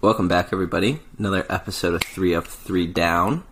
Welcome 0.00 0.28
back, 0.28 0.48
everybody. 0.52 0.98
Another 1.18 1.44
episode 1.50 1.94
of 1.94 2.02
Three 2.02 2.34
Up, 2.34 2.46
Three 2.46 2.86
Down. 2.86 3.44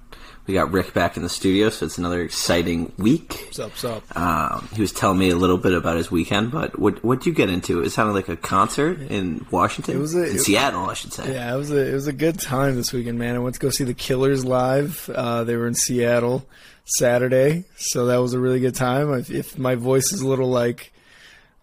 We 0.46 0.54
got 0.54 0.72
Rick 0.72 0.94
back 0.94 1.18
in 1.18 1.22
the 1.22 1.28
studio, 1.28 1.68
so 1.68 1.84
it's 1.84 1.98
another 1.98 2.22
exciting 2.22 2.90
week. 2.96 3.34
What's 3.48 3.58
up, 3.58 3.70
what's 3.70 3.84
up? 3.84 4.16
Um, 4.16 4.66
he 4.74 4.80
was 4.80 4.92
telling 4.92 5.18
me 5.18 5.28
a 5.28 5.36
little 5.36 5.58
bit 5.58 5.74
about 5.74 5.98
his 5.98 6.10
weekend, 6.10 6.50
but 6.50 6.78
what 6.78 7.04
what 7.04 7.26
you 7.26 7.34
get 7.34 7.50
into? 7.50 7.82
It 7.82 7.90
sounded 7.90 8.14
like 8.14 8.30
a 8.30 8.36
concert 8.36 8.98
in 9.02 9.44
Washington, 9.50 9.96
It 9.96 10.00
was 10.00 10.14
a- 10.14 10.30
in 10.30 10.36
it- 10.36 10.40
Seattle, 10.40 10.88
I 10.88 10.94
should 10.94 11.12
say. 11.12 11.34
Yeah, 11.34 11.54
it 11.54 11.58
was 11.58 11.70
a 11.70 11.76
it 11.90 11.92
was 11.92 12.06
a 12.06 12.14
good 12.14 12.40
time 12.40 12.76
this 12.76 12.94
weekend, 12.94 13.18
man. 13.18 13.34
I 13.36 13.40
went 13.40 13.56
to 13.56 13.60
go 13.60 13.68
see 13.68 13.84
the 13.84 13.92
Killers 13.92 14.46
live. 14.46 15.10
Uh, 15.14 15.44
they 15.44 15.54
were 15.56 15.66
in 15.66 15.74
Seattle 15.74 16.46
Saturday, 16.86 17.66
so 17.76 18.06
that 18.06 18.16
was 18.16 18.32
a 18.32 18.38
really 18.40 18.60
good 18.60 18.74
time. 18.74 19.12
If, 19.12 19.30
if 19.30 19.58
my 19.58 19.74
voice 19.74 20.12
is 20.14 20.22
a 20.22 20.26
little 20.26 20.48
like 20.48 20.94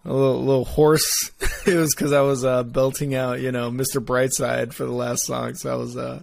a 0.06 0.12
little, 0.12 0.42
little 0.44 0.64
hoarse, 0.64 1.30
it 1.66 1.74
was 1.74 1.94
because 1.94 2.12
I 2.12 2.20
was 2.22 2.44
uh, 2.44 2.62
belting 2.62 3.14
out, 3.14 3.40
you 3.40 3.52
know, 3.52 3.70
Mr. 3.70 4.02
Brightside 4.04 4.72
for 4.72 4.84
the 4.84 4.92
last 4.92 5.24
song. 5.24 5.54
So 5.54 5.72
I 5.72 5.76
was. 5.76 5.96
Uh, 5.96 6.22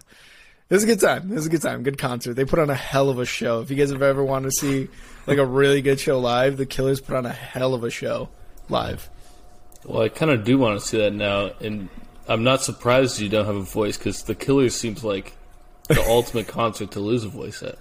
it 0.70 0.74
was 0.74 0.84
a 0.86 0.88
good 0.88 1.02
time. 1.02 1.32
It 1.32 1.36
was 1.36 1.46
a 1.46 1.50
good 1.50 1.62
time. 1.62 1.84
Good 1.84 2.00
concert. 2.00 2.34
They 2.34 2.46
put 2.46 2.58
on 2.58 2.70
a 2.72 2.76
hell 2.76 3.10
of 3.10 3.20
a 3.20 3.26
show. 3.26 3.60
If 3.62 3.70
you 3.70 3.76
guys 3.76 3.92
have 3.92 4.02
ever 4.02 4.24
wanted 4.24 4.52
to 4.52 4.56
see 4.60 4.88
like 5.28 5.38
a 5.38 5.46
really 5.46 5.82
good 5.84 6.00
show 6.00 6.20
live, 6.20 6.58
the 6.58 6.66
Killers 6.66 7.00
put 7.02 7.16
on 7.16 7.26
a 7.28 7.32
hell 7.32 7.74
of 7.76 7.84
a 7.84 7.92
show 7.92 8.30
live. 8.70 9.08
Well, 9.86 10.02
I 10.02 10.10
kind 10.10 10.32
of 10.32 10.44
do 10.46 10.58
want 10.58 10.80
to 10.80 10.86
see 10.88 10.98
that 11.00 11.14
now, 11.14 11.52
and 11.60 11.90
I'm 12.28 12.44
not 12.44 12.64
surprised 12.64 13.20
you 13.20 13.30
don't 13.30 13.46
have 13.46 13.56
a 13.58 13.62
voice 13.62 13.98
because 13.98 14.24
the 14.24 14.34
Killers 14.34 14.76
seems 14.76 15.04
like 15.04 15.34
the 15.90 16.02
ultimate 16.08 16.48
concert 16.48 16.92
to 16.92 17.02
lose 17.02 17.24
a 17.26 17.30
voice 17.30 17.62
at. 17.62 17.78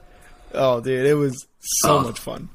Oh, 0.52 0.80
dude, 0.80 1.06
it 1.06 1.14
was 1.14 1.46
so 1.60 1.98
Oh. 1.98 2.02
much 2.02 2.18
fun. 2.18 2.48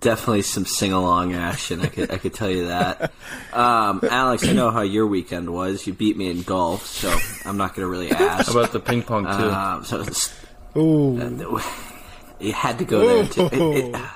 Definitely 0.00 0.42
some 0.42 0.64
sing 0.64 0.92
along 0.92 1.34
action. 1.34 1.80
I 1.80 1.86
could 1.88 2.10
I 2.12 2.18
could 2.18 2.32
tell 2.32 2.48
you 2.50 2.68
that. 2.68 3.12
Um, 3.52 4.00
Alex, 4.08 4.46
I 4.46 4.52
know 4.52 4.70
how 4.70 4.82
your 4.82 5.06
weekend 5.08 5.52
was. 5.52 5.86
You 5.88 5.92
beat 5.92 6.16
me 6.16 6.30
in 6.30 6.42
golf, 6.42 6.86
so 6.86 7.12
I'm 7.44 7.56
not 7.56 7.74
going 7.74 7.84
to 7.84 7.90
really 7.90 8.10
ask. 8.12 8.46
How 8.52 8.58
about 8.60 8.72
the 8.72 8.78
ping 8.80 9.02
pong 9.02 9.24
too? 9.24 9.30
Um, 9.50 9.84
so 9.84 10.00
it's- 10.02 10.34
Ooh. 10.76 11.60
you 12.38 12.52
had 12.52 12.78
to 12.78 12.84
go 12.84 13.06
there. 13.24 13.26
Too. 13.26 13.46
It- 13.46 13.52
it- 13.54 13.96
Ooh. 13.96 14.06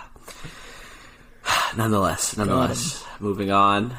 nonetheless, 1.76 2.36
nonetheless, 2.36 3.04
moving 3.18 3.50
on. 3.50 3.94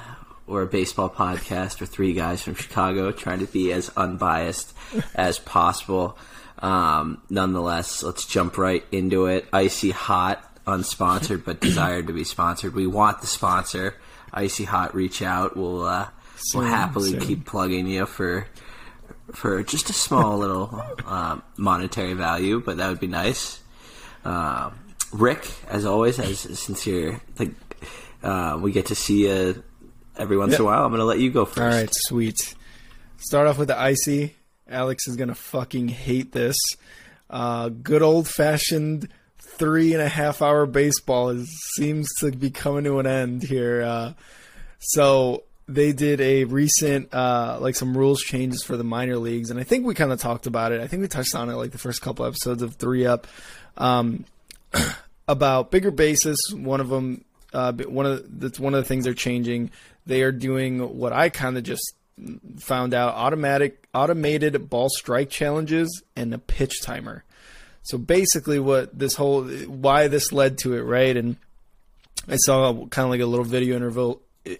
We're 0.47 0.63
a 0.63 0.67
baseball 0.67 1.09
podcast. 1.09 1.79
We're 1.81 1.87
three 1.87 2.13
guys 2.13 2.41
from 2.41 2.55
Chicago 2.55 3.11
trying 3.11 3.39
to 3.39 3.45
be 3.47 3.71
as 3.73 3.89
unbiased 3.97 4.73
as 5.15 5.39
possible. 5.39 6.17
Um, 6.59 7.21
nonetheless, 7.29 8.03
let's 8.03 8.25
jump 8.25 8.57
right 8.57 8.85
into 8.91 9.25
it. 9.27 9.45
Icy 9.51 9.91
Hot, 9.91 10.41
unsponsored 10.65 11.43
but 11.45 11.59
desired 11.59 12.07
to 12.07 12.13
be 12.13 12.23
sponsored. 12.23 12.73
We 12.73 12.87
want 12.87 13.21
the 13.21 13.27
sponsor. 13.27 13.95
Icy 14.33 14.63
Hot, 14.63 14.95
reach 14.95 15.21
out. 15.21 15.55
We'll 15.55 15.83
uh, 15.83 16.07
we'll 16.53 16.65
happily 16.65 17.11
soon. 17.11 17.19
keep 17.21 17.45
plugging 17.45 17.87
you 17.87 18.05
for 18.05 18.47
for 19.31 19.63
just 19.63 19.89
a 19.89 19.93
small 19.93 20.37
little 20.37 20.83
um, 21.05 21.43
monetary 21.57 22.13
value, 22.13 22.59
but 22.59 22.77
that 22.77 22.89
would 22.89 22.99
be 22.99 23.07
nice. 23.07 23.59
Um, 24.25 24.79
Rick, 25.11 25.49
as 25.69 25.85
always, 25.85 26.19
as 26.19 26.39
since 26.39 26.87
you're 26.87 27.21
like 27.37 27.51
uh, 28.23 28.57
we 28.61 28.71
get 28.71 28.87
to 28.87 28.95
see 28.95 29.27
you 29.27 29.63
every 30.17 30.37
once 30.37 30.55
in 30.55 30.61
a 30.61 30.63
while, 30.63 30.85
I'm 30.85 30.91
going 30.91 30.99
to 30.99 31.05
let 31.05 31.19
you 31.19 31.29
go 31.29 31.45
first. 31.45 31.59
All 31.59 31.67
right, 31.67 31.89
sweet. 31.91 32.55
Start 33.17 33.47
off 33.47 33.57
with 33.57 33.67
the 33.67 33.79
icy. 33.79 34.35
Alex 34.67 35.07
is 35.07 35.15
gonna 35.15 35.35
fucking 35.35 35.89
hate 35.89 36.31
this. 36.31 36.55
Uh, 37.29 37.69
good 37.69 38.01
old 38.01 38.27
fashioned 38.27 39.07
three 39.57 39.93
and 39.93 40.01
a 40.01 40.09
half 40.09 40.41
hour 40.41 40.65
baseball 40.65 41.29
is, 41.29 41.49
seems 41.75 42.07
to 42.19 42.31
be 42.31 42.49
coming 42.49 42.83
to 42.85 42.99
an 42.99 43.07
end 43.07 43.43
here. 43.43 43.81
Uh, 43.81 44.13
so 44.79 45.43
they 45.67 45.93
did 45.93 46.19
a 46.19 46.43
recent 46.45 47.13
uh, 47.13 47.57
like 47.61 47.75
some 47.75 47.97
rules 47.97 48.21
changes 48.21 48.63
for 48.63 48.77
the 48.77 48.83
minor 48.83 49.17
leagues, 49.17 49.49
and 49.49 49.59
I 49.59 49.63
think 49.63 49.85
we 49.85 49.93
kind 49.93 50.11
of 50.11 50.19
talked 50.19 50.47
about 50.47 50.71
it. 50.71 50.81
I 50.81 50.87
think 50.87 51.01
we 51.01 51.07
touched 51.07 51.35
on 51.35 51.49
it 51.49 51.55
like 51.55 51.71
the 51.71 51.77
first 51.77 52.01
couple 52.01 52.25
episodes 52.25 52.61
of 52.61 52.75
Three 52.75 53.05
Up. 53.05 53.27
Um, 53.77 54.25
about 55.27 55.71
bigger 55.71 55.91
bases. 55.91 56.37
One 56.55 56.81
of 56.81 56.89
them, 56.89 57.23
uh, 57.53 57.71
one 57.73 58.05
of 58.05 58.23
the, 58.23 58.47
that's 58.47 58.59
one 58.59 58.73
of 58.73 58.83
the 58.83 58.87
things 58.87 59.05
they're 59.05 59.13
changing. 59.13 59.71
They 60.05 60.21
are 60.23 60.31
doing 60.31 60.97
what 60.97 61.13
I 61.13 61.29
kind 61.29 61.57
of 61.57 61.63
just 61.63 61.95
found 62.59 62.93
out: 62.93 63.13
automatic, 63.13 63.87
automated 63.93 64.69
ball 64.69 64.89
strike 64.89 65.29
challenges 65.29 66.03
and 66.15 66.33
a 66.33 66.37
pitch 66.37 66.81
timer. 66.81 67.23
So 67.83 67.97
basically, 67.97 68.59
what 68.59 68.97
this 68.97 69.15
whole 69.15 69.43
why 69.43 70.07
this 70.07 70.31
led 70.31 70.57
to 70.59 70.73
it, 70.73 70.81
right? 70.81 71.15
And 71.15 71.37
I 72.27 72.37
saw 72.37 72.73
kind 72.87 73.05
of 73.05 73.09
like 73.11 73.21
a 73.21 73.25
little 73.25 73.45
video 73.45 73.75
interview 73.75 74.15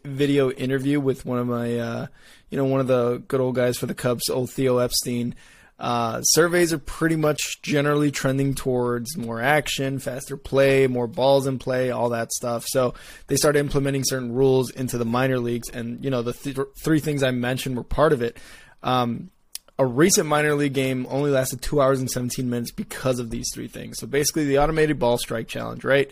video 0.06 0.52
interview 0.52 1.00
with 1.00 1.26
one 1.26 1.40
of 1.40 1.48
my 1.48 1.78
uh, 1.78 2.08
you 2.50 2.58
know 2.58 2.66
one 2.66 2.80
of 2.80 2.88
the 2.88 3.24
good 3.28 3.42
old 3.42 3.56
guys 3.56 3.78
for 3.78 3.86
the 3.86 3.96
Cubs, 3.96 4.30
old 4.30 4.50
Theo 4.52 4.78
Epstein. 4.78 5.36
Uh, 5.80 6.22
surveys 6.22 6.72
are 6.72 6.78
pretty 6.78 7.16
much 7.16 7.62
generally 7.62 8.12
trending 8.12 8.54
towards 8.54 9.18
more 9.18 9.42
action, 9.42 10.00
faster 10.00 10.38
play, 10.38 10.88
more 10.88 11.08
balls 11.08 11.48
in 11.48 11.60
play, 11.60 11.90
all 11.90 12.10
that 12.10 12.32
stuff. 12.32 12.64
So 12.68 12.94
they 13.28 13.36
started 13.36 13.60
implementing 13.60 14.04
certain 14.06 14.32
rules 14.32 14.70
into 14.70 14.98
the 14.98 15.06
minor 15.06 15.40
leagues, 15.40 15.70
and 15.70 16.04
you 16.04 16.10
know 16.10 16.22
the 16.22 16.34
th- 16.34 16.58
three 16.78 17.00
things 17.00 17.24
I 17.24 17.32
mentioned 17.32 17.76
were 17.76 17.84
part 17.84 18.14
of 18.14 18.22
it. 18.22 18.38
Um, 18.84 19.32
a 19.80 19.86
recent 19.86 20.28
minor 20.28 20.54
league 20.56 20.74
game 20.74 21.08
only 21.10 21.32
lasted 21.32 21.62
two 21.62 21.82
hours 21.82 22.00
and 22.00 22.10
17 22.10 22.50
minutes 22.50 22.72
because 22.72 23.20
of 23.20 23.30
these 23.30 23.48
three 23.54 23.68
things. 23.68 23.98
So 24.00 24.08
basically, 24.08 24.46
the 24.46 24.60
automated 24.60 25.00
ball 25.00 25.18
strike 25.18 25.48
challenge, 25.48 25.84
right? 25.84 26.12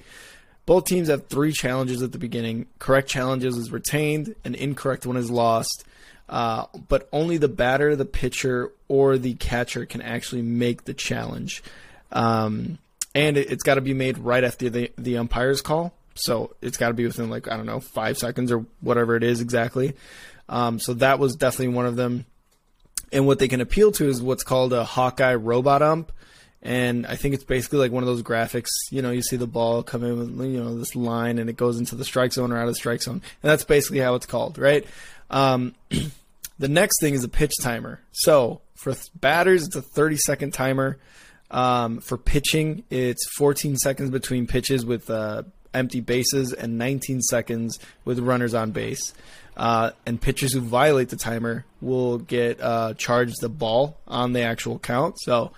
Both 0.66 0.86
teams 0.86 1.10
have 1.10 1.28
three 1.28 1.52
challenges 1.52 2.02
at 2.02 2.12
the 2.12 2.18
beginning. 2.18 2.68
Correct 2.80 3.08
challenges 3.08 3.58
is 3.58 3.72
retained, 3.72 4.36
an 4.46 4.56
incorrect 4.56 5.06
one 5.06 5.18
is 5.18 5.30
lost. 5.30 5.86
Uh, 6.30 6.66
but 6.88 7.10
only 7.12 7.38
the 7.38 7.50
batter, 7.50 7.96
the 7.96 8.06
pitcher, 8.06 8.72
or 8.88 9.18
the 9.18 9.34
catcher 9.34 9.86
can 9.86 10.02
actually 10.02 10.42
make 10.42 10.86
the 10.86 10.94
challenge. 10.94 11.62
Um, 12.12 12.78
and 13.14 13.36
it, 13.36 13.52
it's 13.52 13.64
got 13.64 13.76
to 13.76 13.82
be 13.82 13.94
made 13.94 14.18
right 14.18 14.44
after 14.44 14.70
the, 14.70 14.92
the 14.98 15.18
umpire's 15.18 15.62
call. 15.62 15.94
So 16.16 16.56
it's 16.62 16.78
got 16.78 16.88
to 16.88 16.94
be 16.94 17.06
within, 17.06 17.30
like, 17.30 17.52
I 17.52 17.58
don't 17.58 17.66
know, 17.66 17.82
five 17.82 18.18
seconds 18.18 18.52
or 18.52 18.66
whatever 18.80 19.16
it 19.18 19.24
is 19.24 19.42
exactly. 19.42 19.94
Um, 20.48 20.80
so 20.80 20.94
that 20.96 21.20
was 21.20 21.36
definitely 21.36 21.76
one 21.76 21.86
of 21.86 21.98
them. 21.98 22.26
And 23.12 23.28
what 23.28 23.40
they 23.40 23.48
can 23.48 23.62
appeal 23.62 23.92
to 23.94 24.08
is 24.08 24.22
what's 24.22 24.44
called 24.44 24.74
a 24.74 24.84
Hawkeye 24.84 25.36
robot 25.36 25.82
ump. 25.82 26.12
And 26.64 27.08
I 27.08 27.16
think 27.16 27.34
it's 27.34 27.44
basically 27.44 27.80
like 27.80 27.92
one 27.92 28.04
of 28.04 28.08
those 28.08 28.22
graphics. 28.22 28.70
You 28.92 29.02
know, 29.02 29.12
you 29.12 29.22
see 29.22 29.36
the 29.36 29.48
ball 29.48 29.82
come 29.84 30.04
in 30.04 30.18
with 30.18 30.52
you 30.52 30.64
know 30.64 30.78
this 30.78 30.96
line, 30.96 31.40
and 31.40 31.50
it 31.50 31.58
goes 31.58 31.80
into 31.80 31.96
the 31.96 32.06
strike 32.06 32.34
zone 32.34 32.52
or 32.52 32.58
out 32.58 32.68
of 32.68 32.70
the 32.70 32.76
strike 32.76 33.02
zone, 33.02 33.16
and 33.16 33.52
that's 33.52 33.64
basically 33.64 34.00
how 34.00 34.14
it's 34.14 34.28
called, 34.28 34.60
right? 34.60 34.86
Um, 35.32 35.74
the 36.60 36.68
next 36.68 37.02
thing 37.02 37.16
is 37.16 37.24
a 37.24 37.30
pitch 37.30 37.54
timer. 37.62 38.00
So 38.12 38.62
for 38.76 38.94
th- 38.94 39.10
batters, 39.16 39.66
it's 39.66 39.76
a 39.76 39.82
30 39.82 40.18
second 40.18 40.54
timer. 40.54 41.00
Um, 41.50 42.00
for 42.00 42.18
pitching, 42.18 42.84
it's 42.90 43.28
14 43.38 43.78
seconds 43.78 44.10
between 44.10 44.48
pitches 44.48 44.86
with 44.86 45.10
uh, 45.10 45.44
empty 45.74 46.00
bases 46.00 46.54
and 46.54 46.78
19 46.78 47.22
seconds 47.22 47.80
with 48.06 48.20
runners 48.20 48.54
on 48.54 48.72
base. 48.72 49.14
Uh, 49.58 49.92
and 50.06 50.20
pitchers 50.20 50.54
who 50.54 50.62
violate 50.62 51.10
the 51.10 51.18
timer 51.18 51.66
will 51.82 52.18
get 52.18 52.62
uh, 52.62 52.94
charged 52.96 53.42
the 53.42 53.50
ball 53.50 54.00
on 54.08 54.34
the 54.34 54.42
actual 54.42 54.80
count. 54.80 55.20
So 55.20 55.52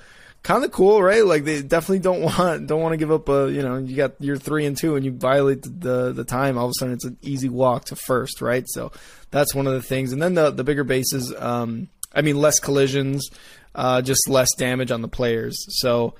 kind 0.43 0.63
of 0.63 0.71
cool, 0.71 1.01
right? 1.01 1.25
Like 1.25 1.45
they 1.45 1.61
definitely 1.61 1.99
don't 1.99 2.21
want 2.37 2.67
don't 2.67 2.81
want 2.81 2.93
to 2.93 2.97
give 2.97 3.11
up 3.11 3.27
a 3.29 3.51
you 3.51 3.61
know 3.61 3.77
you 3.77 3.95
got 3.95 4.13
your 4.19 4.37
three 4.37 4.65
and 4.65 4.77
two 4.77 4.95
and 4.95 5.05
you 5.05 5.11
violate 5.11 5.63
the, 5.63 5.69
the 5.69 6.13
the 6.13 6.23
time. 6.23 6.57
All 6.57 6.65
of 6.65 6.71
a 6.71 6.73
sudden 6.77 6.93
it's 6.93 7.05
an 7.05 7.17
easy 7.21 7.49
walk 7.49 7.85
to 7.85 7.95
first, 7.95 8.41
right? 8.41 8.65
So 8.67 8.91
that's 9.31 9.55
one 9.55 9.67
of 9.67 9.73
the 9.73 9.81
things. 9.81 10.11
And 10.11 10.21
then 10.21 10.35
the 10.35 10.51
the 10.51 10.63
bigger 10.63 10.83
bases, 10.83 11.33
um, 11.37 11.87
I 12.13 12.21
mean 12.21 12.37
less 12.37 12.59
collisions, 12.59 13.29
uh, 13.73 14.01
just 14.01 14.29
less 14.29 14.53
damage 14.55 14.91
on 14.91 15.01
the 15.01 15.07
players. 15.07 15.57
So 15.79 16.15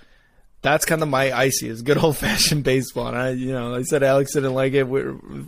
that's 0.64 0.86
kind 0.86 1.04
of 1.04 1.10
my 1.10 1.38
icy 1.38 1.68
is 1.68 1.84
good 1.84 1.98
old 1.98 2.18
fashioned 2.26 2.64
baseball. 2.64 3.08
And 3.08 3.18
I, 3.18 3.30
you 3.32 3.52
know, 3.52 3.76
I 3.76 3.84
said 3.84 4.02
Alex 4.02 4.34
didn't 4.34 4.56
like 4.56 4.74
it. 4.74 4.88
we 4.88 5.04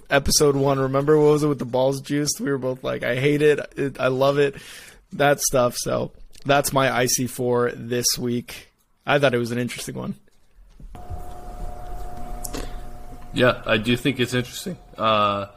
episode 0.10 0.56
one, 0.56 0.78
remember 0.78 1.18
what 1.18 1.32
was 1.32 1.44
it 1.44 1.48
with 1.48 1.58
the 1.58 1.66
balls 1.66 2.02
juiced? 2.02 2.40
We 2.40 2.52
were 2.52 2.60
both 2.60 2.84
like, 2.84 3.02
I 3.04 3.16
hate 3.16 3.42
it. 3.42 3.60
it 3.76 4.00
I 4.00 4.08
love 4.08 4.38
it. 4.38 4.56
That 5.14 5.40
stuff. 5.40 5.76
So 5.78 6.12
that's 6.46 6.72
my 6.72 6.96
icy 6.96 7.26
for 7.28 7.72
this 7.72 8.18
week. 8.20 8.70
I 9.06 9.18
thought 9.18 9.34
it 9.34 9.40
was 9.40 9.52
an 9.52 9.58
interesting 9.58 9.96
one. 9.96 10.16
Yeah, 13.34 13.62
I 13.66 13.78
do 13.78 13.98
think 13.98 14.22
it's 14.22 14.34
interesting, 14.34 14.78
uh, 14.98 15.48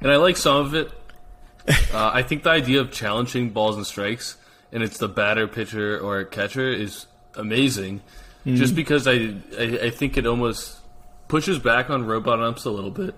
and 0.00 0.12
I 0.12 0.16
like 0.16 0.36
some 0.36 0.66
of 0.66 0.74
it. 0.74 0.92
Uh, 1.92 2.10
I 2.14 2.22
think 2.22 2.42
the 2.42 2.50
idea 2.50 2.80
of 2.80 2.90
challenging 2.90 3.50
balls 3.50 3.76
and 3.76 3.86
strikes, 3.86 4.36
and 4.72 4.82
it's 4.82 4.98
the 4.98 5.08
batter, 5.08 5.46
pitcher, 5.46 5.98
or 5.98 6.24
catcher, 6.24 6.68
is 6.68 7.06
amazing. 7.34 8.00
Just 8.46 8.72
mm-hmm. 8.72 8.76
because 8.76 9.06
I, 9.06 9.34
I 9.58 9.86
I 9.86 9.90
think 9.90 10.16
it 10.16 10.26
almost 10.26 10.78
pushes 11.28 11.58
back 11.58 11.90
on 11.90 12.04
robot 12.06 12.40
umps 12.40 12.64
a 12.64 12.70
little 12.70 12.90
bit. 12.90 13.14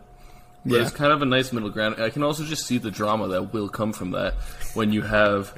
But 0.64 0.74
Yeah. 0.76 0.82
it's 0.82 0.90
kind 0.90 1.12
of 1.12 1.22
a 1.22 1.24
nice 1.26 1.52
middle 1.52 1.70
ground. 1.70 2.00
I 2.00 2.10
can 2.10 2.22
also 2.22 2.44
just 2.44 2.66
see 2.66 2.78
the 2.78 2.90
drama 2.90 3.28
that 3.28 3.52
will 3.52 3.68
come 3.68 3.92
from 3.92 4.10
that 4.12 4.34
when 4.74 4.92
you 4.92 5.02
have 5.02 5.56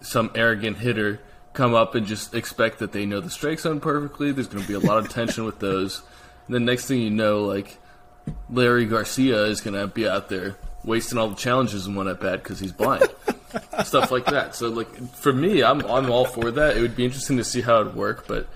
some 0.00 0.30
arrogant 0.34 0.78
hitter 0.78 1.20
come 1.52 1.74
up 1.74 1.94
and 1.94 2.06
just 2.06 2.34
expect 2.34 2.80
that 2.80 2.92
they 2.92 3.06
know 3.06 3.20
the 3.20 3.30
strike 3.30 3.58
zone 3.60 3.80
perfectly. 3.80 4.30
There's 4.32 4.46
going 4.46 4.62
to 4.62 4.68
be 4.68 4.74
a 4.74 4.80
lot 4.80 4.98
of 4.98 5.08
tension 5.08 5.44
with 5.44 5.58
those. 5.58 6.02
And 6.46 6.54
then 6.54 6.64
next 6.64 6.86
thing 6.86 7.00
you 7.00 7.10
know, 7.10 7.44
like 7.44 7.78
Leury 8.52 8.88
Garcia 8.88 9.44
is 9.44 9.60
going 9.60 9.74
to 9.74 9.86
be 9.86 10.06
out 10.06 10.28
there 10.28 10.56
wasting 10.84 11.18
all 11.18 11.28
the 11.28 11.34
challenges 11.36 11.86
in 11.86 11.94
one 11.94 12.08
at 12.08 12.20
bat 12.20 12.42
because 12.42 12.60
he's 12.60 12.72
blind. 12.72 13.08
stuff 13.84 14.10
like 14.10 14.26
that. 14.26 14.54
So 14.54 14.68
like 14.68 14.94
for 15.14 15.32
me, 15.32 15.62
I'm 15.62 15.80
I'm 15.86 16.10
all 16.10 16.24
for 16.26 16.50
that. 16.50 16.76
It 16.76 16.82
would 16.82 16.94
be 16.96 17.04
interesting 17.04 17.36
to 17.38 17.44
see 17.44 17.62
how 17.62 17.80
it 17.80 17.86
would 17.86 17.96
work, 17.96 18.28
but 18.28 18.46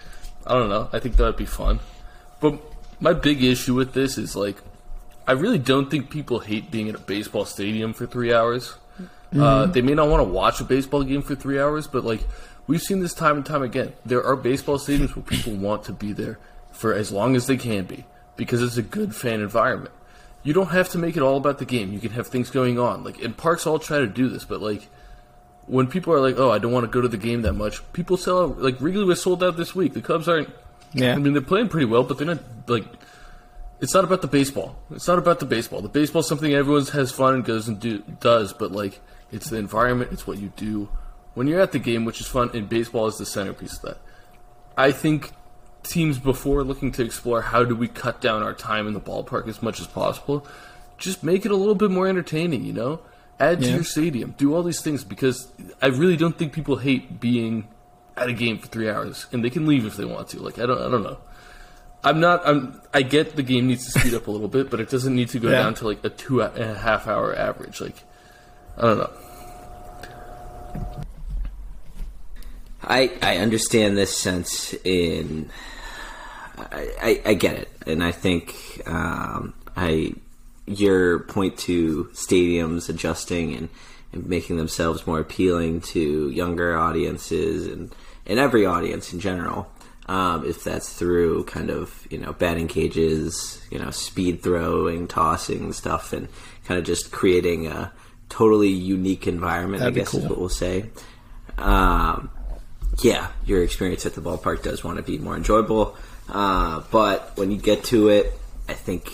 I 0.46 0.54
don't 0.54 0.68
know. 0.68 0.88
I 0.92 0.98
think 0.98 1.16
that'd 1.16 1.36
be 1.36 1.46
fun. 1.46 1.80
But 2.40 2.58
my 3.00 3.12
big 3.12 3.42
issue 3.42 3.74
with 3.74 3.92
this 3.92 4.18
is 4.18 4.34
like 4.36 4.56
I 5.26 5.32
really 5.32 5.58
don't 5.58 5.90
think 5.90 6.10
people 6.10 6.40
hate 6.40 6.70
being 6.70 6.88
in 6.88 6.94
a 6.94 6.98
baseball 6.98 7.44
stadium 7.44 7.92
for 7.92 8.06
three 8.06 8.32
hours. 8.32 8.74
Uh, 9.32 9.66
they 9.66 9.80
may 9.80 9.94
not 9.94 10.08
want 10.08 10.20
to 10.20 10.28
watch 10.28 10.60
a 10.60 10.64
baseball 10.64 11.04
game 11.04 11.22
for 11.22 11.36
three 11.36 11.60
hours, 11.60 11.86
but 11.86 12.04
like 12.04 12.20
we've 12.66 12.82
seen 12.82 13.00
this 13.00 13.14
time 13.14 13.36
and 13.36 13.46
time 13.46 13.62
again. 13.62 13.92
There 14.04 14.24
are 14.24 14.34
baseball 14.34 14.78
stadiums 14.78 15.14
where 15.14 15.22
people 15.22 15.54
want 15.54 15.84
to 15.84 15.92
be 15.92 16.12
there 16.12 16.38
for 16.72 16.92
as 16.92 17.12
long 17.12 17.36
as 17.36 17.46
they 17.46 17.56
can 17.56 17.84
be 17.84 18.04
because 18.36 18.62
it's 18.62 18.76
a 18.76 18.82
good 18.82 19.14
fan 19.14 19.40
environment. 19.40 19.94
You 20.42 20.52
don't 20.52 20.70
have 20.70 20.88
to 20.90 20.98
make 20.98 21.16
it 21.16 21.22
all 21.22 21.36
about 21.36 21.58
the 21.58 21.64
game. 21.64 21.92
You 21.92 22.00
can 22.00 22.10
have 22.12 22.26
things 22.26 22.50
going 22.50 22.78
on. 22.78 23.04
Like 23.04 23.22
and 23.22 23.36
parks 23.36 23.66
all 23.66 23.78
try 23.78 23.98
to 23.98 24.06
do 24.06 24.28
this, 24.28 24.44
but 24.44 24.60
like 24.60 24.88
when 25.70 25.86
people 25.86 26.12
are 26.12 26.20
like, 26.20 26.36
"Oh, 26.36 26.50
I 26.50 26.58
don't 26.58 26.72
want 26.72 26.84
to 26.84 26.90
go 26.90 27.00
to 27.00 27.08
the 27.08 27.16
game 27.16 27.42
that 27.42 27.52
much," 27.52 27.80
people 27.92 28.16
sell 28.16 28.42
out. 28.42 28.60
Like 28.60 28.80
Wrigley 28.80 29.04
was 29.04 29.22
sold 29.22 29.42
out 29.42 29.56
this 29.56 29.74
week. 29.74 29.94
The 29.94 30.02
Cubs 30.02 30.28
aren't. 30.28 30.50
Yeah. 30.92 31.14
I 31.14 31.16
mean, 31.16 31.32
they're 31.32 31.42
playing 31.42 31.68
pretty 31.68 31.86
well, 31.86 32.02
but 32.02 32.18
they're 32.18 32.26
not 32.26 32.42
like. 32.66 32.84
It's 33.80 33.94
not 33.94 34.04
about 34.04 34.20
the 34.20 34.28
baseball. 34.28 34.76
It's 34.90 35.08
not 35.08 35.18
about 35.18 35.38
the 35.38 35.46
baseball. 35.46 35.80
The 35.80 35.88
baseball 35.88 36.20
is 36.20 36.26
something 36.26 36.52
everyone 36.52 36.84
has 36.86 37.12
fun 37.12 37.34
and 37.34 37.44
goes 37.44 37.66
and 37.66 37.80
do 37.80 38.02
does, 38.20 38.52
but 38.52 38.72
like 38.72 39.00
it's 39.30 39.48
the 39.48 39.56
environment. 39.56 40.12
It's 40.12 40.26
what 40.26 40.38
you 40.38 40.52
do 40.56 40.88
when 41.34 41.46
you're 41.46 41.60
at 41.60 41.72
the 41.72 41.78
game, 41.78 42.04
which 42.04 42.20
is 42.20 42.26
fun. 42.26 42.50
And 42.52 42.68
baseball 42.68 43.06
is 43.06 43.16
the 43.16 43.24
centerpiece 43.24 43.76
of 43.76 43.82
that. 43.82 43.98
I 44.76 44.92
think 44.92 45.30
teams 45.82 46.18
before 46.18 46.62
looking 46.64 46.92
to 46.92 47.04
explore 47.04 47.40
how 47.40 47.64
do 47.64 47.74
we 47.74 47.88
cut 47.88 48.20
down 48.20 48.42
our 48.42 48.52
time 48.52 48.86
in 48.86 48.92
the 48.92 49.00
ballpark 49.00 49.48
as 49.48 49.62
much 49.62 49.80
as 49.80 49.86
possible, 49.86 50.46
just 50.98 51.22
make 51.22 51.46
it 51.46 51.52
a 51.52 51.56
little 51.56 51.74
bit 51.74 51.90
more 51.90 52.06
entertaining. 52.06 52.64
You 52.64 52.72
know, 52.72 53.00
add 53.40 53.60
to 53.60 53.66
Yeah. 53.66 53.74
your 53.76 53.84
stadium, 53.84 54.34
do 54.38 54.54
all 54.54 54.62
these 54.62 54.80
things 54.82 55.02
because 55.02 55.48
I 55.82 55.86
really 55.88 56.16
don't 56.16 56.36
think 56.38 56.52
people 56.52 56.76
hate 56.76 57.18
being 57.20 57.66
at 58.16 58.28
a 58.28 58.32
game 58.32 58.58
for 58.58 58.66
three 58.68 58.88
hours, 58.90 59.26
and 59.32 59.42
they 59.44 59.50
can 59.50 59.66
leave 59.66 59.86
if 59.86 59.96
they 59.96 60.04
want 60.04 60.28
to. 60.28 60.40
Like 60.42 60.58
I 60.58 60.66
don't, 60.66 60.78
I 60.80 60.88
don't 60.90 61.02
know. 61.02 61.18
I'm 62.04 62.20
not. 62.20 62.46
I'm. 62.46 62.80
I 62.94 63.02
get 63.02 63.36
the 63.36 63.42
game 63.42 63.66
needs 63.66 63.84
to 63.92 63.98
speed 64.00 64.14
up 64.14 64.26
a 64.26 64.30
little 64.30 64.48
bit, 64.48 64.70
but 64.70 64.80
it 64.80 64.88
doesn't 64.90 65.14
need 65.14 65.28
to 65.30 65.38
go 65.38 65.48
Yeah. 65.50 65.58
down 65.62 65.74
to 65.74 65.86
like 65.88 66.04
a 66.04 66.08
two 66.10 66.40
and 66.42 66.56
a 66.58 66.74
half 66.74 67.06
hour 67.06 67.34
average. 67.36 67.80
Like 67.80 67.96
I 68.78 68.82
don't 68.82 68.98
know. 68.98 69.10
I 72.82 73.10
I 73.22 73.36
understand 73.38 73.96
this 73.96 74.16
sense 74.16 74.74
in. 74.84 75.50
I, 76.58 76.88
I, 77.02 77.22
I 77.26 77.34
get 77.34 77.56
it, 77.56 77.68
and 77.86 78.02
I 78.02 78.12
think 78.12 78.54
um, 78.86 79.54
I 79.76 80.12
your 80.70 81.20
point 81.20 81.58
to 81.58 82.04
stadiums 82.12 82.88
adjusting 82.88 83.54
and, 83.54 83.68
and 84.12 84.26
making 84.26 84.56
themselves 84.56 85.06
more 85.06 85.20
appealing 85.20 85.80
to 85.80 86.30
younger 86.30 86.76
audiences 86.76 87.66
and 87.66 87.94
and 88.26 88.38
every 88.38 88.64
audience 88.64 89.12
in 89.12 89.20
general. 89.20 89.70
Um, 90.06 90.44
if 90.44 90.64
that's 90.64 90.92
through 90.92 91.44
kind 91.44 91.70
of 91.70 92.06
you 92.10 92.18
know 92.18 92.32
batting 92.32 92.68
cages, 92.68 93.60
you 93.70 93.78
know 93.78 93.90
speed 93.90 94.42
throwing, 94.42 95.06
tossing 95.08 95.72
stuff, 95.72 96.12
and 96.12 96.28
kind 96.64 96.78
of 96.78 96.84
just 96.84 97.12
creating 97.12 97.66
a 97.66 97.92
totally 98.28 98.70
unique 98.70 99.26
environment. 99.26 99.80
That'd 99.80 99.94
I 99.94 100.00
guess 100.00 100.14
is 100.14 100.24
what 100.26 100.38
we'll 100.38 100.48
say. 100.48 100.90
Um, 101.58 102.30
yeah, 103.02 103.28
your 103.44 103.62
experience 103.62 104.06
at 104.06 104.14
the 104.14 104.20
ballpark 104.20 104.62
does 104.62 104.82
want 104.82 104.96
to 104.96 105.02
be 105.02 105.18
more 105.18 105.36
enjoyable. 105.36 105.96
Uh, 106.28 106.82
but 106.90 107.36
when 107.36 107.50
you 107.50 107.58
get 107.58 107.84
to 107.84 108.08
it, 108.08 108.32
I 108.68 108.74
think 108.74 109.12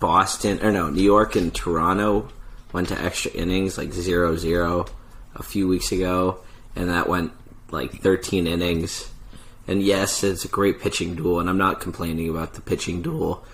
Boston, 0.00 0.58
or 0.62 0.72
no, 0.72 0.90
New 0.90 1.02
York 1.02 1.36
and 1.36 1.54
Toronto 1.54 2.28
went 2.72 2.88
to 2.88 3.00
extra 3.00 3.30
innings, 3.32 3.78
like 3.78 3.92
0 3.92 4.36
0 4.36 4.86
a 5.34 5.42
few 5.42 5.68
weeks 5.68 5.92
ago, 5.92 6.40
and 6.74 6.88
that 6.88 7.08
went 7.08 7.32
like 7.70 8.00
13 8.00 8.46
innings. 8.46 9.10
And 9.68 9.82
yes, 9.82 10.24
it's 10.24 10.44
a 10.44 10.48
great 10.48 10.80
pitching 10.80 11.14
duel, 11.14 11.38
and 11.38 11.48
I'm 11.48 11.58
not 11.58 11.80
complaining 11.80 12.28
about 12.28 12.54
the 12.54 12.60
pitching 12.60 13.02
duel. 13.02 13.44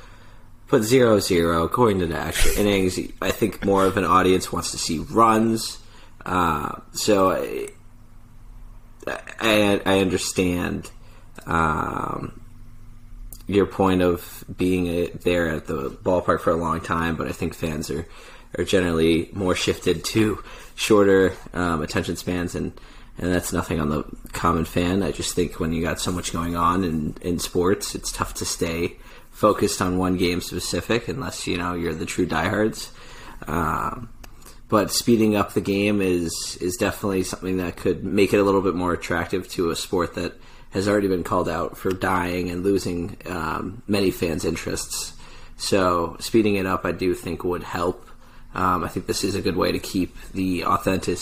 But 0.68 0.82
0 0.82 1.20
0, 1.20 1.68
going 1.68 1.98
to 1.98 2.06
the 2.06 2.18
extra 2.18 2.52
innings, 2.60 2.98
I 3.20 3.30
think 3.30 3.64
more 3.64 3.84
of 3.84 3.96
an 3.96 4.04
audience 4.04 4.52
wants 4.52 4.70
to 4.70 4.78
see 4.78 4.98
runs. 4.98 5.78
Uh, 6.24 6.80
so 6.92 7.30
I, 7.32 7.68
I, 9.38 9.80
I 9.84 9.98
understand 10.00 10.90
um, 11.46 12.40
your 13.46 13.66
point 13.66 14.02
of 14.02 14.44
being 14.56 14.86
a, 14.88 15.06
there 15.08 15.48
at 15.48 15.66
the 15.66 15.90
ballpark 15.90 16.40
for 16.40 16.50
a 16.50 16.56
long 16.56 16.80
time, 16.80 17.16
but 17.16 17.28
I 17.28 17.32
think 17.32 17.54
fans 17.54 17.90
are, 17.90 18.06
are 18.58 18.64
generally 18.64 19.30
more 19.32 19.54
shifted 19.54 20.04
to 20.06 20.42
shorter 20.74 21.32
um, 21.52 21.82
attention 21.82 22.16
spans, 22.16 22.54
and, 22.54 22.72
and 23.18 23.32
that's 23.32 23.52
nothing 23.52 23.80
on 23.80 23.88
the 23.88 24.04
common 24.32 24.64
fan. 24.64 25.02
I 25.02 25.12
just 25.12 25.34
think 25.34 25.60
when 25.60 25.72
you 25.72 25.82
got 25.82 26.00
so 26.00 26.10
much 26.10 26.32
going 26.32 26.56
on 26.56 26.84
in, 26.84 27.16
in 27.22 27.38
sports, 27.38 27.94
it's 27.94 28.12
tough 28.12 28.34
to 28.34 28.44
stay 28.44 28.96
focused 29.30 29.82
on 29.82 29.98
one 29.98 30.16
game 30.16 30.40
specific 30.40 31.08
unless 31.08 31.46
you 31.46 31.58
know 31.58 31.74
you're 31.74 31.94
the 31.94 32.06
true 32.06 32.26
diehards. 32.26 32.90
Um, 33.46 34.08
but 34.68 34.90
speeding 34.90 35.36
up 35.36 35.52
the 35.52 35.60
game 35.60 36.00
is 36.00 36.58
is 36.60 36.76
definitely 36.76 37.22
something 37.22 37.58
that 37.58 37.76
could 37.76 38.02
make 38.02 38.32
it 38.32 38.38
a 38.38 38.42
little 38.42 38.62
bit 38.62 38.74
more 38.74 38.92
attractive 38.92 39.48
to 39.50 39.70
a 39.70 39.76
sport 39.76 40.14
that 40.14 40.40
has 40.76 40.88
already 40.88 41.08
been 41.08 41.24
called 41.24 41.48
out 41.48 41.76
for 41.76 41.90
dying 41.90 42.50
and 42.50 42.62
losing 42.62 43.16
um, 43.26 43.82
many 43.88 44.10
fans' 44.10 44.44
interests. 44.44 45.14
So 45.56 46.16
speeding 46.20 46.56
it 46.56 46.66
up, 46.66 46.84
I 46.84 46.92
do 46.92 47.14
think 47.14 47.44
would 47.44 47.62
help. 47.62 48.06
Um, 48.54 48.84
I 48.84 48.88
think 48.88 49.06
this 49.06 49.24
is 49.24 49.34
a 49.34 49.40
good 49.40 49.56
way 49.56 49.72
to 49.72 49.78
keep 49.78 50.14
the 50.32 50.64
authentic 50.64 51.18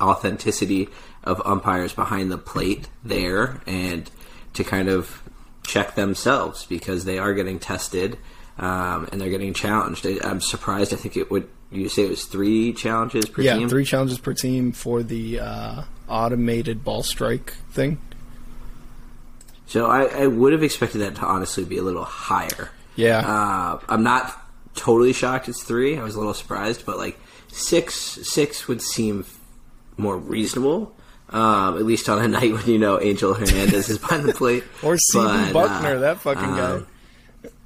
authenticity 0.00 0.88
of 1.24 1.42
umpires 1.44 1.92
behind 1.92 2.30
the 2.30 2.38
plate 2.38 2.88
there 3.04 3.60
and 3.66 4.08
to 4.54 4.64
kind 4.64 4.88
of 4.88 5.22
check 5.64 5.94
themselves 5.94 6.66
because 6.66 7.04
they 7.04 7.18
are 7.18 7.34
getting 7.34 7.58
tested 7.58 8.18
um, 8.58 9.08
and 9.10 9.20
they're 9.20 9.30
getting 9.30 9.54
challenged. 9.54 10.06
I, 10.06 10.18
I'm 10.22 10.40
surprised. 10.40 10.92
I 10.92 10.96
think 10.96 11.16
it 11.16 11.30
would. 11.30 11.48
You 11.72 11.88
say 11.88 12.04
it 12.04 12.10
was 12.10 12.24
three 12.24 12.72
challenges 12.72 13.26
per 13.26 13.42
team? 13.42 13.62
Yeah, 13.62 13.68
three 13.68 13.84
challenges 13.84 14.18
per 14.18 14.34
team 14.34 14.72
for 14.72 15.02
the 15.02 15.40
uh, 15.40 15.82
automated 16.08 16.84
ball 16.84 17.02
strike 17.02 17.54
thing. 17.70 17.98
So 19.72 19.86
I, 19.86 20.04
I 20.04 20.26
would 20.26 20.52
have 20.52 20.62
expected 20.62 20.98
that 20.98 21.14
to 21.14 21.24
honestly 21.24 21.64
be 21.64 21.78
a 21.78 21.82
little 21.82 22.04
higher. 22.04 22.68
Yeah. 22.94 23.20
Uh, 23.20 23.80
I'm 23.88 24.02
not 24.02 24.38
totally 24.74 25.14
shocked 25.14 25.48
it's 25.48 25.62
three. 25.62 25.96
I 25.96 26.02
was 26.02 26.14
a 26.14 26.18
little 26.18 26.34
surprised, 26.34 26.84
but 26.84 26.98
like 26.98 27.18
six, 27.48 27.94
six 27.94 28.68
would 28.68 28.82
seem 28.82 29.24
more 29.96 30.18
reasonable. 30.18 30.94
Um, 31.30 31.78
at 31.78 31.86
least 31.86 32.10
on 32.10 32.22
a 32.22 32.28
night 32.38 32.52
when 32.52 32.66
you 32.66 32.78
know 32.78 33.00
Angel 33.00 33.32
Hernandez 33.32 33.88
is 33.88 33.96
behind 33.96 34.24
the 34.24 34.34
plate, 34.34 34.62
Or 34.82 34.98
Steven 34.98 35.54
But, 35.54 35.68
Buckner, 35.68 35.96
uh, 35.96 36.00
that 36.00 36.20
fucking 36.20 36.44
um, 36.44 36.86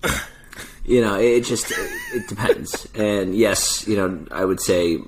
guy. 0.03 0.21
you 0.85 1.01
know, 1.01 1.19
it 1.19 1.41
just 1.41 1.73
it, 1.73 1.91
it 2.15 2.29
depends. 2.29 2.87
And 2.95 3.35
yes, 3.35 3.85
you 3.89 3.97
know, 3.97 4.25
I 4.31 4.45
would 4.45 4.61
say 4.61 5.01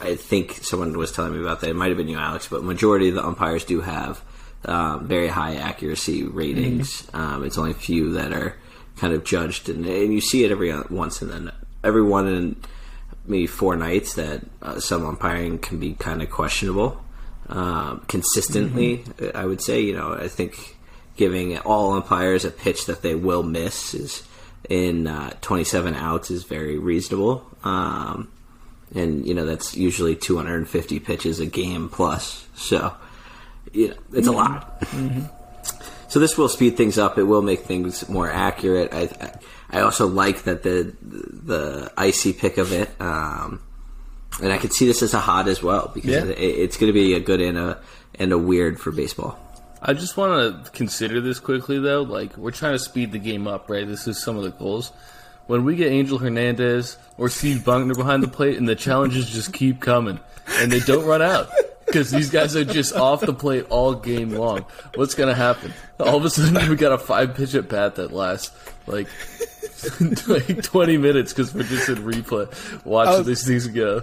I 0.00 0.14
think 0.14 0.52
someone 0.62 0.96
was 0.96 1.12
telling 1.12 1.34
me 1.34 1.40
about 1.40 1.60
that. 1.60 1.68
It 1.68 1.76
might 1.76 1.88
have 1.88 1.98
been 1.98 2.08
you, 2.08 2.16
Alex, 2.16 2.48
but 2.48 2.64
majority 2.64 3.10
of 3.10 3.14
the 3.14 3.26
umpires 3.26 3.66
do 3.66 3.82
have 3.82 4.22
um, 4.64 5.06
very 5.06 5.28
high 5.28 5.56
accuracy 5.56 6.24
ratings. 6.24 7.08
Um, 7.12 7.44
it's 7.44 7.58
only 7.58 7.72
a 7.72 7.74
few 7.74 8.12
that 8.12 8.32
are 8.32 8.56
kind 8.96 9.12
of 9.12 9.24
judged, 9.24 9.68
and, 9.68 9.84
and 9.86 10.12
you 10.12 10.20
see 10.20 10.44
it 10.44 10.50
every 10.50 10.74
once 10.90 11.22
and 11.22 11.30
then 11.30 11.52
every 11.84 12.02
one 12.02 12.26
in 12.26 12.56
maybe 13.26 13.46
four 13.46 13.76
nights 13.76 14.14
that 14.14 14.42
uh, 14.62 14.80
some 14.80 15.04
umpiring 15.04 15.58
can 15.58 15.78
be 15.78 15.94
kind 15.94 16.22
of 16.22 16.30
questionable. 16.30 17.00
Um, 17.48 18.04
consistently, 18.08 19.04
I 19.34 19.44
would 19.44 19.62
say, 19.62 19.80
you 19.80 19.94
know, 19.94 20.14
I 20.14 20.28
think 20.28 20.76
giving 21.16 21.56
all 21.58 21.92
umpires 21.92 22.44
a 22.44 22.50
pitch 22.50 22.86
that 22.86 23.02
they 23.02 23.14
will 23.14 23.42
miss 23.42 23.94
is 23.94 24.22
in 24.68 25.06
uh, 25.06 25.30
27 25.40 25.94
outs 25.94 26.30
is 26.30 26.44
very 26.44 26.78
reasonable. 26.78 27.46
Um, 27.62 28.30
and, 28.94 29.26
you 29.26 29.34
know, 29.34 29.46
that's 29.46 29.76
usually 29.76 30.16
250 30.16 31.00
pitches 31.00 31.40
a 31.40 31.46
game 31.46 31.88
plus. 31.88 32.46
So, 32.56 32.94
you 33.76 33.88
know, 33.88 33.94
it's 34.12 34.26
a 34.28 34.32
lot. 34.32 34.82
So 36.08 36.20
this 36.20 36.38
will 36.38 36.48
speed 36.48 36.76
things 36.76 36.98
up. 36.98 37.18
It 37.18 37.24
will 37.24 37.42
make 37.42 37.60
things 37.60 38.08
more 38.08 38.30
accurate. 38.30 38.92
I, 38.94 39.02
I, 39.20 39.78
I 39.78 39.80
also 39.82 40.06
like 40.06 40.44
that 40.44 40.62
the 40.62 40.94
the 41.02 41.92
icy 41.96 42.32
pick 42.32 42.58
of 42.58 42.72
it, 42.72 42.88
um, 43.00 43.60
and 44.42 44.52
I 44.52 44.58
could 44.58 44.72
see 44.72 44.86
this 44.86 45.02
as 45.02 45.14
a 45.14 45.18
hot 45.20 45.48
as 45.48 45.62
well 45.62 45.90
because 45.94 46.10
Yeah. 46.12 46.24
it, 46.24 46.38
it's 46.38 46.76
going 46.76 46.88
to 46.88 46.94
be 46.94 47.14
a 47.14 47.20
good 47.20 47.40
and 47.40 47.58
a 47.58 47.78
and 48.18 48.32
a 48.32 48.38
weird 48.38 48.80
for 48.80 48.92
baseball. 48.92 49.38
I 49.82 49.92
just 49.92 50.16
want 50.16 50.64
to 50.64 50.70
consider 50.70 51.20
this 51.20 51.38
quickly, 51.38 51.78
though. 51.78 52.02
Like, 52.02 52.36
we're 52.38 52.50
trying 52.50 52.72
to 52.72 52.78
speed 52.78 53.12
the 53.12 53.18
game 53.18 53.46
up, 53.46 53.68
right? 53.68 53.86
This 53.86 54.08
is 54.08 54.22
some 54.22 54.36
of 54.36 54.42
the 54.42 54.50
goals. 54.50 54.90
When 55.48 55.64
we 55.64 55.76
get 55.76 55.92
Angel 55.92 56.18
Hernandez 56.18 56.96
or 57.18 57.28
Steve 57.28 57.64
Buckner 57.64 57.94
behind 57.94 58.22
the 58.22 58.28
plate, 58.28 58.56
and 58.56 58.68
the 58.68 58.74
challenges 58.74 59.28
just 59.28 59.52
keep 59.52 59.80
coming, 59.80 60.18
and 60.58 60.72
they 60.72 60.80
don't 60.80 61.04
run 61.04 61.20
out 61.22 61.50
because 61.86 62.10
these 62.10 62.30
guys 62.30 62.56
are 62.56 62.64
just 62.64 62.94
off 62.94 63.20
the 63.20 63.32
plate 63.34 63.66
all 63.70 63.94
game 63.94 64.30
long. 64.30 64.64
What's 64.94 65.14
gonna 65.14 65.34
happen? 65.34 65.72
All 66.00 66.16
of 66.16 66.24
a 66.24 66.30
sudden, 66.30 66.68
we 66.68 66.76
got 66.76 66.92
a 66.92 66.98
five 66.98 67.34
pitch 67.34 67.54
at 67.54 67.68
bat 67.68 67.96
that 67.96 68.12
lasts 68.12 68.50
like 68.86 69.08
like 70.28 70.62
twenty 70.62 70.96
minutes 70.98 71.32
because 71.32 71.54
we're 71.54 71.62
just 71.62 71.88
in 71.88 71.96
replay 71.96 72.48
watching 72.84 73.18
was- 73.18 73.26
these 73.26 73.46
things 73.46 73.66
go. 73.68 74.02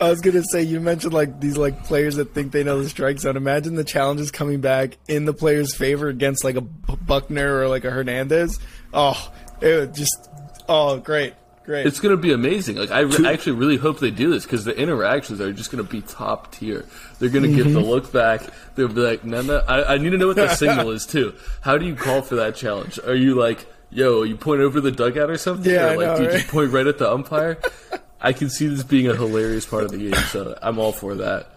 I 0.00 0.10
was 0.10 0.20
gonna 0.20 0.44
say 0.44 0.62
you 0.62 0.78
mentioned 0.78 1.12
like 1.12 1.40
these 1.40 1.56
like 1.56 1.82
players 1.84 2.16
that 2.16 2.32
think 2.32 2.52
they 2.52 2.62
know 2.62 2.80
the 2.80 2.88
strike 2.88 3.18
zone. 3.18 3.36
Imagine 3.36 3.74
the 3.74 3.82
challenges 3.82 4.30
coming 4.30 4.60
back 4.60 4.96
in 5.08 5.24
the 5.24 5.32
player's 5.32 5.74
favor 5.74 6.06
against 6.08 6.44
like 6.44 6.54
a 6.54 6.60
Buckner 6.60 7.58
or 7.58 7.66
like 7.66 7.84
a 7.84 7.90
Hernandez. 7.90 8.60
Oh, 8.94 9.32
it 9.60 9.74
would 9.74 9.94
just 9.96 10.30
oh 10.68 10.98
great, 10.98 11.34
great. 11.68 11.86
It's 11.86 12.00
going 12.00 12.16
to 12.16 12.20
be 12.20 12.32
amazing. 12.32 12.76
Like 12.76 12.90
I 12.90 13.00
re- 13.00 13.28
actually 13.28 13.52
really 13.52 13.76
hope 13.76 14.00
they 14.00 14.10
do 14.10 14.30
this 14.30 14.44
because 14.44 14.64
the 14.64 14.76
interactions 14.76 15.40
are 15.40 15.52
just 15.52 15.70
going 15.70 15.84
to 15.84 15.88
be 15.88 16.00
top 16.00 16.50
tier. 16.50 16.86
They're 17.18 17.28
going 17.28 17.44
to 17.44 17.54
give 17.54 17.72
the 17.72 17.80
look 17.80 18.10
back. 18.10 18.42
They'll 18.74 18.88
be 18.88 19.02
like, 19.02 19.22
no, 19.22 19.42
no. 19.42 19.58
I, 19.68 19.94
I 19.94 19.98
need 19.98 20.10
to 20.10 20.16
know 20.16 20.28
what 20.28 20.36
the 20.36 20.48
signal 20.54 20.90
is 20.90 21.04
too. 21.04 21.34
How 21.60 21.76
do 21.76 21.86
you 21.86 21.94
call 21.94 22.22
for 22.22 22.36
that 22.36 22.56
challenge? 22.56 22.98
Are 23.00 23.14
you 23.14 23.34
like, 23.34 23.66
yo, 23.90 24.22
you 24.22 24.36
point 24.36 24.62
over 24.62 24.80
the 24.80 24.90
dugout 24.90 25.28
or 25.28 25.36
something? 25.36 25.70
Yeah, 25.70 25.88
or 25.88 25.90
I 25.90 25.96
like, 25.96 26.06
know, 26.06 26.16
do 26.16 26.22
you 26.22 26.28
right? 26.30 26.38
just 26.38 26.50
point 26.50 26.72
right 26.72 26.86
at 26.86 26.98
the 26.98 27.12
umpire? 27.12 27.58
I 28.20 28.32
can 28.32 28.48
see 28.48 28.66
this 28.66 28.82
being 28.82 29.06
a 29.06 29.14
hilarious 29.14 29.66
part 29.66 29.84
of 29.84 29.90
the 29.90 29.98
game, 29.98 30.14
so 30.14 30.58
I'm 30.60 30.78
all 30.78 30.92
for 30.92 31.16
that. 31.16 31.50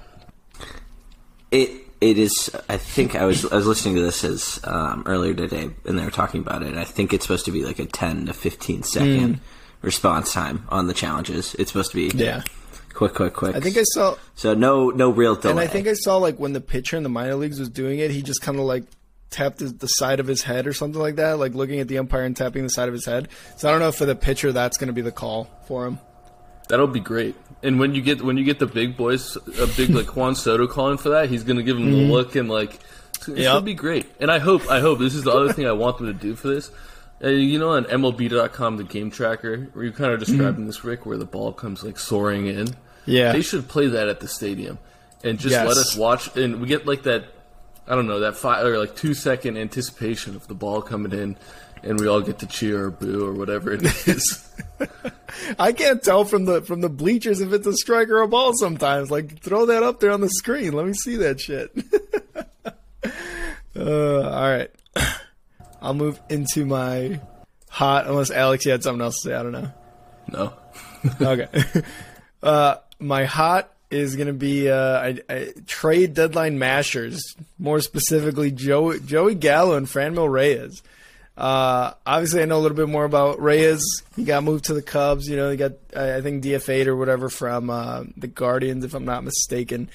It 1.50 1.72
it 2.02 2.18
is. 2.18 2.52
I 2.70 2.78
think 2.78 3.16
I 3.16 3.26
was 3.26 3.46
I 3.46 3.56
was 3.56 3.66
listening 3.66 3.96
to 3.96 4.02
this 4.02 4.24
as 4.24 4.60
um, 4.64 5.04
earlier 5.08 5.34
today, 5.34 5.72
and 5.86 5.98
they 5.98 6.04
were 6.04 6.12
talking 6.12 6.42
about 6.42 6.62
it. 6.62 6.68
And 6.68 6.80
I 6.80 6.84
think 6.84 7.14
it's 7.14 7.26
supposed 7.26 7.46
to 7.46 7.52
be 7.52 7.64
like 7.64 7.80
a 7.80 7.86
ten 7.86 8.28
to 8.28 8.34
fifteen 8.34 8.84
second 8.84 9.40
response 9.82 10.34
time 10.34 10.66
on 10.70 10.88
the 10.88 10.94
challenges. 10.94 11.56
It's 11.56 11.72
supposed 11.72 11.92
to 11.92 11.98
be 12.10 12.18
yeah. 12.18 12.44
quick, 12.94 13.14
quick, 13.14 13.34
quick. 13.34 13.56
I 13.56 13.60
think 13.60 13.78
I 13.78 13.84
saw, 13.84 14.16
so. 14.36 14.54
No, 14.54 14.90
no 14.90 15.10
real 15.10 15.36
delay. 15.36 15.52
and 15.52 15.60
I 15.60 15.68
think 15.68 15.88
I 15.88 15.94
saw 15.94 16.18
like 16.18 16.40
when 16.40 16.54
the 16.54 16.62
pitcher 16.62 16.98
in 16.98 17.04
the 17.04 17.10
minor 17.10 17.36
leagues 17.36 17.60
was 17.60 17.70
doing 17.70 18.00
it, 18.00 18.12
he 18.12 18.22
just 18.22 18.42
kind 18.42 18.58
of 18.60 18.66
like 18.66 18.84
tapped 19.30 19.62
his, 19.62 19.74
the 19.76 19.88
side 19.88 20.20
of 20.20 20.28
his 20.28 20.44
head 20.44 20.68
or 20.68 20.74
something 20.74 21.02
like 21.02 21.16
that, 21.16 21.40
like 21.40 21.54
looking 21.54 21.80
at 21.80 21.88
the 21.88 21.98
umpire 21.98 22.24
and 22.24 22.36
tapping 22.36 22.64
the 22.64 22.70
side 22.70 22.88
of 22.88 22.94
his 22.94 23.06
head. 23.06 23.30
So 23.58 23.68
I 23.68 23.72
don't 23.72 23.80
know 23.80 23.88
if 23.88 23.96
for 23.96 24.06
the 24.06 24.16
pitcher 24.16 24.52
that's 24.52 24.78
going 24.78 24.88
to 24.88 24.94
be 24.94 25.02
the 25.02 25.12
call 25.12 25.50
for 25.68 25.86
him. 25.86 26.00
That'll 26.68 26.88
be 26.88 27.00
great. 27.00 27.36
And 27.64 27.80
when 27.80 27.96
you 27.96 28.02
get 28.02 28.22
when 28.22 28.38
you 28.38 28.46
get 28.46 28.60
the 28.60 28.66
big 28.66 28.96
boys, 28.96 29.36
a 29.36 29.68
big 29.76 29.90
like 29.90 30.08
Juan 30.16 30.36
Soto 30.36 30.68
calling 30.68 30.98
for 30.98 31.10
that, 31.10 31.30
he's 31.30 31.44
gonna 31.44 31.64
give 31.64 31.78
him 31.78 31.92
the 31.92 31.98
mm-hmm. 31.98 32.12
look 32.12 32.36
and 32.36 32.50
like 32.50 32.80
it's, 33.18 33.28
it's 33.28 33.40
Yep. 33.40 33.54
gonna 33.54 33.62
be 33.66 33.74
great. 33.74 34.06
And 34.22 34.32
I 34.32 34.40
hope 34.40 34.70
I 34.70 34.80
hope 34.80 35.00
this 35.00 35.14
is 35.14 35.24
the 35.24 35.32
other 35.32 35.52
thing 35.52 35.68
I 35.68 35.74
want 35.74 35.98
them 35.98 36.08
to 36.08 36.14
do 36.14 36.34
for 36.34 36.48
this. 36.48 36.72
Uh, 37.24 37.28
you 37.30 37.60
know, 37.60 37.70
on 37.70 37.86
MLB.com, 37.86 38.78
the 38.78 38.84
game 38.84 39.12
tracker, 39.12 39.70
where 39.74 39.86
you 39.86 39.92
kind 39.92 40.12
of 40.12 40.20
describing 40.20 40.66
this, 40.66 40.84
Rick, 40.84 41.06
where 41.06 41.18
the 41.18 41.26
ball 41.26 41.54
comes 41.54 41.84
like 41.84 42.00
soaring 42.00 42.48
in. 42.48 42.68
Yeah. 43.06 43.32
They 43.32 43.42
should 43.42 43.68
play 43.68 43.88
that 43.88 44.08
at 44.10 44.20
the 44.20 44.28
stadium 44.28 44.80
and 45.24 45.38
just 45.40 45.52
Yes. 45.54 45.68
let 45.68 45.78
us 45.78 45.96
watch. 45.96 46.36
And 46.36 46.60
we 46.62 46.68
get 46.68 46.88
like 46.88 47.04
that, 47.04 47.26
I 47.88 47.94
don't 47.96 48.08
know, 48.08 48.22
that 48.22 48.38
five 48.38 48.66
or 48.66 48.78
like 48.80 48.96
two 48.96 49.14
second 49.14 49.58
anticipation 49.58 50.36
of 50.36 50.48
the 50.48 50.56
ball 50.56 50.82
coming 50.82 51.12
in, 51.12 51.38
and 51.84 52.00
we 52.00 52.08
all 52.08 52.22
get 52.22 52.40
to 52.40 52.48
cheer 52.48 52.86
or 52.86 52.92
boo 52.92 53.24
or 53.26 53.34
whatever 53.34 53.72
it 53.74 53.84
is. 54.08 54.48
I 55.60 55.74
can't 55.74 56.02
tell 56.04 56.26
from 56.26 56.46
the 56.46 56.62
from 56.64 56.82
the 56.82 56.90
bleachers 56.90 57.40
if 57.40 57.54
it's 57.54 57.68
a 57.68 57.74
strike 57.74 58.10
or 58.10 58.22
a 58.22 58.28
ball 58.28 58.54
sometimes. 58.54 59.12
Like 59.12 59.40
throw 59.42 59.68
that 59.68 59.84
up 59.84 60.00
there 60.00 60.12
on 60.12 60.22
the 60.22 60.30
screen. 60.30 60.74
Let 60.74 60.86
me 60.88 60.94
see 60.94 61.18
that 61.18 61.40
shit. 61.40 61.72
uh, 63.76 64.30
all 64.30 64.50
right. 64.50 64.72
I'll 65.82 65.94
move 65.94 66.20
into 66.30 66.66
my 66.66 67.20
hot 67.70 68.08
unless 68.08 68.32
Alex 68.32 68.66
you 68.66 68.72
had 68.72 68.84
something 68.84 69.02
else 69.02 69.22
to 69.22 69.30
say. 69.30 69.36
I 69.36 69.44
don't 69.44 69.52
know. 69.52 69.72
no. 70.28 70.54
Okay. 71.20 71.48
uh, 72.44 72.76
my 73.00 73.26
hot 73.26 73.74
is 73.90 74.16
gonna 74.16 74.34
be 74.34 74.70
uh, 74.70 75.00
I, 75.00 75.20
I, 75.28 75.54
trade 75.66 76.14
deadline 76.14 76.60
mashers. 76.60 77.36
More 77.58 77.82
specifically, 77.82 78.52
Joe, 78.52 78.98
Joey 79.00 79.34
Gallo 79.34 79.76
and 79.76 79.88
Franmil 79.88 80.32
Reyes. 80.32 80.84
Uh, 81.36 81.94
obviously, 82.06 82.44
I 82.44 82.46
know 82.46 82.58
a 82.58 82.62
little 82.62 82.78
bit 82.78 82.88
more 82.88 83.04
about 83.04 83.42
Reyes. 83.42 83.82
He 84.16 84.24
got 84.24 84.44
moved 84.44 84.66
to 84.66 84.76
the 84.76 84.82
Cubs. 84.84 85.28
You 85.28 85.38
know, 85.38 85.50
he 85.50 85.58
got 85.58 85.72
I 85.96 86.18
I 86.18 86.22
think 86.22 86.44
DFA'd 86.44 86.88
or 86.88 86.96
whatever 86.96 87.30
from 87.30 87.72
uh, 87.72 88.04
the 88.16 88.28
Guardians, 88.28 88.86
if 88.86 88.94
I'm 88.94 89.06
not 89.06 89.24
mistaken. 89.24 89.90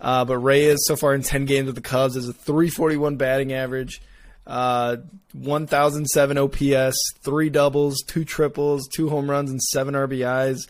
Uh, 0.00 0.24
but 0.24 0.38
Reyes 0.38 0.78
so 0.86 0.96
far 0.96 1.14
in 1.14 1.22
10 1.22 1.44
games 1.44 1.66
with 1.66 1.76
the 1.76 1.80
Cubs 1.80 2.16
has 2.16 2.28
a 2.28 2.32
341 2.32 3.16
batting 3.16 3.52
average, 3.52 4.02
uh, 4.46 4.96
1,007 5.32 6.38
OPS, 6.38 6.96
three 7.20 7.50
doubles, 7.50 8.02
two 8.06 8.24
triples, 8.24 8.88
two 8.92 9.08
home 9.08 9.30
runs, 9.30 9.50
and 9.50 9.62
seven 9.62 9.94
RBIs. 9.94 10.68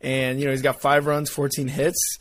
And 0.00 0.38
you 0.38 0.46
know 0.46 0.52
he's 0.52 0.62
got 0.62 0.80
five 0.80 1.06
runs, 1.06 1.30
14 1.30 1.68
hits. 1.68 2.18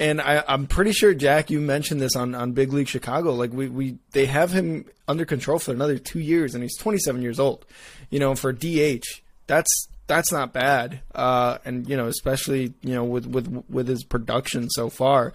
And 0.00 0.20
I, 0.20 0.42
I'm 0.48 0.66
pretty 0.66 0.92
sure 0.92 1.14
Jack, 1.14 1.50
you 1.50 1.60
mentioned 1.60 2.00
this 2.00 2.16
on, 2.16 2.34
on 2.34 2.52
Big 2.52 2.72
League 2.72 2.88
Chicago. 2.88 3.32
Like 3.34 3.52
we, 3.52 3.68
we 3.68 3.98
they 4.10 4.26
have 4.26 4.50
him 4.50 4.86
under 5.06 5.24
control 5.24 5.60
for 5.60 5.70
another 5.70 5.98
two 5.98 6.18
years, 6.18 6.54
and 6.54 6.62
he's 6.62 6.76
27 6.76 7.22
years 7.22 7.38
old. 7.38 7.64
You 8.10 8.18
know, 8.18 8.34
for 8.34 8.52
DH, 8.52 9.04
that's 9.46 9.88
that's 10.08 10.32
not 10.32 10.52
bad. 10.52 11.00
Uh, 11.14 11.58
and 11.64 11.88
you 11.88 11.96
know, 11.96 12.06
especially 12.06 12.74
you 12.82 12.94
know 12.94 13.04
with 13.04 13.26
with 13.26 13.64
with 13.68 13.86
his 13.86 14.02
production 14.02 14.68
so 14.70 14.90
far. 14.90 15.32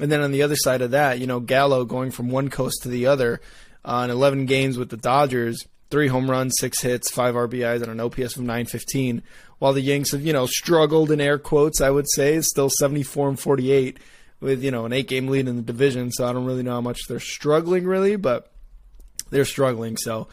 And 0.00 0.10
then 0.10 0.22
on 0.22 0.32
the 0.32 0.42
other 0.42 0.56
side 0.56 0.80
of 0.80 0.92
that, 0.92 1.18
you 1.18 1.26
know, 1.26 1.38
Gallo 1.38 1.84
going 1.84 2.10
from 2.10 2.30
one 2.30 2.48
coast 2.48 2.82
to 2.82 2.88
the 2.88 3.06
other 3.06 3.40
in 3.84 4.10
11 4.10 4.46
games 4.46 4.78
with 4.78 4.90
the 4.90 4.96
Dodgers, 4.96 5.64
three 5.90 6.08
home 6.08 6.30
runs, 6.30 6.54
six 6.58 6.80
hits, 6.80 7.10
five 7.10 7.34
RBIs, 7.34 7.82
and 7.82 7.90
an 7.90 8.00
OPS 8.00 8.36
of 8.36 8.42
915. 8.42 9.22
While 9.58 9.72
the 9.72 9.80
Yanks 9.80 10.12
have, 10.12 10.22
you 10.22 10.32
know, 10.32 10.46
struggled 10.46 11.10
in 11.10 11.20
air 11.20 11.38
quotes, 11.38 11.80
I 11.80 11.90
would 11.90 12.10
say, 12.10 12.40
still 12.40 12.70
74 12.70 13.28
and 13.28 13.40
48 13.40 13.98
with, 14.40 14.62
you 14.64 14.70
know, 14.70 14.86
an 14.86 14.92
eight 14.92 15.08
game 15.08 15.28
lead 15.28 15.46
in 15.46 15.56
the 15.56 15.62
division. 15.62 16.10
So 16.10 16.26
I 16.26 16.32
don't 16.32 16.46
really 16.46 16.62
know 16.62 16.72
how 16.72 16.80
much 16.80 17.06
they're 17.06 17.20
struggling, 17.20 17.84
really, 17.84 18.16
but 18.16 18.50
they're 19.30 19.44
struggling. 19.44 19.96
So 19.96 20.28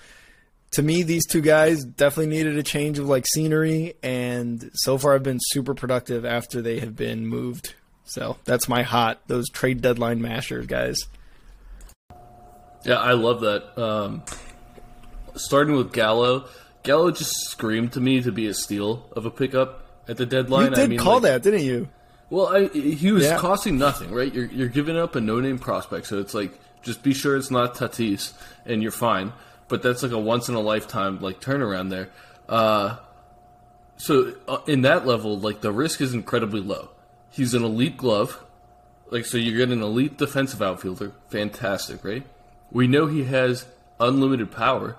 to 0.71 0.83
me, 0.83 1.03
these 1.03 1.25
two 1.25 1.41
guys 1.41 1.83
definitely 1.83 2.35
needed 2.35 2.57
a 2.57 2.63
change 2.63 2.99
of 2.99 3.07
like 3.07 3.25
scenery, 3.25 3.95
and 4.03 4.69
so 4.73 4.97
far 4.97 5.13
have 5.13 5.23
been 5.23 5.39
super 5.41 5.73
productive 5.73 6.25
after 6.25 6.61
they 6.61 6.79
have 6.79 6.95
been 6.95 7.25
moved. 7.25 7.73
So 8.05 8.37
that's 8.45 8.67
my 8.67 8.83
hot 8.83 9.21
those 9.27 9.49
trade 9.49 9.81
deadline 9.81 10.21
mashers 10.21 10.67
guys. 10.67 10.97
Yeah, 12.83 12.95
I 12.99 13.13
love 13.13 13.41
that. 13.41 13.77
Um, 13.81 14.23
starting 15.35 15.75
with 15.75 15.91
Gallo, 15.91 16.45
Gallo 16.83 17.11
just 17.11 17.31
screamed 17.49 17.93
to 17.93 17.99
me 17.99 18.21
to 18.21 18.31
be 18.31 18.47
a 18.47 18.53
steal 18.53 19.05
of 19.15 19.25
a 19.25 19.31
pickup 19.31 19.85
at 20.07 20.17
the 20.17 20.25
deadline. 20.25 20.69
You 20.69 20.75
did 20.75 20.83
I 20.83 20.87
mean, 20.87 20.99
call 20.99 21.13
like- 21.15 21.23
that, 21.23 21.43
didn't 21.43 21.63
you? 21.63 21.89
Well, 22.31 22.47
I, 22.47 22.67
he 22.67 23.11
was 23.11 23.23
Yeah. 23.25 23.37
costing 23.39 23.79
nothing, 23.79 24.11
right? 24.11 24.31
You're 24.31 24.45
you're 24.45 24.67
giving 24.67 24.95
up 24.95 25.15
a 25.15 25.21
no-name 25.21 25.57
prospect, 25.57 26.05
so 26.05 26.19
it's 26.19 26.35
like 26.35 26.51
just 26.83 27.01
be 27.01 27.11
sure 27.13 27.35
it's 27.35 27.49
not 27.49 27.73
Tatis, 27.73 28.33
and 28.67 28.83
you're 28.83 28.91
fine. 28.91 29.33
But 29.67 29.81
that's 29.81 30.03
like 30.03 30.11
a 30.11 30.19
once 30.19 30.47
in 30.47 30.53
a 30.53 30.59
lifetime 30.59 31.19
like 31.21 31.41
turnaround 31.41 31.89
there. 31.89 32.09
Uh, 32.47 32.97
so 33.97 34.33
uh, 34.47 34.59
in 34.67 34.81
that 34.83 35.07
level, 35.07 35.39
like 35.39 35.61
the 35.61 35.71
risk 35.71 36.01
is 36.01 36.13
incredibly 36.13 36.61
low. 36.61 36.89
He's 37.31 37.55
an 37.55 37.63
elite 37.63 37.97
glove, 37.97 38.43
like 39.09 39.25
so 39.25 39.37
you 39.37 39.57
get 39.57 39.69
an 39.69 39.81
elite 39.81 40.17
defensive 40.19 40.61
outfielder, 40.61 41.11
fantastic, 41.29 42.03
right? 42.03 42.23
We 42.71 42.87
know 42.87 43.07
he 43.07 43.23
has 43.25 43.65
unlimited 43.99 44.51
power. 44.51 44.97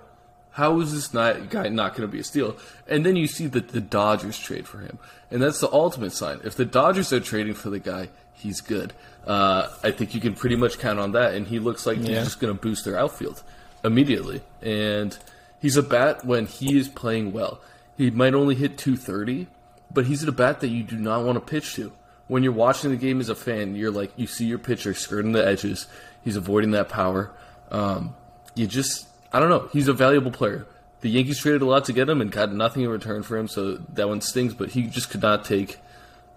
How 0.52 0.80
is 0.80 0.92
this 0.92 1.14
not, 1.14 1.48
guy 1.48 1.68
not 1.68 1.92
going 1.94 2.08
to 2.08 2.12
be 2.12 2.18
a 2.20 2.24
steal? 2.24 2.56
And 2.88 3.06
then 3.06 3.16
you 3.16 3.26
see 3.28 3.46
that 3.48 3.68
the 3.68 3.80
Dodgers 3.80 4.38
trade 4.38 4.66
for 4.66 4.78
him, 4.78 4.98
and 5.30 5.40
that's 5.40 5.60
the 5.60 5.70
ultimate 5.72 6.12
sign. 6.12 6.40
If 6.44 6.56
the 6.56 6.64
Dodgers 6.64 7.12
are 7.12 7.20
trading 7.20 7.54
for 7.54 7.70
the 7.70 7.78
guy, 7.78 8.08
he's 8.34 8.60
good. 8.60 8.92
Uh, 9.26 9.68
I 9.84 9.92
think 9.92 10.14
you 10.14 10.20
can 10.20 10.34
pretty 10.34 10.56
much 10.56 10.78
count 10.78 10.98
on 10.98 11.12
that, 11.12 11.34
and 11.34 11.46
he 11.46 11.58
looks 11.60 11.86
like 11.86 11.98
Yeah. 11.98 12.16
he's 12.16 12.24
just 12.24 12.40
going 12.40 12.52
to 12.54 12.60
boost 12.60 12.84
their 12.84 12.98
outfield 12.98 13.42
immediately. 13.84 14.42
And 14.60 15.16
he's 15.60 15.76
a 15.76 15.82
bat 15.82 16.24
when 16.24 16.46
he 16.46 16.76
is 16.78 16.88
playing 16.88 17.32
well. 17.32 17.60
He 17.96 18.10
might 18.10 18.34
only 18.34 18.54
hit 18.56 18.76
230, 18.76 19.46
but 19.92 20.06
he's 20.06 20.24
a 20.24 20.32
bat 20.32 20.60
that 20.60 20.68
you 20.68 20.82
do 20.82 20.96
not 20.96 21.24
want 21.24 21.36
to 21.36 21.40
pitch 21.40 21.74
to. 21.74 21.92
When 22.26 22.42
you're 22.42 22.52
watching 22.52 22.90
the 22.90 22.96
game 22.96 23.20
as 23.20 23.28
a 23.28 23.34
fan, 23.34 23.76
you're 23.76 23.90
like, 23.90 24.12
you 24.16 24.26
see 24.26 24.46
your 24.46 24.58
pitcher 24.58 24.94
skirting 24.94 25.32
the 25.32 25.46
edges. 25.46 25.86
He's 26.24 26.36
avoiding 26.36 26.72
that 26.72 26.88
power. 26.88 27.30
Um, 27.70 28.14
you 28.54 28.66
just, 28.66 29.06
I 29.32 29.40
don't 29.40 29.48
know. 29.48 29.68
He's 29.72 29.88
a 29.88 29.92
valuable 29.92 30.30
player. 30.30 30.66
The 31.02 31.08
Yankees 31.08 31.38
traded 31.38 31.62
a 31.62 31.66
lot 31.66 31.86
to 31.86 31.92
get 31.92 32.08
him 32.08 32.20
and 32.20 32.30
got 32.30 32.52
nothing 32.52 32.82
in 32.82 32.90
return 32.90 33.22
for 33.22 33.38
him, 33.38 33.48
so 33.48 33.76
that 33.94 34.08
one 34.08 34.20
stings. 34.20 34.52
But 34.54 34.70
he 34.70 34.82
just 34.82 35.08
could 35.10 35.22
not 35.22 35.44
take 35.44 35.78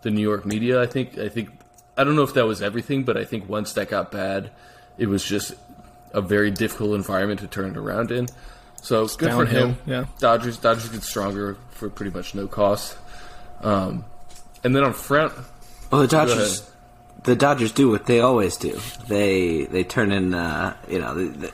the 0.03 0.11
New 0.11 0.21
York 0.21 0.45
media. 0.45 0.81
I 0.81 0.85
think. 0.85 1.17
I 1.17 1.27
think. 1.29 1.49
I 1.97 2.03
don't 2.03 2.15
know 2.15 2.23
if 2.23 2.33
that 2.35 2.45
was 2.47 2.61
everything, 2.61 3.03
but 3.03 3.17
I 3.17 3.25
think 3.25 3.47
once 3.49 3.73
that 3.73 3.89
got 3.89 4.11
bad, 4.11 4.51
it 4.97 5.07
was 5.07 5.23
just 5.23 5.53
a 6.13 6.21
very 6.21 6.49
difficult 6.49 6.95
environment 6.95 7.41
to 7.41 7.47
turn 7.47 7.71
it 7.71 7.77
around 7.77 8.11
in. 8.11 8.27
So 8.81 9.07
good 9.07 9.31
for 9.31 9.45
him. 9.45 9.77
yeah. 9.85 10.05
Dodgers. 10.19 10.57
Dodgers 10.57 10.89
get 10.89 11.03
stronger 11.03 11.57
for 11.71 11.89
pretty 11.89 12.11
much 12.15 12.33
no 12.35 12.47
cost. 12.47 12.97
Um, 13.61 14.05
and 14.63 14.75
then 14.75 14.83
on 14.83 14.93
front, 14.93 15.33
Well, 15.91 16.01
the 16.01 16.07
Go 16.07 16.25
Dodgers, 16.25 16.61
ahead. 16.61 16.72
The 17.23 17.35
Dodgers 17.35 17.71
do 17.71 17.89
what 17.89 18.05
they 18.05 18.19
always 18.19 18.57
do. 18.57 18.79
They 19.07 19.63
they 19.63 19.83
turn 19.83 20.11
in, 20.11 20.33
uh, 20.33 20.75
you 20.89 20.99
know, 20.99 21.13
they, 21.13 21.49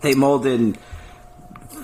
they 0.00 0.14
mold 0.14 0.46
in 0.46 0.76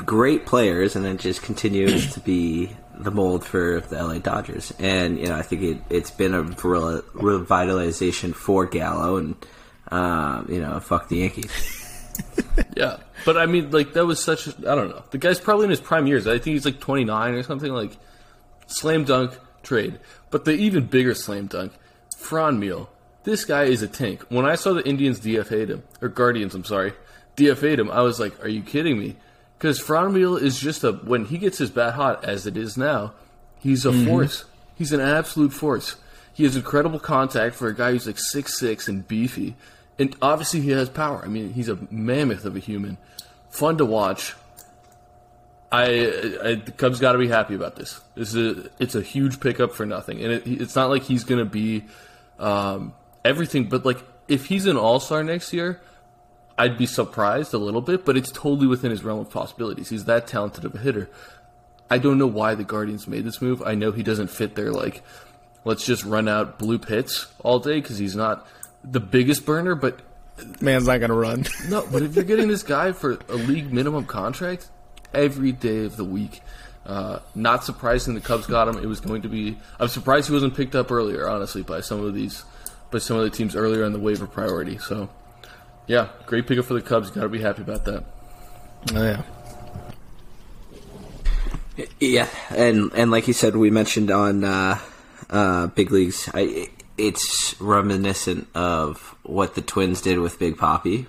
great 0.04 0.46
players, 0.46 0.96
and 0.96 1.04
then 1.04 1.18
just 1.18 1.42
continues 1.42 2.12
to 2.14 2.20
be 2.20 2.70
the 2.98 3.10
mold 3.10 3.44
for 3.44 3.80
the 3.80 4.02
LA 4.02 4.18
Dodgers. 4.18 4.72
And 4.78 5.18
you 5.18 5.26
know, 5.26 5.36
I 5.36 5.42
think 5.42 5.62
it, 5.62 5.78
it's 5.90 6.10
been 6.10 6.34
a 6.34 6.42
re- 6.42 6.52
revitalization 6.54 8.34
for 8.34 8.66
Gallo, 8.66 9.16
and 9.16 9.36
um, 9.88 10.46
you 10.50 10.60
know, 10.60 10.78
fuck 10.80 11.08
the 11.08 11.18
Yankees. 11.18 11.82
Yeah, 12.74 12.98
but 13.24 13.36
I 13.36 13.46
mean, 13.46 13.70
like 13.70 13.92
that 13.94 14.06
was 14.06 14.22
such. 14.22 14.48
I 14.48 14.74
don't 14.74 14.88
know. 14.88 15.02
The 15.10 15.18
guy's 15.18 15.40
probably 15.40 15.64
in 15.64 15.70
his 15.70 15.80
prime 15.80 16.06
years. 16.06 16.26
I 16.26 16.32
think 16.32 16.54
he's 16.54 16.64
like 16.64 16.80
29 16.80 17.34
or 17.34 17.42
something. 17.42 17.72
Like 17.72 17.96
slam 18.66 19.04
dunk 19.04 19.32
trade. 19.62 19.98
But 20.30 20.44
the 20.44 20.52
even 20.52 20.86
bigger 20.86 21.14
slam 21.14 21.46
dunk. 21.46 21.72
Franmil, 22.16 22.88
this 23.26 23.44
guy 23.44 23.64
is 23.64 23.82
a 23.82 23.88
tank. 23.88 24.22
When 24.28 24.46
I 24.46 24.54
saw 24.54 24.72
the 24.72 24.88
Indians 24.88 25.20
DFA'd 25.20 25.68
him, 25.68 25.82
or 26.00 26.08
Guardians, 26.08 26.54
I'm 26.54 26.64
sorry, 26.64 26.94
DFA'd 27.36 27.80
him, 27.80 27.90
I 27.90 28.00
was 28.00 28.18
like, 28.18 28.42
are 28.42 28.48
you 28.48 28.62
kidding 28.62 28.98
me? 28.98 29.16
Because 29.58 29.80
Franmil 29.80 30.40
is 30.40 30.58
just 30.58 30.84
a, 30.84 30.92
when 30.92 31.24
he 31.24 31.36
gets 31.36 31.58
his 31.58 31.70
bat 31.70 31.94
hot, 31.94 32.24
as 32.24 32.46
it 32.46 32.56
is 32.56 32.76
now, 32.76 33.14
he's 33.58 33.84
a 33.84 33.92
force. 33.92 34.44
He's 34.76 34.92
an 34.92 35.00
absolute 35.00 35.52
force. 35.52 35.96
He 36.32 36.44
has 36.44 36.54
incredible 36.54 37.00
contact 37.00 37.56
for 37.56 37.68
a 37.68 37.74
guy 37.74 37.92
who's 37.92 38.06
like 38.06 38.18
six 38.18 38.58
six 38.58 38.88
and 38.88 39.06
beefy. 39.08 39.56
And 39.98 40.14
obviously 40.22 40.60
he 40.60 40.70
has 40.70 40.88
power. 40.88 41.22
I 41.24 41.28
mean, 41.28 41.52
he's 41.52 41.68
a 41.68 41.78
mammoth 41.90 42.44
of 42.44 42.54
a 42.54 42.58
human. 42.58 42.98
Fun 43.50 43.78
to 43.78 43.86
watch. 43.86 44.34
I, 45.72 45.84
I 46.44 46.54
the 46.54 46.72
Cubs 46.76 47.00
got 47.00 47.12
to 47.12 47.18
be 47.18 47.28
happy 47.28 47.54
about 47.54 47.74
this. 47.74 48.00
This 48.14 48.34
is 48.34 48.66
a, 48.66 48.70
it's 48.78 48.94
a 48.94 49.02
huge 49.02 49.40
pickup 49.40 49.72
for 49.72 49.84
nothing, 49.84 50.22
and 50.22 50.32
it, 50.32 50.46
it's 50.46 50.76
not 50.76 50.90
like 50.90 51.02
he's 51.02 51.24
going 51.24 51.40
to 51.40 51.50
be 51.50 51.84
um, 52.38 52.92
everything. 53.26 53.64
But 53.64 53.84
like, 53.84 53.98
if 54.28 54.46
he's 54.46 54.66
an 54.66 54.76
All 54.76 55.00
Star 55.00 55.22
next 55.22 55.52
year, 55.52 55.80
I'd 56.58 56.78
be 56.78 56.86
surprised 56.86 57.52
a 57.52 57.58
little 57.58 57.82
bit. 57.82 58.04
But 58.04 58.16
it's 58.16 58.30
totally 58.30 58.66
within 58.66 58.90
his 58.90 59.04
realm 59.04 59.20
of 59.20 59.30
possibilities. 59.30 59.88
He's 59.88 60.04
that 60.06 60.26
talented 60.26 60.64
of 60.64 60.74
a 60.74 60.78
hitter. 60.78 61.10
I 61.90 61.98
don't 61.98 62.18
know 62.18 62.26
why 62.26 62.54
the 62.54 62.64
Guardians 62.64 63.06
made 63.06 63.24
this 63.24 63.40
move. 63.40 63.62
I 63.62 63.74
know 63.74 63.92
he 63.92 64.02
doesn't 64.02 64.28
fit 64.28 64.56
their 64.56 64.72
like, 64.72 65.02
let's 65.64 65.86
just 65.86 66.04
run 66.04 66.28
out 66.28 66.58
blue 66.58 66.78
pits 66.78 67.26
all 67.40 67.60
day 67.60 67.80
because 67.80 67.98
he's 67.98 68.16
not 68.16 68.46
the 68.82 69.00
biggest 69.00 69.46
burner, 69.46 69.74
but 69.74 70.00
Man's 70.60 70.86
not 70.86 70.98
gonna 70.98 71.14
run. 71.14 71.44
no, 71.68 71.86
but 71.90 72.02
if 72.02 72.14
you're 72.14 72.24
getting 72.24 72.48
this 72.48 72.62
guy 72.62 72.92
for 72.92 73.18
a 73.28 73.34
league 73.34 73.72
minimum 73.72 74.04
contract 74.04 74.68
every 75.14 75.52
day 75.52 75.84
of 75.84 75.96
the 75.96 76.04
week, 76.04 76.42
uh, 76.84 77.20
not 77.34 77.64
surprising 77.64 78.14
the 78.14 78.20
Cubs 78.20 78.46
got 78.46 78.68
him. 78.68 78.76
It 78.78 78.86
was 78.86 79.00
going 79.00 79.22
to 79.22 79.28
be. 79.28 79.58
I'm 79.80 79.88
surprised 79.88 80.28
he 80.28 80.34
wasn't 80.34 80.56
picked 80.56 80.74
up 80.74 80.90
earlier, 80.92 81.28
honestly, 81.28 81.62
by 81.62 81.80
some 81.80 82.04
of 82.04 82.14
these, 82.14 82.44
by 82.90 82.98
some 82.98 83.16
of 83.16 83.24
the 83.24 83.30
teams 83.30 83.56
earlier 83.56 83.84
on 83.84 83.92
the 83.92 83.98
waiver 83.98 84.26
priority. 84.26 84.78
So, 84.78 85.08
yeah, 85.86 86.08
great 86.26 86.46
pickup 86.46 86.66
for 86.66 86.74
the 86.74 86.82
Cubs. 86.82 87.10
Got 87.10 87.22
to 87.22 87.28
be 87.28 87.40
happy 87.40 87.62
about 87.62 87.84
that. 87.84 88.04
Oh 88.94 89.02
yeah. 89.02 89.22
Yeah, 92.00 92.28
and 92.50 92.90
and 92.94 93.10
like 93.10 93.28
you 93.28 93.34
said, 93.34 93.54
we 93.54 93.70
mentioned 93.70 94.10
on 94.10 94.44
uh, 94.44 94.78
uh, 95.28 95.66
big 95.68 95.90
leagues, 95.90 96.28
I, 96.32 96.68
it's 96.96 97.60
reminiscent 97.60 98.48
of 98.54 99.14
what 99.22 99.54
the 99.54 99.60
Twins 99.60 100.00
did 100.00 100.18
with 100.18 100.38
Big 100.38 100.56
Papi. 100.56 101.06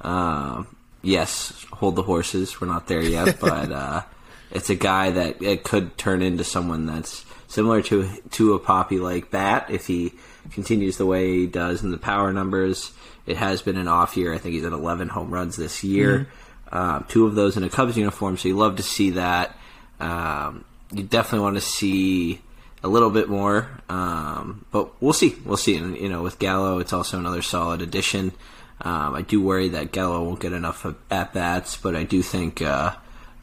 Uh, 0.00 0.64
yes, 1.02 1.64
hold 1.72 1.96
the 1.96 2.02
horses. 2.02 2.60
We're 2.60 2.68
not 2.68 2.86
there 2.86 3.02
yet, 3.02 3.38
but 3.40 3.70
uh, 3.70 4.02
it's 4.50 4.70
a 4.70 4.74
guy 4.74 5.10
that 5.10 5.42
it 5.42 5.64
could 5.64 5.98
turn 5.98 6.22
into 6.22 6.44
someone 6.44 6.86
that's 6.86 7.24
similar 7.48 7.82
to 7.82 8.08
to 8.32 8.54
a 8.54 8.58
Poppy 8.58 8.98
like 8.98 9.30
bat 9.30 9.66
if 9.68 9.86
he 9.86 10.12
continues 10.52 10.96
the 10.96 11.06
way 11.06 11.38
he 11.38 11.46
does 11.46 11.82
in 11.82 11.90
the 11.90 11.98
power 11.98 12.32
numbers. 12.32 12.92
It 13.26 13.36
has 13.36 13.62
been 13.62 13.76
an 13.76 13.88
off 13.88 14.16
year. 14.16 14.32
I 14.32 14.38
think 14.38 14.54
he's 14.54 14.64
at 14.64 14.72
11 14.72 15.08
home 15.08 15.30
runs 15.30 15.56
this 15.56 15.82
year. 15.82 16.28
Um, 16.70 17.04
two 17.08 17.26
of 17.26 17.34
those 17.34 17.56
in 17.56 17.64
a 17.64 17.68
Cubs 17.68 17.96
uniform, 17.96 18.36
so 18.36 18.48
you 18.48 18.56
love 18.56 18.76
to 18.76 18.82
see 18.82 19.10
that. 19.10 19.56
Um, 20.00 20.64
you 20.92 21.02
definitely 21.02 21.44
want 21.44 21.56
to 21.56 21.60
see 21.60 22.40
a 22.82 22.88
little 22.88 23.10
bit 23.10 23.28
more, 23.28 23.68
um, 23.88 24.64
but 24.70 25.00
we'll 25.00 25.12
see. 25.12 25.34
We'll 25.44 25.56
see. 25.56 25.76
And 25.76 25.96
you 25.96 26.08
know, 26.08 26.22
with 26.22 26.38
Gallo, 26.38 26.78
it's 26.78 26.92
also 26.92 27.18
another 27.18 27.42
solid 27.42 27.82
addition. 27.82 28.32
Um, 28.80 29.14
I 29.14 29.22
do 29.22 29.42
worry 29.42 29.70
that 29.70 29.92
Gallo 29.92 30.22
won't 30.22 30.40
get 30.40 30.52
enough 30.52 30.86
at 31.10 31.32
bats, 31.32 31.76
but 31.76 31.96
I 31.96 32.04
do 32.04 32.22
think 32.22 32.60
uh, 32.60 32.94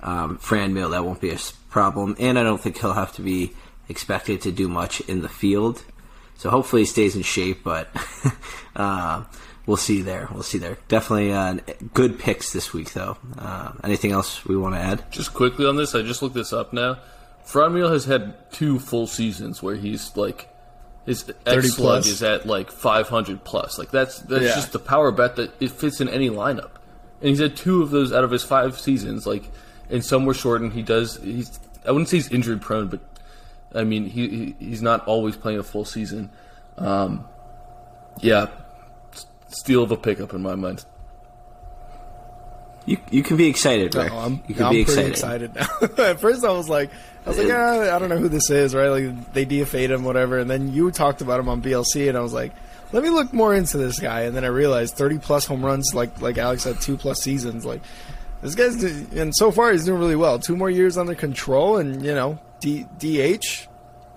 um, 0.02 0.38
Franmil 0.38 0.92
that 0.92 1.04
won't 1.04 1.22
be 1.22 1.32
a 1.32 1.38
problem, 1.70 2.16
and 2.20 2.38
I 2.38 2.44
don't 2.44 2.62
think 2.62 2.78
he'll 2.80 2.94
have 2.94 3.14
to 3.14 3.22
be 3.22 3.54
expected 3.90 4.42
to 4.42 4.52
do 4.52 4.68
much 4.68 5.02
in 5.02 5.22
the 5.22 5.30
field. 5.30 5.84
So 6.44 6.50
hopefully 6.50 6.82
he 6.82 6.86
stays 6.86 7.16
in 7.16 7.22
shape, 7.22 7.64
but 7.64 7.88
uh, 8.76 9.24
we'll 9.66 9.78
see 9.78 10.02
there. 10.02 10.28
We'll 10.30 10.44
see 10.44 10.58
there. 10.58 10.78
Definitely 10.90 11.32
uh, 11.32 11.60
good 11.94 12.20
picks 12.20 12.52
this 12.52 12.74
week, 12.74 12.92
though. 12.92 13.16
Uh, 13.38 13.72
anything 13.82 14.12
else 14.12 14.44
we 14.44 14.58
want 14.58 14.76
to 14.76 14.82
add? 14.82 15.10
Just 15.10 15.34
quickly 15.34 15.66
on 15.66 15.78
this, 15.78 15.96
I 15.96 16.02
just 16.02 16.22
looked 16.22 16.36
this 16.36 16.52
up 16.52 16.74
now. 16.74 16.98
Franmil 17.48 17.90
has 17.90 18.04
had 18.04 18.52
two 18.52 18.78
full 18.78 19.08
seasons 19.08 19.64
where 19.64 19.76
he's 19.78 20.18
like 20.18 20.50
his 21.06 21.24
30 21.24 21.40
X 21.68 21.76
slug 21.76 21.88
plus. 22.04 22.08
is 22.08 22.22
at 22.24 22.46
like 22.46 22.72
500 22.72 23.46
plus. 23.46 23.80
Like 23.80 23.92
that's 23.92 24.20
that's 24.20 24.44
Yeah. 24.44 24.56
just 24.56 24.74
the 24.74 24.80
power 24.80 25.14
bet 25.14 25.38
that 25.38 25.54
it 25.62 25.72
fits 25.72 26.02
in 26.02 26.10
any 26.10 26.30
lineup. 26.30 26.72
And 27.22 27.30
he's 27.30 27.40
had 27.40 27.56
two 27.56 27.82
of 27.84 27.90
those 27.90 28.12
out 28.12 28.26
of 28.26 28.32
his 28.32 28.44
five 28.44 28.78
seasons. 28.78 29.26
Like, 29.26 29.50
and 29.90 30.04
some 30.04 30.26
were 30.26 30.34
shortened. 30.34 30.74
He 30.74 30.82
does. 30.82 31.22
He's. 31.24 31.58
I 31.88 31.92
wouldn't 31.92 32.10
say 32.10 32.18
he's 32.18 32.30
injury 32.32 32.58
prone, 32.60 32.88
but 32.88 33.00
I 33.74 33.84
mean 33.84 34.06
he, 34.06 34.28
he 34.28 34.56
he's 34.60 34.82
not 34.82 35.06
always 35.08 35.36
playing 35.36 35.60
a 35.60 35.64
full 35.64 35.86
season. 35.86 36.30
Um, 36.78 37.26
yeah, 38.22 38.48
steal 39.50 39.84
of 39.84 39.92
a 39.92 39.98
pickup 39.98 40.34
in 40.34 40.42
my 40.42 40.56
mind. 40.56 40.86
You 42.86 42.98
you 43.12 43.24
can 43.24 43.38
be 43.38 43.48
excited, 43.48 43.96
Rick. 43.96 44.12
No, 44.12 44.20
I'm, 44.20 44.44
you 44.48 44.56
can 44.56 44.66
I'm 44.66 44.74
be 44.74 44.84
pretty 44.84 45.10
excited. 45.10 45.52
excited 45.56 45.96
now. 45.98 46.04
At 46.06 46.20
first, 46.20 46.44
I 46.44 46.52
was 46.52 46.68
like, 46.68 46.92
I 47.26 47.30
was 47.30 47.38
like, 47.38 47.50
ah, 47.50 47.96
I 47.96 48.00
don't 48.00 48.10
know 48.10 48.18
who 48.18 48.28
this 48.28 48.50
is, 48.50 48.76
right? 48.76 48.90
Like 48.90 49.34
they 49.34 49.46
DFA'd 49.46 49.92
him, 49.92 50.04
whatever. 50.04 50.38
And 50.40 50.50
then 50.50 50.74
you 50.74 50.92
talked 50.92 51.22
about 51.22 51.40
him 51.40 51.48
on 51.48 51.62
BLC, 51.62 52.10
and 52.10 52.18
I 52.18 52.22
was 52.22 52.34
like, 52.34 52.52
let 52.92 53.02
me 53.02 53.10
look 53.10 53.32
more 53.32 53.56
into 53.56 53.78
this 53.78 54.00
guy. 54.00 54.22
And 54.24 54.36
then 54.36 54.44
I 54.44 54.48
realized 54.50 54.96
30 54.96 55.20
plus 55.20 55.46
home 55.46 55.64
runs, 55.64 55.96
like 55.96 56.22
like 56.22 56.38
Alex 56.38 56.66
had 56.66 56.82
two 56.82 56.98
plus 56.98 57.22
seasons. 57.22 57.64
Like 57.66 57.82
this 58.42 58.54
guy's, 58.54 58.84
and 58.84 59.34
so 59.34 59.50
far 59.50 59.72
he's 59.72 59.86
doing 59.86 60.00
really 60.00 60.18
well. 60.18 60.38
Two 60.38 60.58
more 60.58 60.70
years 60.70 60.98
under 60.98 61.16
control, 61.16 61.78
and 61.78 62.04
you 62.04 62.14
know, 62.14 62.38
D, 62.64 62.86
DH. 62.98 63.68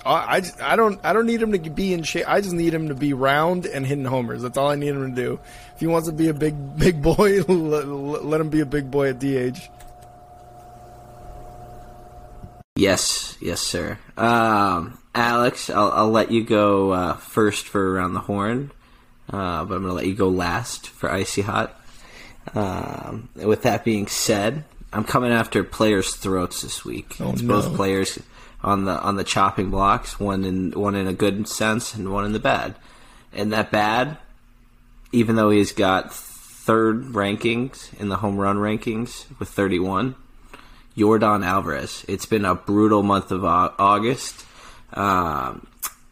I, 0.05 0.41
I, 0.63 0.77
don't 0.77 1.05
I 1.05 1.13
don't 1.13 1.27
need 1.27 1.43
him 1.43 1.51
to 1.51 1.59
be 1.59 1.93
in 1.93 2.05
shape. 2.05 2.29
I 2.29 2.41
just 2.41 2.55
need 2.55 2.73
him 2.73 2.89
to 2.91 2.95
be 2.95 3.13
round 3.13 3.67
and 3.67 3.85
hitting 3.85 4.05
homers. 4.05 4.41
That's 4.41 4.57
all 4.57 4.69
I 4.69 4.77
need 4.77 4.91
him 4.91 5.13
to 5.13 5.21
do. 5.21 5.41
If 5.75 5.81
he 5.81 5.89
wants 5.89 6.07
to 6.07 6.15
be 6.15 6.29
a 6.29 6.35
big 6.35 6.55
big 6.79 7.03
boy, 7.03 7.43
let, 7.49 7.89
let 7.89 8.41
him 8.41 8.49
be 8.49 8.61
a 8.61 8.67
big 8.67 8.89
boy 8.89 9.11
at 9.11 9.19
DH. 9.19 9.59
Yes, 12.77 13.37
yes, 13.41 13.61
sir. 13.61 13.99
Um, 14.17 14.99
Alex, 15.13 15.69
I'll, 15.69 15.91
I'll 15.91 16.11
let 16.11 16.31
you 16.31 16.45
go 16.45 16.93
uh, 16.93 17.15
first 17.15 17.67
for 17.67 17.95
around 17.95 18.15
the 18.15 18.21
horn, 18.21 18.71
uh, 19.31 19.65
but 19.65 19.75
I'm 19.75 19.83
going 19.83 19.85
to 19.85 19.93
let 19.95 20.07
you 20.07 20.15
go 20.15 20.29
last 20.29 20.89
for 20.89 21.11
icy 21.11 21.43
hot. 21.43 21.81
Um, 22.55 23.31
with 23.35 23.63
that 23.63 23.83
being 23.83 24.07
said, 24.07 24.65
I'm 24.93 25.05
coming 25.05 25.33
after 25.33 25.65
players' 25.65 26.15
throats 26.15 26.61
this 26.61 26.85
week. 26.85 27.17
Oh, 27.19 27.33
it's 27.33 27.41
no. 27.41 27.55
both 27.55 27.75
players 27.75 28.19
on 28.63 28.85
the 28.85 28.99
on 29.01 29.17
the 29.17 29.25
chopping 29.25 29.71
blocks, 29.71 30.19
one 30.19 30.45
in 30.45 30.73
one 30.73 30.95
in 30.95 31.07
a 31.07 31.13
good 31.13 31.49
sense 31.49 31.95
and 31.95 32.13
one 32.13 32.25
in 32.25 32.33
the 32.33 32.39
bad. 32.39 32.75
And 33.33 33.53
that 33.53 33.71
bad, 33.71 34.19
even 35.13 35.37
though 35.37 35.51
he's 35.51 35.73
got 35.73 36.13
third 36.13 37.05
rankings 37.07 37.99
in 38.01 38.09
the 38.09 38.17
home 38.17 38.39
run 38.39 38.57
rankings 38.57 39.27
with 39.39 39.49
31, 39.49 40.17
Jordan 40.99 41.45
Alvarez. 41.45 42.05
It's 42.09 42.27
been 42.27 42.45
a 42.45 42.55
brutal 42.55 43.03
month 43.03 43.31
of 43.31 43.45
August. 43.45 44.45
Um, 44.93 45.67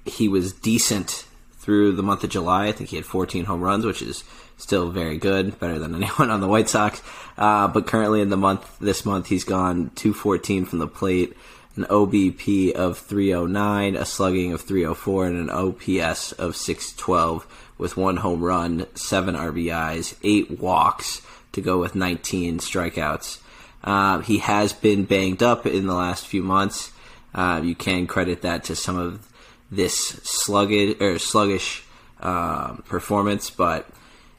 he 0.05 0.29
was 0.29 0.53
decent 0.53 1.27
through 1.59 1.93
the 1.93 2.03
month 2.03 2.23
of 2.23 2.31
July. 2.31 2.67
I 2.67 2.73
think 2.73 2.91
he 2.91 2.97
had 2.97 3.07
14 3.07 3.47
home 3.47 3.63
runs, 3.63 3.85
which 3.85 4.03
is 4.03 4.23
still 4.57 4.91
very 4.91 5.19
good, 5.19 5.59
better 5.59 5.79
than 5.79 5.95
anyone 6.03 6.31
on 6.31 6.41
the 6.41 6.49
White 6.49 6.69
Sox. 6.69 7.03
Uh, 7.37 7.69
but 7.69 7.87
currently 7.87 8.21
in 8.21 8.29
the 8.29 8.37
month, 8.37 8.79
this 8.79 9.05
month, 9.05 9.27
he's 9.27 9.45
gone 9.45 9.91
214 9.95 10.67
from 10.67 10.79
the 10.79 10.87
plate, 10.87 11.35
an 11.77 11.85
OBP 11.85 12.73
of 12.73 12.99
309, 12.99 13.97
a 13.97 14.05
slugging 14.05 14.53
of 14.53 14.63
304, 14.63 15.27
and 15.27 15.39
an 15.39 15.51
OPS 15.51 16.33
of 16.33 16.57
612 16.57 17.47
with 17.79 17.97
one 17.97 18.19
home 18.19 18.43
run, 18.43 18.87
seven 18.95 19.35
RBIs, 19.35 20.15
eight 20.23 20.61
walks 20.61 21.23
to 21.53 21.61
go 21.61 21.79
with 21.79 21.95
19 21.95 22.59
strikeouts. 22.59 23.39
Uh, 23.83 24.21
he 24.21 24.39
has 24.39 24.73
been 24.73 25.05
banged 25.05 25.43
up 25.43 25.67
in 25.67 25.87
the 25.87 25.95
last 25.95 26.27
few 26.27 26.43
months. 26.43 26.93
Uh, 27.35 27.61
you 27.63 27.75
can 27.75 28.07
credit 28.07 28.43
that 28.43 28.65
to 28.65 28.77
some 28.77 28.97
of 28.97 29.29
this 29.71 29.97
sluggish 29.97 31.01
or 31.01 31.19
sluggish 31.19 31.85
um, 32.21 32.83
performance, 32.89 33.51
but 33.51 33.89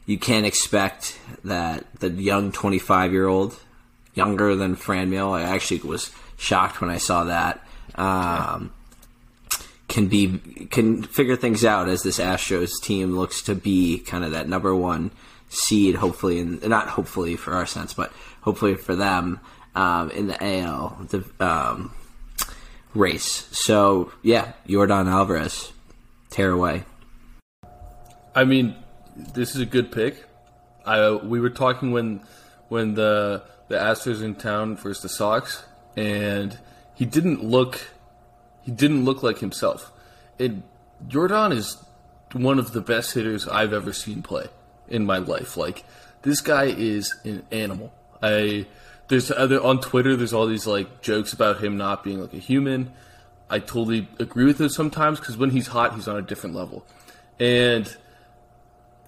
you 0.06 0.18
can't 0.18 0.46
expect 0.46 1.18
that 1.44 1.84
the 2.00 2.10
young 2.10 2.52
25 2.52 3.12
year 3.12 3.28
old, 3.28 3.58
younger 4.14 4.56
than 4.56 4.76
Franmil, 4.76 5.32
I 5.32 5.42
actually 5.42 5.80
was 5.80 6.10
shocked 6.36 6.80
when 6.80 6.90
I 6.90 6.98
saw 6.98 7.24
that. 7.24 7.64
Um, 7.94 8.72
can 9.88 10.08
be 10.08 10.38
can 10.70 11.02
figure 11.02 11.36
things 11.36 11.64
out 11.64 11.88
as 11.88 12.02
this 12.02 12.18
Astros 12.18 12.72
team 12.82 13.16
looks 13.16 13.42
to 13.42 13.54
be 13.54 13.98
kind 13.98 14.24
of 14.24 14.32
that 14.32 14.48
number 14.48 14.74
one 14.74 15.10
seed, 15.48 15.94
hopefully, 15.94 16.38
and 16.38 16.62
not 16.68 16.88
hopefully 16.88 17.36
for 17.36 17.54
our 17.54 17.66
sense, 17.66 17.94
but 17.94 18.12
hopefully 18.42 18.74
for 18.74 18.96
them 18.96 19.40
um, 19.74 20.10
in 20.10 20.26
the 20.26 20.42
AL 20.42 21.06
the, 21.10 21.24
um, 21.40 21.92
race. 22.94 23.48
So 23.52 24.12
yeah, 24.22 24.52
Jordan 24.66 25.08
Alvarez, 25.08 25.72
tear 26.30 26.50
away. 26.50 26.84
I 28.34 28.44
mean, 28.44 28.74
this 29.16 29.54
is 29.54 29.60
a 29.60 29.66
good 29.66 29.92
pick. 29.92 30.24
I 30.84 31.12
we 31.12 31.40
were 31.40 31.50
talking 31.50 31.92
when 31.92 32.20
when 32.68 32.94
the 32.94 33.44
the 33.68 33.76
Astros 33.76 34.22
in 34.22 34.34
town 34.34 34.76
versus 34.76 35.02
the 35.02 35.08
Sox, 35.08 35.64
and 35.96 36.58
he 36.94 37.04
didn't 37.04 37.42
look 37.42 37.92
he 38.62 38.72
didn't 38.72 39.04
look 39.04 39.22
like 39.22 39.38
himself. 39.38 39.92
And 40.38 40.62
Jordan 41.06 41.52
is 41.52 41.76
one 42.32 42.58
of 42.58 42.72
the 42.72 42.80
best 42.80 43.14
hitters 43.14 43.46
I've 43.46 43.72
ever 43.72 43.92
seen 43.92 44.22
play 44.22 44.46
in 44.88 45.06
my 45.06 45.18
life. 45.18 45.56
Like 45.56 45.84
this 46.22 46.40
guy 46.40 46.64
is 46.64 47.14
an 47.24 47.44
animal. 47.50 47.92
I 48.22 48.66
there's 49.08 49.30
other 49.30 49.62
on 49.62 49.80
Twitter. 49.80 50.16
There's 50.16 50.32
all 50.32 50.46
these 50.46 50.66
like 50.66 51.00
jokes 51.00 51.32
about 51.32 51.62
him 51.62 51.76
not 51.76 52.02
being 52.04 52.20
like 52.20 52.34
a 52.34 52.38
human. 52.38 52.92
I 53.48 53.60
totally 53.60 54.08
agree 54.18 54.44
with 54.44 54.60
it 54.60 54.70
sometimes 54.70 55.20
because 55.20 55.36
when 55.36 55.50
he's 55.50 55.68
hot, 55.68 55.94
he's 55.94 56.08
on 56.08 56.16
a 56.16 56.22
different 56.22 56.56
level. 56.56 56.84
And 57.38 57.96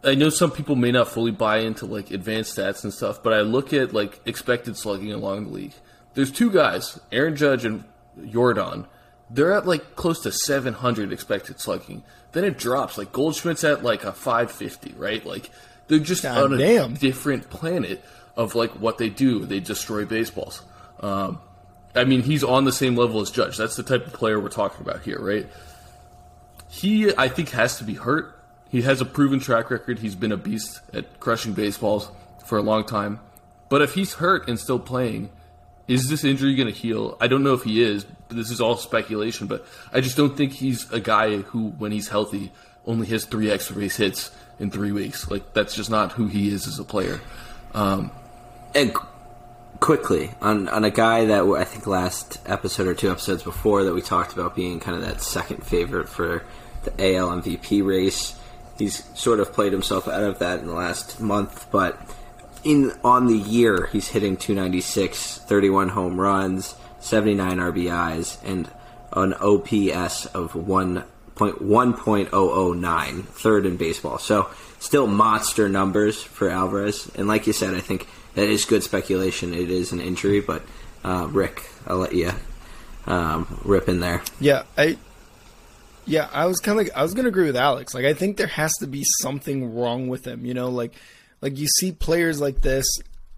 I 0.04 0.14
know 0.14 0.30
some 0.30 0.52
people 0.52 0.76
may 0.76 0.92
not 0.92 1.08
fully 1.08 1.32
buy 1.32 1.58
into 1.58 1.86
like 1.86 2.12
advanced 2.12 2.56
stats 2.56 2.84
and 2.84 2.94
stuff, 2.94 3.22
but 3.22 3.32
I 3.32 3.40
look 3.40 3.72
at 3.72 3.92
like 3.92 4.20
expected 4.24 4.76
slugging 4.76 5.12
along 5.12 5.46
the 5.46 5.50
league. 5.50 5.74
There's 6.18 6.32
two 6.32 6.50
guys, 6.50 6.98
Aaron 7.12 7.36
Judge 7.36 7.64
and 7.64 7.84
Yordan. 8.18 8.86
They're 9.30 9.52
at 9.52 9.68
like 9.68 9.94
close 9.94 10.20
to 10.24 10.32
700 10.32 11.12
expected 11.12 11.60
slugging. 11.60 12.02
Then 12.32 12.42
it 12.42 12.58
drops. 12.58 12.98
Like 12.98 13.12
Goldschmidt's 13.12 13.62
at 13.62 13.84
like 13.84 14.02
a 14.02 14.12
550, 14.12 14.94
right? 14.98 15.24
Like 15.24 15.48
they're 15.86 16.00
just 16.00 16.24
God 16.24 16.42
on 16.42 16.54
a 16.54 16.58
damn. 16.58 16.94
different 16.94 17.50
planet 17.50 18.02
of 18.34 18.56
like 18.56 18.72
what 18.72 18.98
they 18.98 19.10
do. 19.10 19.44
They 19.44 19.60
destroy 19.60 20.06
baseballs. 20.06 20.62
Um, 20.98 21.40
I 21.94 22.02
mean, 22.02 22.22
he's 22.22 22.42
on 22.42 22.64
the 22.64 22.72
same 22.72 22.96
level 22.96 23.20
as 23.20 23.30
Judge. 23.30 23.56
That's 23.56 23.76
the 23.76 23.84
type 23.84 24.04
of 24.04 24.12
player 24.12 24.40
we're 24.40 24.48
talking 24.48 24.80
about 24.80 25.02
here, 25.02 25.20
right? 25.20 25.46
He, 26.68 27.14
I 27.16 27.28
think, 27.28 27.50
has 27.50 27.78
to 27.78 27.84
be 27.84 27.94
hurt. 27.94 28.36
He 28.70 28.82
has 28.82 29.00
a 29.00 29.04
proven 29.04 29.38
track 29.38 29.70
record. 29.70 30.00
He's 30.00 30.16
been 30.16 30.32
a 30.32 30.36
beast 30.36 30.80
at 30.92 31.20
crushing 31.20 31.52
baseballs 31.52 32.10
for 32.44 32.58
a 32.58 32.62
long 32.62 32.86
time. 32.86 33.20
But 33.68 33.82
if 33.82 33.94
he's 33.94 34.14
hurt 34.14 34.48
and 34.48 34.58
still 34.58 34.80
playing, 34.80 35.30
is 35.88 36.08
this 36.08 36.22
injury 36.22 36.54
going 36.54 36.72
to 36.72 36.78
heal? 36.78 37.16
I 37.20 37.26
don't 37.26 37.42
know 37.42 37.54
if 37.54 37.64
he 37.64 37.82
is. 37.82 38.06
This 38.28 38.50
is 38.50 38.60
all 38.60 38.76
speculation, 38.76 39.46
but 39.46 39.66
I 39.92 40.00
just 40.00 40.16
don't 40.16 40.36
think 40.36 40.52
he's 40.52 40.90
a 40.92 41.00
guy 41.00 41.38
who, 41.38 41.70
when 41.70 41.90
he's 41.92 42.08
healthy, 42.08 42.52
only 42.86 43.06
has 43.08 43.24
three 43.24 43.50
extra 43.50 43.74
base 43.74 43.96
hits 43.96 44.30
in 44.58 44.70
three 44.70 44.92
weeks. 44.92 45.30
Like 45.30 45.54
that's 45.54 45.74
just 45.74 45.90
not 45.90 46.12
who 46.12 46.26
he 46.26 46.48
is 46.48 46.66
as 46.66 46.78
a 46.78 46.84
player. 46.84 47.20
Um, 47.74 48.10
And 48.74 48.92
quickly 49.80 50.30
on 50.40 50.68
on 50.68 50.84
a 50.84 50.90
guy 50.90 51.26
that 51.26 51.44
I 51.44 51.64
think 51.64 51.86
last 51.86 52.38
episode 52.46 52.86
or 52.88 52.94
two 52.94 53.10
episodes 53.10 53.42
before 53.42 53.84
that 53.84 53.94
we 53.94 54.02
talked 54.02 54.32
about 54.32 54.56
being 54.56 54.80
kind 54.80 54.96
of 54.96 55.02
that 55.02 55.22
second 55.22 55.64
favorite 55.64 56.08
for 56.08 56.42
the 56.84 57.16
AL 57.16 57.30
MVP 57.40 57.84
race. 57.86 58.34
He's 58.76 59.04
sort 59.18 59.40
of 59.40 59.52
played 59.52 59.72
himself 59.72 60.06
out 60.08 60.22
of 60.22 60.38
that 60.40 60.60
in 60.60 60.66
the 60.66 60.74
last 60.74 61.20
month, 61.20 61.66
but 61.70 61.98
in 62.64 62.92
on 63.04 63.26
the 63.26 63.36
year 63.36 63.86
he's 63.92 64.08
hitting 64.08 64.36
296, 64.36 65.38
31 65.38 65.90
home 65.90 66.20
runs, 66.20 66.74
79 67.00 67.58
RBIs, 67.58 68.38
and 68.44 68.68
an 69.12 69.34
OPS 69.34 70.26
of 70.26 70.52
1.1.009, 70.52 73.24
third 73.24 73.66
in 73.66 73.76
baseball. 73.76 74.18
So 74.18 74.48
still 74.78 75.06
monster 75.06 75.68
numbers 75.68 76.22
for 76.22 76.48
Alvarez. 76.50 77.10
And 77.14 77.28
like 77.28 77.46
you 77.46 77.52
said, 77.52 77.74
I 77.74 77.80
think 77.80 78.08
that 78.34 78.48
is 78.48 78.64
good 78.64 78.82
speculation. 78.82 79.52
It 79.54 79.70
is 79.70 79.92
an 79.92 80.00
injury, 80.00 80.40
but 80.40 80.62
uh, 81.04 81.28
Rick, 81.30 81.68
I'll 81.86 81.98
let 81.98 82.14
you 82.14 82.32
um, 83.06 83.60
rip 83.64 83.88
in 83.88 84.00
there. 84.00 84.22
Yeah, 84.40 84.64
I 84.76 84.98
yeah, 86.06 86.28
I 86.32 86.46
was 86.46 86.58
kind 86.58 86.78
of 86.78 86.86
like 86.86 86.96
I 86.96 87.02
was 87.02 87.14
gonna 87.14 87.28
agree 87.28 87.46
with 87.46 87.56
Alex. 87.56 87.94
Like, 87.94 88.04
I 88.04 88.14
think 88.14 88.36
there 88.36 88.46
has 88.46 88.72
to 88.80 88.86
be 88.86 89.04
something 89.20 89.74
wrong 89.74 90.08
with 90.08 90.26
him. 90.26 90.44
You 90.44 90.54
know, 90.54 90.70
like 90.70 90.92
like 91.40 91.56
you 91.56 91.66
see 91.66 91.92
players 91.92 92.40
like 92.40 92.60
this 92.60 92.86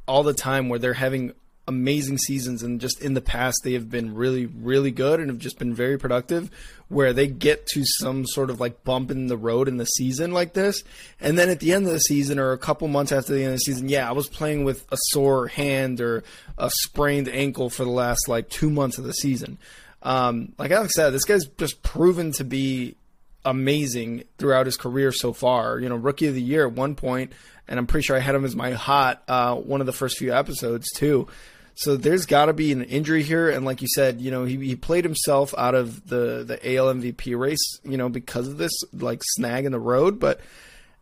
all 0.06 0.22
the 0.22 0.34
time 0.34 0.68
where 0.68 0.78
they're 0.78 0.94
having 0.94 1.32
amazing 1.68 2.18
seasons 2.18 2.64
and 2.64 2.80
just 2.80 3.00
in 3.00 3.14
the 3.14 3.20
past 3.20 3.56
they 3.62 3.74
have 3.74 3.88
been 3.88 4.14
really 4.14 4.46
really 4.46 4.90
good 4.90 5.20
and 5.20 5.30
have 5.30 5.38
just 5.38 5.58
been 5.58 5.72
very 5.72 5.96
productive 5.96 6.50
where 6.88 7.12
they 7.12 7.28
get 7.28 7.64
to 7.64 7.84
some 7.84 8.26
sort 8.26 8.50
of 8.50 8.58
like 8.58 8.82
bump 8.82 9.08
in 9.08 9.28
the 9.28 9.36
road 9.36 9.68
in 9.68 9.76
the 9.76 9.84
season 9.84 10.32
like 10.32 10.52
this 10.54 10.82
and 11.20 11.38
then 11.38 11.48
at 11.48 11.60
the 11.60 11.72
end 11.72 11.86
of 11.86 11.92
the 11.92 12.00
season 12.00 12.40
or 12.40 12.50
a 12.50 12.58
couple 12.58 12.88
months 12.88 13.12
after 13.12 13.32
the 13.32 13.44
end 13.44 13.52
of 13.52 13.58
the 13.58 13.58
season 13.58 13.88
yeah 13.88 14.08
I 14.08 14.12
was 14.12 14.28
playing 14.28 14.64
with 14.64 14.84
a 14.90 14.96
sore 15.10 15.46
hand 15.46 16.00
or 16.00 16.24
a 16.58 16.70
sprained 16.70 17.28
ankle 17.28 17.70
for 17.70 17.84
the 17.84 17.90
last 17.90 18.26
like 18.26 18.48
2 18.48 18.68
months 18.68 18.98
of 18.98 19.04
the 19.04 19.12
season 19.12 19.56
um, 20.02 20.52
like 20.58 20.70
Alex 20.70 20.94
said, 20.94 21.10
this 21.10 21.24
guy's 21.24 21.46
just 21.46 21.82
proven 21.82 22.32
to 22.32 22.44
be 22.44 22.96
amazing 23.44 24.24
throughout 24.38 24.66
his 24.66 24.76
career 24.76 25.12
so 25.12 25.32
far. 25.32 25.78
You 25.78 25.88
know, 25.88 25.96
rookie 25.96 26.26
of 26.26 26.34
the 26.34 26.42
year 26.42 26.66
at 26.66 26.72
one 26.72 26.94
point, 26.94 27.32
and 27.70 27.78
I'm 27.78 27.86
pretty 27.86 28.04
sure 28.04 28.16
I 28.16 28.20
had 28.20 28.34
him 28.34 28.44
as 28.44 28.54
my 28.54 28.72
hot 28.72 29.22
uh, 29.28 29.54
one 29.54 29.80
of 29.80 29.86
the 29.86 29.92
first 29.92 30.18
few 30.18 30.34
episodes 30.34 30.90
too. 30.94 31.28
So 31.76 31.96
there's 31.96 32.26
got 32.26 32.46
to 32.46 32.52
be 32.52 32.72
an 32.72 32.82
injury 32.82 33.22
here, 33.22 33.48
and 33.48 33.64
like 33.64 33.80
you 33.80 33.88
said, 33.94 34.20
you 34.20 34.30
know, 34.30 34.44
he, 34.44 34.56
he 34.56 34.76
played 34.76 35.04
himself 35.04 35.54
out 35.56 35.74
of 35.74 36.08
the 36.08 36.44
the 36.44 36.76
AL 36.76 36.92
MVP 36.94 37.38
race, 37.38 37.80
you 37.84 37.96
know, 37.96 38.10
because 38.10 38.48
of 38.48 38.58
this 38.58 38.72
like 38.92 39.22
snag 39.24 39.64
in 39.64 39.72
the 39.72 39.78
road. 39.78 40.20
But 40.20 40.40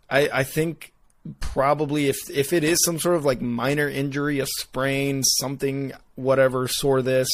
I, 0.09 0.29
I 0.33 0.45
think 0.45 0.93
probably 1.41 2.09
if 2.09 2.19
if 2.31 2.53
it 2.53 2.63
is 2.63 2.79
some 2.85 2.99
sort 3.01 3.17
of 3.17 3.25
like 3.25 3.41
minor 3.41 3.89
injury, 3.89 4.39
a 4.39 4.47
sprain, 4.47 5.25
something, 5.25 5.93
whatever, 6.15 6.69
sore 6.69 7.03
this. 7.03 7.29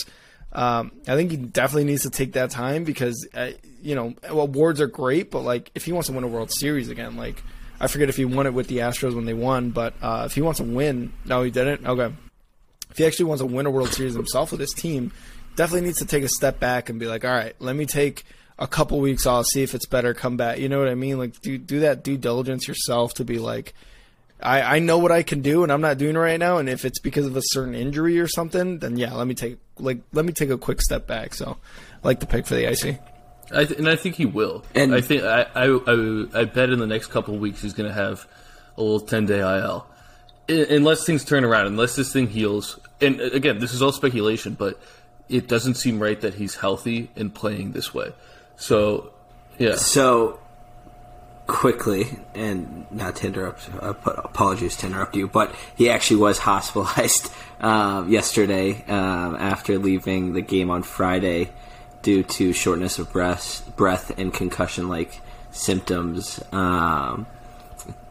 Um, 0.53 0.93
I 1.09 1.17
think 1.17 1.33
he 1.33 1.37
definitely 1.37 1.85
needs 1.85 2.03
to 2.03 2.11
take 2.11 2.35
that 2.35 2.51
time 2.51 2.85
because, 2.85 3.27
uh, 3.35 3.51
you 3.83 3.97
know, 3.97 4.15
awards 4.23 4.81
are 4.81 4.87
great, 4.87 5.33
but 5.33 5.41
like 5.41 5.73
if 5.75 5.85
he 5.85 5.91
wants 5.91 6.07
to 6.07 6.15
win 6.15 6.23
a 6.23 6.29
World 6.29 6.53
Series 6.53 6.89
again, 6.89 7.17
like 7.17 7.43
I 7.81 7.89
forget 7.89 8.09
if 8.09 8.17
he 8.17 8.25
won 8.25 8.47
it 8.47 8.55
with 8.55 8.69
the 8.69 8.79
Astros 8.79 9.15
when 9.15 9.25
they 9.25 9.35
won, 9.35 9.71
but 9.71 9.95
uh, 10.01 10.25
if 10.27 10.35
he 10.35 10.43
wants 10.43 10.61
to 10.61 10.65
win, 10.65 11.13
no, 11.25 11.43
he 11.43 11.51
didn't. 11.51 11.87
Okay, 11.87 12.15
if 12.91 12.99
he 12.99 13.07
actually 13.07 13.27
wants 13.27 13.43
to 13.43 13.47
win 13.47 13.67
a 13.67 13.71
World 13.71 13.93
Series 13.93 14.15
himself 14.15 14.53
with 14.53 14.61
his 14.61 14.73
team, 14.73 15.13
definitely 15.57 15.87
needs 15.87 15.99
to 15.99 16.07
take 16.07 16.23
a 16.23 16.29
step 16.29 16.61
back 16.61 16.89
and 16.89 17.01
be 17.01 17.07
like, 17.07 17.25
all 17.25 17.31
right, 17.31 17.55
let 17.59 17.75
me 17.75 17.87
take 17.87 18.25
a 18.59 18.67
couple 18.67 19.01
weeks 19.01 19.27
off, 19.27 19.47
see 19.47 19.63
if 19.63 19.75
it's 19.75 19.87
better, 19.87 20.15
come 20.15 20.37
back. 20.37 20.59
You 20.59 20.69
know 20.69 20.79
what 20.79 20.89
I 20.89 20.95
mean? 20.95 21.19
Like 21.19 21.41
do 21.41 21.59
do 21.59 21.81
that 21.81 22.05
due 22.05 22.17
diligence 22.17 22.69
yourself 22.69 23.15
to 23.15 23.25
be 23.25 23.39
like. 23.39 23.75
I, 24.41 24.77
I 24.77 24.79
know 24.81 24.99
what 24.99 25.13
I 25.13 25.23
can 25.23 25.41
do 25.41 25.63
and 25.63 25.73
I'm 25.73 25.81
not 25.81 25.97
doing 25.97 26.17
it 26.17 26.19
right 26.19 26.39
now 26.39 26.59
and 26.59 26.69
if 26.69 26.85
it's 26.85 26.99
because 26.99 27.25
of 27.25 27.37
a 27.37 27.41
certain 27.43 27.75
injury 27.75 28.19
or 28.19 28.27
something 28.27 28.79
then 28.81 28.97
yeah 28.99 29.15
let 29.15 29.27
me 29.27 29.35
take 29.35 29.59
like 29.79 30.01
let 30.13 30.25
me 30.25 30.33
take 30.33 30.51
a 30.51 30.59
quick 30.59 30.83
step 30.83 31.07
back 31.07 31.35
so 31.35 31.57
I 32.03 32.07
like 32.07 32.21
the 32.21 32.27
pick 32.27 32.45
for 32.45 32.55
the 32.55 32.69
icy 32.69 32.99
I 33.53 33.65
th- 33.65 33.79
and 33.79 33.89
I 33.89 33.97
think 33.97 34.15
he 34.17 34.27
will. 34.27 34.65
And- 34.75 34.95
I 34.95 35.01
think 35.01 35.23
I, 35.23 35.43
I 35.55 35.67
I 35.87 36.27
I 36.41 36.45
bet 36.45 36.71
in 36.71 36.79
the 36.79 36.87
next 36.87 37.09
couple 37.09 37.35
of 37.35 37.41
weeks 37.41 37.63
he's 37.63 37.75
going 37.75 37.89
to 37.89 37.95
have 37.95 38.27
a 38.77 38.83
little 38.83 39.01
ten 39.01 39.27
day 39.27 39.41
IL, 39.41 39.87
I- 40.49 40.53
unless 40.71 41.05
things 41.05 41.25
turn 41.25 41.45
around, 41.45 41.67
unless 41.67 41.97
this 41.97 42.13
thing 42.13 42.29
heals. 42.29 42.79
And 43.01 43.21
uh, 43.21 43.25
again, 43.33 43.59
this 43.59 43.73
is 43.75 43.83
all 43.83 43.93
speculation, 43.93 44.55
but 44.55 44.81
it 45.29 45.49
doesn't 45.49 45.75
seem 45.75 46.01
right 46.01 46.21
that 46.21 46.35
he's 46.35 46.55
healthy 46.57 47.11
and 47.17 47.35
playing 47.35 47.73
this 47.73 47.93
way. 47.95 48.13
So, 48.57 49.13
yeah, 49.59 49.75
So 49.77 50.39
quickly, 51.47 52.19
and 52.35 52.87
not 52.91 53.17
to 53.17 53.27
interrupt, 53.27 53.69
uh, 53.81 53.95
apologies 54.07 54.77
to 54.79 54.87
interrupt 54.87 55.15
you, 55.17 55.29
but 55.29 55.55
he 55.77 55.91
actually 55.91 56.17
was 56.17 56.39
hospitalized 56.51 57.31
um, 57.61 58.11
yesterday 58.11 58.85
um, 58.89 59.37
after 59.37 59.79
leaving 59.79 60.33
the 60.35 60.41
game 60.41 60.71
on 60.71 60.83
Friday 60.83 61.51
due 62.05 62.23
to 62.23 62.53
shortness 62.53 63.01
of 63.01 63.13
breath, 63.13 63.69
breath 63.77 64.17
and 64.17 64.33
concussion-like 64.33 65.21
symptoms. 65.51 66.41
Um, 66.53 67.27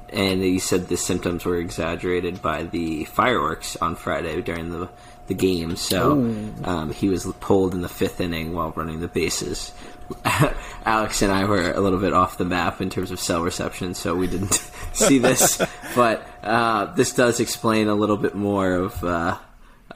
and 0.09 0.41
he 0.41 0.59
said 0.59 0.89
the 0.89 0.97
symptoms 0.97 1.45
were 1.45 1.57
exaggerated 1.57 2.41
by 2.41 2.63
the 2.63 3.05
fireworks 3.05 3.77
on 3.77 3.95
Friday 3.95 4.41
during 4.41 4.71
the 4.71 4.89
the 5.27 5.33
game. 5.33 5.75
So 5.75 6.11
um, 6.65 6.91
he 6.91 7.07
was 7.07 7.25
pulled 7.39 7.73
in 7.73 7.81
the 7.81 7.89
fifth 7.89 8.19
inning 8.19 8.53
while 8.53 8.71
running 8.71 8.99
the 8.99 9.07
bases. 9.07 9.71
Alex 10.85 11.21
and 11.21 11.31
I 11.31 11.45
were 11.45 11.71
a 11.71 11.79
little 11.79 11.99
bit 11.99 12.13
off 12.13 12.37
the 12.37 12.45
map 12.45 12.81
in 12.81 12.89
terms 12.89 13.09
of 13.11 13.19
cell 13.19 13.41
reception, 13.41 13.93
so 13.93 14.15
we 14.15 14.27
didn't 14.27 14.53
see 14.93 15.19
this. 15.19 15.61
But 15.95 16.27
uh, 16.41 16.85
this 16.95 17.13
does 17.13 17.39
explain 17.39 17.87
a 17.87 17.93
little 17.93 18.17
bit 18.17 18.33
more 18.33 18.73
of 18.73 19.03
uh, 19.03 19.37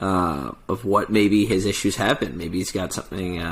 uh, 0.00 0.52
of 0.68 0.84
what 0.84 1.10
maybe 1.10 1.44
his 1.44 1.66
issues 1.66 1.96
have 1.96 2.20
been. 2.20 2.38
Maybe 2.38 2.58
he's 2.58 2.70
got 2.70 2.92
something. 2.92 3.42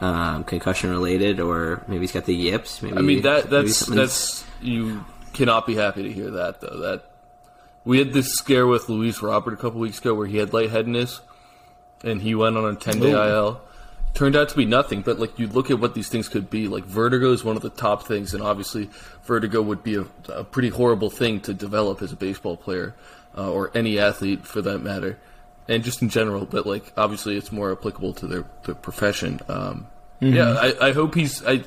Um, 0.00 0.44
concussion 0.44 0.90
related, 0.90 1.40
or 1.40 1.82
maybe 1.86 2.00
he's 2.00 2.12
got 2.12 2.24
the 2.24 2.34
yips. 2.34 2.82
Maybe 2.82 2.96
I 2.96 3.00
mean 3.00 3.22
that 3.22 3.50
that's 3.50 3.86
that's 3.86 4.44
you 4.60 5.04
cannot 5.32 5.66
be 5.66 5.74
happy 5.74 6.02
to 6.04 6.12
hear 6.12 6.30
that 6.30 6.60
though. 6.60 6.78
That 6.78 7.04
we 7.84 7.98
had 7.98 8.12
this 8.12 8.32
scare 8.32 8.66
with 8.66 8.88
Luis 8.88 9.22
Robert 9.22 9.54
a 9.54 9.56
couple 9.56 9.80
weeks 9.80 9.98
ago 9.98 10.14
where 10.14 10.26
he 10.26 10.38
had 10.38 10.52
lightheadedness 10.52 11.20
and 12.02 12.20
he 12.22 12.34
went 12.34 12.56
on 12.56 12.64
a 12.64 12.76
ten 12.76 13.00
day 13.00 13.12
IL. 13.12 13.60
Turned 14.12 14.36
out 14.36 14.48
to 14.50 14.56
be 14.56 14.64
nothing, 14.64 15.02
but 15.02 15.18
like 15.18 15.40
you 15.40 15.48
look 15.48 15.72
at 15.72 15.80
what 15.80 15.94
these 15.94 16.08
things 16.08 16.28
could 16.28 16.48
be. 16.48 16.68
Like 16.68 16.84
vertigo 16.84 17.32
is 17.32 17.42
one 17.42 17.56
of 17.56 17.62
the 17.62 17.70
top 17.70 18.06
things, 18.06 18.32
and 18.32 18.44
obviously 18.44 18.88
vertigo 19.24 19.60
would 19.60 19.82
be 19.82 19.96
a, 19.96 20.06
a 20.28 20.44
pretty 20.44 20.68
horrible 20.68 21.10
thing 21.10 21.40
to 21.40 21.52
develop 21.52 22.00
as 22.00 22.12
a 22.12 22.16
baseball 22.16 22.56
player 22.56 22.94
uh, 23.36 23.50
or 23.50 23.72
any 23.74 23.98
athlete 23.98 24.46
for 24.46 24.62
that 24.62 24.78
matter, 24.78 25.18
and 25.68 25.82
just 25.82 26.02
in 26.02 26.08
general. 26.08 26.46
But 26.46 26.66
like 26.66 26.92
obviously, 26.96 27.36
it's 27.36 27.52
more 27.52 27.72
applicable 27.72 28.14
to 28.14 28.26
their 28.26 28.44
their 28.64 28.74
profession. 28.74 29.40
Um, 29.48 29.86
Yeah, 30.20 30.52
I, 30.52 30.88
I 30.88 30.92
hope 30.92 31.14
he's. 31.14 31.44
I, 31.44 31.62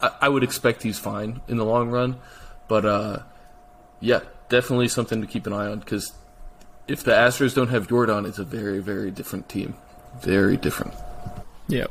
I 0.00 0.10
I 0.22 0.28
would 0.28 0.42
expect 0.42 0.82
he's 0.82 0.98
fine 0.98 1.40
in 1.48 1.56
the 1.56 1.64
long 1.64 1.90
run, 1.90 2.16
but 2.68 2.84
uh, 2.84 3.18
yeah, 4.00 4.20
definitely 4.48 4.88
something 4.88 5.20
to 5.20 5.26
keep 5.26 5.46
an 5.46 5.52
eye 5.52 5.66
on 5.66 5.78
because 5.80 6.12
if 6.88 7.04
the 7.04 7.12
Astros 7.12 7.54
don't 7.54 7.68
have 7.68 7.88
Jordan, 7.88 8.26
it's 8.26 8.38
a 8.38 8.44
very 8.44 8.80
very 8.80 9.10
different 9.10 9.48
team, 9.48 9.74
very 10.20 10.56
different. 10.56 10.94
Yep. 11.68 11.90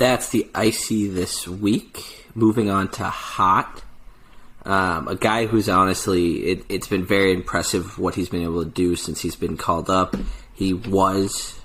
that's 0.00 0.30
the 0.30 0.48
icy 0.54 1.08
this 1.08 1.46
week. 1.46 2.26
Moving 2.34 2.70
on 2.70 2.88
to 2.92 3.04
hot. 3.04 3.82
Um, 4.64 5.08
a 5.08 5.16
guy 5.16 5.46
who's 5.46 5.68
honestly, 5.68 6.44
it, 6.44 6.64
it's 6.68 6.86
been 6.86 7.04
very 7.04 7.32
impressive 7.32 7.98
what 7.98 8.14
he's 8.14 8.28
been 8.28 8.42
able 8.42 8.62
to 8.62 8.70
do 8.70 8.94
since 8.96 9.20
he's 9.20 9.36
been 9.36 9.56
called 9.56 9.88
up. 9.88 10.16
He 10.52 10.74
was 10.74 11.58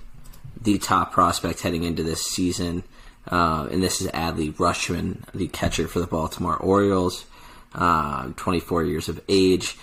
the 0.61 0.77
top 0.77 1.11
prospect 1.11 1.61
heading 1.61 1.83
into 1.83 2.03
this 2.03 2.23
season, 2.25 2.83
uh, 3.29 3.67
and 3.69 3.83
this 3.83 4.01
is 4.01 4.07
Adley 4.07 4.53
Rutschman, 4.53 5.17
the 5.33 5.47
catcher 5.47 5.87
for 5.87 5.99
the 5.99 6.07
Baltimore 6.07 6.55
Orioles, 6.57 7.25
uh, 7.73 8.29
24 8.37 8.85
years 8.85 9.09
of 9.09 9.21
age. 9.27 9.77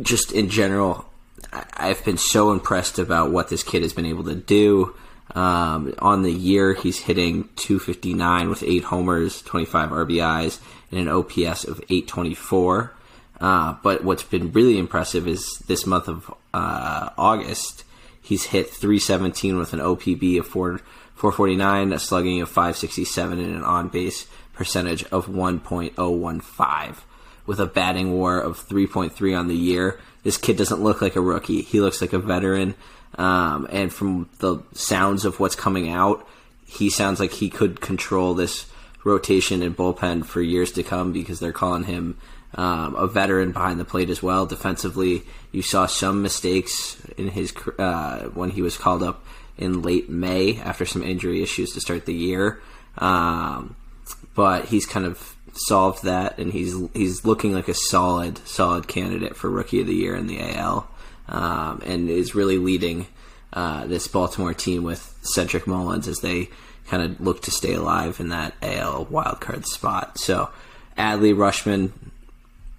Just 0.00 0.32
in 0.32 0.48
general, 0.50 1.06
I- 1.52 1.64
I've 1.74 2.04
been 2.04 2.18
so 2.18 2.52
impressed 2.52 2.98
about 2.98 3.30
what 3.30 3.48
this 3.48 3.62
kid 3.62 3.82
has 3.82 3.92
been 3.94 4.06
able 4.06 4.24
to 4.24 4.34
do. 4.34 4.94
Um, 5.34 5.94
on 6.00 6.22
the 6.22 6.32
year, 6.32 6.74
he's 6.74 6.98
hitting 6.98 7.48
259 7.56 8.50
with 8.50 8.62
eight 8.62 8.84
homers, 8.84 9.40
25 9.42 9.90
RBIs, 9.90 10.58
and 10.92 11.00
an 11.00 11.08
OPS 11.08 11.64
of 11.64 11.80
824. 11.88 12.92
Uh, 13.40 13.74
but 13.82 14.04
what's 14.04 14.22
been 14.22 14.52
really 14.52 14.78
impressive 14.78 15.26
is 15.26 15.58
this 15.66 15.84
month 15.86 16.06
of 16.06 16.32
uh, 16.54 17.10
August, 17.18 17.84
he's 18.20 18.44
hit 18.44 18.70
317 18.70 19.58
with 19.58 19.72
an 19.72 19.80
OPB 19.80 20.38
of 20.38 20.46
4, 20.46 20.78
449, 21.16 21.92
a 21.92 21.98
slugging 21.98 22.40
of 22.40 22.48
567, 22.48 23.40
and 23.40 23.56
an 23.56 23.64
on 23.64 23.88
base 23.88 24.26
percentage 24.52 25.02
of 25.04 25.26
1.015 25.26 26.96
with 27.46 27.58
a 27.58 27.66
batting 27.66 28.12
war 28.12 28.38
of 28.38 28.64
3.3 28.68 29.36
on 29.36 29.48
the 29.48 29.56
year. 29.56 29.98
This 30.22 30.36
kid 30.36 30.56
doesn't 30.56 30.80
look 30.80 31.02
like 31.02 31.16
a 31.16 31.20
rookie. 31.20 31.62
He 31.62 31.80
looks 31.80 32.00
like 32.00 32.12
a 32.12 32.18
veteran. 32.18 32.76
Um, 33.16 33.66
and 33.70 33.92
from 33.92 34.28
the 34.38 34.60
sounds 34.72 35.24
of 35.24 35.40
what's 35.40 35.56
coming 35.56 35.90
out, 35.90 36.26
he 36.64 36.90
sounds 36.90 37.18
like 37.18 37.32
he 37.32 37.50
could 37.50 37.80
control 37.80 38.34
this 38.34 38.66
rotation 39.04 39.62
and 39.62 39.76
bullpen 39.76 40.24
for 40.24 40.40
years 40.40 40.72
to 40.72 40.82
come 40.82 41.12
because 41.12 41.40
they're 41.40 41.52
calling 41.52 41.84
him 41.84 42.18
um, 42.54 42.94
a 42.94 43.06
veteran 43.06 43.52
behind 43.52 43.80
the 43.80 43.84
plate 43.84 44.10
as 44.10 44.22
well. 44.22 44.46
Defensively, 44.46 45.22
you 45.52 45.62
saw 45.62 45.86
some 45.86 46.22
mistakes 46.22 47.00
in 47.16 47.28
his 47.28 47.52
uh, 47.78 48.24
when 48.34 48.50
he 48.50 48.62
was 48.62 48.76
called 48.76 49.02
up 49.02 49.24
in 49.56 49.82
late 49.82 50.08
May 50.08 50.58
after 50.58 50.84
some 50.84 51.02
injury 51.02 51.42
issues 51.42 51.72
to 51.72 51.80
start 51.80 52.06
the 52.06 52.14
year. 52.14 52.60
Um, 52.98 53.76
but 54.34 54.66
he's 54.66 54.86
kind 54.86 55.06
of 55.06 55.36
solved 55.54 56.04
that, 56.04 56.38
and 56.38 56.52
he's 56.52 56.74
he's 56.94 57.24
looking 57.24 57.52
like 57.52 57.68
a 57.68 57.74
solid 57.74 58.38
solid 58.46 58.88
candidate 58.88 59.36
for 59.36 59.50
rookie 59.50 59.80
of 59.80 59.86
the 59.86 59.94
year 59.94 60.14
in 60.14 60.26
the 60.26 60.40
AL, 60.40 60.88
um, 61.28 61.82
and 61.84 62.08
is 62.08 62.34
really 62.34 62.58
leading 62.58 63.06
uh, 63.52 63.86
this 63.86 64.08
Baltimore 64.08 64.54
team 64.54 64.82
with 64.82 65.16
Cedric 65.22 65.66
Mullins 65.66 66.08
as 66.08 66.18
they 66.18 66.50
kind 66.86 67.02
of 67.02 67.20
look 67.20 67.42
to 67.42 67.50
stay 67.50 67.74
alive 67.74 68.20
in 68.20 68.30
that 68.30 68.54
AL 68.62 69.06
wildcard 69.06 69.64
spot. 69.66 70.18
So, 70.18 70.50
Adley 70.96 71.34
Rutschman, 71.34 71.92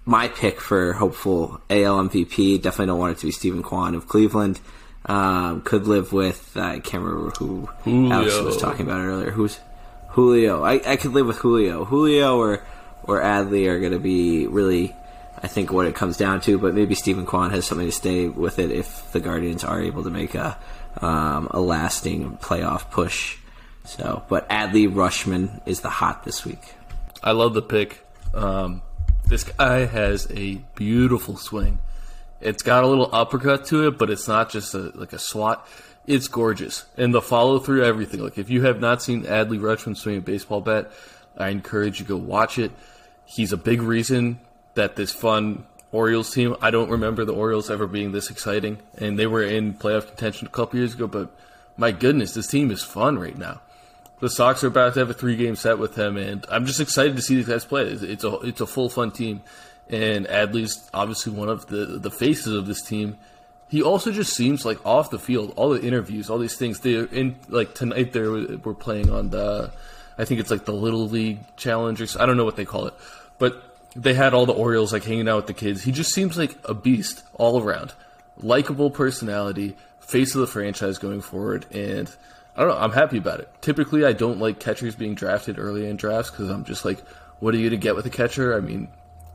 my 0.04 0.28
pick 0.28 0.60
for 0.60 0.92
hopeful 0.92 1.60
AL 1.70 2.08
MVP. 2.08 2.60
Definitely 2.60 2.86
don't 2.86 2.98
want 2.98 3.16
it 3.16 3.20
to 3.20 3.26
be 3.26 3.32
Steven 3.32 3.62
Kwan 3.62 3.94
of 3.94 4.06
Cleveland. 4.08 4.60
Um, 5.06 5.60
could 5.62 5.86
live 5.86 6.12
with 6.12 6.56
I 6.56 6.78
can't 6.78 7.04
remember 7.04 7.30
who 7.30 7.68
Alex 7.86 8.38
was 8.38 8.56
talking 8.56 8.86
about 8.86 9.00
earlier. 9.00 9.30
Who's 9.30 9.58
Julio? 10.10 10.62
I, 10.62 10.80
I 10.86 10.96
could 10.96 11.12
live 11.12 11.26
with 11.26 11.38
Julio. 11.38 11.84
Julio 11.84 12.38
or 12.38 12.64
or 13.02 13.20
Adley 13.20 13.68
are 13.68 13.80
going 13.80 13.92
to 13.92 13.98
be 13.98 14.46
really, 14.46 14.96
I 15.42 15.46
think, 15.46 15.70
what 15.70 15.86
it 15.86 15.94
comes 15.94 16.16
down 16.16 16.40
to. 16.42 16.58
But 16.58 16.74
maybe 16.74 16.94
Steven 16.94 17.26
Kwan 17.26 17.50
has 17.50 17.66
something 17.66 17.86
to 17.86 17.92
stay 17.92 18.28
with 18.28 18.58
it 18.58 18.70
if 18.70 19.12
the 19.12 19.20
Guardians 19.20 19.62
are 19.62 19.80
able 19.80 20.04
to 20.04 20.10
make 20.10 20.34
a 20.34 20.56
um, 21.00 21.48
a 21.50 21.60
lasting 21.60 22.38
playoff 22.38 22.90
push. 22.90 23.36
So, 23.84 24.24
but 24.28 24.48
Adley 24.48 24.92
Rutschman 24.92 25.60
is 25.66 25.80
the 25.80 25.90
hot 25.90 26.24
this 26.24 26.44
week. 26.44 26.74
I 27.22 27.32
love 27.32 27.54
the 27.54 27.62
pick. 27.62 28.04
Um, 28.32 28.82
this 29.26 29.44
guy 29.44 29.84
has 29.86 30.26
a 30.30 30.56
beautiful 30.74 31.36
swing. 31.36 31.78
It's 32.40 32.62
got 32.62 32.84
a 32.84 32.86
little 32.86 33.08
uppercut 33.14 33.66
to 33.66 33.86
it, 33.88 33.98
but 33.98 34.10
it's 34.10 34.28
not 34.28 34.50
just 34.50 34.74
a, 34.74 34.90
like 34.94 35.12
a 35.12 35.18
swat. 35.18 35.66
It's 36.06 36.28
gorgeous, 36.28 36.84
and 36.98 37.14
the 37.14 37.22
follow 37.22 37.58
through, 37.58 37.84
everything. 37.84 38.20
Like 38.20 38.36
if 38.36 38.50
you 38.50 38.62
have 38.62 38.80
not 38.80 39.02
seen 39.02 39.22
Adley 39.22 39.58
Rutschman 39.58 39.96
swing 39.96 40.18
a 40.18 40.20
baseball 40.20 40.60
bat, 40.60 40.90
I 41.36 41.48
encourage 41.48 42.00
you 42.00 42.04
to 42.04 42.08
go 42.10 42.16
watch 42.16 42.58
it. 42.58 42.72
He's 43.24 43.52
a 43.52 43.56
big 43.56 43.80
reason 43.80 44.40
that 44.74 44.96
this 44.96 45.12
fun 45.12 45.64
Orioles 45.92 46.30
team. 46.30 46.56
I 46.60 46.70
don't 46.70 46.90
remember 46.90 47.24
the 47.24 47.32
Orioles 47.32 47.70
ever 47.70 47.86
being 47.86 48.12
this 48.12 48.30
exciting, 48.30 48.78
and 48.98 49.18
they 49.18 49.26
were 49.26 49.42
in 49.42 49.74
playoff 49.74 50.06
contention 50.06 50.46
a 50.46 50.50
couple 50.50 50.78
years 50.78 50.94
ago. 50.94 51.06
But 51.06 51.30
my 51.76 51.92
goodness, 51.92 52.34
this 52.34 52.48
team 52.48 52.70
is 52.70 52.82
fun 52.82 53.18
right 53.18 53.38
now. 53.38 53.62
The 54.24 54.30
Sox 54.30 54.64
are 54.64 54.68
about 54.68 54.94
to 54.94 55.00
have 55.00 55.10
a 55.10 55.12
three 55.12 55.36
game 55.36 55.54
set 55.54 55.78
with 55.78 55.96
him, 55.96 56.16
and 56.16 56.46
I'm 56.50 56.64
just 56.64 56.80
excited 56.80 57.14
to 57.16 57.20
see 57.20 57.34
these 57.34 57.46
guys 57.46 57.66
play. 57.66 57.82
It's, 57.82 58.24
a 58.24 58.36
it's 58.36 58.62
a 58.62 58.66
full 58.66 58.88
fun 58.88 59.10
team, 59.10 59.42
and 59.90 60.24
Adley's 60.28 60.88
obviously 60.94 61.34
one 61.34 61.50
of 61.50 61.66
the 61.66 61.84
the 61.98 62.10
faces 62.10 62.54
of 62.56 62.66
this 62.66 62.80
team. 62.80 63.18
He 63.68 63.82
also 63.82 64.12
just 64.12 64.32
seems 64.34 64.64
like 64.64 64.78
off 64.86 65.10
the 65.10 65.18
field, 65.18 65.52
all 65.56 65.68
the 65.68 65.82
interviews, 65.82 66.30
all 66.30 66.38
these 66.38 66.56
things. 66.56 66.80
They're 66.80 67.04
in 67.04 67.36
like 67.50 67.74
tonight. 67.74 68.14
They 68.14 68.22
we're 68.22 68.72
playing 68.72 69.10
on 69.10 69.28
the, 69.28 69.70
I 70.16 70.24
think 70.24 70.40
it's 70.40 70.50
like 70.50 70.64
the 70.64 70.72
Little 70.72 71.06
League 71.06 71.40
Challengers. 71.58 72.16
I 72.16 72.24
don't 72.24 72.38
know 72.38 72.46
what 72.46 72.56
they 72.56 72.64
call 72.64 72.86
it, 72.86 72.94
but 73.36 73.76
they 73.94 74.14
had 74.14 74.32
all 74.32 74.46
the 74.46 74.54
Orioles 74.54 74.90
like 74.90 75.04
hanging 75.04 75.28
out 75.28 75.36
with 75.36 75.48
the 75.48 75.52
kids. 75.52 75.82
He 75.82 75.92
just 75.92 76.14
seems 76.14 76.38
like 76.38 76.56
a 76.64 76.72
beast 76.72 77.24
all 77.34 77.62
around, 77.62 77.92
likable 78.38 78.90
personality, 78.90 79.76
face 80.00 80.34
of 80.34 80.40
the 80.40 80.46
franchise 80.46 80.96
going 80.96 81.20
forward, 81.20 81.66
and 81.70 82.10
I 82.56 82.60
don't 82.60 82.70
know. 82.70 82.78
I'm 82.78 82.92
happy 82.92 83.18
about 83.18 83.40
it. 83.40 83.48
Typically, 83.60 84.04
I 84.04 84.12
don't 84.12 84.38
like 84.38 84.60
catchers 84.60 84.94
being 84.94 85.14
drafted 85.14 85.58
early 85.58 85.86
in 85.88 85.96
drafts 85.96 86.30
because 86.30 86.50
I'm 86.50 86.64
just 86.64 86.84
like, 86.84 87.00
what 87.40 87.54
are 87.54 87.58
you 87.58 87.70
to 87.70 87.76
get 87.76 87.96
with 87.96 88.06
a 88.06 88.10
catcher? 88.10 88.56
I 88.56 88.60
mean, 88.60 88.88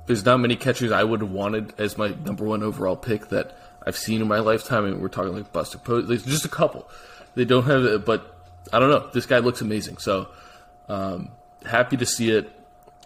there's 0.05 0.25
not 0.25 0.37
many 0.37 0.55
catchers 0.55 0.91
I 0.91 1.03
would 1.03 1.21
have 1.21 1.31
wanted 1.31 1.73
as 1.77 1.97
my 1.97 2.15
number 2.23 2.45
one 2.45 2.63
overall 2.63 2.95
pick 2.95 3.27
that 3.29 3.55
I've 3.85 3.97
seen 3.97 4.21
in 4.21 4.27
my 4.27 4.39
lifetime. 4.39 4.85
I 4.85 4.89
mean, 4.89 5.01
we're 5.01 5.09
talking 5.09 5.33
like 5.33 5.51
Buster 5.51 5.77
Posey, 5.77 6.07
like, 6.07 6.25
just 6.25 6.45
a 6.45 6.49
couple. 6.49 6.89
They 7.35 7.45
don't 7.45 7.63
have 7.65 7.83
it, 7.83 8.05
but 8.05 8.35
I 8.71 8.79
don't 8.79 8.89
know. 8.89 9.09
This 9.13 9.25
guy 9.25 9.39
looks 9.39 9.61
amazing. 9.61 9.97
So 9.97 10.29
um, 10.87 11.29
happy 11.65 11.97
to 11.97 12.05
see 12.05 12.31
it. 12.31 12.51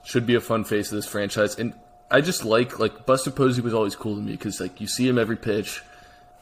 Should 0.05 0.25
be 0.25 0.35
a 0.35 0.41
fun 0.41 0.65
face 0.65 0.91
of 0.91 0.97
this 0.97 1.07
franchise, 1.07 1.57
and 1.57 1.73
I 2.11 2.19
just 2.19 2.43
like 2.43 2.77
like 2.77 3.05
Buster 3.05 3.31
Posey 3.31 3.61
was 3.61 3.73
always 3.73 3.95
cool 3.95 4.17
to 4.17 4.21
me 4.21 4.33
because 4.33 4.59
like 4.59 4.81
you 4.81 4.87
see 4.87 5.07
him 5.07 5.17
every 5.17 5.37
pitch. 5.37 5.81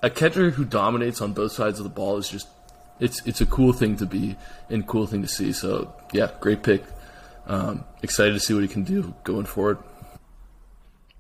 A 0.02 0.10
catcher 0.10 0.50
who 0.50 0.66
dominates 0.66 1.22
on 1.22 1.34
both 1.34 1.52
sides 1.52 1.80
of 1.80 1.84
the 1.84 1.92
ball 1.92 2.18
is 2.18 2.28
just 2.28 2.48
it's 3.02 3.22
it's 3.26 3.42
a 3.42 3.46
cool 3.46 3.74
thing 3.74 3.98
to 3.98 4.06
be 4.06 4.38
and 4.70 4.88
cool 4.88 5.06
thing 5.08 5.22
to 5.24 5.28
see. 5.28 5.52
So 5.52 5.94
yeah, 6.14 6.30
great 6.40 6.64
pick. 6.64 6.84
Um, 7.48 7.84
excited 8.02 8.32
to 8.34 8.40
see 8.40 8.54
what 8.54 8.62
he 8.64 8.70
can 8.70 8.84
do 8.84 9.14
going 9.26 9.46
forward. 9.46 9.80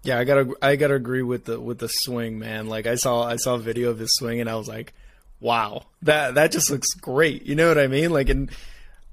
Yeah, 0.03 0.17
I 0.17 0.23
gotta 0.23 0.53
I 0.61 0.75
gotta 0.77 0.95
agree 0.95 1.21
with 1.21 1.45
the 1.45 1.59
with 1.59 1.79
the 1.79 1.87
swing, 1.87 2.39
man. 2.39 2.67
Like 2.67 2.87
I 2.87 2.95
saw 2.95 3.23
I 3.23 3.35
saw 3.35 3.55
a 3.55 3.59
video 3.59 3.89
of 3.89 3.99
his 3.99 4.09
swing 4.15 4.39
and 4.39 4.49
I 4.49 4.55
was 4.55 4.67
like, 4.67 4.93
wow, 5.39 5.83
that 6.03 6.35
that 6.35 6.51
just 6.51 6.71
looks 6.71 6.93
great. 6.95 7.45
You 7.45 7.55
know 7.55 7.67
what 7.67 7.77
I 7.77 7.87
mean? 7.87 8.09
Like, 8.11 8.29
and 8.29 8.49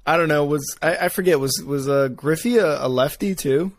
I 0.05 0.17
don't 0.17 0.29
know, 0.29 0.45
was 0.45 0.77
I, 0.81 0.95
I 0.97 1.09
forget 1.09 1.39
was 1.39 1.61
was 1.65 1.87
uh, 1.87 2.07
Griffey 2.07 2.57
a, 2.57 2.85
a 2.85 2.87
lefty 2.89 3.35
too, 3.35 3.71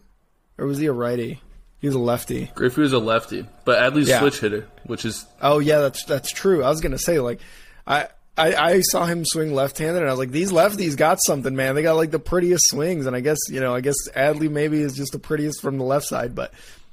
or 0.59 0.67
was 0.67 0.79
he 0.79 0.87
a 0.87 0.93
righty? 0.93 1.41
He 1.81 1.87
was 1.89 1.97
a 1.97 2.01
lefty. 2.01 2.51
Griffey 2.55 2.83
was 2.83 2.93
a 2.93 2.99
lefty, 2.99 3.47
but 3.65 3.79
Adley's 3.81 4.09
Yeah. 4.09 4.21
switch 4.21 4.39
hitter, 4.41 4.69
which 4.85 5.05
is 5.05 5.27
Oh 5.43 5.59
yeah, 5.59 5.79
that's 5.81 6.05
that's 6.05 6.31
true. 6.31 6.63
I 6.63 6.69
was 6.69 6.81
gonna 6.81 6.99
say 6.99 7.19
like, 7.21 7.41
I. 7.87 8.09
I, 8.41 8.71
I 8.73 8.81
saw 8.81 9.07
him 9.07 9.25
swing 9.25 9.55
left-handed, 9.55 10.01
and 10.01 10.09
I 10.09 10.13
was 10.13 10.19
like, 10.19 10.31
"These 10.31 10.53
lefties 10.53 10.97
got 10.97 11.19
something, 11.23 11.55
man. 11.55 11.75
They 11.75 11.83
got 11.83 11.97
like 11.97 12.11
the 12.11 12.19
prettiest 12.19 12.65
swings." 12.69 13.07
And 13.07 13.15
I 13.15 13.21
guess 13.21 13.39
you 13.49 13.61
know, 13.61 13.75
I 13.75 13.81
guess 13.81 13.97
Adley 14.15 14.51
maybe 14.51 14.81
is 14.81 14.95
just 14.95 15.13
the 15.13 15.19
prettiest 15.19 15.61
from 15.61 15.79
the 15.79 15.85
left 15.85 16.07
side, 16.07 16.35
but 16.35 16.53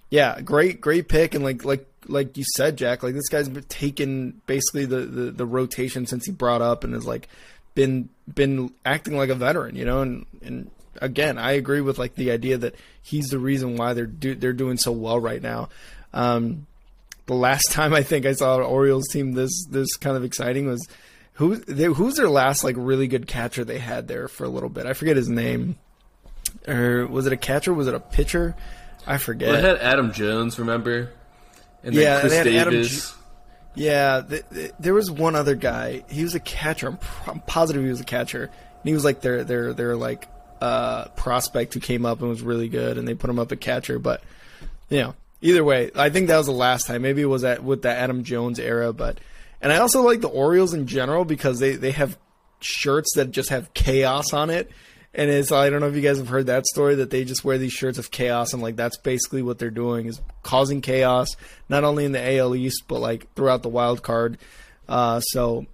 yeah, 0.10 0.40
great, 0.42 0.80
great 0.82 1.08
pick. 1.08 1.36
And 1.36 1.44
like, 1.44 1.66
like, 1.66 1.86
like 2.08 2.38
you 2.38 2.46
said, 2.56 2.78
Jack, 2.78 3.04
like 3.04 3.14
this 3.14 3.30
guy's 3.30 3.50
been 3.50 3.64
taken 3.64 4.42
basically 4.46 4.86
the, 4.86 5.02
the, 5.02 5.32
the 5.32 5.46
rotation 5.46 6.06
since 6.06 6.26
he 6.26 6.32
brought 6.32 6.62
up 6.62 6.84
and 6.84 6.94
has 6.94 7.06
like 7.06 7.28
been, 7.76 8.10
been 8.34 8.72
acting 8.86 9.18
like 9.18 9.30
a 9.30 9.36
veteran, 9.36 9.76
you 9.76 9.86
know? 9.86 10.02
And, 10.02 10.26
and 10.42 10.72
again, 11.02 11.38
I 11.38 11.52
agree 11.54 11.82
with 11.82 11.98
like 11.98 12.16
the 12.16 12.32
idea 12.32 12.58
that 12.58 12.76
he's 13.02 13.28
the 13.28 13.40
reason 13.40 13.76
why 13.76 13.94
they're, 13.94 14.06
do, 14.06 14.36
they're 14.36 14.54
doing 14.54 14.78
so 14.78 14.92
well 14.92 15.20
right 15.20 15.42
now. 15.42 15.70
Um, 16.14 16.68
the 17.26 17.36
last 17.36 17.66
time 17.72 17.94
I 17.94 18.04
think 18.04 18.26
I 18.26 18.34
saw 18.34 18.58
an 18.58 18.64
Orioles 18.64 19.10
team 19.10 19.34
this, 19.34 19.66
this 19.70 19.96
kind 19.98 20.16
of 20.16 20.24
exciting 20.24 20.68
was 20.68 20.88
who, 21.38 21.58
they, 21.58 21.86
who's 21.86 22.16
their 22.16 22.30
last 22.30 22.64
like 22.64 22.76
really 22.78 23.08
good 23.08 23.28
catcher 23.28 23.64
they 23.64 23.78
had 23.80 24.08
there 24.08 24.28
for 24.28 24.44
a 24.44 24.50
little 24.50 24.70
bit? 24.70 24.86
I 24.86 24.94
forget 24.94 25.16
his 25.16 25.30
name. 25.30 25.78
Or 26.68 27.06
was 27.08 27.28
it 27.28 27.34
a 27.34 27.38
catcher? 27.38 27.74
Was 27.74 27.88
it 27.88 27.94
a 27.94 28.00
pitcher? 28.00 28.56
I 29.06 29.18
forget. 29.18 29.50
well, 29.50 29.62
they 29.62 29.68
had 29.68 29.78
Adam 29.78 30.12
Jones, 30.12 30.60
remember? 30.60 31.12
And 31.84 31.96
then 31.96 32.04
Yeah, 32.04 32.20
Chris 32.20 32.32
they 32.32 32.38
had 32.38 32.48
Adam 32.48 32.74
Davis. 32.74 33.16
Yeah, 33.76 34.22
th- 34.28 34.44
th- 34.52 34.72
there 34.80 34.94
was 34.96 35.12
one 35.12 35.36
other 35.36 35.54
guy. 35.56 36.04
He 36.10 36.24
was 36.24 36.34
a 36.34 36.40
catcher. 36.40 36.88
I'm, 36.88 37.00
I'm 37.28 37.40
positive 37.42 37.84
he 37.84 37.90
was 37.90 38.02
a 38.02 38.06
catcher. 38.06 38.44
And 38.46 38.84
he 38.84 38.94
was 38.94 39.06
like 39.06 39.22
their 39.22 39.44
their 39.44 39.74
their 39.74 39.96
like 39.96 40.28
uh, 40.60 41.06
prospect 41.10 41.76
who 41.76 41.80
came 41.80 42.06
up 42.06 42.20
and 42.22 42.30
was 42.30 42.42
really 42.42 42.70
good, 42.70 42.98
and 42.98 43.08
they 43.08 43.14
put 43.14 43.30
him 43.30 43.38
up 43.38 43.52
at 43.52 43.62
catcher. 43.62 44.00
But 44.00 44.24
you 44.90 45.00
know, 45.02 45.16
either 45.42 45.64
way, 45.64 45.92
I 45.96 46.10
think 46.10 46.28
that 46.28 46.38
was 46.38 46.48
the 46.48 46.52
last 46.52 46.88
time. 46.88 47.04
Maybe 47.04 47.22
it 47.22 47.26
was 47.26 47.44
at 47.44 47.64
with 47.64 47.84
the 47.84 47.90
Adam 47.90 48.24
Jones 48.24 48.60
era. 48.60 48.92
But 48.94 49.20
and 49.62 49.72
I 49.72 49.78
also 49.78 50.02
like 50.02 50.22
the 50.22 50.30
Orioles 50.30 50.74
in 50.74 50.88
general 50.88 51.26
because 51.26 51.60
they 51.60 51.76
they 51.76 51.92
have 51.92 52.18
shirts 52.60 53.10
that 53.16 53.32
just 53.32 53.50
have 53.50 53.74
chaos 53.74 54.34
on 54.34 54.50
it. 54.50 54.72
and 55.14 55.30
it's 55.30 55.52
I 55.52 55.70
don't 55.70 55.82
know 55.82 55.88
if 55.88 55.96
you 55.96 56.02
guys 56.02 56.18
have 56.18 56.28
heard 56.28 56.48
that 56.48 56.66
story 56.66 56.96
that 56.96 57.10
they 57.10 57.24
just 57.24 57.44
wear 57.44 57.58
these 57.58 57.74
shirts 57.74 57.98
of 57.98 58.12
chaos 58.12 58.54
and 58.54 58.62
like 58.62 58.76
that's 58.76 58.98
basically 58.98 59.42
what 59.42 59.60
they're 59.60 59.70
doing 59.70 60.08
is 60.08 60.22
causing 60.44 60.82
chaos 60.82 61.36
not 61.70 61.84
only 61.84 62.06
in 62.06 62.12
the 62.12 62.38
AL 62.38 62.56
East 62.56 62.84
but 62.88 63.00
like 63.00 63.34
throughout 63.36 63.64
the 63.64 63.70
wild 63.70 64.04
card. 64.04 64.38
Uh, 64.88 65.20
so 65.20 65.66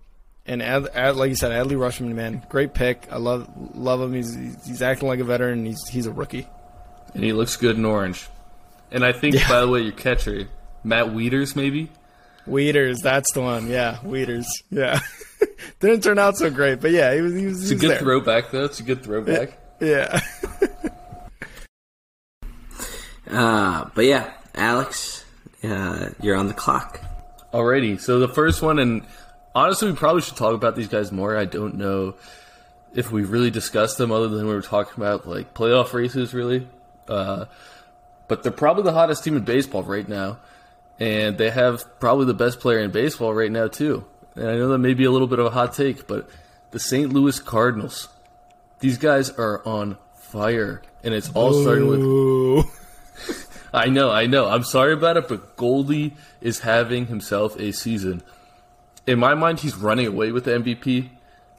and 0.45 0.61
Ad, 0.61 0.87
Ad, 0.93 1.15
like 1.15 1.29
you 1.29 1.35
said, 1.35 1.51
Adley 1.51 1.77
Rutschman, 1.77 2.13
man, 2.13 2.43
great 2.49 2.73
pick. 2.73 3.07
I 3.09 3.17
love 3.17 3.47
love 3.75 4.01
him. 4.01 4.13
He's 4.13 4.35
he's 4.65 4.81
acting 4.81 5.07
like 5.07 5.19
a 5.19 5.23
veteran. 5.23 5.59
And 5.59 5.67
he's 5.67 5.87
he's 5.89 6.05
a 6.05 6.11
rookie, 6.11 6.47
and 7.13 7.23
he 7.23 7.31
looks 7.31 7.55
good 7.55 7.77
in 7.77 7.85
orange. 7.85 8.27
And 8.91 9.05
I 9.05 9.11
think, 9.13 9.35
yeah. 9.35 9.47
by 9.49 9.61
the 9.61 9.67
way, 9.67 9.81
your 9.81 9.93
catcher, 9.93 10.47
Matt 10.83 11.07
Wieters, 11.07 11.55
maybe. 11.55 11.89
Wieters, 12.47 13.01
that's 13.01 13.31
the 13.33 13.41
one. 13.41 13.67
Yeah, 13.67 13.99
Wieters. 14.03 14.45
Yeah, 14.69 14.99
didn't 15.79 16.03
turn 16.03 16.19
out 16.19 16.37
so 16.37 16.49
great, 16.49 16.81
but 16.81 16.91
yeah, 16.91 17.13
he 17.13 17.21
was. 17.21 17.33
He 17.33 17.45
was 17.45 17.61
it's 17.61 17.69
he 17.69 17.75
a 17.75 17.79
good 17.79 17.91
there. 17.91 17.99
throwback, 17.99 18.51
though. 18.51 18.65
It's 18.65 18.79
a 18.79 18.83
good 18.83 19.03
throwback. 19.03 19.57
Yeah. 19.79 20.19
uh, 23.29 23.89
but 23.93 24.05
yeah, 24.05 24.31
Alex, 24.55 25.25
uh, 25.63 26.09
you're 26.21 26.35
on 26.35 26.47
the 26.47 26.53
clock. 26.53 26.99
Alrighty, 27.53 27.99
so 27.99 28.19
the 28.19 28.27
first 28.27 28.61
one, 28.61 28.79
and 28.79 29.05
honestly, 29.53 29.89
we 29.89 29.95
probably 29.95 30.21
should 30.21 30.37
talk 30.37 30.53
about 30.53 30.75
these 30.75 30.87
guys 30.87 31.11
more. 31.11 31.37
I 31.37 31.45
don't 31.45 31.75
know 31.75 32.15
if 32.95 33.11
we 33.11 33.23
really 33.23 33.51
discussed 33.51 33.97
them 33.97 34.11
other 34.11 34.27
than 34.27 34.47
we 34.47 34.53
were 34.53 34.61
talking 34.61 34.93
about 34.97 35.27
like 35.27 35.53
playoff 35.53 35.93
races, 35.93 36.33
really. 36.33 36.67
Uh, 37.07 37.45
but 38.27 38.43
they're 38.43 38.51
probably 38.51 38.83
the 38.83 38.93
hottest 38.93 39.23
team 39.23 39.35
in 39.35 39.43
baseball 39.43 39.83
right 39.83 40.07
now, 40.07 40.39
and 40.99 41.37
they 41.37 41.49
have 41.49 41.99
probably 41.99 42.25
the 42.25 42.33
best 42.33 42.59
player 42.59 42.79
in 42.79 42.91
baseball 42.91 43.33
right 43.33 43.51
now 43.51 43.67
too. 43.67 44.05
And 44.35 44.47
I 44.47 44.55
know 44.55 44.69
that 44.69 44.79
may 44.79 44.93
be 44.93 45.05
a 45.05 45.11
little 45.11 45.27
bit 45.27 45.39
of 45.39 45.45
a 45.45 45.51
hot 45.51 45.73
take, 45.73 46.07
but 46.07 46.29
the 46.71 46.79
St. 46.79 47.11
Louis 47.11 47.39
Cardinals, 47.39 48.09
these 48.79 48.97
guys 48.97 49.29
are 49.31 49.65
on 49.65 49.97
fire, 50.15 50.81
and 51.03 51.13
it's 51.13 51.31
all 51.33 51.53
starting 51.61 51.87
with. 51.87 52.65
I 53.73 53.87
know, 53.87 54.11
I 54.11 54.27
know. 54.27 54.47
I'm 54.47 54.63
sorry 54.63 54.93
about 54.93 55.17
it, 55.17 55.27
but 55.27 55.55
Goldie 55.55 56.15
is 56.41 56.59
having 56.59 57.07
himself 57.07 57.59
a 57.59 57.71
season 57.71 58.21
in 59.05 59.19
my 59.19 59.33
mind, 59.33 59.59
he's 59.59 59.75
running 59.75 60.07
away 60.07 60.31
with 60.31 60.45
the 60.45 60.51
MVP 60.51 61.09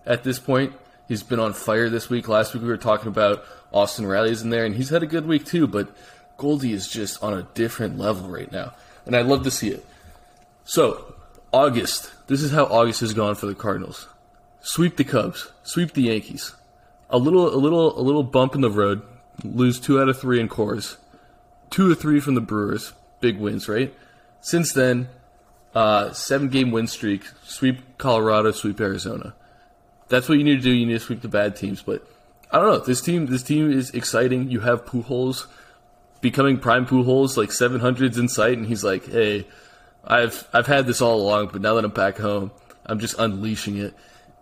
at 0.06 0.24
this 0.24 0.38
point. 0.38 0.72
He's 1.08 1.22
been 1.22 1.40
on 1.40 1.52
fire 1.52 1.90
this 1.90 2.08
week. 2.08 2.28
Last 2.28 2.54
week 2.54 2.62
we 2.62 2.68
were 2.68 2.76
talking 2.76 3.08
about 3.08 3.44
Austin 3.72 4.06
Riley's 4.06 4.42
in 4.42 4.50
there, 4.50 4.64
and 4.64 4.74
he's 4.74 4.88
had 4.88 5.02
a 5.02 5.06
good 5.06 5.26
week 5.26 5.44
too. 5.44 5.66
But 5.66 5.94
Goldie 6.36 6.72
is 6.72 6.88
just 6.88 7.22
on 7.22 7.34
a 7.34 7.42
different 7.54 7.98
level 7.98 8.28
right 8.28 8.50
now, 8.50 8.72
and 9.06 9.16
I'd 9.16 9.26
love 9.26 9.44
to 9.44 9.50
see 9.50 9.68
it. 9.68 9.84
So 10.64 11.14
August, 11.52 12.10
this 12.26 12.42
is 12.42 12.50
how 12.50 12.64
August 12.64 13.00
has 13.00 13.14
gone 13.14 13.34
for 13.34 13.46
the 13.46 13.54
Cardinals: 13.54 14.08
sweep 14.60 14.96
the 14.96 15.04
Cubs, 15.04 15.50
sweep 15.62 15.92
the 15.92 16.02
Yankees, 16.02 16.54
a 17.10 17.18
little, 17.18 17.54
a 17.54 17.56
little, 17.56 17.98
a 17.98 18.02
little 18.02 18.22
bump 18.22 18.54
in 18.54 18.60
the 18.60 18.70
road, 18.70 19.02
lose 19.42 19.78
two 19.80 20.00
out 20.00 20.08
of 20.08 20.18
three 20.18 20.40
in 20.40 20.48
Coors, 20.48 20.96
two 21.70 21.90
or 21.90 21.94
three 21.94 22.20
from 22.20 22.34
the 22.34 22.40
Brewers, 22.40 22.92
big 23.20 23.38
wins, 23.38 23.68
right? 23.68 23.94
Since 24.40 24.72
then, 24.72 25.08
uh, 25.74 26.12
seven 26.12 26.48
game 26.48 26.70
win 26.70 26.86
streak, 26.86 27.24
sweep 27.44 27.98
Colorado, 27.98 28.52
sweep 28.52 28.80
Arizona. 28.80 29.34
That's 30.08 30.28
what 30.28 30.38
you 30.38 30.44
need 30.44 30.56
to 30.56 30.62
do. 30.62 30.70
You 30.70 30.86
need 30.86 30.94
to 30.94 31.00
sweep 31.00 31.22
the 31.22 31.28
bad 31.28 31.56
teams. 31.56 31.82
But 31.82 32.06
I 32.50 32.58
don't 32.58 32.66
know. 32.66 32.78
This 32.78 33.00
team, 33.00 33.26
this 33.26 33.42
team 33.42 33.72
is 33.72 33.90
exciting. 33.90 34.50
You 34.50 34.60
have 34.60 34.84
Pujols 34.84 35.46
becoming 36.24 36.58
prime 36.58 36.86
Pujols, 36.86 37.36
like 37.36 37.50
700s 37.50 38.18
in 38.18 38.28
sight, 38.28 38.58
and 38.58 38.66
he's 38.66 38.82
like, 38.82 39.06
"Hey, 39.06 39.46
I've 40.04 40.48
I've 40.52 40.66
had 40.66 40.86
this 40.86 41.00
all 41.00 41.20
along, 41.20 41.50
but 41.52 41.60
now 41.60 41.74
that 41.74 41.84
I'm 41.84 41.92
back 41.92 42.18
home, 42.18 42.50
I'm 42.84 42.98
just 42.98 43.16
unleashing 43.18 43.76
it." 43.76 43.94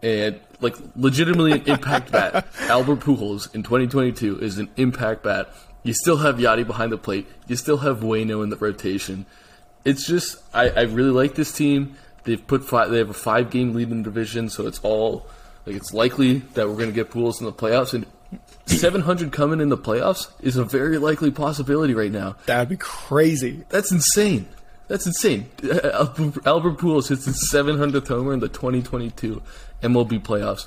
And 0.03 0.40
like 0.61 0.77
legitimately 0.97 1.53
an 1.53 1.62
impact 1.66 2.11
bat. 2.11 2.47
Albert 2.61 3.01
Pujols 3.01 3.55
in 3.55 3.62
2022 3.62 4.38
is 4.38 4.59
an 4.59 4.71
impact 4.77 5.23
bat. 5.23 5.51
You 5.83 5.92
still 5.92 6.18
have 6.18 6.37
Yadi 6.37 6.66
behind 6.66 6.92
the 6.92 6.99
plate. 6.99 7.27
You 7.47 7.57
still 7.57 7.79
have 7.79 8.01
Waino 8.01 8.42
in 8.42 8.51
the 8.51 8.57
rotation 8.57 9.27
it's 9.85 10.07
just 10.07 10.38
I, 10.55 10.68
I 10.71 10.81
really 10.83 11.11
like 11.11 11.35
this 11.35 11.53
team. 11.53 11.97
They've 12.25 12.45
put 12.45 12.64
five, 12.64 12.90
they 12.90 12.99
have 12.99 13.11
a 13.11 13.14
five 13.14 13.51
game 13.51 13.75
lead 13.75 13.90
in 13.90 13.99
the 13.99 14.05
division, 14.05 14.49
so 14.49 14.66
it's 14.66 14.79
all 14.81 15.27
like 15.66 15.77
it's 15.77 15.92
likely 15.92 16.38
that 16.55 16.68
we're 16.68 16.77
going 16.77 16.88
to 16.88 16.95
get 16.95 17.11
Pujols 17.11 17.40
in 17.40 17.47
the 17.47 17.53
playoffs. 17.53 17.95
And 17.95 18.07
700 18.66 19.33
coming 19.33 19.61
in 19.61 19.68
the 19.68 19.79
playoffs 19.79 20.29
is 20.40 20.57
a 20.57 20.64
very 20.64 20.99
likely 20.99 21.31
possibility 21.31 21.95
right 21.95 22.11
now. 22.11 22.37
That'd 22.47 22.68
be 22.68 22.77
crazy. 22.77 23.64
That's 23.68 23.92
insane. 23.92 24.49
That's 24.88 25.07
insane. 25.07 25.49
Albert 25.62 26.79
Pujols 26.79 27.09
hits 27.09 27.25
his 27.25 27.51
700th 27.53 28.09
homer 28.09 28.33
in 28.33 28.40
the 28.40 28.49
2022 28.49 29.42
MLB 29.83 30.23
playoffs. 30.23 30.66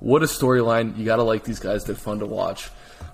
What 0.00 0.22
a 0.22 0.26
storyline! 0.26 0.98
You 0.98 1.04
got 1.04 1.16
to 1.16 1.22
like 1.22 1.44
these 1.44 1.60
guys. 1.60 1.84
They're 1.84 1.94
fun 1.94 2.18
to 2.18 2.26
watch. 2.26 2.68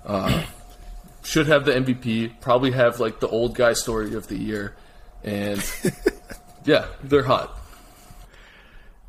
Uh, 0.04 0.44
should 1.22 1.46
have 1.46 1.64
the 1.64 1.72
MVP. 1.72 2.40
Probably 2.40 2.72
have 2.72 2.98
like 2.98 3.20
the 3.20 3.28
old 3.28 3.54
guy 3.54 3.74
story 3.74 4.14
of 4.14 4.26
the 4.26 4.36
year 4.36 4.74
and 5.24 5.62
yeah, 6.64 6.86
they're 7.02 7.22
hot. 7.22 7.56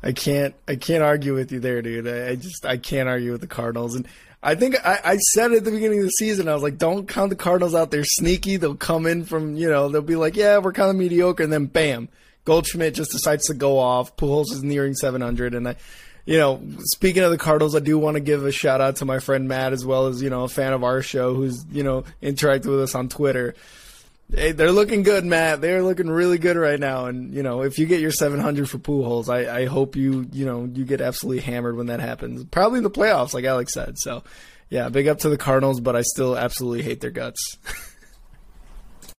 I 0.02 0.12
can't 0.12 0.54
I 0.66 0.76
can't 0.76 1.02
argue 1.02 1.34
with 1.34 1.52
you 1.52 1.60
there, 1.60 1.80
dude. 1.82 2.08
I, 2.08 2.30
I 2.30 2.36
just 2.36 2.66
I 2.66 2.76
can't 2.76 3.08
argue 3.08 3.32
with 3.32 3.40
the 3.40 3.46
Cardinals, 3.46 3.94
and 3.94 4.06
I 4.42 4.54
think 4.54 4.76
I, 4.84 4.98
I 5.04 5.16
said 5.16 5.52
at 5.52 5.64
the 5.64 5.70
beginning 5.70 6.00
of 6.00 6.06
the 6.06 6.10
season 6.10 6.48
I 6.48 6.54
was 6.54 6.62
like, 6.62 6.76
don't 6.76 7.06
count 7.06 7.30
the 7.30 7.36
Cardinals 7.36 7.74
out. 7.74 7.90
They're 7.90 8.04
sneaky. 8.04 8.56
They'll 8.56 8.74
come 8.74 9.06
in 9.06 9.24
from 9.24 9.56
you 9.56 9.70
know 9.70 9.88
they'll 9.88 10.02
be 10.02 10.16
like, 10.16 10.36
yeah, 10.36 10.58
we're 10.58 10.72
kind 10.72 10.90
of 10.90 10.96
mediocre, 10.96 11.42
and 11.42 11.52
then 11.52 11.66
bam, 11.66 12.08
Goldschmidt 12.44 12.94
just 12.94 13.12
decides 13.12 13.46
to 13.46 13.54
go 13.54 13.78
off. 13.78 14.16
Pujols 14.16 14.52
is 14.52 14.62
nearing 14.62 14.94
700, 14.94 15.54
and 15.54 15.68
I. 15.68 15.76
You 16.24 16.38
know, 16.38 16.62
speaking 16.78 17.24
of 17.24 17.32
the 17.32 17.36
Cardinals, 17.36 17.74
I 17.74 17.80
do 17.80 17.98
want 17.98 18.14
to 18.14 18.20
give 18.20 18.44
a 18.44 18.52
shout 18.52 18.80
out 18.80 18.94
to 18.98 19.04
my 19.04 19.18
friend 19.18 19.48
Matt 19.48 19.72
as 19.72 19.84
well 19.84 20.06
as, 20.06 20.22
you 20.22 20.30
know, 20.30 20.44
a 20.44 20.48
fan 20.48 20.72
of 20.72 20.84
our 20.84 21.02
show 21.02 21.34
who's, 21.34 21.66
you 21.72 21.82
know, 21.82 22.04
interacted 22.22 22.66
with 22.66 22.80
us 22.80 22.94
on 22.94 23.08
Twitter. 23.08 23.56
Hey, 24.34 24.52
they're 24.52 24.72
looking 24.72 25.02
good, 25.02 25.26
Matt. 25.26 25.60
They're 25.60 25.82
looking 25.82 26.08
really 26.08 26.38
good 26.38 26.56
right 26.56 26.80
now. 26.80 27.04
And 27.04 27.34
you 27.34 27.42
know, 27.42 27.62
if 27.62 27.78
you 27.78 27.84
get 27.84 28.00
your 28.00 28.10
700 28.10 28.68
for 28.68 28.78
Pujols, 28.78 29.28
I, 29.28 29.60
I 29.60 29.66
hope 29.66 29.94
you 29.94 30.26
you 30.32 30.46
know 30.46 30.64
you 30.72 30.86
get 30.86 31.02
absolutely 31.02 31.42
hammered 31.42 31.76
when 31.76 31.88
that 31.88 32.00
happens. 32.00 32.42
Probably 32.44 32.78
in 32.78 32.84
the 32.84 32.90
playoffs, 32.90 33.34
like 33.34 33.44
Alex 33.44 33.74
said. 33.74 33.98
So, 33.98 34.24
yeah, 34.70 34.88
big 34.88 35.06
up 35.06 35.18
to 35.18 35.28
the 35.28 35.36
Cardinals, 35.36 35.80
but 35.80 35.96
I 35.96 36.02
still 36.02 36.36
absolutely 36.36 36.82
hate 36.82 37.02
their 37.02 37.10
guts. 37.10 37.58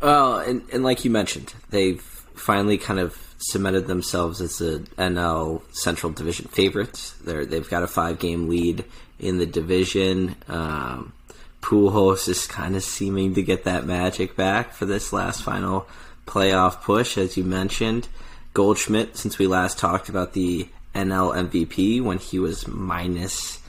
well, 0.00 0.38
and 0.38 0.62
and 0.72 0.82
like 0.82 1.04
you 1.04 1.10
mentioned, 1.10 1.52
they've 1.68 2.00
finally 2.00 2.78
kind 2.78 3.00
of 3.00 3.18
cemented 3.36 3.86
themselves 3.86 4.40
as 4.40 4.56
the 4.56 4.78
NL 4.96 5.62
Central 5.74 6.10
Division 6.10 6.48
favorites. 6.48 7.12
They're 7.22 7.44
they've 7.44 7.68
got 7.68 7.82
a 7.82 7.86
five 7.86 8.18
game 8.18 8.48
lead 8.48 8.86
in 9.18 9.36
the 9.36 9.44
division. 9.44 10.36
Um, 10.48 11.12
Pujols 11.60 12.28
is 12.28 12.46
kind 12.46 12.74
of 12.74 12.82
seeming 12.82 13.34
to 13.34 13.42
get 13.42 13.64
that 13.64 13.86
magic 13.86 14.36
back 14.36 14.72
for 14.72 14.86
this 14.86 15.12
last 15.12 15.42
final 15.42 15.86
playoff 16.26 16.82
push, 16.82 17.18
as 17.18 17.36
you 17.36 17.44
mentioned. 17.44 18.08
Goldschmidt, 18.54 19.16
since 19.16 19.38
we 19.38 19.46
last 19.46 19.78
talked 19.78 20.08
about 20.08 20.32
the 20.32 20.68
NL 20.94 21.48
MVP 21.48 22.02
when 22.02 22.18
he 22.18 22.38
was 22.38 22.66
minus 22.66 23.60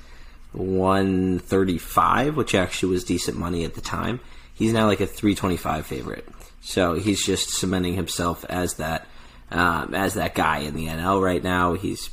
135, 0.53 2.35
which 2.35 2.55
actually 2.55 2.93
was 2.93 3.03
decent 3.03 3.37
money 3.37 3.63
at 3.63 3.75
the 3.75 3.81
time, 3.81 4.19
he's 4.53 4.73
now 4.73 4.87
like 4.87 5.01
a 5.01 5.07
325 5.07 5.85
favorite. 5.85 6.27
So 6.61 6.93
he's 6.93 7.25
just 7.25 7.49
cementing 7.51 7.95
himself 7.95 8.45
as 8.45 8.75
that 8.75 9.07
um, 9.51 9.93
as 9.93 10.13
that 10.13 10.33
guy 10.33 10.59
in 10.59 10.75
the 10.75 10.87
NL 10.87 11.21
right 11.21 11.43
now. 11.43 11.73
He's, 11.73 12.09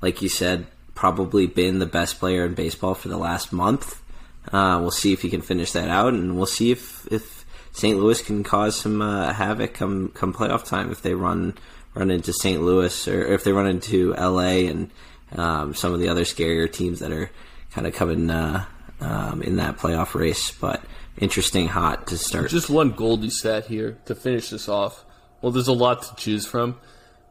like 0.00 0.22
you 0.22 0.28
said, 0.28 0.66
probably 0.94 1.46
been 1.46 1.78
the 1.78 1.86
best 1.86 2.18
player 2.18 2.44
in 2.46 2.54
baseball 2.54 2.94
for 2.94 3.08
the 3.08 3.18
last 3.18 3.52
month. 3.52 4.00
Uh, 4.48 4.78
we'll 4.80 4.90
see 4.90 5.12
if 5.12 5.22
he 5.22 5.28
can 5.28 5.42
finish 5.42 5.72
that 5.72 5.88
out, 5.88 6.14
and 6.14 6.36
we'll 6.36 6.46
see 6.46 6.70
if, 6.70 7.06
if 7.12 7.44
St. 7.72 7.98
Louis 7.98 8.20
can 8.20 8.42
cause 8.42 8.76
some 8.76 9.02
uh, 9.02 9.32
havoc 9.32 9.74
come 9.74 10.08
come 10.14 10.32
playoff 10.32 10.64
time 10.64 10.90
if 10.90 11.02
they 11.02 11.14
run 11.14 11.54
run 11.94 12.10
into 12.10 12.32
St. 12.32 12.62
Louis 12.62 13.08
or 13.08 13.26
if 13.26 13.44
they 13.44 13.52
run 13.52 13.66
into 13.66 14.14
L.A. 14.16 14.66
and 14.66 14.90
um, 15.32 15.74
some 15.74 15.92
of 15.92 16.00
the 16.00 16.08
other 16.08 16.22
scarier 16.22 16.72
teams 16.72 17.00
that 17.00 17.12
are 17.12 17.30
kind 17.70 17.86
of 17.86 17.94
coming 17.94 18.30
uh, 18.30 18.64
um, 19.00 19.42
in 19.42 19.56
that 19.56 19.78
playoff 19.78 20.14
race. 20.14 20.50
But 20.50 20.82
interesting, 21.18 21.68
hot 21.68 22.08
to 22.08 22.18
start. 22.18 22.50
Just 22.50 22.70
one 22.70 22.90
Goldie 22.90 23.30
stat 23.30 23.66
here 23.66 23.98
to 24.06 24.14
finish 24.14 24.50
this 24.50 24.68
off. 24.68 25.04
Well, 25.40 25.52
there's 25.52 25.68
a 25.68 25.72
lot 25.72 26.02
to 26.02 26.14
choose 26.16 26.46
from, 26.46 26.78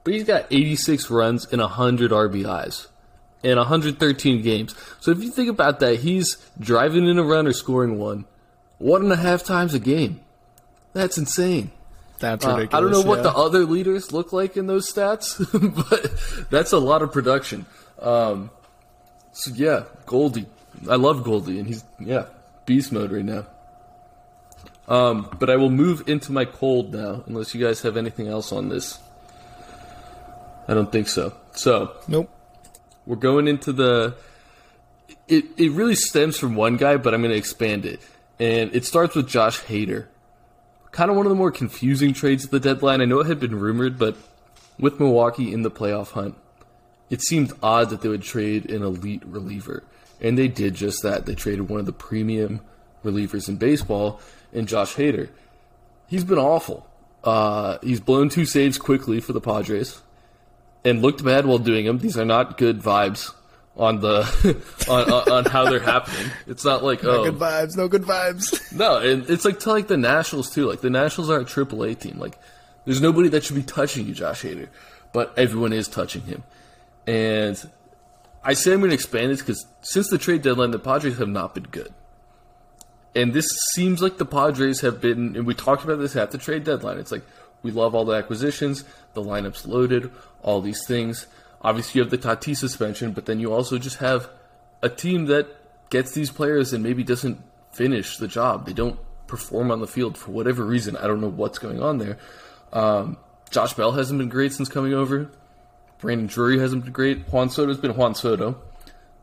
but 0.04 0.14
he's 0.14 0.24
got 0.24 0.48
86 0.50 1.10
runs 1.10 1.46
and 1.52 1.62
100 1.62 2.12
RBIs 2.12 2.88
in 3.44 3.58
113 3.58 4.42
games. 4.42 4.76
So 5.00 5.12
if 5.12 5.24
you 5.24 5.32
think 5.32 5.50
about 5.50 5.80
that, 5.80 6.00
he's 6.00 6.38
driving 6.60 7.08
in 7.08 7.18
a 7.18 7.24
run 7.24 7.48
or 7.48 7.54
scoring 7.54 7.98
one, 7.98 8.26
one 8.78 9.04
and 9.04 9.12
a 9.12 9.18
half 9.18 9.44
times 9.44 9.74
a 9.74 9.80
game. 9.80 10.22
That's 10.94 11.18
insane. 11.18 11.72
That's 12.20 12.46
ridiculous. 12.46 12.74
Uh, 12.74 12.78
I 12.78 12.82
don't 12.82 12.92
know 12.92 13.02
yeah. 13.02 13.08
what 13.08 13.24
the 13.24 13.32
other 13.32 13.60
leaders 13.60 14.12
look 14.12 14.34
like 14.34 14.58
in 14.58 14.68
those 14.68 14.92
stats, 14.92 15.38
but 15.90 16.50
that's 16.50 16.74
a 16.74 16.80
lot 16.80 17.02
of 17.02 17.14
production. 17.14 17.66
Um, 18.00 18.50
so 19.32 19.52
yeah, 19.54 19.84
Goldie. 20.06 20.48
I 20.90 20.96
love 20.96 21.24
Goldie, 21.24 21.60
and 21.60 21.68
he's 21.68 21.84
yeah 22.00 22.26
beast 22.66 22.92
mode 22.92 23.12
right 23.12 23.24
now. 23.24 23.46
Um, 24.88 25.30
but 25.40 25.50
I 25.50 25.56
will 25.56 25.70
move 25.70 26.10
into 26.10 26.32
my 26.32 26.46
cold 26.46 26.94
now, 26.94 27.24
unless 27.28 27.54
you 27.54 27.66
guys 27.66 27.82
have 27.84 27.96
anything 27.96 28.28
else 28.28 28.52
on 28.52 28.70
this. 28.70 29.00
I 30.68 30.74
don't 30.74 30.92
think 30.92 31.08
so. 31.08 31.34
So 31.54 31.96
nope 32.08 32.30
we're 33.10 33.16
going 33.16 33.48
into 33.48 33.74
the 33.74 34.16
it, 35.28 35.46
it 35.58 35.72
really 35.72 35.96
stems 35.96 36.38
from 36.38 36.54
one 36.54 36.78
guy, 36.78 36.96
but 36.98 37.12
I'm 37.12 37.22
going 37.22 37.32
to 37.32 37.38
expand 37.38 37.84
it. 37.84 38.00
And 38.40 38.74
it 38.76 38.86
starts 38.86 39.16
with 39.16 39.28
Josh 39.28 39.62
Hader. 39.62 40.06
Kind 40.92 41.10
of 41.10 41.18
one 41.18 41.26
of 41.26 41.32
the 41.32 41.36
more 41.36 41.52
confusing 41.52 42.14
trades 42.14 42.46
at 42.46 42.52
the 42.52 42.60
deadline. 42.60 43.02
I 43.02 43.06
know 43.06 43.20
it 43.20 43.26
had 43.26 43.40
been 43.40 43.60
rumored, 43.60 43.98
but 43.98 44.16
with 44.78 45.00
Milwaukee 45.00 45.52
in 45.52 45.64
the 45.64 45.72
playoff 45.72 46.12
hunt, 46.12 46.36
it 47.10 47.24
seemed 47.24 47.52
odd 47.64 47.90
that 47.90 48.02
they 48.02 48.10
would 48.10 48.22
trade 48.22 48.70
an 48.70 48.84
elite 48.84 49.24
reliever. 49.26 49.84
And 50.22 50.38
they 50.38 50.48
did 50.48 50.76
just 50.76 51.02
that. 51.02 51.26
They 51.26 51.34
traded 51.34 51.68
one 51.68 51.80
of 51.80 51.88
the 51.88 51.92
premium 51.92 52.62
relievers 53.04 53.50
in 53.50 53.56
baseball 53.56 54.22
and 54.54 54.68
Josh 54.68 54.96
Hader. 54.96 55.30
He's 56.08 56.24
been 56.24 56.38
awful. 56.38 56.88
Uh, 57.24 57.80
he's 57.82 58.00
blown 58.00 58.30
two 58.30 58.46
saves 58.46 58.78
quickly 58.78 59.20
for 59.20 59.34
the 59.34 59.42
Padres 59.42 60.00
and 60.84 61.02
looked 61.02 61.24
bad 61.24 61.46
while 61.46 61.58
doing 61.58 61.86
them. 61.86 62.00
These 62.00 62.18
are 62.18 62.26
not 62.26 62.58
good 62.58 62.82
vibes 62.82 63.34
on 63.76 64.02
the 64.02 64.22
on, 64.90 65.12
on, 65.12 65.32
on 65.32 65.46
how 65.46 65.70
they're 65.70 65.80
happening. 65.80 66.32
It's 66.48 66.66
not 66.66 66.84
like 66.84 67.04
No 67.04 67.22
oh 67.22 67.24
good 67.24 67.40
vibes, 67.40 67.78
no 67.78 67.88
good 67.88 68.04
vibes. 68.04 68.72
no, 68.78 68.98
and 68.98 69.30
it's 69.30 69.46
like 69.46 69.60
to 69.62 69.72
like 69.72 69.88
the 69.88 69.98
Nationals 69.98 70.50
too. 70.50 70.68
Like 70.68 70.82
the 70.82 70.90
Nationals 70.90 71.30
are 71.30 71.40
a 71.40 71.46
Triple 71.46 71.84
A 71.84 71.96
team. 71.96 72.20
Like 72.20 72.38
there's 72.86 73.02
nobody 73.02 73.30
that 73.30 73.44
should 73.44 73.56
be 73.56 73.64
touching 73.64 74.06
you, 74.06 74.14
Josh 74.14 74.44
Hader, 74.44 74.68
but 75.14 75.34
everyone 75.38 75.74
is 75.74 75.88
touching 75.88 76.22
him. 76.24 76.44
And 77.08 77.70
I 78.44 78.54
say 78.54 78.74
I'm 78.74 78.80
going 78.80 78.90
to 78.90 78.96
expand 78.96 79.32
this 79.32 79.42
because 79.42 79.66
since 79.82 80.10
the 80.10 80.18
trade 80.18 80.42
deadline, 80.42 80.72
the 80.72 80.80
Padres 80.80 81.18
have 81.18 81.30
not 81.30 81.56
been 81.56 81.64
good. 81.64 81.94
And 83.16 83.34
this 83.34 83.48
seems 83.74 84.02
like 84.02 84.18
the 84.18 84.26
Padres 84.26 84.82
have 84.82 85.02
been, 85.02 85.36
and 85.36 85.48
we 85.48 85.56
talked 85.56 85.84
about 85.84 85.98
this 85.98 86.16
at 86.16 86.32
the 86.32 86.38
trade 86.38 86.64
deadline. 86.64 87.00
It's 87.00 87.12
like 87.12 87.24
we 87.62 87.72
love 87.72 87.96
all 87.96 88.06
the 88.06 88.14
acquisitions, 88.14 88.84
the 89.14 89.22
lineup's 89.22 89.66
loaded, 89.66 90.12
all 90.42 90.62
these 90.62 90.86
things. 90.86 91.28
Obviously, 91.62 92.00
you 92.00 92.04
have 92.04 92.12
the 92.12 92.18
Tatis 92.18 92.58
suspension, 92.58 93.12
but 93.12 93.26
then 93.26 93.40
you 93.40 93.54
also 93.54 93.78
just 93.78 93.98
have 93.98 94.30
a 94.82 94.90
team 94.90 95.26
that 95.26 95.48
gets 95.90 96.14
these 96.14 96.32
players 96.32 96.72
and 96.74 96.84
maybe 96.84 97.04
doesn't 97.04 97.42
finish 97.72 98.18
the 98.18 98.28
job. 98.28 98.66
They 98.66 98.74
don't 98.74 99.00
perform 99.28 99.72
on 99.72 99.80
the 99.80 99.88
field 99.88 100.18
for 100.18 100.32
whatever 100.32 100.64
reason. 100.64 100.96
I 100.96 101.08
don't 101.08 101.22
know 101.22 101.30
what's 101.30 101.60
going 101.60 101.82
on 101.82 101.98
there. 101.98 102.18
Um, 102.72 103.18
Josh 103.50 103.74
Bell 103.74 103.92
hasn't 103.92 104.20
been 104.20 104.30
great 104.30 104.54
since 104.54 104.70
coming 104.70 104.94
over. 104.94 105.30
Brandon 106.00 106.28
Drury 106.28 106.60
hasn't 106.60 106.84
been 106.84 106.94
great. 106.94 107.28
Juan 107.28 107.50
Soto's 107.50 107.78
been 107.78 107.96
Juan 107.96 108.16
Soto. 108.16 108.62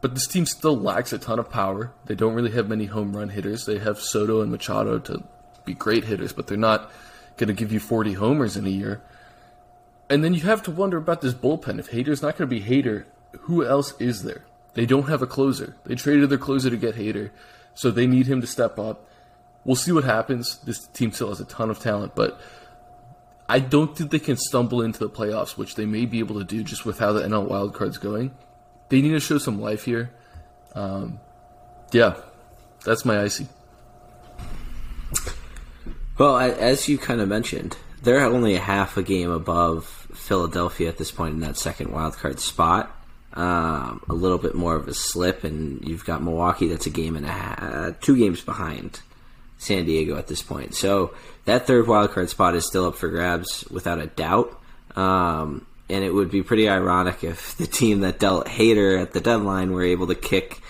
But 0.01 0.15
this 0.15 0.27
team 0.27 0.45
still 0.45 0.77
lacks 0.77 1.13
a 1.13 1.19
ton 1.19 1.39
of 1.39 1.51
power. 1.51 1.93
They 2.05 2.15
don't 2.15 2.35
really 2.35 2.51
have 2.51 2.69
many 2.69 2.85
home 2.85 3.17
run 3.17 3.31
hitters. 3.31 3.65
They 3.65 3.79
have 3.79 3.99
Soto 3.99 4.43
and 4.43 4.53
Machado 4.53 4.99
to 5.01 5.23
be 5.65 5.75
great 5.75 6.05
hitters, 6.05 6.33
but 6.33 6.47
they're 6.47 6.57
not 6.57 6.91
going 7.37 7.49
to 7.49 7.55
give 7.55 7.73
you 7.73 7.81
40 7.81 8.15
homers 8.15 8.57
in 8.57 8.67
a 8.67 8.71
year. 8.71 9.03
And 10.09 10.23
then 10.23 10.35
you 10.35 10.43
have 10.43 10.63
to 10.65 10.71
wonder 10.71 10.97
about 10.97 11.21
this 11.21 11.35
bullpen. 11.35 11.79
If 11.79 11.91
Hader's 11.91 12.23
not 12.23 12.37
going 12.37 12.49
to 12.49 12.55
be 12.55 12.63
Hader, 12.63 13.05
who 13.41 13.65
else 13.65 13.95
is 14.01 14.23
there? 14.23 14.45
They 14.75 14.87
don't 14.87 15.09
have 15.09 15.23
a 15.23 15.27
closer. 15.27 15.75
They 15.85 15.95
traded 15.95 16.31
their 16.31 16.39
closer 16.39 16.71
to 16.71 16.77
get 16.77 16.97
Hader, 16.97 17.31
so 17.75 17.91
they 17.91 18.07
need 18.07 18.27
him 18.27 18.41
to 18.41 18.47
step 18.47 18.79
up. 18.79 19.09
We'll 19.65 19.77
see 19.77 19.91
what 19.93 20.05
happens. 20.05 20.59
This 20.59 20.87
team 20.87 21.13
still 21.13 21.29
has 21.31 21.41
a 21.41 21.45
ton 21.45 21.71
of 21.71 21.81
talent, 21.81 22.15
but 22.15 22.39
I 23.49 23.59
don't 23.59 23.97
think 23.97 24.11
they 24.11 24.19
can 24.19 24.37
stumble 24.37 24.83
into 24.83 24.99
the 24.99 25.09
playoffs, 25.09 25.57
which 25.57 25.75
they 25.75 25.87
may 25.87 26.05
be 26.07 26.19
able 26.19 26.39
to 26.39 26.45
do 26.45 26.63
just 26.63 26.85
with 26.85 26.99
how 26.99 27.13
the 27.13 27.23
NL 27.23 27.49
wildcard's 27.49 27.99
going. 27.99 28.35
They 28.89 29.01
need 29.01 29.11
to 29.11 29.21
show 29.21 29.39
some 29.39 29.61
life 29.61 29.85
here. 29.85 30.13
Um, 30.75 31.21
yeah, 31.93 32.17
that's 32.85 33.05
my 33.05 33.21
icy. 33.21 33.49
Well, 36.19 36.39
as 36.39 36.89
you 36.89 36.99
kind 36.99 37.21
of 37.21 37.29
mentioned, 37.29 37.77
they're 38.03 38.25
only 38.25 38.55
a 38.55 38.61
half 38.61 38.97
a 38.97 39.03
game 39.03 39.31
above 39.31 39.85
Philadelphia 40.15 40.89
at 40.89 40.99
this 40.99 41.11
point 41.11 41.35
in 41.35 41.41
that 41.41 41.57
second 41.57 41.93
wild 41.93 42.17
card 42.17 42.41
spot. 42.41 42.93
Um, 43.35 44.03
a 44.09 44.15
little 44.15 44.39
bit 44.39 44.55
more 44.55 44.77
of 44.77 44.89
a 44.89 44.95
slip, 44.95 45.45
and 45.45 45.87
you've 45.87 46.07
got 46.07 46.23
Milwaukee 46.23 46.69
that's 46.69 46.87
a 46.87 46.91
game 46.91 47.17
and 47.17 47.27
a 47.27 47.31
half, 47.31 47.63
uh, 47.63 47.93
two 48.01 48.17
games 48.17 48.41
behind 48.41 49.01
San 49.59 49.85
Diego 49.85 50.17
at 50.17 50.27
this 50.27 50.43
point. 50.43 50.75
So 50.75 51.15
that 51.45 51.67
third 51.67 51.87
wild 51.87 52.13
card 52.13 52.31
spot 52.31 52.55
is 52.55 52.67
still 52.67 52.87
up 52.87 52.95
for 52.95 53.09
grabs 53.09 53.65
without 53.71 54.01
a 54.01 54.07
doubt. 54.07 54.59
Um, 54.97 55.67
and 55.89 56.03
it 56.03 56.13
would 56.13 56.31
be 56.31 56.43
pretty 56.43 56.69
ironic 56.69 57.25
if 57.25 57.57
the 57.59 57.67
team 57.67 58.01
that 58.01 58.19
dealt 58.19 58.47
Hader 58.47 59.01
at 59.01 59.13
the 59.13 59.21
deadline 59.21 59.73
were 59.73 59.85
able 59.85 60.07
to 60.07 60.15
kick 60.15 60.61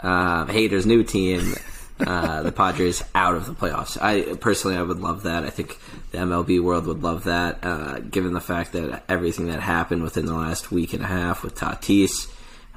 uh, 0.00 0.46
Hader's 0.46 0.86
new 0.86 1.02
team, 1.02 1.54
uh, 2.00 2.42
the 2.42 2.52
Padres, 2.52 3.02
out 3.14 3.34
of 3.34 3.46
the 3.46 3.52
playoffs. 3.52 3.98
I 4.00 4.34
personally, 4.36 4.76
I 4.76 4.82
would 4.82 5.00
love 5.00 5.24
that. 5.24 5.44
I 5.44 5.50
think 5.50 5.78
the 6.10 6.18
MLB 6.18 6.60
world 6.60 6.86
would 6.86 7.02
love 7.02 7.24
that, 7.24 7.58
uh, 7.62 8.00
given 8.00 8.32
the 8.32 8.40
fact 8.40 8.72
that 8.72 9.04
everything 9.08 9.46
that 9.46 9.60
happened 9.60 10.02
within 10.02 10.26
the 10.26 10.34
last 10.34 10.70
week 10.70 10.92
and 10.92 11.02
a 11.02 11.06
half 11.06 11.42
with 11.42 11.54
Tatis. 11.54 12.32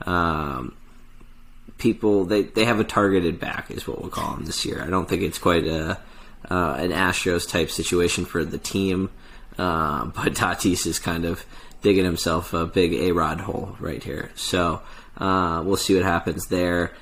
Um, 0.05 0.75
people 1.77 2.25
they, 2.25 2.43
they 2.43 2.65
have 2.65 2.79
a 2.79 2.83
targeted 2.83 3.39
back 3.39 3.69
is 3.69 3.87
what 3.87 3.99
we'll 4.01 4.09
call 4.09 4.35
them 4.35 4.45
this 4.45 4.65
year. 4.65 4.81
I 4.81 4.89
don't 4.89 5.07
think 5.07 5.21
it's 5.21 5.39
quite 5.39 5.65
a 5.65 5.99
uh, 6.49 6.75
an 6.77 6.91
Astros 6.91 7.49
type 7.49 7.71
situation 7.71 8.25
for 8.25 8.45
the 8.45 8.59
team, 8.59 9.09
uh, 9.57 10.05
but 10.05 10.33
Tatis 10.33 10.85
is 10.85 10.99
kind 10.99 11.25
of 11.25 11.45
digging 11.81 12.05
himself 12.05 12.53
a 12.53 12.65
big 12.65 12.93
A 12.93 13.11
Rod 13.11 13.41
hole 13.41 13.75
right 13.79 14.03
here. 14.03 14.31
So 14.35 14.81
uh, 15.17 15.63
we'll 15.65 15.77
see 15.77 15.95
what 15.95 16.03
happens 16.03 16.47
there. 16.47 16.93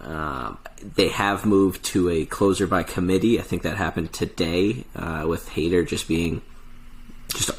Um, 0.00 0.58
they 0.96 1.08
have 1.08 1.44
moved 1.44 1.84
to 1.86 2.08
a 2.08 2.24
closer 2.24 2.66
by 2.66 2.82
committee. 2.82 3.38
I 3.38 3.42
think 3.42 3.62
that 3.62 3.76
happened 3.76 4.12
today 4.12 4.84
uh, 4.94 5.24
with 5.26 5.48
Hader 5.50 5.86
just 5.86 6.06
being 6.06 6.42
just 7.34 7.50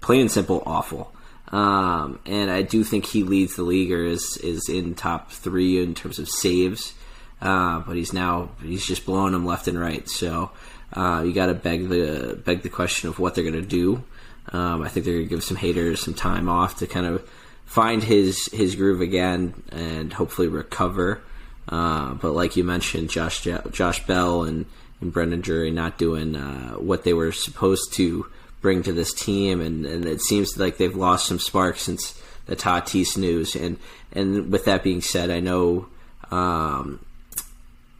plain 0.00 0.22
and 0.22 0.30
simple 0.30 0.62
awful. 0.66 1.14
Um, 1.48 2.18
and 2.26 2.50
I 2.50 2.62
do 2.62 2.82
think 2.82 3.06
he 3.06 3.22
leads 3.22 3.56
the 3.56 3.62
league 3.62 3.92
or 3.92 4.04
is, 4.04 4.38
is 4.38 4.68
in 4.68 4.94
top 4.94 5.30
three 5.30 5.82
in 5.82 5.94
terms 5.94 6.18
of 6.18 6.28
saves. 6.28 6.94
Uh, 7.40 7.80
but 7.80 7.96
he's 7.96 8.12
now 8.12 8.50
he's 8.62 8.86
just 8.86 9.04
blowing 9.04 9.32
them 9.32 9.44
left 9.44 9.68
and 9.68 9.78
right. 9.78 10.08
So 10.08 10.50
uh, 10.92 11.22
you 11.26 11.32
got 11.32 11.46
to 11.46 11.54
beg 11.54 11.88
the 11.88 12.40
beg 12.44 12.62
the 12.62 12.68
question 12.68 13.08
of 13.08 13.18
what 13.18 13.34
they're 13.34 13.44
going 13.44 13.54
to 13.54 13.62
do. 13.62 14.04
Um, 14.52 14.82
I 14.82 14.88
think 14.88 15.04
they're 15.04 15.14
going 15.14 15.26
to 15.26 15.30
give 15.30 15.44
some 15.44 15.56
haters 15.56 16.00
some 16.00 16.14
time 16.14 16.48
off 16.48 16.78
to 16.78 16.86
kind 16.86 17.06
of 17.06 17.28
find 17.72 18.02
his 18.02 18.50
his 18.52 18.74
groove 18.74 19.00
again 19.00 19.54
and 19.70 20.12
hopefully 20.12 20.46
recover. 20.46 21.22
Uh, 21.66 22.12
but 22.14 22.32
like 22.32 22.54
you 22.54 22.64
mentioned, 22.64 23.08
Josh 23.08 23.48
Josh 23.70 24.06
Bell 24.06 24.42
and, 24.42 24.66
and 25.00 25.10
Brandon 25.10 25.40
Drury 25.40 25.70
not 25.70 25.96
doing 25.96 26.36
uh, 26.36 26.72
what 26.74 27.04
they 27.04 27.14
were 27.14 27.32
supposed 27.32 27.94
to 27.94 28.26
bring 28.60 28.82
to 28.82 28.92
this 28.92 29.14
team, 29.14 29.62
and, 29.62 29.86
and 29.86 30.04
it 30.04 30.20
seems 30.20 30.58
like 30.58 30.76
they've 30.76 30.94
lost 30.94 31.26
some 31.26 31.38
spark 31.38 31.78
since 31.78 32.20
the 32.44 32.56
Tatis 32.56 33.16
news. 33.16 33.56
And 33.56 33.78
and 34.12 34.52
with 34.52 34.66
that 34.66 34.82
being 34.82 35.00
said, 35.00 35.30
I 35.30 35.40
know. 35.40 35.86
Um, 36.30 37.00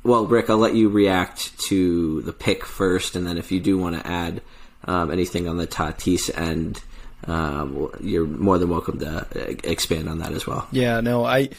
well, 0.04 0.26
Rick, 0.26 0.50
I'll 0.50 0.58
let 0.58 0.74
you 0.74 0.88
react 0.90 1.58
to 1.68 2.20
the 2.22 2.32
pick 2.32 2.66
first, 2.66 3.16
and 3.16 3.26
then 3.26 3.38
if 3.38 3.52
you 3.52 3.60
do 3.60 3.78
want 3.78 3.98
to 3.98 4.06
add 4.06 4.42
um, 4.84 5.10
anything 5.10 5.48
on 5.48 5.56
the 5.56 5.66
Tatis 5.66 6.28
end, 6.36 6.82
um, 7.26 7.90
you're 8.00 8.26
more 8.26 8.58
than 8.58 8.68
welcome 8.68 8.98
to 9.00 9.20
uh, 9.20 9.54
expand 9.64 10.08
on 10.08 10.18
that 10.18 10.32
as 10.32 10.46
well. 10.46 10.66
Yeah, 10.72 11.00
no, 11.00 11.24
I 11.24 11.50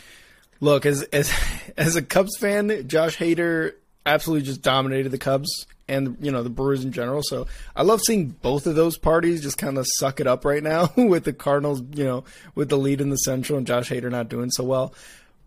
look 0.60 0.86
as 0.86 1.04
as 1.04 1.32
as 1.78 1.96
a 1.96 2.02
Cubs 2.02 2.38
fan, 2.38 2.88
Josh 2.88 3.18
Hader 3.18 3.74
absolutely 4.06 4.46
just 4.46 4.62
dominated 4.62 5.10
the 5.10 5.18
Cubs 5.18 5.66
and 5.88 6.18
you 6.20 6.32
know 6.32 6.44
the 6.44 6.50
Brewers 6.50 6.84
in 6.84 6.92
general. 6.92 7.22
So 7.24 7.48
I 7.76 7.84
love 7.84 8.02
seeing 8.02 8.30
both 8.30 8.68
of 8.68 8.76
those 8.76 8.98
parties 8.98 9.42
just 9.42 9.58
kind 9.58 9.78
of 9.78 9.88
suck 9.98 10.20
it 10.20 10.28
up 10.28 10.46
right 10.46 10.64
now 10.64 10.90
with 10.98 11.24
the 11.26 11.34
Cardinals, 11.34 11.82
you 11.94 12.04
know, 12.04 12.24
with 12.56 12.70
the 12.70 12.78
lead 12.78 13.02
in 13.02 13.10
the 13.10 13.18
Central 13.18 13.58
and 13.58 13.68
Josh 13.68 13.90
Hader 13.90 14.12
not 14.12 14.30
doing 14.30 14.52
so 14.52 14.64
well. 14.64 14.94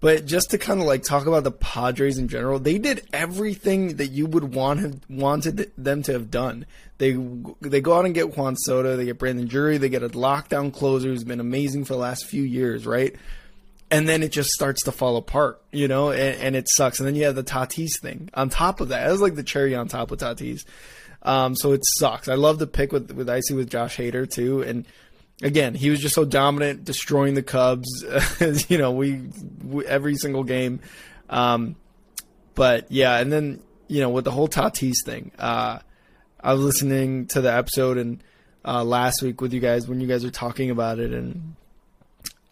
But 0.07 0.25
just 0.25 0.53
to 0.53 0.59
kind 0.59 0.79
of 0.79 0.87
like 0.87 1.03
talk 1.03 1.27
about 1.27 1.43
the 1.43 1.51
Padres 1.51 2.17
in 2.17 2.29
general, 2.29 2.61
they 2.61 2.79
did 2.79 3.09
everything 3.13 3.97
that 3.97 4.13
you 4.13 4.27
would 4.27 4.55
want 4.55 4.79
have 4.79 5.01
wanted 5.11 5.73
them 5.77 6.05
to 6.05 6.13
have 6.13 6.31
done. 6.31 6.65
They 6.99 7.15
they 7.61 7.81
go 7.81 7.95
out 7.95 8.05
and 8.05 8.15
get 8.15 8.37
Juan 8.37 8.55
Soto, 8.55 8.97
they 8.97 9.07
get 9.07 9.19
Brandon 9.19 9.49
Drury, 9.49 9.79
they 9.79 9.89
get 9.89 10.05
a 10.05 10.09
lockdown 10.09 10.73
closer 10.73 11.09
who's 11.09 11.25
been 11.25 11.41
amazing 11.41 11.87
for 11.87 11.95
the 11.95 11.99
last 11.99 12.27
few 12.27 12.45
years, 12.45 12.87
right? 12.87 13.17
And 13.91 14.09
then 14.09 14.23
it 14.23 14.31
just 14.31 14.51
starts 14.51 14.85
to 14.85 14.93
fall 14.93 15.17
apart, 15.17 15.61
you 15.73 15.89
know, 15.89 16.13
and, 16.13 16.41
and 16.41 16.55
it 16.55 16.69
sucks. 16.77 17.01
And 17.01 17.09
then 17.09 17.17
you 17.17 17.25
have 17.25 17.35
the 17.35 17.43
Tatis 17.43 17.99
thing 18.01 18.31
on 18.33 18.49
top 18.49 18.81
of 18.81 18.91
that. 18.91 19.09
It 19.09 19.11
was 19.11 19.21
like 19.21 19.35
the 19.35 19.43
cherry 19.43 19.75
on 19.75 19.89
top 19.89 20.13
with 20.13 20.21
Tatis. 20.21 20.65
Um, 21.25 21.57
so 21.57 21.73
it 21.73 21.83
sucks. 21.99 22.29
I 22.29 22.37
love 22.37 22.61
the 22.61 22.69
pick 22.69 22.93
with 22.93 23.11
with 23.11 23.29
Icy 23.29 23.55
with 23.55 23.71
Josh 23.71 23.97
Hader 23.97 24.31
too, 24.31 24.63
and 24.63 24.87
again, 25.43 25.75
he 25.75 25.91
was 25.91 26.01
just 26.01 26.15
so 26.15 26.25
dominant, 26.25 26.85
destroying 26.85 27.35
the 27.35 27.43
Cubs. 27.43 28.05
you 28.69 28.79
know, 28.79 28.93
we, 28.93 29.29
we, 29.63 29.87
every 29.87 30.17
single 30.17 30.45
game. 30.45 30.81
Um, 31.29 31.77
but 32.55 32.91
yeah, 32.91 33.19
and 33.19 33.33
then 33.33 33.61
you 33.89 34.01
know 34.01 34.11
with 34.11 34.25
the 34.25 34.31
whole 34.31 34.49
Tatis 34.49 35.05
thing, 35.05 35.33
uh, 35.39 35.79
I 36.41 36.55
was 36.55 36.63
listening 36.63 37.27
to 37.29 37.41
the 37.41 37.53
episode 37.53 37.99
and 37.99 38.23
uh, 38.65 38.83
last 38.85 39.23
week 39.23 39.41
with 39.41 39.53
you 39.53 39.61
guys 39.61 39.87
when 39.87 40.01
you 40.01 40.07
guys 40.07 40.25
were 40.25 40.31
talking 40.31 40.71
about 40.71 40.99
it, 40.99 41.13
and 41.13 41.55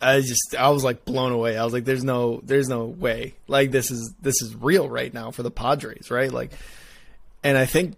I 0.01 0.21
just 0.21 0.55
I 0.59 0.69
was 0.71 0.85
like 0.85 1.05
blown 1.05 1.33
away. 1.33 1.57
I 1.57 1.65
was 1.65 1.73
like, 1.73 1.85
"There's 1.85 2.05
no, 2.05 2.41
there's 2.45 2.69
no 2.69 2.85
way. 2.85 3.35
Like 3.49 3.71
this 3.71 3.91
is 3.91 4.15
this 4.21 4.41
is 4.43 4.55
real 4.55 4.89
right 4.89 5.13
now 5.13 5.31
for 5.31 5.43
the 5.43 5.51
Padres, 5.51 6.11
right? 6.11 6.31
Like." 6.31 6.53
And 7.43 7.59
I 7.59 7.67
think 7.67 7.97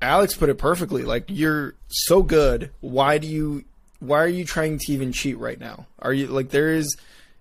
Alex 0.00 0.36
put 0.36 0.48
it 0.48 0.58
perfectly. 0.58 1.02
Like 1.02 1.24
you're 1.28 1.74
so 1.88 2.22
good. 2.22 2.70
Why 2.80 3.18
do 3.18 3.26
you 3.26 3.64
why 4.00 4.18
are 4.18 4.28
you 4.28 4.44
trying 4.44 4.78
to 4.78 4.92
even 4.92 5.12
cheat 5.12 5.38
right 5.38 5.58
now? 5.58 5.86
Are 5.98 6.12
you 6.12 6.26
like 6.26 6.50
there 6.50 6.70
is 6.72 6.96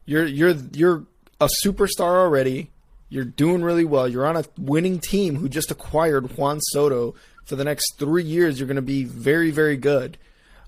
you're 0.05 0.25
you're 0.25 0.55
you're 0.73 1.03
a 1.39 1.49
superstar 1.63 2.15
already. 2.15 2.69
You're 3.09 3.25
doing 3.25 3.63
really 3.63 3.85
well. 3.85 4.07
You're 4.07 4.25
on 4.25 4.37
a 4.37 4.45
winning 4.57 4.99
team 4.99 5.35
who 5.35 5.47
just 5.47 5.71
acquired 5.71 6.37
Juan 6.37 6.59
Soto. 6.61 7.15
For 7.45 7.55
the 7.55 7.63
next 7.63 7.99
three 7.99 8.23
years, 8.23 8.59
you're 8.59 8.65
going 8.65 8.75
to 8.75 8.81
be 8.81 9.03
very, 9.03 9.51
very 9.51 9.77
good. 9.77 10.17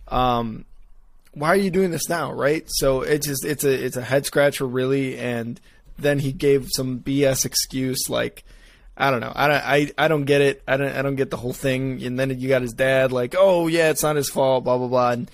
Um, 0.09 0.65
why 1.33 1.47
are 1.49 1.55
you 1.55 1.71
doing 1.71 1.89
this 1.89 2.07
now, 2.07 2.31
right? 2.31 2.65
So 2.67 3.01
it's 3.01 3.25
just 3.25 3.43
it's 3.43 3.63
a 3.63 3.73
it's 3.85 3.97
a 3.97 4.03
head 4.03 4.25
scratcher, 4.27 4.67
really. 4.67 5.17
And 5.17 5.59
then 5.97 6.19
he 6.19 6.31
gave 6.31 6.67
some 6.75 6.99
BS 6.99 7.45
excuse 7.45 8.09
like. 8.09 8.43
I 8.99 9.11
don't 9.11 9.19
know. 9.19 9.31
I 9.35 9.47
don't. 9.47 9.63
I, 9.63 9.91
I 9.95 10.07
don't 10.07 10.25
get 10.25 10.41
it. 10.41 10.63
I 10.67 10.75
don't. 10.75 10.91
I 10.91 11.03
don't 11.03 11.17
get 11.17 11.29
the 11.29 11.37
whole 11.37 11.53
thing. 11.53 12.01
And 12.03 12.17
then 12.17 12.39
you 12.39 12.49
got 12.49 12.63
his 12.63 12.73
dad 12.73 13.11
like, 13.11 13.35
oh 13.37 13.67
yeah, 13.67 13.91
it's 13.91 14.01
not 14.01 14.15
his 14.15 14.27
fault. 14.27 14.63
Blah 14.63 14.79
blah 14.79 14.87
blah. 14.87 15.11
And 15.11 15.31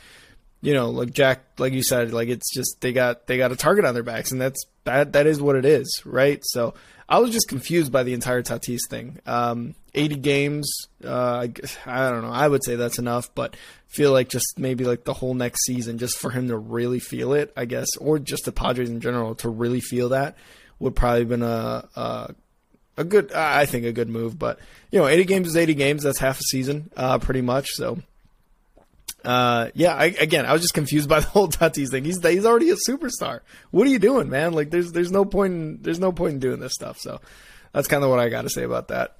you 0.63 0.73
know, 0.73 0.89
like 0.89 1.11
Jack, 1.11 1.41
like 1.59 1.73
you 1.73 1.83
said, 1.83 2.13
like 2.13 2.29
it's 2.29 2.51
just 2.53 2.79
they 2.79 2.93
got 2.93 3.27
they 3.27 3.37
got 3.37 3.51
a 3.51 3.55
target 3.55 3.85
on 3.85 3.93
their 3.93 4.01
backs, 4.01 4.31
and 4.31 4.39
that's 4.39 4.65
that. 4.85 5.13
That 5.13 5.27
is 5.27 5.41
what 5.41 5.57
it 5.57 5.65
is, 5.65 6.01
right? 6.05 6.41
So 6.43 6.73
I 7.07 7.19
was 7.19 7.31
just 7.31 7.49
confused 7.49 7.91
by 7.91 8.03
the 8.03 8.13
entire 8.13 8.41
Tatis 8.41 8.79
thing. 8.89 9.19
Um, 9.25 9.75
80 9.93 10.15
games. 10.15 10.73
Uh, 11.03 11.47
I, 11.85 12.09
don't 12.09 12.23
know. 12.23 12.31
I 12.31 12.47
would 12.47 12.63
say 12.63 12.75
that's 12.75 12.97
enough, 12.97 13.29
but 13.35 13.55
feel 13.87 14.11
like 14.11 14.29
just 14.29 14.57
maybe 14.57 14.85
like 14.85 15.03
the 15.03 15.13
whole 15.13 15.33
next 15.33 15.65
season, 15.65 15.97
just 15.97 16.17
for 16.17 16.31
him 16.31 16.47
to 16.47 16.57
really 16.57 16.99
feel 16.99 17.33
it, 17.33 17.51
I 17.57 17.65
guess, 17.65 17.97
or 17.97 18.19
just 18.19 18.45
the 18.45 18.51
Padres 18.51 18.89
in 18.89 19.01
general 19.01 19.35
to 19.35 19.49
really 19.49 19.81
feel 19.81 20.09
that 20.09 20.37
would 20.79 20.95
probably 20.95 21.25
been 21.25 21.43
a, 21.43 21.87
a 21.95 22.35
a 22.95 23.03
good, 23.03 23.31
I 23.33 23.65
think, 23.65 23.85
a 23.85 23.91
good 23.91 24.09
move. 24.09 24.39
But 24.39 24.59
you 24.91 24.99
know, 24.99 25.07
80 25.07 25.25
games 25.25 25.47
is 25.49 25.57
80 25.57 25.73
games. 25.73 26.03
That's 26.03 26.19
half 26.19 26.39
a 26.39 26.43
season, 26.43 26.89
uh, 26.95 27.19
pretty 27.19 27.41
much. 27.41 27.69
So, 27.71 27.99
uh, 29.23 29.69
yeah. 29.73 29.95
I, 29.95 30.05
again, 30.05 30.45
I 30.45 30.53
was 30.53 30.61
just 30.61 30.73
confused 30.73 31.09
by 31.09 31.19
the 31.21 31.27
whole 31.27 31.47
Tatis 31.47 31.89
thing. 31.89 32.05
He's 32.05 32.25
he's 32.25 32.45
already 32.45 32.69
a 32.69 32.75
superstar. 32.87 33.41
What 33.71 33.87
are 33.87 33.89
you 33.89 33.99
doing, 33.99 34.29
man? 34.29 34.53
Like, 34.53 34.69
there's 34.69 34.91
there's 34.91 35.11
no 35.11 35.25
point 35.25 35.53
in, 35.53 35.81
there's 35.81 35.99
no 35.99 36.11
point 36.11 36.33
in 36.33 36.39
doing 36.39 36.59
this 36.59 36.73
stuff. 36.73 36.99
So, 36.99 37.19
that's 37.71 37.87
kind 37.87 38.03
of 38.03 38.09
what 38.09 38.19
I 38.19 38.29
got 38.29 38.43
to 38.43 38.49
say 38.49 38.63
about 38.63 38.89
that. 38.89 39.17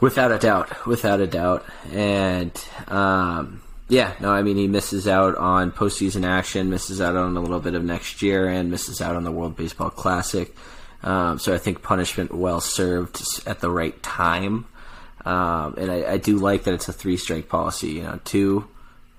Without 0.00 0.32
a 0.32 0.38
doubt, 0.38 0.86
without 0.86 1.20
a 1.20 1.26
doubt, 1.26 1.64
and 1.92 2.52
um, 2.88 3.62
yeah, 3.88 4.14
no, 4.20 4.30
I 4.30 4.42
mean 4.42 4.56
he 4.56 4.66
misses 4.66 5.06
out 5.06 5.36
on 5.36 5.72
postseason 5.72 6.26
action, 6.26 6.70
misses 6.70 7.00
out 7.00 7.16
on 7.16 7.36
a 7.36 7.40
little 7.40 7.60
bit 7.60 7.74
of 7.74 7.84
next 7.84 8.22
year, 8.22 8.48
and 8.48 8.70
misses 8.70 9.00
out 9.00 9.16
on 9.16 9.24
the 9.24 9.32
World 9.32 9.56
Baseball 9.56 9.90
Classic. 9.90 10.54
Um, 11.02 11.38
so 11.38 11.54
I 11.54 11.58
think 11.58 11.82
punishment 11.82 12.34
well 12.34 12.60
served 12.60 13.22
at 13.46 13.60
the 13.60 13.70
right 13.70 14.00
time. 14.02 14.66
Um, 15.24 15.74
and 15.78 15.90
I, 15.90 16.12
I, 16.12 16.16
do 16.18 16.36
like 16.36 16.64
that 16.64 16.74
it's 16.74 16.88
a 16.88 16.92
three 16.92 17.16
strike 17.16 17.48
policy. 17.48 17.92
You 17.92 18.02
know, 18.02 18.20
two 18.24 18.68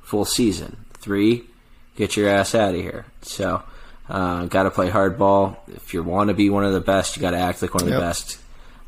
full 0.04 0.26
season, 0.26 0.78
three 0.94 1.46
get 1.96 2.18
your 2.18 2.30
ass 2.30 2.56
out 2.56 2.76
of 2.76 2.82
here. 2.82 3.06
So 3.22 3.64
uh, 4.10 4.46
got 4.46 4.64
to 4.64 4.72
play 4.72 4.90
hardball. 4.90 5.58
If 5.68 5.94
you 5.94 6.04
want 6.04 6.30
to 6.30 6.34
be 6.34 6.50
one 6.50 6.66
of 6.66 6.74
the 6.74 6.82
best, 6.82 7.16
you 7.16 7.22
got 7.22 7.32
to 7.32 7.38
act 7.38 7.62
like 7.62 7.74
one 7.74 7.84
of 7.84 7.90
yep. 7.90 8.00
the 8.00 8.06
best. 8.06 8.40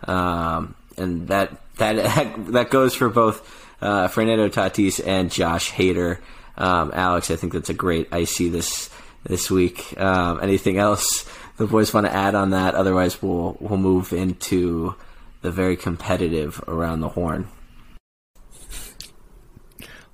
Um, 0.04 0.76
and 0.98 1.28
that 1.30 1.58
that 1.78 2.36
that 2.52 2.70
goes 2.70 2.96
for 2.96 3.10
both 3.10 3.42
uh, 3.82 4.08
Fernando 4.08 4.50
Tatis 4.50 5.06
and 5.06 5.32
Josh 5.32 5.72
Hader. 5.72 6.20
Um, 6.58 6.92
Alex, 6.94 7.30
I 7.30 7.36
think 7.36 7.54
that's 7.54 7.70
a 7.70 7.74
great 7.74 8.10
icy 8.12 8.50
this 8.50 8.90
this 9.24 9.50
week. 9.50 10.00
Um, 10.00 10.40
anything 10.42 10.78
else 10.78 11.26
the 11.58 11.68
boys 11.68 11.94
want 11.94 12.06
to 12.06 12.14
add 12.14 12.36
on 12.36 12.52
that? 12.52 12.76
Otherwise, 12.76 13.22
we'll 13.22 13.58
we'll 13.60 13.78
move 13.78 14.14
into 14.14 14.96
the 15.42 15.52
very 15.52 15.76
competitive 15.76 16.64
around 16.68 17.02
the 17.02 17.10
horn. 17.10 17.48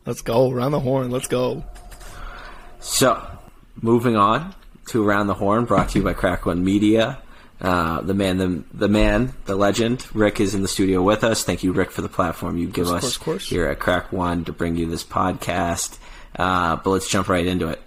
Let's 0.05 0.21
go 0.21 0.51
around 0.51 0.71
the 0.71 0.79
horn. 0.79 1.11
Let's 1.11 1.27
go. 1.27 1.63
So, 2.79 3.25
moving 3.81 4.17
on 4.17 4.53
to 4.87 5.07
around 5.07 5.27
the 5.27 5.33
horn, 5.33 5.65
brought 5.65 5.89
to 5.89 5.99
you 5.99 6.03
by 6.03 6.13
Crack 6.13 6.45
One 6.45 6.63
Media. 6.63 7.19
Uh, 7.61 8.01
the 8.01 8.13
man, 8.13 8.37
the 8.37 8.63
the 8.73 8.89
man, 8.89 9.33
the 9.45 9.55
legend, 9.55 10.05
Rick 10.13 10.41
is 10.41 10.53
in 10.53 10.61
the 10.63 10.67
studio 10.67 11.01
with 11.01 11.23
us. 11.23 11.45
Thank 11.45 11.63
you, 11.63 11.71
Rick, 11.71 11.91
for 11.91 12.01
the 12.01 12.09
platform 12.09 12.57
you 12.57 12.67
give 12.67 12.87
course, 12.87 13.03
us 13.03 13.17
course, 13.17 13.17
course. 13.17 13.49
here 13.49 13.67
at 13.67 13.79
Crack 13.79 14.11
One 14.11 14.43
to 14.45 14.51
bring 14.51 14.75
you 14.75 14.85
this 14.85 15.05
podcast. 15.05 15.97
Uh, 16.35 16.75
but 16.75 16.89
let's 16.89 17.07
jump 17.07 17.29
right 17.29 17.45
into 17.45 17.69
it. 17.69 17.81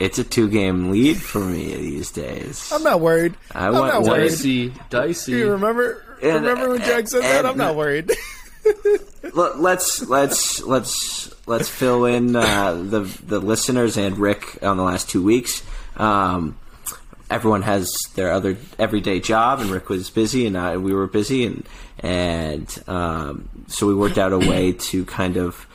It's 0.00 0.18
a 0.18 0.24
two 0.24 0.48
game 0.48 0.90
lead 0.90 1.16
for 1.16 1.40
me 1.40 1.74
these 1.74 2.10
days. 2.10 2.70
I'm 2.72 2.82
not 2.82 3.00
worried. 3.00 3.34
I 3.52 3.66
am 3.66 3.72
not 3.72 4.02
worried. 4.02 4.30
Dicey, 4.30 4.72
dicey. 4.90 5.32
You 5.32 5.50
remember? 5.52 6.04
And, 6.22 6.44
remember 6.44 6.70
when 6.70 6.80
Jack 6.80 7.08
said 7.08 7.22
that? 7.22 7.46
I'm 7.46 7.58
not 7.58 7.74
worried. 7.74 8.12
let's 9.34 10.06
let's 10.08 10.62
let's 10.62 11.32
let's 11.46 11.68
fill 11.68 12.04
in 12.04 12.36
uh, 12.36 12.72
the 12.74 13.00
the 13.26 13.40
listeners 13.40 13.96
and 13.96 14.18
Rick 14.18 14.62
on 14.62 14.76
the 14.76 14.82
last 14.82 15.08
two 15.08 15.22
weeks. 15.22 15.62
Um, 15.96 16.56
everyone 17.30 17.62
has 17.62 17.90
their 18.14 18.32
other 18.32 18.56
everyday 18.78 19.20
job, 19.20 19.60
and 19.60 19.70
Rick 19.70 19.88
was 19.88 20.10
busy, 20.10 20.46
and 20.46 20.56
I, 20.56 20.76
we 20.76 20.92
were 20.92 21.06
busy, 21.06 21.44
and 21.44 21.66
and 22.00 22.84
um, 22.86 23.48
so 23.66 23.86
we 23.86 23.94
worked 23.94 24.18
out 24.18 24.32
a 24.32 24.38
way 24.38 24.72
to 24.72 25.04
kind 25.04 25.36
of 25.36 25.66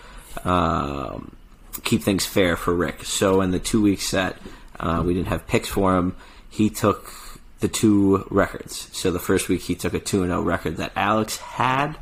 um, 0.45 1.35
keep 1.83 2.01
things 2.01 2.25
fair 2.25 2.55
for 2.55 2.73
Rick. 2.73 3.03
So 3.03 3.41
in 3.41 3.51
the 3.51 3.59
two 3.59 3.81
weeks 3.81 4.11
that 4.11 4.37
uh, 4.79 5.03
we 5.05 5.13
didn't 5.13 5.27
have 5.27 5.47
picks 5.47 5.69
for 5.69 5.95
him, 5.95 6.15
he 6.49 6.69
took 6.69 7.11
the 7.59 7.67
two 7.67 8.25
records. 8.29 8.89
So 8.91 9.11
the 9.11 9.19
first 9.19 9.49
week 9.49 9.61
he 9.61 9.75
took 9.75 9.93
a 9.93 9.99
two 9.99 10.21
and 10.23 10.31
zero 10.31 10.41
record 10.41 10.77
that 10.77 10.91
Alex 10.95 11.37
had, 11.37 11.97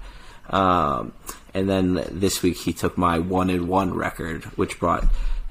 um, 0.50 1.14
and 1.54 1.70
then 1.70 2.04
this 2.10 2.42
week 2.42 2.58
he 2.58 2.74
took 2.74 2.98
my 2.98 3.20
one 3.20 3.50
and 3.50 3.68
one 3.68 3.94
record, 3.94 4.46
which 4.58 4.80
brought 4.80 5.06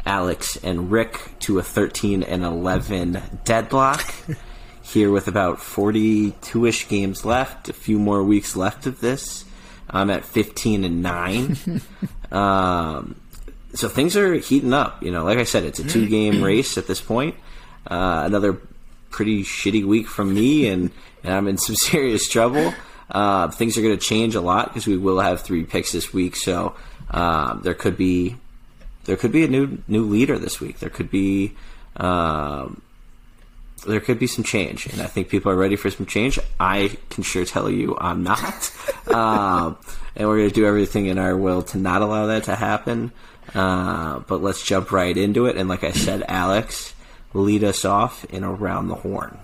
Alex 0.04 0.56
and 0.56 0.90
Rick 0.90 1.20
to 1.40 1.58
a 1.58 1.62
thirteen 1.62 2.22
and 2.22 2.44
eleven 2.44 3.22
deadlock. 3.44 4.12
Here 4.82 5.12
with 5.12 5.28
about 5.28 5.60
forty-two 5.60 6.66
ish 6.66 6.88
games 6.88 7.24
left, 7.24 7.68
a 7.68 7.72
few 7.72 7.98
more 7.98 8.24
weeks 8.24 8.56
left 8.56 8.86
of 8.86 9.00
this. 9.00 9.44
I'm 9.88 10.10
at 10.10 10.24
fifteen 10.24 10.82
and 10.82 11.02
nine. 11.02 11.56
um, 12.32 13.19
so 13.74 13.88
things 13.88 14.16
are 14.16 14.34
heating 14.34 14.72
up. 14.72 15.02
You 15.02 15.10
know, 15.10 15.24
like 15.24 15.38
I 15.38 15.44
said, 15.44 15.64
it's 15.64 15.78
a 15.78 15.84
two 15.84 16.08
game 16.08 16.42
race 16.44 16.78
at 16.78 16.86
this 16.86 17.00
point. 17.00 17.34
Uh, 17.86 18.22
another 18.26 18.58
pretty 19.10 19.42
shitty 19.42 19.84
week 19.84 20.06
from 20.06 20.34
me, 20.34 20.68
and, 20.68 20.90
and 21.24 21.34
I'm 21.34 21.48
in 21.48 21.58
some 21.58 21.74
serious 21.76 22.28
trouble. 22.28 22.74
Uh, 23.10 23.48
things 23.48 23.76
are 23.76 23.82
going 23.82 23.96
to 23.96 24.04
change 24.04 24.34
a 24.34 24.40
lot 24.40 24.68
because 24.68 24.86
we 24.86 24.96
will 24.96 25.20
have 25.20 25.40
three 25.40 25.64
picks 25.64 25.92
this 25.92 26.12
week. 26.12 26.36
So 26.36 26.74
um, 27.10 27.60
there 27.62 27.74
could 27.74 27.96
be 27.96 28.36
there 29.04 29.16
could 29.16 29.32
be 29.32 29.44
a 29.44 29.48
new 29.48 29.78
new 29.88 30.04
leader 30.04 30.38
this 30.38 30.60
week. 30.60 30.78
There 30.78 30.90
could 30.90 31.10
be 31.10 31.54
um, 31.96 32.82
there 33.86 34.00
could 34.00 34.18
be 34.18 34.26
some 34.26 34.44
change, 34.44 34.86
and 34.86 35.00
I 35.00 35.06
think 35.06 35.28
people 35.28 35.50
are 35.50 35.56
ready 35.56 35.76
for 35.76 35.90
some 35.90 36.06
change. 36.06 36.38
I 36.58 36.96
can 37.08 37.24
sure 37.24 37.44
tell 37.44 37.70
you 37.70 37.96
I'm 37.98 38.22
not, 38.22 38.72
um, 39.08 39.78
and 40.16 40.28
we're 40.28 40.38
going 40.38 40.48
to 40.48 40.54
do 40.54 40.66
everything 40.66 41.06
in 41.06 41.18
our 41.18 41.36
will 41.36 41.62
to 41.62 41.78
not 41.78 42.02
allow 42.02 42.26
that 42.26 42.44
to 42.44 42.54
happen. 42.54 43.12
Uh, 43.54 44.20
but 44.20 44.42
let's 44.42 44.62
jump 44.64 44.92
right 44.92 45.16
into 45.16 45.46
it. 45.46 45.56
And 45.56 45.68
like 45.68 45.82
I 45.84 45.90
said, 45.92 46.22
Alex, 46.28 46.94
lead 47.34 47.64
us 47.64 47.84
off 47.84 48.24
in 48.26 48.44
around 48.44 48.88
the 48.88 48.94
horn. 48.94 49.38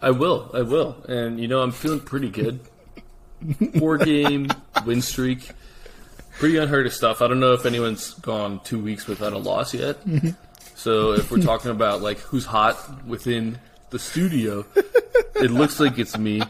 I 0.00 0.10
will. 0.10 0.50
I 0.54 0.62
will. 0.62 0.96
And 1.08 1.38
you 1.38 1.48
know, 1.48 1.62
I'm 1.62 1.72
feeling 1.72 2.00
pretty 2.00 2.30
good. 2.30 2.60
Four 3.78 3.98
game 3.98 4.48
win 4.86 5.02
streak. 5.02 5.50
Pretty 6.38 6.56
unheard 6.56 6.86
of 6.86 6.92
stuff. 6.94 7.20
I 7.22 7.28
don't 7.28 7.40
know 7.40 7.52
if 7.52 7.66
anyone's 7.66 8.14
gone 8.14 8.60
two 8.64 8.82
weeks 8.82 9.06
without 9.06 9.32
a 9.32 9.38
loss 9.38 9.74
yet. 9.74 9.98
So 10.74 11.12
if 11.12 11.30
we're 11.30 11.42
talking 11.42 11.70
about 11.70 12.00
like 12.02 12.18
who's 12.18 12.44
hot 12.44 13.06
within 13.06 13.58
the 13.90 13.98
studio, 13.98 14.64
it 15.36 15.50
looks 15.50 15.78
like 15.78 15.98
it's 15.98 16.16
me. 16.16 16.42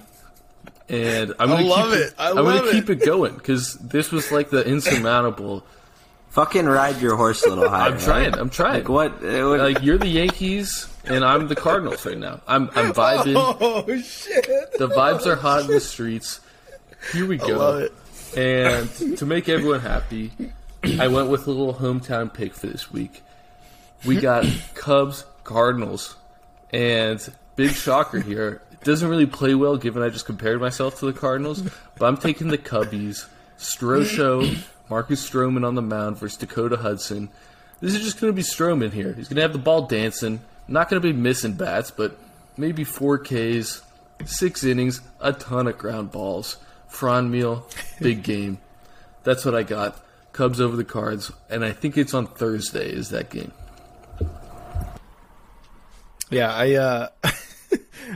And 0.88 1.34
I'm 1.38 1.48
gonna 1.48 1.66
love 1.66 1.90
keep 1.92 2.00
it. 2.00 2.14
I 2.18 2.30
am 2.30 2.36
love 2.36 2.44
gonna 2.46 2.68
it. 2.68 2.72
keep 2.72 2.90
it 2.90 3.04
going 3.04 3.34
because 3.34 3.74
this 3.78 4.10
was 4.12 4.30
like 4.30 4.50
the 4.50 4.66
insurmountable 4.66 5.64
Fucking 6.32 6.64
ride 6.64 6.98
your 7.02 7.16
horse 7.16 7.44
a 7.44 7.50
little 7.50 7.68
higher. 7.68 7.92
I'm 7.92 7.98
trying. 7.98 8.30
right? 8.30 8.40
I'm 8.40 8.48
trying. 8.48 8.84
Like 8.84 8.88
what? 8.88 9.20
what 9.20 9.60
Like 9.60 9.82
you're 9.82 9.98
the 9.98 10.08
Yankees 10.08 10.88
and 11.04 11.26
I'm 11.26 11.46
the 11.48 11.54
Cardinals 11.54 12.06
right 12.06 12.16
now. 12.16 12.40
I'm 12.46 12.70
I'm 12.74 12.86
oh, 12.90 12.92
vibing. 12.94 13.34
Oh 13.36 14.00
shit! 14.00 14.46
The 14.78 14.88
vibes 14.88 15.26
are 15.26 15.36
hot 15.36 15.62
in 15.62 15.66
the 15.66 15.78
streets. 15.80 16.40
Here 17.12 17.26
we 17.26 17.36
go. 17.36 17.58
love 17.58 17.82
it. 17.82 17.92
And 18.34 19.18
to 19.18 19.26
make 19.26 19.50
everyone 19.50 19.80
happy, 19.80 20.32
I 20.98 21.08
went 21.08 21.28
with 21.28 21.46
a 21.46 21.50
little 21.50 21.74
hometown 21.74 22.32
pick 22.32 22.54
for 22.54 22.66
this 22.66 22.90
week. 22.90 23.22
We 24.06 24.16
got 24.16 24.46
Cubs 24.74 25.26
Cardinals, 25.44 26.16
and 26.72 27.20
big 27.56 27.72
shocker 27.72 28.20
here. 28.20 28.62
It 28.72 28.84
doesn't 28.84 29.06
really 29.06 29.26
play 29.26 29.54
well 29.54 29.76
given 29.76 30.02
I 30.02 30.08
just 30.08 30.24
compared 30.24 30.62
myself 30.62 30.98
to 31.00 31.06
the 31.06 31.12
Cardinals, 31.12 31.62
but 31.98 32.06
I'm 32.06 32.16
taking 32.16 32.48
the 32.48 32.56
Cubbies. 32.56 33.26
Stro 33.58 34.04
Show 34.04 34.42
Marcus 34.92 35.26
Stroman 35.26 35.66
on 35.66 35.74
the 35.74 35.80
mound 35.80 36.18
versus 36.18 36.36
Dakota 36.36 36.76
Hudson. 36.76 37.30
This 37.80 37.94
is 37.94 38.02
just 38.02 38.20
going 38.20 38.30
to 38.30 38.36
be 38.36 38.42
Stroman 38.42 38.92
here. 38.92 39.14
He's 39.14 39.26
going 39.26 39.36
to 39.36 39.40
have 39.40 39.54
the 39.54 39.58
ball 39.58 39.86
dancing. 39.86 40.42
Not 40.68 40.90
going 40.90 41.00
to 41.00 41.12
be 41.12 41.18
missing 41.18 41.54
bats, 41.54 41.90
but 41.90 42.18
maybe 42.58 42.84
four 42.84 43.16
Ks, 43.16 43.80
six 44.26 44.62
innings, 44.64 45.00
a 45.18 45.32
ton 45.32 45.66
of 45.66 45.78
ground 45.78 46.12
balls. 46.12 46.58
Franmil, 46.90 47.62
big 48.00 48.22
game. 48.32 48.58
That's 49.24 49.46
what 49.46 49.54
I 49.54 49.62
got. 49.62 49.98
Cubs 50.34 50.60
over 50.60 50.76
the 50.76 50.84
Cards, 50.84 51.32
and 51.48 51.64
I 51.64 51.72
think 51.72 51.96
it's 51.96 52.12
on 52.12 52.26
Thursday. 52.26 52.90
Is 52.90 53.08
that 53.08 53.30
game? 53.30 53.52
Yeah, 56.28 56.52
I 56.52 56.74
uh 56.74 57.08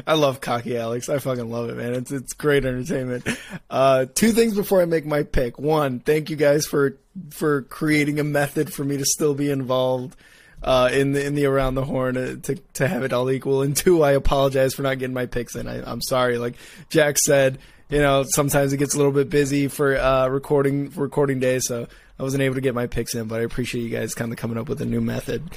I 0.07 0.14
love 0.14 0.41
cocky 0.41 0.76
Alex. 0.76 1.09
I 1.09 1.18
fucking 1.18 1.51
love 1.51 1.68
it, 1.70 1.76
man. 1.76 1.95
It's 1.95 2.11
it's 2.11 2.32
great 2.32 2.64
entertainment. 2.64 3.26
Uh 3.70 4.07
two 4.14 4.32
things 4.32 4.55
before 4.55 4.82
I 4.82 4.84
make 4.84 5.07
my 5.07 5.22
pick. 5.22 5.59
One, 5.59 6.01
thank 6.01 6.30
you 6.30 6.37
guys 6.37 6.66
for 6.66 6.99
for 7.30 7.62
creating 7.62 8.20
a 8.20 8.24
method 8.24 8.72
for 8.72 8.84
me 8.84 8.97
to 8.99 9.05
still 9.05 9.34
be 9.34 9.51
involved 9.51 10.16
uh 10.62 10.89
in 10.93 11.12
the 11.12 11.24
in 11.24 11.34
the 11.34 11.47
around 11.47 11.74
the 11.74 11.84
horn 11.84 12.16
uh, 12.16 12.37
to 12.43 12.57
to 12.74 12.89
have 12.89 13.03
it 13.03 13.12
all 13.12 13.30
equal. 13.30 13.62
And 13.62 13.76
two, 13.76 14.03
I 14.03 14.12
apologize 14.12 14.74
for 14.74 14.82
not 14.82 14.99
getting 14.99 15.14
my 15.14 15.26
picks 15.26 15.55
in. 15.55 15.68
I, 15.68 15.82
I'm 15.91 16.01
sorry. 16.03 16.39
Like 16.39 16.57
Jack 16.89 17.18
said, 17.18 17.59
you 17.89 17.99
know, 17.99 18.24
sometimes 18.28 18.72
it 18.72 18.78
gets 18.78 18.95
a 18.95 18.99
little 18.99 19.12
bit 19.12 19.30
busy 19.30 19.68
for 19.68 19.97
uh 19.97 20.28
recording 20.28 20.91
recording 20.91 21.41
day, 21.41 21.59
so 21.61 21.87
I 22.18 22.22
wasn't 22.22 22.43
able 22.43 22.55
to 22.55 22.61
get 22.62 22.74
my 22.74 22.87
picks 22.87 23.14
in, 23.14 23.28
but 23.28 23.41
I 23.41 23.45
appreciate 23.45 23.82
you 23.82 23.91
guys 23.91 24.14
kind 24.14 24.32
of 24.32 24.39
coming 24.39 24.57
up 24.57 24.68
with 24.68 24.80
a 24.80 24.87
new 24.87 25.03
method 25.03 25.51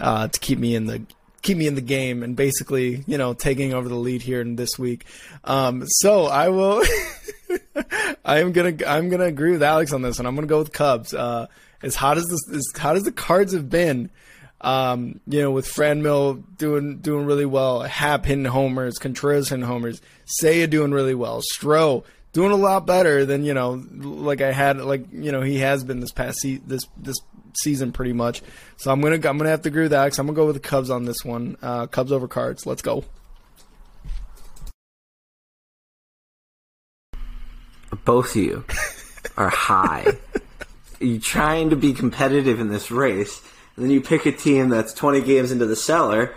uh, 0.00 0.26
to 0.26 0.40
keep 0.40 0.58
me 0.58 0.74
in 0.74 0.86
the 0.86 1.02
keep 1.42 1.56
me 1.56 1.66
in 1.66 1.74
the 1.74 1.80
game 1.80 2.22
and 2.22 2.36
basically, 2.36 3.02
you 3.06 3.18
know, 3.18 3.34
taking 3.34 3.72
over 3.74 3.88
the 3.88 3.94
lead 3.94 4.22
here 4.22 4.40
in 4.40 4.56
this 4.56 4.78
week. 4.78 5.04
Um, 5.44 5.84
so 5.86 6.26
I 6.26 6.48
will. 6.48 6.82
I 8.24 8.40
am 8.40 8.52
gonna 8.52 8.76
I'm 8.86 9.08
gonna 9.08 9.24
agree 9.24 9.52
with 9.52 9.62
Alex 9.62 9.92
on 9.92 10.02
this, 10.02 10.18
and 10.18 10.28
I'm 10.28 10.34
gonna 10.34 10.46
go 10.46 10.58
with 10.58 10.72
Cubs. 10.72 11.14
Uh, 11.14 11.46
as 11.82 11.96
hot 11.96 12.18
as 12.18 12.26
this, 12.26 12.56
as 12.56 12.80
hot 12.80 12.96
as 12.96 13.04
the 13.04 13.12
Cards 13.12 13.52
have 13.54 13.70
been, 13.70 14.10
um, 14.60 15.20
you 15.26 15.40
know, 15.40 15.50
with 15.50 15.66
Franmil 15.66 16.44
doing 16.56 16.98
doing 16.98 17.26
really 17.26 17.46
well, 17.46 17.80
Hap 17.82 18.26
hitting 18.26 18.44
homers, 18.44 18.98
Contreras 18.98 19.48
hitting 19.48 19.64
homers, 19.64 20.00
Seiya 20.40 20.68
doing 20.68 20.92
really 20.92 21.14
well, 21.14 21.42
Stroh 21.54 22.04
doing 22.32 22.52
a 22.52 22.56
lot 22.56 22.86
better 22.86 23.24
than 23.24 23.44
you 23.44 23.54
know, 23.54 23.82
like 23.92 24.40
I 24.40 24.52
had, 24.52 24.78
like 24.78 25.06
you 25.12 25.32
know, 25.32 25.40
he 25.40 25.58
has 25.58 25.84
been 25.84 26.00
this 26.00 26.12
past 26.12 26.46
this 26.66 26.82
this 26.96 27.16
season 27.56 27.92
pretty 27.92 28.12
much. 28.12 28.42
So 28.76 28.90
I'm 28.90 29.00
gonna 29.00 29.14
I'm 29.16 29.38
gonna 29.38 29.48
have 29.50 29.62
to 29.62 29.68
agree 29.68 29.82
with 29.84 29.92
Alex. 29.92 30.18
I'm 30.18 30.26
gonna 30.26 30.36
go 30.36 30.46
with 30.46 30.56
the 30.56 30.60
Cubs 30.60 30.90
on 30.90 31.04
this 31.04 31.24
one. 31.24 31.56
Uh, 31.62 31.86
Cubs 31.86 32.12
over 32.12 32.28
Cards. 32.28 32.66
Let's 32.66 32.82
go. 32.82 33.04
Both 38.04 38.30
of 38.36 38.42
you 38.42 38.64
are 39.36 39.48
high. 39.50 40.06
You're 41.00 41.20
trying 41.20 41.70
to 41.70 41.76
be 41.76 41.92
competitive 41.94 42.60
in 42.60 42.68
this 42.68 42.90
race, 42.90 43.40
and 43.76 43.84
then 43.84 43.90
you 43.90 44.00
pick 44.00 44.26
a 44.26 44.32
team 44.32 44.68
that's 44.68 44.92
20 44.92 45.22
games 45.22 45.50
into 45.50 45.64
the 45.66 45.76
cellar 45.76 46.34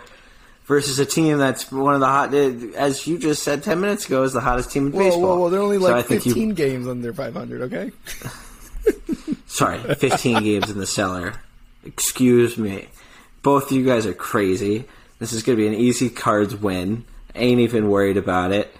versus 0.64 0.98
a 0.98 1.04
team 1.04 1.36
that's 1.38 1.70
one 1.70 1.92
of 1.94 2.00
the 2.00 2.06
hot, 2.06 2.32
as 2.32 3.06
you 3.06 3.18
just 3.18 3.42
said 3.42 3.62
10 3.62 3.80
minutes 3.80 4.06
ago, 4.06 4.22
is 4.22 4.32
the 4.32 4.40
hottest 4.40 4.70
team 4.70 4.86
in 4.86 4.92
Whoa, 4.92 4.98
baseball. 5.00 5.22
whoa, 5.22 5.38
whoa! 5.40 5.50
They're 5.50 5.60
only 5.60 5.78
like 5.78 6.06
think 6.06 6.22
15 6.22 6.48
you- 6.48 6.54
games 6.54 6.88
under 6.88 7.12
500. 7.12 7.62
Okay. 7.62 7.92
Sorry, 9.54 9.78
15 9.78 10.42
games 10.42 10.68
in 10.68 10.78
the 10.80 10.86
cellar. 10.86 11.34
Excuse 11.84 12.58
me. 12.58 12.88
Both 13.44 13.70
of 13.70 13.76
you 13.76 13.84
guys 13.84 14.04
are 14.04 14.12
crazy. 14.12 14.86
This 15.20 15.32
is 15.32 15.44
going 15.44 15.56
to 15.56 15.62
be 15.62 15.68
an 15.68 15.74
easy 15.74 16.10
cards 16.10 16.56
win. 16.56 17.04
Ain't 17.36 17.60
even 17.60 17.88
worried 17.88 18.16
about 18.16 18.50
it. 18.50 18.74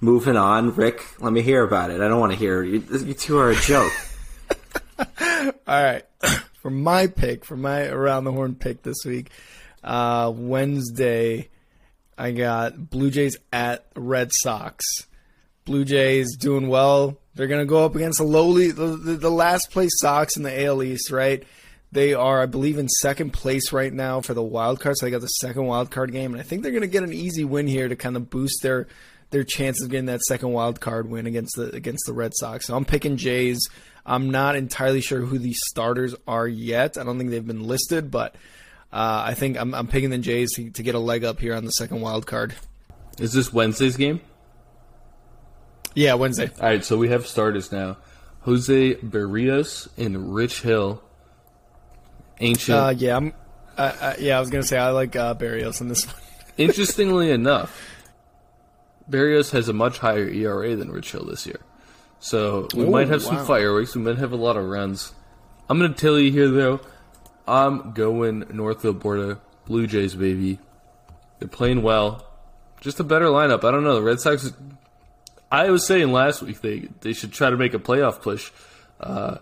Moving 0.00 0.36
on, 0.36 0.76
Rick. 0.76 1.04
Let 1.20 1.32
me 1.32 1.42
hear 1.42 1.64
about 1.64 1.90
it. 1.90 2.00
I 2.00 2.06
don't 2.06 2.20
want 2.20 2.30
to 2.30 2.38
hear 2.38 2.62
you. 2.62 2.80
You 2.92 3.12
two 3.12 3.38
are 3.38 3.50
a 3.50 3.56
joke. 3.56 3.90
All 5.66 5.82
right. 5.82 6.04
for 6.62 6.70
my 6.70 7.08
pick, 7.08 7.44
for 7.44 7.56
my 7.56 7.86
around 7.86 8.22
the 8.22 8.30
horn 8.30 8.54
pick 8.54 8.84
this 8.84 9.04
week, 9.04 9.30
uh, 9.82 10.32
Wednesday, 10.32 11.48
I 12.16 12.30
got 12.30 12.88
Blue 12.88 13.10
Jays 13.10 13.36
at 13.52 13.84
Red 13.96 14.30
Sox. 14.32 14.84
Blue 15.64 15.84
Jays 15.84 16.36
doing 16.36 16.68
well. 16.68 17.19
They're 17.34 17.46
going 17.46 17.60
to 17.60 17.66
go 17.66 17.84
up 17.84 17.94
against 17.94 18.18
the 18.18 18.24
lowly, 18.24 18.70
the, 18.70 18.86
the, 18.86 19.30
last 19.30 19.70
place 19.70 19.92
Sox 20.00 20.36
in 20.36 20.42
the 20.42 20.64
AL 20.64 20.82
East, 20.82 21.10
right? 21.10 21.44
They 21.92 22.12
are, 22.12 22.42
I 22.42 22.46
believe, 22.46 22.78
in 22.78 22.88
second 22.88 23.32
place 23.32 23.72
right 23.72 23.92
now 23.92 24.20
for 24.20 24.34
the 24.34 24.42
wild 24.42 24.80
card. 24.80 24.96
So 24.96 25.06
they 25.06 25.10
got 25.10 25.20
the 25.20 25.28
second 25.28 25.66
wild 25.66 25.90
card 25.90 26.12
game, 26.12 26.32
and 26.32 26.40
I 26.40 26.44
think 26.44 26.62
they're 26.62 26.72
going 26.72 26.82
to 26.82 26.88
get 26.88 27.02
an 27.02 27.12
easy 27.12 27.44
win 27.44 27.66
here 27.66 27.88
to 27.88 27.96
kind 27.96 28.16
of 28.16 28.30
boost 28.30 28.62
their 28.62 28.86
their 29.30 29.44
chances 29.44 29.84
of 29.84 29.90
getting 29.90 30.06
that 30.06 30.20
second 30.22 30.50
wild 30.50 30.80
card 30.80 31.08
win 31.08 31.26
against 31.26 31.56
the 31.56 31.74
against 31.74 32.04
the 32.06 32.12
Red 32.12 32.32
Sox. 32.34 32.66
So 32.66 32.76
I'm 32.76 32.84
picking 32.84 33.16
Jays. 33.16 33.68
I'm 34.04 34.30
not 34.30 34.56
entirely 34.56 35.00
sure 35.00 35.20
who 35.20 35.38
the 35.38 35.52
starters 35.52 36.14
are 36.26 36.48
yet. 36.48 36.98
I 36.98 37.04
don't 37.04 37.18
think 37.18 37.30
they've 37.30 37.46
been 37.46 37.64
listed, 37.64 38.10
but 38.10 38.34
uh, 38.92 39.24
I 39.26 39.34
think 39.34 39.58
I'm, 39.58 39.74
I'm 39.74 39.86
picking 39.86 40.10
the 40.10 40.18
Jays 40.18 40.52
to, 40.54 40.70
to 40.70 40.82
get 40.82 40.94
a 40.94 40.98
leg 40.98 41.22
up 41.22 41.38
here 41.38 41.54
on 41.54 41.64
the 41.64 41.70
second 41.70 42.00
wild 42.00 42.26
card. 42.26 42.54
Is 43.18 43.32
this 43.32 43.52
Wednesday's 43.52 43.96
game? 43.96 44.20
Yeah, 45.94 46.14
Wednesday. 46.14 46.50
All 46.60 46.68
right, 46.68 46.84
so 46.84 46.96
we 46.96 47.08
have 47.08 47.26
starters 47.26 47.72
now. 47.72 47.96
Jose 48.42 48.94
Berrios 48.96 49.88
and 49.98 50.34
Rich 50.34 50.62
Hill. 50.62 51.02
Ancient. 52.40 52.78
Uh, 52.78 52.94
yeah, 52.96 53.16
I'm. 53.16 53.34
I, 53.76 53.84
I, 53.84 54.16
yeah, 54.18 54.36
I 54.36 54.40
was 54.40 54.50
gonna 54.50 54.64
say 54.64 54.78
I 54.78 54.90
like 54.90 55.16
uh, 55.16 55.34
Berrios 55.34 55.80
in 55.80 55.88
this 55.88 56.06
one. 56.06 56.16
Interestingly 56.56 57.30
enough, 57.30 57.78
Berrios 59.10 59.50
has 59.50 59.68
a 59.68 59.72
much 59.72 59.98
higher 59.98 60.28
ERA 60.28 60.76
than 60.76 60.90
Rich 60.90 61.12
Hill 61.12 61.24
this 61.24 61.46
year. 61.46 61.60
So 62.20 62.68
we 62.74 62.84
Ooh, 62.84 62.90
might 62.90 63.08
have 63.08 63.22
some 63.22 63.36
wow. 63.36 63.44
fireworks. 63.44 63.94
We 63.94 64.02
might 64.02 64.18
have 64.18 64.32
a 64.32 64.36
lot 64.36 64.56
of 64.56 64.66
runs. 64.66 65.12
I'm 65.68 65.78
going 65.78 65.92
to 65.92 65.98
tell 65.98 66.18
you 66.18 66.30
here, 66.30 66.48
though, 66.48 66.80
I'm 67.48 67.92
going 67.92 68.44
Northfield 68.52 69.00
Border 69.00 69.38
Blue 69.64 69.86
Jays, 69.86 70.14
baby. 70.14 70.58
They're 71.38 71.48
playing 71.48 71.82
well. 71.82 72.26
Just 72.80 73.00
a 73.00 73.04
better 73.04 73.26
lineup. 73.26 73.64
I 73.64 73.70
don't 73.70 73.84
know. 73.84 73.94
The 73.94 74.02
Red 74.02 74.20
Sox. 74.20 74.52
I 75.50 75.70
was 75.70 75.86
saying 75.86 76.12
last 76.12 76.42
week 76.42 76.60
they, 76.60 76.88
they 77.00 77.12
should 77.12 77.32
try 77.32 77.50
to 77.50 77.56
make 77.56 77.74
a 77.74 77.78
playoff 77.78 78.22
push. 78.22 78.50
Uh, 79.00 79.38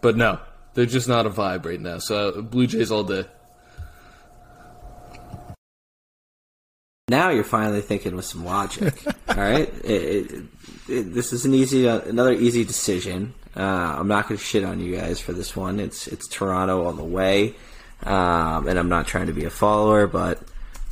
but 0.00 0.16
no, 0.16 0.40
they're 0.74 0.86
just 0.86 1.08
not 1.08 1.26
a 1.26 1.30
vibe 1.30 1.64
right 1.64 1.80
now. 1.80 1.98
So 1.98 2.42
Blue 2.42 2.66
Jays 2.66 2.90
all 2.90 3.04
day. 3.04 3.24
Now 7.08 7.30
you're 7.30 7.44
finally 7.44 7.82
thinking 7.82 8.16
with 8.16 8.24
some 8.24 8.44
logic. 8.44 8.94
all 9.28 9.36
right, 9.36 9.68
It- 9.84 10.30
it- 10.32 10.44
it- 10.88 11.14
this 11.14 11.32
is 11.32 11.44
an 11.44 11.54
easy, 11.54 11.88
uh, 11.88 12.00
another 12.00 12.32
easy 12.32 12.64
decision. 12.64 13.34
Uh, 13.56 13.60
I'm 13.98 14.08
not 14.08 14.28
going 14.28 14.38
to 14.38 14.44
shit 14.44 14.64
on 14.64 14.80
you 14.80 14.96
guys 14.96 15.18
for 15.20 15.32
this 15.32 15.56
one. 15.56 15.80
It's 15.80 16.06
it's 16.08 16.28
Toronto 16.28 16.84
all 16.84 16.92
the 16.92 17.04
way, 17.04 17.54
um, 18.02 18.68
and 18.68 18.78
I'm 18.78 18.88
not 18.88 19.06
trying 19.06 19.26
to 19.28 19.32
be 19.32 19.44
a 19.46 19.50
follower, 19.50 20.06
but 20.06 20.40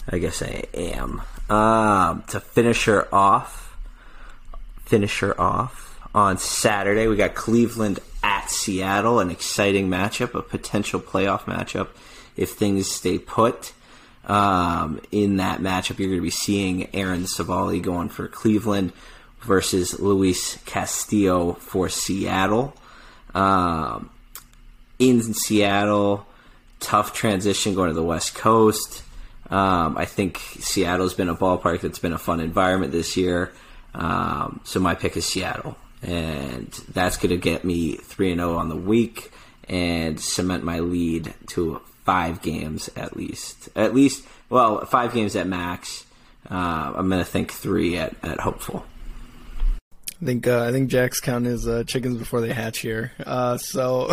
I 0.09 0.19
guess 0.19 0.41
I 0.43 0.65
am. 0.73 1.21
Um, 1.51 2.23
to 2.29 2.41
finish 2.41 2.87
her 2.87 3.12
off, 3.15 3.64
finish 4.85 5.20
her 5.20 5.39
off 5.41 5.99
on 6.14 6.39
Saturday. 6.39 7.07
We 7.07 7.16
got 7.16 7.35
Cleveland 7.35 8.01
at 8.22 8.51
Seattle, 8.51 9.20
an 9.20 9.30
exciting 9.30 9.89
matchup, 9.89 10.35
a 10.35 10.43
potential 10.43 11.01
playoff 11.01 11.43
matchup 11.43 11.89
if 12.37 12.51
things 12.53 12.91
stay 12.91 13.18
put. 13.18 13.72
Um, 14.26 15.01
in 15.11 15.37
that 15.37 15.61
matchup, 15.61 15.99
you're 15.99 16.09
going 16.09 16.20
to 16.20 16.22
be 16.22 16.30
seeing 16.30 16.95
Aaron 16.95 17.24
Civale 17.24 17.82
going 17.82 18.09
for 18.09 18.26
Cleveland 18.28 18.93
versus 19.41 20.01
Luis 20.01 20.57
Castillo 20.64 21.53
for 21.55 21.89
Seattle. 21.89 22.74
Um, 23.35 24.11
in 24.99 25.35
Seattle, 25.35 26.26
tough 26.80 27.12
transition 27.12 27.74
going 27.74 27.89
to 27.89 27.95
the 27.95 28.03
West 28.03 28.35
Coast. 28.35 29.03
Um, 29.51 29.99
I 29.99 30.07
think 30.07 30.39
Seattle's 30.39 31.14
been 31.14 31.28
a 31.28 31.35
ballpark 31.35 31.82
that's 31.82 31.99
been 31.99 32.14
a 32.14 32.18
fun 32.18 32.41
environment 32.41 32.93
this 32.93 33.16
year. 33.16 33.53
Um, 33.95 34.61
so 34.65 34.81
my 34.81 34.95
pick 34.95 35.17
is 35.17 35.27
Seattle, 35.27 35.77
and 36.03 36.69
that's 36.93 37.17
going 37.17 37.31
to 37.31 37.37
get 37.37 37.65
me 37.65 37.97
three 37.97 38.31
and 38.31 38.41
zero 38.41 38.57
on 38.57 38.69
the 38.69 38.77
week 38.77 39.31
and 39.69 40.21
cement 40.21 40.65
my 40.65 40.81
lead 40.81 41.33
to 41.49 41.81
five 42.05 42.43
games 42.43 42.91
at 42.97 43.17
least. 43.17 43.69
At 43.75 43.95
least, 43.95 44.25
well, 44.51 44.85
five 44.85 45.15
games 45.15 45.37
at 45.37 45.47
max. 45.47 46.05
Uh, 46.51 46.93
I'm 46.97 47.09
going 47.09 47.25
to 47.25 47.31
think 47.31 47.53
three 47.53 47.97
at, 47.97 48.15
at 48.23 48.41
hopeful. 48.41 48.85
I 50.21 50.27
think 50.27 50.47
uh, 50.47 50.65
I 50.65 50.73
think 50.73 50.91
Jack's 50.91 51.21
counting 51.21 51.51
his 51.51 51.67
uh, 51.67 51.85
chickens 51.85 52.17
before 52.17 52.41
they 52.41 52.53
hatch 52.53 52.79
here. 52.79 53.13
Uh, 53.27 53.59
so 53.59 54.11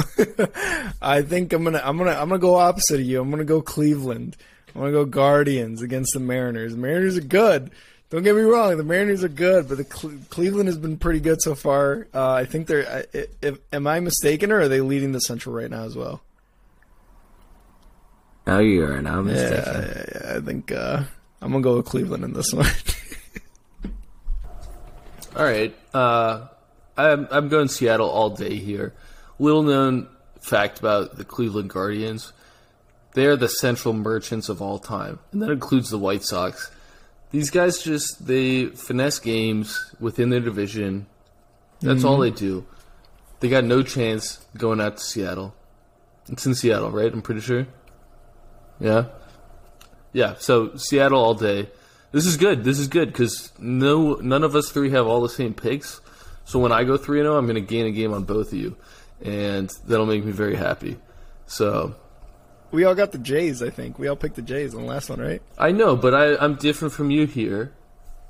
I 1.02 1.22
think 1.22 1.54
I'm 1.54 1.64
gonna 1.64 1.82
I'm 1.84 1.98
gonna 1.98 2.12
I'm 2.12 2.28
gonna 2.28 2.40
go 2.40 2.56
opposite 2.56 3.00
of 3.00 3.06
you. 3.06 3.22
I'm 3.22 3.30
gonna 3.30 3.46
go 3.46 3.62
Cleveland. 3.62 4.36
I'm 4.74 4.82
gonna 4.82 4.92
go 4.92 5.06
Guardians 5.06 5.82
against 5.82 6.14
the 6.14 6.20
Mariners. 6.20 6.76
Mariners 6.76 7.18
are 7.18 7.22
good. 7.22 7.72
Don't 8.12 8.24
get 8.24 8.36
me 8.36 8.41
wrong, 8.41 8.76
the 8.78 8.84
Mariners 8.84 9.24
are 9.24 9.30
good, 9.30 9.68
but 9.70 9.78
the 9.78 9.86
Cle- 9.86 10.12
Cleveland 10.30 10.68
has 10.68 10.78
been 10.78 10.97
pretty 10.97 11.20
good 11.22 11.41
so 11.41 11.55
far. 11.55 12.07
Uh, 12.14 12.32
I 12.34 12.45
think 12.45 12.68
they're. 12.68 12.86
I- 12.88 13.18
I- 13.18 13.28
If, 13.41 13.57
am 13.74 13.88
I 13.88 13.99
mistaken, 14.01 14.51
or 14.51 14.59
are 14.59 14.68
they 14.68 14.82
leading 14.82 15.14
the 15.14 15.22
Central 15.22 15.55
right 15.55 15.70
now 15.70 15.84
as 15.86 15.95
well? 15.95 16.22
No, 18.45 18.59
you 18.59 18.84
are 18.84 19.01
not 19.01 19.24
mistaken. 19.24 19.64
Yeah, 19.66 20.03
yeah, 20.14 20.38
I 20.38 20.41
think 20.41 20.72
uh, 20.72 21.03
I'm 21.41 21.51
gonna 21.51 21.64
go 21.64 21.78
with 21.78 21.86
Cleveland 21.86 22.24
in 22.26 22.34
this 22.34 22.51
one. 22.53 22.66
All 25.36 25.45
right. 25.45 25.74
Uh, 25.93 26.47
I'm, 26.97 27.28
I'm 27.32 27.47
going 27.49 27.68
Seattle 27.70 28.09
all 28.09 28.32
day 28.32 28.55
here. 28.55 28.93
Little 29.39 29.64
known 29.64 30.07
fact 30.41 30.80
about 30.80 31.18
the 31.18 31.24
Cleveland 31.24 31.70
Guardians 31.70 32.34
they 33.14 33.26
are 33.26 33.36
the 33.36 33.49
central 33.49 33.93
merchants 33.93 34.47
of 34.47 34.62
all 34.62 34.80
time, 34.80 35.20
and 35.34 35.41
that 35.41 35.51
includes 35.51 35.89
the 35.89 35.99
White 35.99 36.24
Sox. 36.24 36.72
These 37.32 37.50
guys 37.50 37.82
just 37.82 38.26
they 38.28 38.66
finesse 38.68 39.20
games 39.20 39.94
within 40.00 40.30
their 40.30 40.40
division. 40.42 41.08
That's 41.80 42.04
all 42.04 42.20
mm-hmm. 42.20 42.36
they 42.36 42.40
do. 42.40 42.66
They 43.40 43.50
got 43.50 43.64
no 43.64 43.82
chance 43.82 44.46
going 44.56 44.80
out 44.80 44.98
to 44.98 45.04
Seattle. 45.04 45.56
It's 46.30 46.46
in 46.46 46.54
Seattle, 46.54 46.92
right? 46.92 47.12
I'm 47.12 47.22
pretty 47.22 47.42
sure. 47.42 47.66
Yeah. 48.80 49.06
yeah. 50.14 50.36
So 50.38 50.76
Seattle 50.76 51.20
all 51.20 51.34
day. 51.34 51.70
This 52.12 52.26
is 52.26 52.38
good. 52.38 52.64
This 52.64 52.78
is 52.78 52.88
good 52.88 53.08
because 53.08 53.52
no, 53.58 54.16
none 54.16 54.44
of 54.44 54.56
us 54.56 54.70
three 54.70 54.92
have 54.92 55.08
all 55.08 55.22
the 55.22 55.30
same 55.30 55.54
picks. 55.54 56.02
So 56.44 56.60
when 56.60 56.72
I 56.72 56.84
go 56.84 56.98
three 56.98 57.20
and 57.20 57.26
zero, 57.26 57.38
I'm 57.38 57.46
going 57.46 57.56
to 57.56 57.62
gain 57.62 57.86
a 57.86 57.92
game 57.92 58.14
on 58.14 58.26
both 58.26 58.48
of 58.48 58.58
you, 58.58 58.76
and 59.22 59.70
that'll 59.88 60.06
make 60.06 60.26
me 60.26 60.32
very 60.32 60.56
happy. 60.56 60.98
So 61.48 61.96
We 62.72 62.86
all 62.86 62.95
got 62.95 63.11
the 63.11 63.17
Jays, 63.17 63.61
I 63.61 63.69
think. 63.69 63.99
We 63.99 64.07
all 64.07 64.15
picked 64.15 64.36
the 64.36 64.41
Jays 64.41 64.74
on 64.74 64.82
the 64.82 64.88
last 64.88 65.09
one, 65.09 65.19
right? 65.19 65.41
I 65.57 65.72
know, 65.72 65.95
but 65.95 66.13
I, 66.13 66.36
I'm 66.38 66.55
different 66.55 66.93
from 66.93 67.11
you 67.11 67.26
here. 67.28 67.72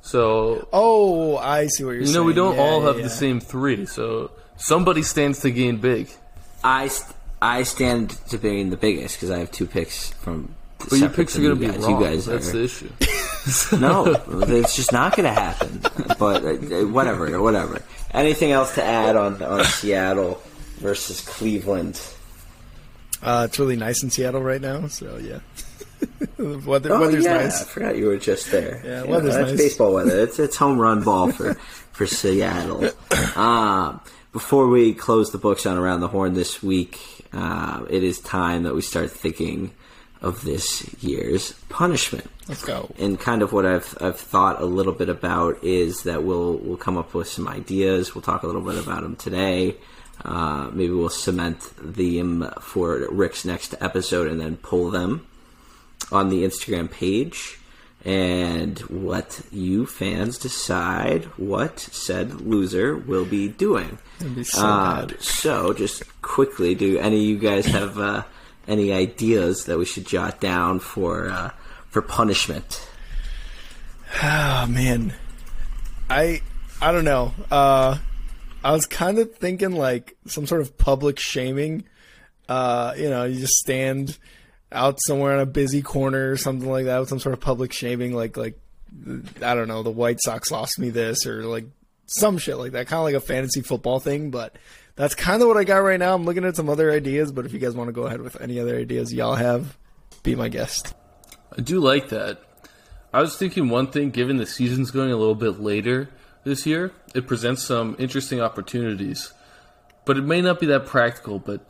So 0.01 0.67
Oh, 0.73 1.37
I 1.37 1.67
see 1.67 1.83
what 1.83 1.91
you're 1.91 1.99
you 2.01 2.05
saying. 2.07 2.15
know 2.15 2.23
we 2.23 2.33
don't 2.33 2.55
Yeah, 2.55 2.61
all 2.61 2.81
have 2.81 2.97
yeah. 2.97 3.03
the 3.03 3.09
same 3.09 3.39
three. 3.39 3.85
So 3.85 4.31
somebody 4.57 5.03
stands 5.03 5.41
to 5.41 5.51
gain 5.51 5.77
big. 5.77 6.09
I, 6.63 6.87
st- 6.87 7.15
I 7.41 7.63
stand 7.63 8.11
to 8.29 8.37
being 8.37 8.69
the 8.71 8.77
biggest 8.77 9.17
because 9.17 9.29
I 9.31 9.37
have 9.39 9.51
two 9.51 9.67
picks 9.67 10.09
from. 10.11 10.55
But 10.89 10.97
your 10.97 11.09
picks 11.09 11.37
are 11.37 11.41
going 11.43 11.53
to 11.53 11.59
be 11.59 11.67
guys. 11.67 11.77
wrong. 11.83 12.01
You 12.01 12.07
guys 12.07 12.25
That's 12.25 12.49
are, 12.49 12.53
the 12.53 12.63
issue. 12.63 12.89
no, 13.77 14.05
it's 14.47 14.75
just 14.75 14.91
not 14.91 15.15
going 15.15 15.25
to 15.31 15.39
happen. 15.39 15.79
But 16.17 16.43
uh, 16.43 16.87
whatever, 16.87 17.39
whatever. 17.39 17.83
Anything 18.15 18.51
else 18.51 18.73
to 18.75 18.83
add 18.83 19.15
on 19.15 19.41
on 19.43 19.63
Seattle 19.65 20.41
versus 20.79 21.21
Cleveland? 21.21 22.01
Uh, 23.21 23.47
it's 23.49 23.59
really 23.59 23.75
nice 23.75 24.03
in 24.03 24.09
Seattle 24.09 24.41
right 24.41 24.61
now, 24.61 24.87
so 24.87 25.17
yeah. 25.17 25.39
the 26.37 26.57
weather, 26.65 26.91
Oh 26.93 27.01
weather's 27.01 27.23
yeah, 27.25 27.35
I 27.37 27.43
nice. 27.43 27.63
forgot 27.67 27.95
you 27.97 28.07
were 28.07 28.17
just 28.17 28.49
there. 28.51 28.81
Yeah, 28.83 29.03
You 29.03 29.09
weather's 29.11 29.35
that's 29.35 29.51
nice. 29.51 29.57
baseball 29.59 29.93
weather. 29.93 30.19
It's 30.21 30.39
it's 30.39 30.55
home 30.57 30.79
run 30.79 31.03
ball 31.03 31.31
for 31.31 31.53
for 31.91 32.07
Seattle. 32.07 32.89
Um, 33.35 34.01
before 34.31 34.67
we 34.67 34.93
close 34.93 35.31
the 35.31 35.37
books 35.37 35.65
on 35.65 35.77
around 35.77 35.99
the 35.99 36.07
horn 36.07 36.33
this 36.33 36.63
week, 36.63 36.99
uh, 37.33 37.83
it 37.89 38.03
is 38.03 38.19
time 38.19 38.63
that 38.63 38.73
we 38.73 38.81
start 38.81 39.11
thinking 39.11 39.71
of 40.21 40.43
this 40.43 40.87
year's 41.03 41.53
punishment. 41.69 42.29
Let's 42.47 42.63
go. 42.63 42.89
And 42.99 43.19
kind 43.19 43.41
of 43.41 43.53
what 43.53 43.65
I've 43.65 43.95
I've 44.01 44.19
thought 44.19 44.61
a 44.61 44.65
little 44.65 44.93
bit 44.93 45.09
about 45.09 45.63
is 45.63 46.03
that 46.03 46.23
we'll 46.23 46.57
we'll 46.57 46.77
come 46.77 46.97
up 46.97 47.13
with 47.13 47.27
some 47.27 47.47
ideas. 47.47 48.15
We'll 48.15 48.21
talk 48.23 48.41
a 48.43 48.47
little 48.47 48.61
bit 48.61 48.77
about 48.77 49.01
them 49.03 49.15
today. 49.15 49.75
Uh, 50.23 50.69
maybe 50.71 50.91
we'll 50.93 51.09
cement 51.09 51.59
them 51.77 52.51
for 52.61 53.07
Rick's 53.11 53.43
next 53.45 53.73
episode 53.81 54.27
and 54.27 54.39
then 54.39 54.57
pull 54.57 54.91
them 54.91 55.25
on 56.11 56.29
the 56.29 56.43
Instagram 56.43 56.89
page. 56.91 57.57
And 58.03 58.79
what 58.79 59.41
you 59.51 59.85
fans 59.85 60.39
decide 60.39 61.25
what 61.37 61.79
said 61.79 62.41
loser 62.41 62.95
will 62.95 63.25
be 63.25 63.47
doing. 63.47 63.99
Be 64.33 64.43
so 64.43 64.65
Uh, 64.65 65.07
so, 65.19 65.73
just 65.73 66.03
quickly, 66.23 66.73
do 66.73 66.97
any 66.97 67.17
of 67.17 67.21
you 67.23 67.37
guys 67.37 67.67
have 67.67 67.99
uh, 67.99 68.23
any 68.67 68.91
ideas 68.91 69.65
that 69.65 69.77
we 69.77 69.85
should 69.85 70.07
jot 70.07 70.39
down 70.39 70.79
for 70.79 71.29
uh, 71.29 71.51
for 71.89 72.01
punishment? 72.01 72.87
Oh 74.23 74.65
man, 74.67 75.13
I 76.09 76.41
I 76.81 76.91
don't 76.91 77.05
know. 77.05 77.33
I 78.63 78.71
was 78.71 78.85
kind 78.85 79.17
of 79.17 79.35
thinking 79.35 79.71
like 79.71 80.15
some 80.27 80.45
sort 80.45 80.61
of 80.61 80.77
public 80.77 81.19
shaming. 81.19 81.83
Uh, 82.47 82.93
you 82.97 83.09
know, 83.09 83.25
you 83.25 83.39
just 83.39 83.53
stand 83.53 84.17
out 84.71 84.99
somewhere 85.01 85.33
on 85.33 85.39
a 85.39 85.45
busy 85.45 85.81
corner 85.81 86.31
or 86.31 86.37
something 86.37 86.69
like 86.69 86.85
that 86.85 86.99
with 86.99 87.09
some 87.09 87.19
sort 87.19 87.33
of 87.33 87.39
public 87.39 87.73
shaming, 87.73 88.13
like 88.13 88.37
like 88.37 88.59
I 89.41 89.55
don't 89.55 89.67
know, 89.67 89.83
the 89.83 89.89
White 89.89 90.19
Sox 90.21 90.51
lost 90.51 90.79
me 90.79 90.89
this 90.89 91.25
or 91.25 91.43
like 91.45 91.65
some 92.05 92.37
shit 92.37 92.57
like 92.57 92.73
that, 92.73 92.87
kind 92.87 92.99
of 92.99 93.03
like 93.03 93.15
a 93.15 93.21
fantasy 93.21 93.61
football 93.61 93.99
thing. 93.99 94.31
But 94.31 94.57
that's 94.95 95.15
kind 95.15 95.41
of 95.41 95.47
what 95.47 95.57
I 95.57 95.63
got 95.63 95.77
right 95.77 95.99
now. 95.99 96.13
I'm 96.13 96.25
looking 96.25 96.45
at 96.45 96.55
some 96.55 96.69
other 96.69 96.91
ideas, 96.91 97.31
but 97.31 97.45
if 97.45 97.53
you 97.53 97.59
guys 97.59 97.75
want 97.75 97.87
to 97.87 97.93
go 97.93 98.03
ahead 98.03 98.21
with 98.21 98.39
any 98.41 98.59
other 98.59 98.77
ideas 98.77 99.13
y'all 99.13 99.35
have, 99.35 99.77
be 100.23 100.35
my 100.35 100.49
guest. 100.49 100.93
I 101.57 101.61
do 101.61 101.79
like 101.79 102.09
that. 102.09 102.41
I 103.13 103.21
was 103.21 103.37
thinking 103.37 103.69
one 103.69 103.87
thing, 103.87 104.11
given 104.11 104.37
the 104.37 104.45
season's 104.45 104.91
going 104.91 105.11
a 105.11 105.17
little 105.17 105.35
bit 105.35 105.59
later 105.59 106.09
this 106.43 106.65
year, 106.65 106.91
it 107.13 107.27
presents 107.27 107.63
some 107.63 107.95
interesting 107.99 108.41
opportunities. 108.41 109.33
But 110.05 110.17
it 110.17 110.23
may 110.23 110.41
not 110.41 110.59
be 110.59 110.65
that 110.67 110.85
practical, 110.87 111.37
but 111.39 111.61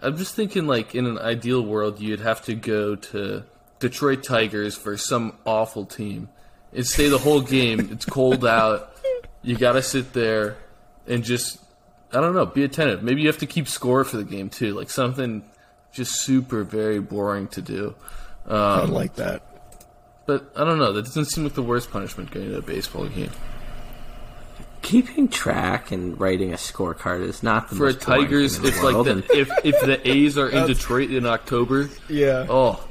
I'm 0.00 0.16
just 0.16 0.34
thinking 0.34 0.66
like 0.66 0.94
in 0.94 1.06
an 1.06 1.18
ideal 1.18 1.62
world 1.62 2.00
you'd 2.00 2.20
have 2.20 2.42
to 2.44 2.54
go 2.54 2.94
to 2.94 3.42
Detroit 3.80 4.22
Tigers 4.22 4.76
for 4.76 4.96
some 4.96 5.36
awful 5.44 5.84
team 5.84 6.28
and 6.72 6.86
stay 6.86 7.08
the 7.08 7.18
whole 7.18 7.40
game. 7.40 7.88
It's 7.92 8.04
cold 8.04 8.44
out. 8.46 8.92
You 9.42 9.56
gotta 9.56 9.82
sit 9.82 10.12
there 10.12 10.56
and 11.06 11.24
just 11.24 11.58
I 12.12 12.20
don't 12.20 12.34
know, 12.34 12.46
be 12.46 12.62
attentive. 12.62 13.02
Maybe 13.02 13.22
you 13.22 13.26
have 13.26 13.38
to 13.38 13.46
keep 13.46 13.66
score 13.66 14.04
for 14.04 14.16
the 14.18 14.24
game 14.24 14.48
too, 14.50 14.74
like 14.74 14.88
something 14.90 15.42
just 15.92 16.20
super 16.22 16.62
very 16.62 17.00
boring 17.00 17.48
to 17.48 17.60
do. 17.62 17.94
I 18.48 18.82
Um, 18.82 18.92
like 18.92 19.14
that. 19.16 19.42
but 20.26 20.52
I 20.56 20.62
don't 20.64 20.78
know. 20.78 20.92
That 20.92 21.04
doesn't 21.06 21.24
seem 21.26 21.42
like 21.44 21.54
the 21.54 21.62
worst 21.62 21.90
punishment 21.90 22.30
going 22.30 22.50
to 22.50 22.58
a 22.58 22.62
baseball 22.62 23.06
game. 23.08 23.30
Keeping 24.84 25.28
track 25.28 25.90
and 25.92 26.20
writing 26.20 26.52
a 26.52 26.56
scorecard 26.56 27.22
is 27.26 27.42
not 27.42 27.70
the 27.70 27.74
For 27.76 27.84
a 27.88 27.92
most 27.92 28.02
Tigers, 28.02 28.56
thing 28.58 28.66
in 28.66 28.68
if 28.68 28.76
the 28.80 28.84
like 28.84 28.94
world, 28.94 29.06
the, 29.06 29.36
if 29.36 29.50
if 29.64 29.80
the 29.80 30.08
A's 30.08 30.36
are 30.36 30.50
in 30.50 30.66
Detroit 30.66 31.10
in 31.10 31.24
October, 31.24 31.88
Yeah. 32.08 32.46
oh, 32.50 32.86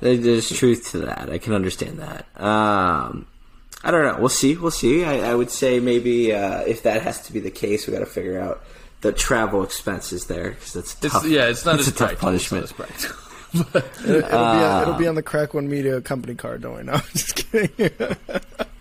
there's 0.00 0.48
truth 0.50 0.90
to 0.90 0.98
that. 0.98 1.30
I 1.30 1.38
can 1.38 1.52
understand 1.54 2.00
that. 2.00 2.26
Um, 2.40 3.26
I 3.84 3.90
don't 3.92 4.04
know. 4.04 4.16
We'll 4.18 4.28
see. 4.28 4.56
We'll 4.56 4.70
see. 4.72 5.04
I, 5.04 5.30
I 5.30 5.34
would 5.36 5.50
say 5.50 5.78
maybe 5.78 6.32
uh, 6.34 6.62
if 6.62 6.82
that 6.82 7.02
has 7.02 7.22
to 7.22 7.32
be 7.32 7.38
the 7.40 7.50
case, 7.50 7.86
we 7.86 7.92
got 7.92 8.00
to 8.00 8.06
figure 8.06 8.40
out 8.40 8.64
the 9.02 9.12
travel 9.12 9.62
expenses 9.62 10.26
there 10.26 10.50
because 10.50 10.72
that's 10.72 10.96
it's 11.04 11.24
yeah, 11.26 11.46
it's 11.46 11.64
not 11.64 11.76
it's 11.78 11.86
as 11.86 11.94
a 11.94 11.96
tough 11.96 12.18
practical. 12.18 12.34
It's 12.34 12.50
not 12.50 12.58
punishment. 12.58 12.64
as 12.64 12.72
practical. 12.72 13.16
It, 13.54 13.84
it'll, 14.04 14.28
be 14.28 14.34
on, 14.34 14.82
it'll 14.82 14.94
be 14.94 15.06
on 15.06 15.14
the 15.14 15.22
Crack 15.22 15.54
One 15.54 15.68
Media 15.70 16.00
company 16.02 16.34
card, 16.34 16.60
don't 16.62 16.76
we? 16.76 16.82
No, 16.82 16.92
I'm 16.94 17.02
just 17.14 17.34
kidding. 17.36 17.70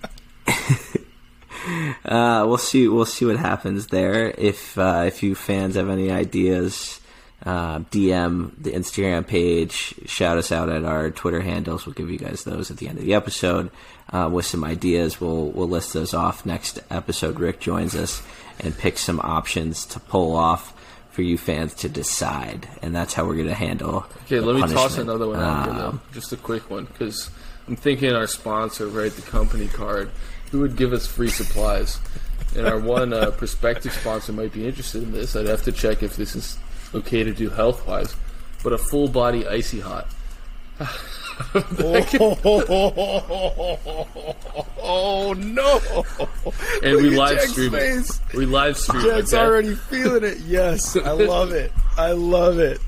Uh, 2.06 2.46
we'll 2.48 2.58
see. 2.58 2.88
We'll 2.88 3.06
see 3.06 3.26
what 3.26 3.38
happens 3.38 3.88
there. 3.88 4.30
If 4.38 4.78
uh, 4.78 5.04
if 5.08 5.24
you 5.24 5.36
fans 5.36 5.76
have 5.76 5.90
any 5.90 6.12
ideas, 6.12 7.00
uh, 7.46 7.80
DM 7.80 8.52
the 8.58 8.72
Instagram 8.72 9.26
page. 9.28 9.96
Shout 10.06 10.38
us 10.38 10.52
out 10.52 10.70
at 10.70 10.84
our 10.86 11.12
Twitter 11.12 11.42
handles. 11.42 11.86
We'll 11.86 11.94
give 11.94 12.10
you 12.10 12.18
guys 12.18 12.44
those 12.44 12.72
at 12.72 12.78
the 12.78 12.88
end 12.88 12.98
of 12.98 13.06
the 13.06 13.14
episode 13.14 13.70
uh, 14.12 14.30
with 14.32 14.46
some 14.46 14.64
ideas. 14.64 15.20
We'll 15.22 15.48
we'll 15.48 15.70
list 15.70 15.94
those 15.94 16.14
off 16.14 16.46
next 16.46 16.80
episode. 16.90 17.40
Rick 17.40 17.60
joins 17.60 17.96
us 17.96 18.22
and 18.60 18.78
picks 18.78 19.02
some 19.02 19.20
options 19.20 19.86
to 19.88 20.00
pull 20.00 20.36
off 20.36 20.74
for 21.12 21.22
you 21.24 21.38
fans 21.38 21.74
to 21.74 21.90
decide, 21.90 22.68
and 22.82 22.96
that's 22.96 23.14
how 23.14 23.26
we're 23.26 23.36
going 23.36 23.48
to 23.48 23.54
handle. 23.56 24.06
Okay, 24.26 24.40
let 24.40 24.56
me 24.56 24.62
toss 24.74 24.98
another 24.98 25.28
one 25.28 25.40
out 25.40 25.66
there 25.66 25.74
though. 25.74 25.88
Um, 25.90 26.02
Just 26.14 26.32
a 26.32 26.38
quick 26.38 26.70
one 26.70 26.86
because 26.86 27.32
I'm 27.68 27.76
thinking 27.76 28.14
our 28.14 28.28
sponsor, 28.28 28.88
right, 28.88 29.12
the 29.12 29.24
company 29.24 29.68
card, 29.68 30.12
who 30.52 30.60
would 30.62 30.76
give 30.76 30.94
us 30.94 31.06
free 31.06 31.30
supplies, 31.30 32.00
and 32.56 32.66
our 32.68 32.80
one 32.80 33.14
uh, 33.14 33.32
prospective 33.32 33.94
sponsor 33.94 34.34
might 34.34 34.54
be 34.54 34.66
interested 34.66 35.04
in 35.04 35.12
this. 35.12 35.36
I'd 35.36 35.48
have 35.48 35.64
to 35.64 35.72
check 35.72 36.04
if 36.04 36.16
this 36.16 36.36
is 36.36 36.58
okay 36.94 37.24
to 37.24 37.34
do 37.34 37.50
health 37.50 37.86
wise, 37.88 38.16
but 38.64 38.74
a 38.74 38.78
full 38.78 39.08
body 39.08 39.48
icy 39.48 39.80
hot. 39.80 40.08
oh 44.82 45.34
no! 45.38 45.80
And 46.84 46.94
Look 46.94 47.02
we 47.02 47.10
live 47.18 47.38
Jack's 47.40 47.52
stream 47.52 47.76
it. 47.76 48.20
We 48.34 48.46
live 48.46 48.78
stream 48.78 49.06
it. 49.06 49.10
Jack's 49.10 49.34
already 49.34 49.76
feeling 49.76 50.24
it. 50.24 50.40
Yes, 50.40 50.96
I 50.96 51.12
love 51.14 51.52
it. 51.52 51.72
I 51.98 52.12
love 52.12 52.60
it. 52.60 52.80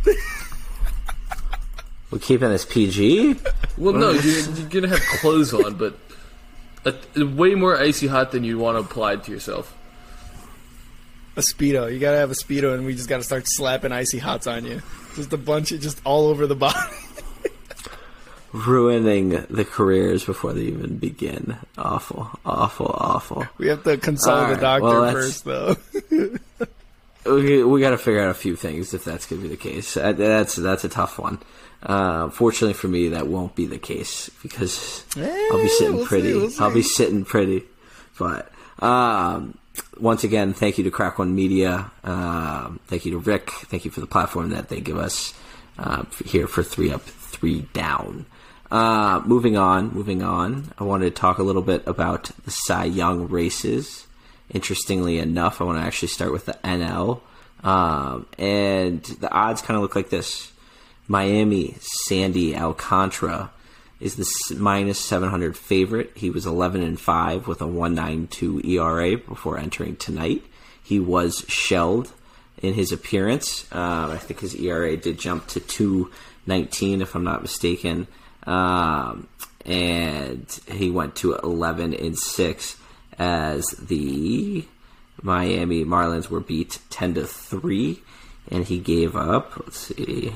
we're 2.12 2.20
keeping 2.20 2.50
this 2.50 2.66
PG. 2.66 3.36
Well, 3.78 3.94
no, 3.94 4.12
you're, 4.12 4.50
you're 4.54 4.70
gonna 4.70 4.90
have 4.90 5.02
clothes 5.20 5.54
on, 5.54 5.76
but 5.76 5.98
a, 6.86 7.26
way 7.26 7.56
more 7.56 7.78
icy 7.78 8.08
hot 8.08 8.32
than 8.32 8.44
you'd 8.44 8.60
want 8.60 8.76
to 8.76 8.82
apply 8.82 9.18
to 9.18 9.32
yourself. 9.32 9.76
A 11.36 11.42
speedo. 11.42 11.92
You 11.92 12.00
gotta 12.00 12.18
have 12.18 12.32
a 12.32 12.36
speedo, 12.36 12.74
and 12.74 12.86
we 12.86 12.96
just 12.96 13.08
gotta 13.08 13.24
start 13.24 13.44
slapping 13.48 13.92
icy 13.92 14.18
hots 14.18 14.48
on 14.48 14.66
you. 14.66 14.82
Just 15.16 15.32
a 15.34 15.38
bunch 15.38 15.72
of 15.72 15.82
just 15.82 16.02
all 16.04 16.28
over 16.28 16.48
the 16.48 16.56
body. 16.56 16.78
ruining 18.52 19.46
the 19.50 19.66
careers 19.66 20.26
before 20.26 20.54
they 20.54 20.64
even 20.64 20.98
begin. 20.98 21.58
Awful, 21.78 22.30
awful, 22.46 22.88
awful. 22.88 23.46
We 23.58 23.68
have 23.68 23.84
to 23.84 23.98
consult 23.98 24.40
All 24.40 24.56
the 24.56 24.62
doctor 24.62 24.86
well, 24.86 25.12
first, 25.12 25.46
though. 25.46 25.76
We, 27.26 27.64
we 27.64 27.82
got 27.82 27.90
to 27.92 27.98
figure 27.98 28.22
out 28.22 28.30
a 28.30 28.34
few 28.34 28.56
things 28.56 28.94
if 28.94 29.04
that's 29.04 29.28
going 29.28 29.42
to 29.42 29.48
be 29.48 29.54
the 29.54 29.62
case. 29.62 29.94
That's 29.94 30.56
that's 30.56 30.84
a 30.86 30.90
tough 30.90 31.20
one. 31.20 31.38
Uh, 31.82 32.30
fortunately 32.30 32.74
for 32.74 32.88
me, 32.88 33.10
that 33.10 33.28
won't 33.28 33.56
be 33.56 33.66
the 33.66 33.78
case 33.78 34.30
because 34.44 35.06
I'll 35.16 35.62
be 35.62 35.70
sitting 35.70 35.96
we'll 35.96 36.04
see, 36.04 36.10
pretty. 36.10 36.34
we'll 36.34 36.52
I'll 36.60 36.74
be 36.74 36.82
sitting 36.82 37.26
pretty. 37.26 37.64
But 38.18 38.52
um, 38.80 39.58
once 40.00 40.24
again, 40.24 40.54
thank 40.54 40.78
you 40.78 40.84
to 40.84 40.92
Crack 40.92 41.20
One 41.20 41.36
Media. 41.36 41.90
Um, 42.04 42.80
thank 42.88 43.06
you 43.06 43.12
to 43.14 43.18
Rick. 43.18 43.50
Thank 43.52 43.86
you 43.86 43.92
for 43.92 44.02
the 44.02 44.08
platform 44.08 44.50
that 44.50 44.70
they 44.70 44.82
give 44.82 44.98
us 44.98 45.34
uh, 45.78 46.04
here 46.26 46.48
for 46.48 46.64
three 46.64 46.92
up, 46.92 47.02
three 47.02 47.62
down. 47.74 48.26
Uh, 48.72 49.22
moving 49.26 49.58
on, 49.58 49.92
moving 49.94 50.22
on. 50.22 50.72
I 50.78 50.84
wanted 50.84 51.16
to 51.16 51.22
talk 51.22 51.40
a 51.40 51.44
little 51.44 51.62
bit 51.62 51.88
about 51.88 52.32
the 52.46 52.52
Cy 52.52 52.86
Young 52.86 53.28
races. 53.30 54.06
Interestingly 54.52 55.18
enough, 55.18 55.62
I 55.62 55.64
want 55.64 55.80
to 55.80 55.86
actually 55.86 56.10
start 56.10 56.32
with 56.32 56.46
the 56.46 56.58
NL. 56.64 57.22
Um, 57.64 58.26
and 58.38 59.02
the 59.04 59.32
odds 59.32 59.62
kind 59.62 59.76
of 59.76 59.82
look 59.82 59.96
like 59.96 60.10
this. 60.10 60.52
Miami, 61.10 61.76
Sandy 61.80 62.56
Alcantara 62.56 63.50
is 64.00 64.16
the 64.16 64.56
minus 64.56 65.00
700 65.00 65.58
favorite. 65.58 66.12
He 66.16 66.30
was 66.30 66.46
11 66.46 66.84
and 66.84 67.00
5 67.00 67.48
with 67.48 67.62
a 67.62 67.68
192 67.68 68.62
ERA 68.64 69.18
before 69.18 69.58
entering 69.58 69.96
tonight. 69.96 70.44
He 70.82 71.00
was 71.00 71.44
shelled 71.48 72.12
in 72.62 72.76
his 72.76 72.92
appearance. 72.92 73.66
Um, 73.74 74.12
I 74.12 74.18
think 74.18 74.42
his 74.42 74.54
ERA 74.54 74.96
did 74.98 75.18
jump 75.18 75.48
to 75.48 75.60
219, 75.60 77.02
if 77.02 77.16
I'm 77.16 77.24
not 77.24 77.42
mistaken. 77.42 78.08
Um, 78.44 79.28
and 79.66 80.48
he 80.72 80.92
went 80.92 81.16
to 81.18 81.36
11 81.36 81.96
and 81.96 82.18
6 82.18 82.78
as 83.18 83.66
the 83.72 84.64
Miami 85.24 85.84
Marlins 85.84 86.30
were 86.30 86.40
beat 86.40 86.78
10 86.92 87.16
to 87.16 87.26
3. 87.26 88.00
And 88.52 88.66
he 88.66 88.78
gave 88.78 89.16
up, 89.16 89.58
let's 89.58 89.80
see, 89.80 90.34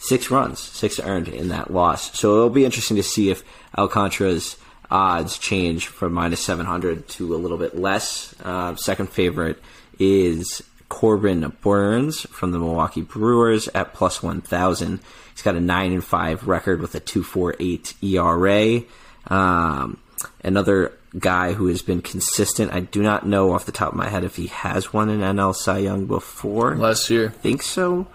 six 0.00 0.30
runs, 0.30 0.58
six 0.58 0.98
earned 0.98 1.28
in 1.28 1.48
that 1.48 1.72
loss. 1.72 2.18
So 2.18 2.34
it'll 2.34 2.50
be 2.50 2.64
interesting 2.64 2.96
to 2.96 3.02
see 3.02 3.30
if 3.30 3.44
Alcantara's 3.78 4.56
odds 4.90 5.38
change 5.38 5.86
from 5.86 6.12
minus 6.12 6.40
700 6.40 7.06
to 7.08 7.34
a 7.34 7.38
little 7.38 7.58
bit 7.58 7.78
less. 7.78 8.34
Uh, 8.42 8.74
second 8.74 9.10
favorite 9.10 9.62
is 9.98 10.62
Corbin 10.88 11.52
Burnes 11.60 12.22
from 12.22 12.50
the 12.50 12.58
Milwaukee 12.58 13.02
Brewers 13.02 13.68
at 13.68 13.94
plus 13.94 14.22
1,000. 14.22 15.00
He's 15.32 15.42
got 15.42 15.54
a 15.54 15.60
9 15.60 15.92
and 15.92 16.04
5 16.04 16.48
record 16.48 16.80
with 16.80 16.94
a 16.94 17.00
248 17.00 17.94
ERA. 18.02 18.82
Um, 19.28 20.00
another 20.42 20.92
guy 21.18 21.52
who 21.52 21.66
has 21.66 21.82
been 21.82 22.02
consistent. 22.02 22.72
I 22.72 22.80
do 22.80 23.02
not 23.02 23.26
know 23.26 23.52
off 23.52 23.66
the 23.66 23.72
top 23.72 23.92
of 23.92 23.98
my 23.98 24.08
head 24.08 24.24
if 24.24 24.36
he 24.36 24.46
has 24.48 24.92
won 24.92 25.08
an 25.08 25.20
NL 25.20 25.54
Cy 25.54 25.78
Young 25.78 26.06
before 26.06 26.76
Last 26.76 27.10
year. 27.10 27.28
I 27.28 27.32
think 27.32 27.62
so. 27.62 28.06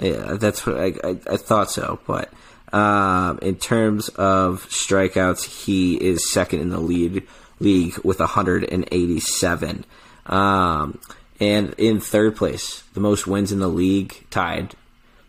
Yeah, 0.00 0.34
that's 0.34 0.64
what 0.66 0.76
I, 0.78 0.94
I, 1.04 1.16
I 1.30 1.36
thought 1.36 1.70
so. 1.70 1.98
But 2.06 2.32
um, 2.72 3.38
in 3.40 3.56
terms 3.56 4.08
of 4.10 4.66
strikeouts, 4.68 5.64
he 5.64 5.96
is 5.96 6.30
second 6.30 6.60
in 6.60 6.70
the 6.70 6.80
lead 6.80 7.26
league 7.60 7.98
with 8.04 8.20
187. 8.20 9.84
Um, 10.26 10.98
and 11.40 11.74
in 11.78 12.00
third 12.00 12.36
place, 12.36 12.82
the 12.94 13.00
most 13.00 13.26
wins 13.26 13.52
in 13.52 13.60
the 13.60 13.68
league, 13.68 14.24
tied, 14.30 14.74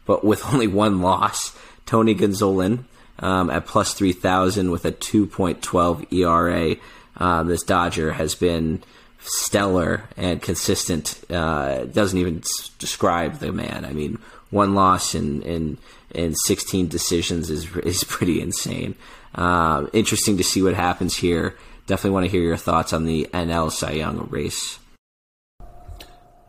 but 0.05 0.23
with 0.23 0.45
only 0.53 0.67
one 0.67 1.01
loss, 1.01 1.55
Tony 1.85 2.15
Gonsolin 2.15 2.85
um, 3.19 3.49
at 3.49 3.65
plus 3.65 3.93
3,000 3.93 4.71
with 4.71 4.85
a 4.85 4.91
2.12 4.91 6.11
ERA. 6.13 6.75
Um, 7.17 7.47
this 7.47 7.63
Dodger 7.63 8.13
has 8.13 8.35
been 8.35 8.81
stellar 9.21 10.03
and 10.15 10.41
consistent. 10.41 11.19
Uh, 11.29 11.83
doesn't 11.85 12.17
even 12.17 12.39
s- 12.39 12.69
describe 12.79 13.39
the 13.39 13.51
man. 13.51 13.85
I 13.85 13.91
mean, 13.91 14.19
one 14.49 14.75
loss 14.75 15.15
in 15.15 15.41
in, 15.43 15.77
in 16.11 16.35
16 16.35 16.87
decisions 16.87 17.49
is 17.49 17.75
is 17.77 18.03
pretty 18.03 18.41
insane. 18.41 18.95
Um, 19.35 19.89
interesting 19.93 20.37
to 20.37 20.43
see 20.43 20.61
what 20.61 20.73
happens 20.73 21.17
here. 21.17 21.55
Definitely 21.85 22.11
want 22.11 22.25
to 22.25 22.31
hear 22.31 22.41
your 22.41 22.57
thoughts 22.57 22.93
on 22.93 23.05
the 23.05 23.27
NL 23.33 23.71
Cy 23.71 23.91
Young 23.91 24.27
race. 24.29 24.79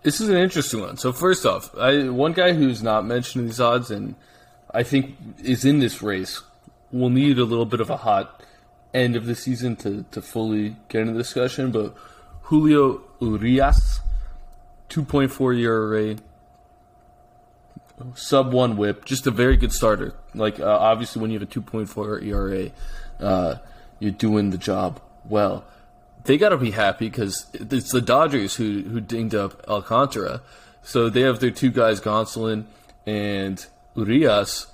This 0.03 0.21
is 0.21 0.31
an 0.31 0.37
interesting 0.37 0.81
one. 0.81 0.97
So 0.97 1.13
first 1.13 1.45
off, 1.45 1.77
I, 1.77 2.09
one 2.09 2.33
guy 2.33 2.55
who's 2.55 2.83
not 2.83 3.05
mentioned 3.05 3.43
in 3.43 3.49
these 3.49 3.61
odds 3.61 3.91
and 3.91 4.15
I 4.73 4.83
think 4.83 5.17
is 5.43 5.65
in 5.65 5.81
this 5.81 6.03
race 6.03 6.43
will 6.91 7.11
need 7.11 7.39
a 7.39 7.45
little 7.45 7.67
bit 7.67 7.81
of 7.81 7.91
a 7.91 7.99
hot 7.99 8.43
end 8.95 9.15
of 9.15 9.27
the 9.27 9.35
season 9.35 9.77
to, 9.77 10.05
to 10.11 10.23
fully 10.23 10.77
get 10.89 11.03
into 11.03 11.13
the 11.13 11.19
discussion. 11.19 11.71
But 11.71 11.95
Julio 12.43 13.03
Urias, 13.21 14.01
2.4 14.89 15.59
year 15.59 15.95
ERA, 15.95 16.17
sub 18.15 18.53
one 18.53 18.77
WHIP, 18.77 19.05
just 19.05 19.27
a 19.27 19.31
very 19.31 19.57
good 19.57 19.73
starter. 19.73 20.15
Like 20.35 20.61
uh, 20.61 20.67
obviously, 20.67 21.23
when 21.23 21.31
you 21.31 21.39
have 21.39 21.49
a 21.49 21.53
2.4 21.53 22.25
ERA, 22.25 22.71
uh, 23.21 23.59
you're 23.99 24.13
doing 24.13 24.51
the 24.51 24.59
job 24.59 25.01
well. 25.25 25.65
They 26.25 26.37
got 26.37 26.51
to 26.51 26.59
be 26.59 26.73
happy 26.73 27.09
because 27.09 27.47
it's 27.55 27.93
the 27.93 28.01
Dodgers 28.01 28.57
who 28.57 28.83
who 28.83 29.01
dinged 29.01 29.35
up 29.35 29.65
Alcantara, 29.69 30.43
so 30.83 31.09
they 31.09 31.23
have 31.23 31.41
their 31.41 31.51
two 31.51 31.71
guys, 31.71 32.01
Gonsolin 32.01 32.65
and 33.07 33.65
Urias. 33.95 34.67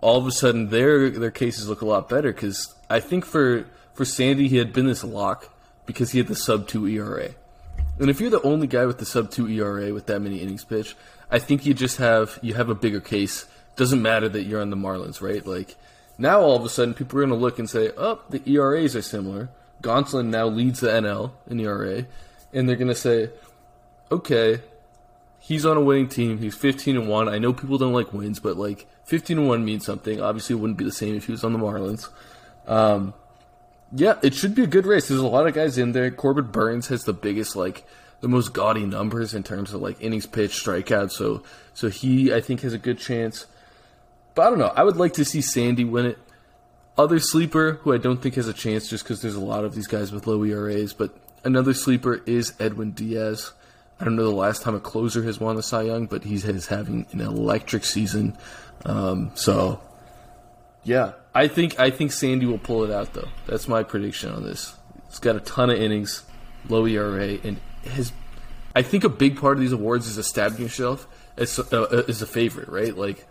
All 0.00 0.18
of 0.18 0.26
a 0.26 0.32
sudden, 0.32 0.68
their 0.68 1.10
their 1.10 1.30
cases 1.30 1.68
look 1.68 1.80
a 1.80 1.86
lot 1.86 2.08
better 2.08 2.32
because 2.32 2.74
I 2.90 3.00
think 3.00 3.24
for 3.24 3.66
for 3.94 4.04
Sandy, 4.04 4.48
he 4.48 4.56
had 4.58 4.72
been 4.72 4.86
this 4.86 5.04
lock 5.04 5.50
because 5.86 6.12
he 6.12 6.18
had 6.18 6.28
the 6.28 6.36
sub 6.36 6.68
two 6.68 6.86
ERA. 6.86 7.30
And 7.98 8.10
if 8.10 8.20
you're 8.20 8.30
the 8.30 8.42
only 8.42 8.66
guy 8.66 8.86
with 8.86 8.98
the 8.98 9.06
sub 9.06 9.30
two 9.30 9.48
ERA 9.48 9.92
with 9.94 10.06
that 10.06 10.20
many 10.20 10.38
innings 10.38 10.64
pitched, 10.64 10.96
I 11.34 11.40
think 11.40 11.66
you 11.66 11.74
just 11.74 11.96
have 11.96 12.38
you 12.42 12.54
have 12.54 12.68
a 12.68 12.76
bigger 12.76 13.00
case. 13.00 13.46
Doesn't 13.74 14.00
matter 14.00 14.28
that 14.28 14.44
you're 14.44 14.60
on 14.60 14.70
the 14.70 14.76
Marlins, 14.76 15.20
right? 15.20 15.44
Like 15.44 15.74
now, 16.16 16.40
all 16.40 16.54
of 16.54 16.64
a 16.64 16.68
sudden, 16.68 16.94
people 16.94 17.18
are 17.18 17.26
going 17.26 17.36
to 17.36 17.44
look 17.44 17.58
and 17.58 17.68
say, 17.68 17.90
"Oh, 17.96 18.20
the 18.30 18.40
ERAs 18.48 18.94
are 18.94 19.02
similar." 19.02 19.48
Gonsolin 19.82 20.26
now 20.26 20.46
leads 20.46 20.78
the 20.78 20.90
NL 20.92 21.32
in 21.48 21.58
ERA, 21.58 22.06
and 22.52 22.68
they're 22.68 22.76
going 22.76 22.86
to 22.86 22.94
say, 22.94 23.30
"Okay, 24.12 24.60
he's 25.40 25.66
on 25.66 25.76
a 25.76 25.80
winning 25.80 26.06
team. 26.06 26.38
He's 26.38 26.54
15 26.54 26.96
and 26.96 27.08
one. 27.08 27.28
I 27.28 27.38
know 27.38 27.52
people 27.52 27.78
don't 27.78 27.92
like 27.92 28.12
wins, 28.12 28.38
but 28.38 28.56
like 28.56 28.86
15 29.02 29.38
and 29.38 29.48
one 29.48 29.64
means 29.64 29.84
something. 29.84 30.20
Obviously, 30.20 30.54
it 30.54 30.60
wouldn't 30.60 30.78
be 30.78 30.84
the 30.84 30.92
same 30.92 31.16
if 31.16 31.26
he 31.26 31.32
was 31.32 31.42
on 31.42 31.52
the 31.52 31.58
Marlins." 31.58 32.10
Um, 32.68 33.12
yeah, 33.92 34.20
it 34.22 34.34
should 34.34 34.54
be 34.54 34.62
a 34.62 34.68
good 34.68 34.86
race. 34.86 35.08
There's 35.08 35.18
a 35.18 35.26
lot 35.26 35.48
of 35.48 35.54
guys 35.54 35.78
in 35.78 35.90
there. 35.90 36.12
Corbin 36.12 36.52
Burnes 36.52 36.86
has 36.88 37.02
the 37.02 37.12
biggest, 37.12 37.56
like, 37.56 37.84
the 38.24 38.28
most 38.28 38.54
gaudy 38.54 38.86
numbers 38.86 39.34
in 39.34 39.42
terms 39.42 39.74
of 39.74 39.82
like 39.82 40.00
innings 40.00 40.24
pitched, 40.24 40.64
strikeouts. 40.64 41.10
So, 41.10 41.42
so 41.74 41.90
he 41.90 42.32
I 42.32 42.40
think 42.40 42.62
has 42.62 42.72
a 42.72 42.78
good 42.78 42.98
chance. 42.98 43.44
But 44.34 44.46
I 44.46 44.50
don't 44.50 44.58
know. 44.58 44.72
I 44.74 44.82
would 44.82 44.96
like 44.96 45.12
to 45.14 45.26
see 45.26 45.42
Sandy 45.42 45.84
win 45.84 46.06
it. 46.06 46.18
Other 46.96 47.18
sleeper 47.18 47.74
who 47.82 47.92
I 47.92 47.98
don't 47.98 48.22
think 48.22 48.36
has 48.36 48.48
a 48.48 48.54
chance 48.54 48.88
just 48.88 49.04
because 49.04 49.20
there's 49.20 49.34
a 49.34 49.44
lot 49.44 49.66
of 49.66 49.74
these 49.74 49.86
guys 49.86 50.10
with 50.10 50.26
low 50.26 50.42
ERAs. 50.42 50.94
But 50.94 51.14
another 51.44 51.74
sleeper 51.74 52.22
is 52.24 52.54
Edwin 52.58 52.92
Diaz. 52.92 53.52
I 54.00 54.04
don't 54.04 54.16
know 54.16 54.24
the 54.24 54.30
last 54.30 54.62
time 54.62 54.74
a 54.74 54.80
closer 54.80 55.22
has 55.24 55.38
won 55.38 55.56
the 55.56 55.62
Cy 55.62 55.82
Young, 55.82 56.06
but 56.06 56.24
he's, 56.24 56.46
is 56.46 56.68
having 56.68 57.06
an 57.12 57.20
electric 57.20 57.84
season. 57.84 58.38
Um, 58.86 59.32
so 59.34 59.82
yeah, 60.82 61.12
I 61.34 61.48
think 61.48 61.78
I 61.78 61.90
think 61.90 62.10
Sandy 62.10 62.46
will 62.46 62.56
pull 62.56 62.84
it 62.84 62.90
out 62.90 63.12
though. 63.12 63.28
That's 63.46 63.68
my 63.68 63.82
prediction 63.82 64.32
on 64.32 64.44
this. 64.44 64.74
He's 65.10 65.18
got 65.18 65.36
a 65.36 65.40
ton 65.40 65.68
of 65.68 65.76
innings, 65.76 66.24
low 66.70 66.86
ERA, 66.86 67.38
and 67.44 67.60
his. 67.84 68.12
I 68.76 68.82
think 68.82 69.04
a 69.04 69.08
big 69.08 69.38
part 69.38 69.56
of 69.56 69.60
these 69.60 69.72
awards 69.72 70.06
is 70.08 70.18
establishing 70.18 70.64
yourself 70.64 71.06
as 71.36 71.58
uh, 71.58 72.04
as 72.08 72.22
a 72.22 72.26
favorite, 72.26 72.68
right? 72.68 72.96
Like 72.96 73.26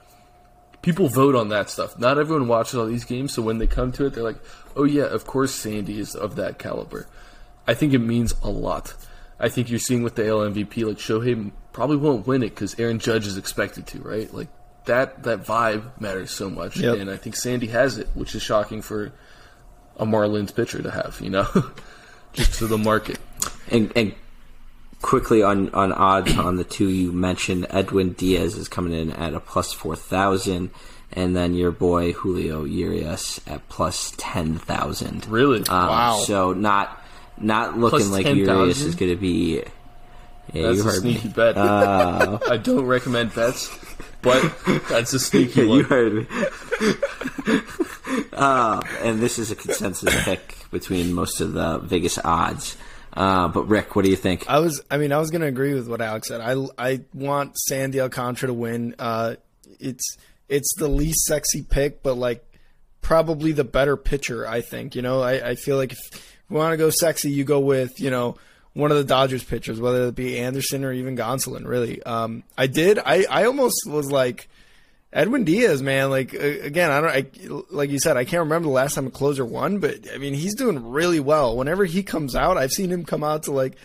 people 0.82 1.08
vote 1.10 1.36
on 1.36 1.50
that 1.50 1.70
stuff. 1.70 1.98
Not 2.00 2.18
everyone 2.18 2.48
watches 2.48 2.76
all 2.76 2.86
these 2.86 3.06
games, 3.06 3.34
so 3.34 3.42
when 3.42 3.58
they 3.58 3.68
come 3.68 3.92
to 3.94 4.06
it, 4.06 4.14
they're 4.14 4.24
like, 4.24 4.40
"Oh 4.76 4.84
yeah, 4.86 5.04
of 5.04 5.26
course 5.26 5.54
Sandy 5.54 6.00
is 6.00 6.16
of 6.16 6.36
that 6.38 6.60
caliber." 6.60 7.08
I 7.68 7.74
think 7.74 7.94
it 7.94 8.00
means 8.00 8.34
a 8.44 8.50
lot. 8.50 8.94
I 9.40 9.50
think 9.50 9.70
you're 9.70 9.80
seeing 9.80 10.04
with 10.04 10.16
the 10.16 10.28
AL 10.30 10.40
MVP, 10.52 10.86
like 10.86 10.98
Shohei 10.98 11.52
probably 11.74 11.98
won't 11.98 12.28
win 12.28 12.44
it 12.44 12.50
because 12.50 12.78
Aaron 12.80 13.00
Judge 13.00 13.26
is 13.28 13.36
expected 13.38 13.88
to, 13.88 14.00
right? 14.00 14.34
Like 14.34 14.48
that 14.86 15.24
that 15.24 15.44
vibe 15.44 16.00
matters 16.00 16.32
so 16.32 16.50
much, 16.50 16.78
Yep. 16.78 17.00
and 17.00 17.10
I 17.10 17.18
think 17.18 17.36
Sandy 17.36 17.68
has 17.68 17.98
it, 17.98 18.08
which 18.14 18.36
is 18.36 18.42
shocking 18.42 18.82
for 18.82 19.12
a 19.98 20.06
Marlins 20.06 20.56
pitcher 20.56 20.82
to 20.82 20.90
have, 20.92 21.20
you 21.22 21.30
know, 21.30 21.48
just 22.34 22.56
to 22.60 22.68
the 22.68 22.78
market. 22.78 23.20
And, 23.70 23.92
and 23.96 24.14
quickly 25.04 25.44
on, 25.44 25.70
on 25.76 25.92
odds 25.92 26.36
on 26.38 26.56
the 26.56 26.64
two 26.64 26.90
you 26.90 27.12
mentioned, 27.12 27.68
Edwin 27.70 28.14
Diaz 28.14 28.56
is 28.58 28.68
coming 28.68 28.94
in 28.94 29.12
at 29.12 29.36
a 29.36 29.40
plus 29.40 29.72
4,000, 29.74 30.72
and 31.12 31.36
then 31.36 31.54
your 31.54 31.70
boy 31.72 32.14
Julio 32.14 32.64
Urias 32.64 33.40
at 33.46 33.70
plus 33.70 34.14
10,000. 34.18 35.28
Really? 35.28 35.60
Um, 35.60 35.88
Wow. 35.88 36.18
So 36.26 36.54
not 36.54 37.00
not 37.38 37.78
looking 37.78 38.00
Plus 38.00 38.10
like 38.10 38.26
10,000? 38.26 38.48
Urias 38.48 38.82
is 38.82 38.96
going 38.96 39.12
to 39.12 39.16
be. 39.20 39.62
Yeah, 40.54 40.62
That's 40.64 40.78
you 40.78 40.82
a 40.82 40.86
heard 40.92 41.04
me. 41.04 41.14
sneaky 41.14 41.28
bet. 41.30 41.58
I 41.58 42.58
don't 42.58 42.86
recommend 42.86 43.34
bets, 43.34 43.70
but 44.22 44.42
that's 44.90 45.14
a 45.14 45.20
sneaky 45.20 45.62
Yeah, 45.64 45.68
one. 45.68 45.78
you 45.80 45.84
heard 45.86 46.14
me. 46.14 46.28
uh, 48.34 48.82
and 49.02 49.20
this 49.20 49.40
is 49.40 49.52
a 49.52 49.56
consensus 49.56 50.14
pick 50.26 50.56
between 50.72 51.14
most 51.14 51.42
of 51.42 51.54
the 51.54 51.80
Vegas 51.80 52.18
odds. 52.24 52.76
Uh, 53.14 53.48
but 53.48 53.68
Rick, 53.68 53.96
what 53.96 54.06
do 54.06 54.12
you 54.12 54.18
think? 54.18 54.50
I 54.50 54.60
was, 54.60 54.82
I 54.90 54.98
mean, 54.98 55.12
I 55.12 55.20
was 55.20 55.30
going 55.30 55.42
to 55.42 55.48
agree 55.48 55.74
with 55.74 55.88
what 55.88 56.02
Alex 56.02 56.28
said. 56.28 56.42
I, 56.42 56.56
I 56.78 57.02
want 57.14 57.58
Sandy 57.58 58.02
Alcantara 58.02 58.48
to 58.48 58.54
win. 58.54 58.96
Uh, 58.98 59.36
it's, 59.80 60.18
it's 60.50 60.74
the 60.78 60.88
least 60.88 61.26
sexy 61.26 61.62
pick, 61.62 62.02
but 62.04 62.16
like 62.16 62.44
probably 63.02 63.52
the 63.52 63.64
better 63.64 63.96
pitcher. 63.96 64.48
I 64.48 64.62
think. 64.62 64.96
You 64.96 65.04
know, 65.04 65.22
I, 65.22 65.50
I 65.50 65.56
feel 65.56 65.78
like 65.78 65.92
if 65.92 66.00
you 66.50 66.56
want 66.56 66.74
to 66.74 66.78
go 66.78 66.90
sexy, 66.90 67.30
you 67.30 67.44
go 67.44 67.60
with 67.60 68.00
you 68.00 68.10
know 68.10 68.38
one 68.74 68.92
of 68.92 68.98
the 68.98 69.04
Dodgers 69.04 69.44
pitchers, 69.44 69.80
whether 69.80 70.08
it 70.08 70.16
be 70.16 70.40
Anderson 70.40 70.84
or 70.84 70.92
even 70.92 71.16
Gonsolin. 71.16 71.68
Really, 71.68 72.02
um, 72.04 72.44
I 72.58 72.68
did. 72.68 72.98
I, 72.98 73.26
I 73.30 73.46
almost 73.46 73.84
was 73.86 74.12
like. 74.12 74.50
Edwin 75.14 75.44
Diaz, 75.44 75.84
man, 75.84 76.10
like 76.10 76.34
uh, 76.34 76.40
again, 76.40 76.90
I 76.90 77.00
don't, 77.00 77.10
I, 77.10 77.66
like 77.70 77.92
you 77.92 78.00
said, 78.00 78.18
I 78.18 78.26
can't 78.26 78.42
remember 78.42 78.68
the 78.68 78.74
last 78.74 78.96
time 78.96 79.06
a 79.06 79.12
closer 79.12 79.46
won, 79.46 79.78
but 79.78 80.12
I 80.12 80.18
mean, 80.18 80.34
he's 80.34 80.56
doing 80.56 80.90
really 80.90 81.20
well. 81.20 81.56
Whenever 81.56 81.86
he 81.86 82.02
comes 82.02 82.36
out, 82.36 82.58
I've 82.58 82.72
seen 82.72 82.90
him 82.90 83.06
come 83.06 83.24
out 83.24 83.44
to 83.44 83.52
like, 83.52 83.78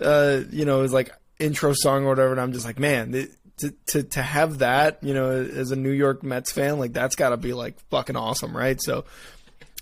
uh, 0.00 0.40
you 0.50 0.64
know, 0.64 0.80
his 0.80 0.92
like 0.92 1.10
intro 1.38 1.74
song 1.74 2.04
or 2.04 2.08
whatever, 2.08 2.32
and 2.32 2.40
I'm 2.40 2.54
just 2.54 2.64
like, 2.64 2.78
man, 2.78 3.28
to, 3.58 3.74
to, 3.88 4.02
to 4.04 4.22
have 4.22 4.58
that, 4.58 4.98
you 5.02 5.12
know, 5.12 5.30
as 5.30 5.70
a 5.70 5.76
New 5.76 5.90
York 5.90 6.22
Mets 6.22 6.50
fan, 6.50 6.78
like 6.78 6.94
that's 6.94 7.14
got 7.14 7.28
to 7.28 7.36
be 7.36 7.52
like 7.52 7.78
fucking 7.90 8.16
awesome, 8.16 8.56
right? 8.56 8.80
So 8.80 9.04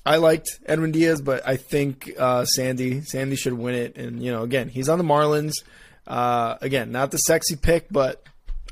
I 0.05 0.17
liked 0.17 0.49
Edwin 0.67 0.91
Diaz, 0.91 1.23
but 1.23 1.47
I 1.47 1.57
think 1.57 2.13
uh, 2.19 2.45
Sandy 2.45 3.03
Sandy 3.03 3.37
should 3.37 3.53
win 3.53 3.77
it. 3.77 3.97
And 3.97 4.21
you 4.21 4.33
know, 4.33 4.43
again, 4.43 4.69
he's 4.69 4.89
on 4.89 4.99
the 4.99 5.05
Marlins. 5.05 5.53
Uh, 6.09 6.57
again, 6.61 6.91
not 6.91 7.13
the 7.13 7.19
sexy 7.19 7.55
pick, 7.55 7.87
but 7.89 8.23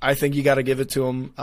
I 0.03 0.14
think 0.14 0.35
you 0.35 0.43
got 0.43 0.57
to 0.57 0.64
give 0.64 0.81
it 0.81 0.91
to 0.91 1.07
him. 1.07 1.35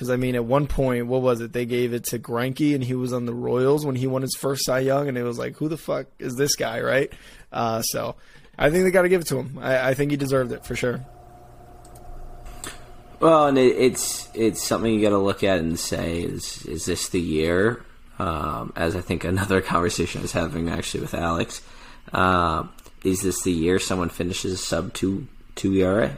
Because 0.00 0.08
I 0.08 0.16
mean, 0.16 0.34
at 0.34 0.46
one 0.46 0.66
point, 0.66 1.08
what 1.08 1.20
was 1.20 1.42
it? 1.42 1.52
They 1.52 1.66
gave 1.66 1.92
it 1.92 2.04
to 2.04 2.18
Greinke, 2.18 2.74
and 2.74 2.82
he 2.82 2.94
was 2.94 3.12
on 3.12 3.26
the 3.26 3.34
Royals 3.34 3.84
when 3.84 3.96
he 3.96 4.06
won 4.06 4.22
his 4.22 4.34
first 4.34 4.64
Cy 4.64 4.78
Young, 4.78 5.08
and 5.08 5.18
it 5.18 5.22
was 5.24 5.38
like, 5.38 5.56
who 5.56 5.68
the 5.68 5.76
fuck 5.76 6.06
is 6.18 6.36
this 6.36 6.56
guy, 6.56 6.80
right? 6.80 7.12
Uh, 7.52 7.82
so 7.82 8.16
I 8.56 8.70
think 8.70 8.84
they 8.84 8.92
got 8.92 9.02
to 9.02 9.10
give 9.10 9.20
it 9.20 9.26
to 9.26 9.36
him. 9.36 9.58
I, 9.60 9.90
I 9.90 9.94
think 9.94 10.10
he 10.10 10.16
deserved 10.16 10.52
it 10.52 10.64
for 10.64 10.74
sure. 10.74 11.04
Well, 13.20 13.48
and 13.48 13.58
it, 13.58 13.76
it's 13.76 14.30
it's 14.32 14.62
something 14.62 14.90
you 14.90 15.02
got 15.02 15.10
to 15.10 15.18
look 15.18 15.44
at 15.44 15.58
and 15.58 15.78
say 15.78 16.22
is 16.22 16.64
is 16.64 16.86
this 16.86 17.10
the 17.10 17.20
year? 17.20 17.84
Um, 18.18 18.72
as 18.76 18.96
I 18.96 19.02
think 19.02 19.24
another 19.24 19.60
conversation 19.60 20.20
I 20.20 20.22
was 20.22 20.32
having 20.32 20.70
actually 20.70 21.00
with 21.02 21.12
Alex, 21.12 21.60
uh, 22.14 22.64
is 23.04 23.20
this 23.20 23.42
the 23.42 23.52
year 23.52 23.78
someone 23.78 24.08
finishes 24.08 24.64
sub 24.64 24.94
two 24.94 25.28
two 25.56 25.74
ERA? 25.74 26.16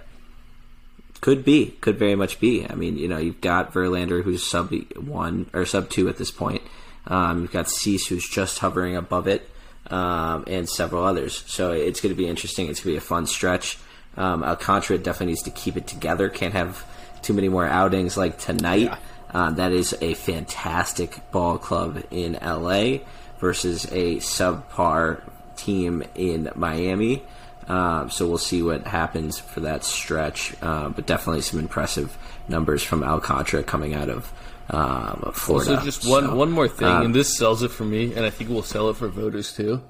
Could 1.23 1.45
be, 1.45 1.77
could 1.81 1.99
very 1.99 2.17
much 2.17 2.41
be. 2.41 2.67
I 2.69 2.75
mean, 2.75 2.99
you 2.99 3.07
know, 3.07 3.17
you've 3.17 3.41
got 3.41 3.73
Verlander 3.73 4.25
who's 4.25 4.45
sub 4.45 4.75
one 4.97 5.49
or 5.55 5.65
sub 5.65 5.89
two 5.89 6.09
at 6.09 6.17
this 6.17 6.33
point. 6.33 6.63
Um, 7.07 7.43
you've 7.43 7.53
got 7.53 7.71
Cease 7.71 8.09
who's 8.09 8.29
just 8.29 8.59
hovering 8.59 8.97
above 8.97 9.29
it, 9.29 9.49
um, 9.87 10.43
and 10.49 10.69
several 10.69 11.05
others. 11.05 11.45
So 11.47 11.71
it's 11.71 12.01
going 12.01 12.13
to 12.13 12.21
be 12.21 12.29
interesting. 12.29 12.69
It's 12.69 12.81
going 12.81 12.95
to 12.95 13.01
be 13.01 13.05
a 13.05 13.09
fun 13.09 13.27
stretch. 13.27 13.79
Um, 14.17 14.43
Alcantara 14.43 14.99
definitely 14.99 15.27
needs 15.29 15.43
to 15.43 15.51
keep 15.51 15.77
it 15.77 15.87
together. 15.87 16.29
Can't 16.29 16.55
have 16.55 16.85
too 17.23 17.35
many 17.35 17.49
more 17.49 17.67
outings 17.67 18.17
like 18.17 18.39
tonight. 18.39 18.83
Yeah. 18.83 18.99
Uh, 19.33 19.51
that 19.53 19.71
is 19.71 19.97
a 20.01 20.15
fantastic 20.15 21.31
ball 21.31 21.57
club 21.57 22.03
in 22.11 22.33
LA 22.43 22.99
versus 23.39 23.85
a 23.87 24.17
subpar 24.17 25.23
team 25.57 26.03
in 26.17 26.51
Miami. 26.57 27.23
Uh, 27.69 28.09
so 28.09 28.27
we'll 28.27 28.39
see 28.39 28.63
what 28.63 28.87
happens 28.87 29.39
for 29.39 29.61
that 29.61 29.85
stretch. 29.85 30.55
Uh, 30.63 30.89
but 30.89 31.07
definitely 31.07 31.43
some 31.43 31.61
impressive 31.61 32.17
numbers 32.49 32.83
from 32.83 33.05
Alcantara 33.05 33.63
coming 33.63 33.95
out 33.95 34.09
of 34.09 34.33
um, 34.71 35.33
Florida. 35.35 35.79
So 35.79 35.85
just 35.85 36.07
one 36.07 36.25
so, 36.25 36.35
one 36.35 36.51
more 36.51 36.69
thing, 36.69 36.89
um, 36.89 37.07
and 37.07 37.15
this 37.15 37.37
sells 37.37 37.63
it 37.63 37.71
for 37.71 37.85
me, 37.85 38.15
and 38.15 38.25
I 38.25 38.31
think 38.31 38.51
we'll 38.51 38.63
sell 38.63 38.89
it 38.91 38.97
for 38.97 39.09
voters 39.09 39.55
too. 39.55 39.83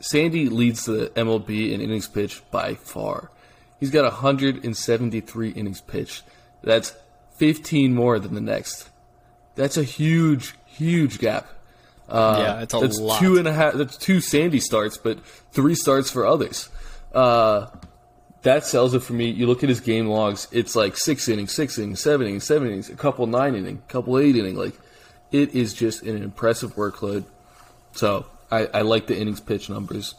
Sandy 0.00 0.48
leads 0.48 0.86
the 0.86 1.12
MLB 1.14 1.72
in 1.72 1.80
innings 1.80 2.08
pitched 2.08 2.50
by 2.50 2.74
far. 2.74 3.30
He's 3.78 3.90
got 3.90 4.04
173 4.04 5.50
innings 5.50 5.80
pitched. 5.80 6.24
That's 6.62 6.94
15 7.36 7.94
more 7.94 8.18
than 8.18 8.34
the 8.34 8.40
next. 8.40 8.88
That's 9.54 9.76
a 9.76 9.82
huge, 9.82 10.54
huge 10.66 11.18
gap. 11.18 11.48
Uh, 12.10 12.36
yeah, 12.38 12.62
it's 12.62 12.74
a 12.74 12.78
that's 12.78 12.98
lot. 12.98 13.20
Two 13.20 13.38
and 13.38 13.46
a 13.46 13.52
half. 13.52 13.74
That's 13.74 13.96
two 13.96 14.20
Sandy 14.20 14.60
starts, 14.60 14.98
but 14.98 15.24
three 15.52 15.74
starts 15.74 16.10
for 16.10 16.26
others. 16.26 16.68
Uh, 17.14 17.66
that 18.42 18.64
sells 18.66 18.94
it 18.94 19.02
for 19.02 19.12
me. 19.12 19.30
You 19.30 19.46
look 19.46 19.62
at 19.62 19.68
his 19.68 19.80
game 19.80 20.06
logs; 20.06 20.48
it's 20.50 20.74
like 20.74 20.96
six 20.96 21.28
innings, 21.28 21.52
six 21.52 21.78
innings, 21.78 22.00
seven 22.00 22.26
innings, 22.26 22.44
seven 22.44 22.68
innings, 22.68 22.88
a 22.88 22.96
couple 22.96 23.26
nine 23.26 23.54
inning, 23.54 23.82
a 23.88 23.92
couple 23.92 24.18
eight 24.18 24.36
inning. 24.36 24.56
Like 24.56 24.74
it 25.30 25.54
is 25.54 25.74
just 25.74 26.02
an 26.02 26.22
impressive 26.22 26.74
workload. 26.74 27.24
So 27.92 28.26
I, 28.50 28.66
I 28.66 28.80
like 28.82 29.06
the 29.06 29.18
innings 29.18 29.40
pitch 29.40 29.68
numbers. 29.68 30.14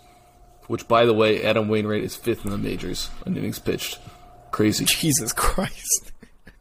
Which, 0.67 0.87
by 0.87 1.05
the 1.05 1.13
way, 1.13 1.43
Adam 1.43 1.67
Wainwright 1.67 2.03
is 2.03 2.15
fifth 2.15 2.45
in 2.45 2.51
the 2.51 2.57
majors 2.57 3.09
on 3.25 3.35
innings 3.35 3.59
pitched. 3.59 3.99
Crazy. 4.51 4.85
Jesus 4.85 5.33
Christ. 5.33 6.13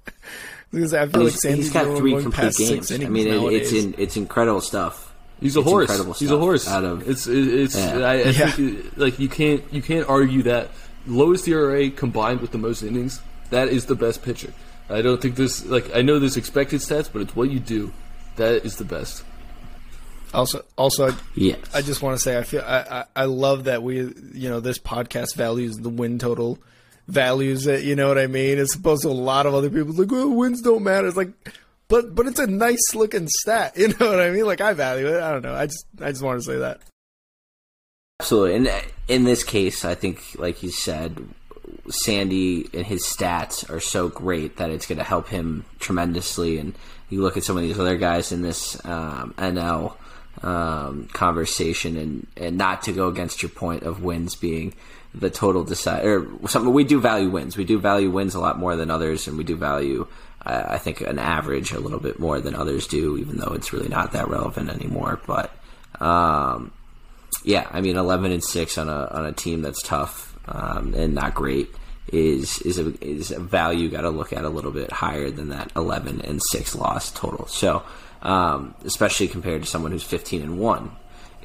because 0.72 0.95
I 0.95 1.07
feel 1.07 1.22
he's, 1.22 1.33
like 1.33 1.41
Sandy's 1.41 1.64
he's 1.66 1.72
got 1.72 1.97
three 1.97 2.20
complete 2.20 2.57
games. 2.57 2.91
I 2.91 2.97
mean, 2.99 3.28
it, 3.28 3.53
it's 3.53 3.72
in, 3.72 3.95
it's 3.99 4.16
incredible 4.16 4.62
stuff. 4.62 5.09
He's 5.41 5.57
a 5.57 5.61
it's 5.61 5.68
horse. 5.68 6.18
He's 6.18 6.30
a 6.30 6.38
horse. 6.38 6.68
Out 6.68 6.84
of 6.84 7.09
it's 7.09 7.26
it's. 7.26 7.76
Yeah. 7.76 7.99
I, 7.99 8.12
I 8.12 8.16
yeah. 8.16 8.51
think 8.51 8.97
like 8.97 9.18
you 9.18 9.28
can't 9.28 9.62
you 9.72 9.82
can't 9.82 10.09
argue 10.09 10.43
that 10.43 10.70
lowest 11.07 11.49
ERA 11.49 11.91
combined 11.91 12.41
with 12.41 12.53
the 12.53 12.59
most 12.59 12.82
innings. 12.82 13.20
That 13.51 13.68
is 13.68 13.86
the 13.86 13.95
best 13.95 14.22
pitcher. 14.22 14.53
I 14.88 15.03
don't 15.03 15.20
think 15.20 15.36
this 15.36 15.64
like 15.64 15.95
I 15.95 16.03
know 16.03 16.18
there's 16.18 16.36
expected 16.36 16.80
stats, 16.80 17.11
but 17.12 17.22
it's 17.22 17.34
what 17.34 17.51
you 17.51 17.61
do. 17.61 17.93
That 18.36 18.64
is 18.64 18.76
the 18.76 18.84
best. 18.84 19.24
Also, 20.32 20.64
also, 20.78 21.12
yes. 21.34 21.59
I 21.74 21.82
just 21.82 22.03
want 22.03 22.16
to 22.16 22.22
say 22.22 22.38
I 22.38 22.43
feel 22.43 22.62
I, 22.64 22.78
I, 22.78 23.05
I 23.16 23.24
love 23.24 23.64
that 23.64 23.82
we 23.82 23.97
you 23.97 24.49
know 24.49 24.61
this 24.61 24.78
podcast 24.78 25.34
values 25.36 25.78
the 25.78 25.88
win 25.88 26.18
total, 26.18 26.59
values 27.09 27.66
it. 27.66 27.84
You 27.84 27.97
know 27.97 28.09
what 28.09 28.18
I 28.18 28.26
mean? 28.26 28.59
As 28.59 28.74
opposed 28.74 29.03
to 29.03 29.09
a 29.09 29.11
lot 29.11 29.47
of 29.47 29.55
other 29.55 29.70
people 29.70 29.93
like, 29.95 30.11
well, 30.11 30.28
wins 30.28 30.61
don't 30.61 30.84
matter. 30.84 31.09
It's 31.09 31.16
like, 31.16 31.32
but 31.91 32.14
but 32.14 32.26
it's 32.26 32.38
a 32.38 32.47
nice 32.47 32.95
looking 32.95 33.28
stat. 33.28 33.74
You 33.80 33.88
know 33.88 34.09
what 34.09 34.20
I 34.20 34.30
mean? 34.30 34.47
Like 34.47 34.62
I 34.62 34.72
value 34.72 35.09
it. 35.09 35.20
I 35.20 35.30
don't 35.32 35.43
know. 35.43 35.55
I 35.55 35.66
just 35.66 35.84
I 36.01 36.11
just 36.11 36.22
want 36.22 36.41
to 36.41 36.47
say 36.47 36.59
that. 36.59 36.80
Absolutely, 38.20 38.57
and 38.57 38.84
in 39.09 39.24
this 39.24 39.43
case, 39.45 39.84
I 39.84 39.95
think, 39.95 40.22
like 40.38 40.62
you 40.62 40.70
said, 40.70 41.26
Sandy 41.88 42.68
and 42.74 42.86
his 42.86 43.03
stats 43.03 43.68
are 43.70 43.80
so 43.80 44.09
great 44.09 44.59
that 44.59 44.70
it's 44.70 44.86
going 44.86 44.99
to 44.99 45.05
help 45.05 45.28
him 45.28 45.64
tremendously. 45.78 46.59
And 46.59 46.74
you 47.09 47.22
look 47.22 47.36
at 47.36 47.45
some 47.45 47.57
of 47.57 47.62
these 47.62 47.78
other 47.78 47.97
guys 47.97 48.30
in 48.30 48.43
this 48.43 48.82
um, 48.84 49.34
NL 49.38 49.97
um, 50.43 51.09
conversation, 51.12 51.97
and, 51.97 52.26
and 52.36 52.59
not 52.59 52.82
to 52.82 52.93
go 52.93 53.09
against 53.09 53.43
your 53.43 53.51
point 53.51 53.82
of 53.82 54.03
wins 54.03 54.34
being 54.36 54.74
the 55.14 55.30
total 55.30 55.64
decide 55.64 56.05
or 56.05 56.28
something. 56.47 56.72
We 56.72 56.84
do 56.84 57.01
value 57.01 57.30
wins. 57.30 57.57
We 57.57 57.64
do 57.64 57.78
value 57.78 58.11
wins 58.11 58.34
a 58.34 58.41
lot 58.41 58.59
more 58.59 58.76
than 58.76 58.91
others, 58.91 59.26
and 59.26 59.36
we 59.36 59.45
do 59.45 59.57
value, 59.57 60.07
I 60.45 60.78
think, 60.78 61.01
an 61.03 61.18
average 61.18 61.72
a 61.72 61.80
little 61.80 62.01
bit 62.01 62.18
more 62.18 62.41
than 62.41 62.55
others 62.55 62.86
do, 62.86 63.18
even 63.18 63.36
though 63.36 63.53
it's 63.53 63.72
really 63.72 63.88
not 63.88 64.12
that 64.12 64.28
relevant 64.28 64.70
anymore. 64.70 65.20
But 65.26 65.53
um, 66.01 66.72
yeah, 67.45 67.68
I 67.70 67.80
mean, 67.80 67.97
eleven 67.97 68.32
and 68.32 68.43
six 68.43 68.78
on 68.78 68.88
a 68.88 69.07
on 69.07 69.26
a 69.26 69.32
team 69.32 69.62
that's 69.62 69.82
tough 69.82 70.38
um, 70.49 70.95
and 70.95 71.14
not 71.14 71.34
great 71.34 71.68
is 72.12 72.61
is 72.62 72.78
a 72.78 72.93
is 73.05 73.30
a 73.30 73.38
value 73.38 73.88
got 73.88 74.01
to 74.01 74.11
look 74.11 74.32
at 74.32 74.45
a 74.45 74.49
little 74.49 74.72
bit 74.72 74.91
higher 74.91 75.30
than 75.30 75.51
that 75.51 75.70
eleven 75.76 76.20
and 76.22 76.41
six 76.51 76.74
loss 76.74 77.12
total. 77.12 77.47
So 77.47 77.82
um, 78.22 78.74
especially 78.84 79.28
compared 79.28 79.62
to 79.62 79.68
someone 79.68 79.93
who's 79.93 80.03
15 80.03 80.43
and 80.43 80.59
one 80.59 80.93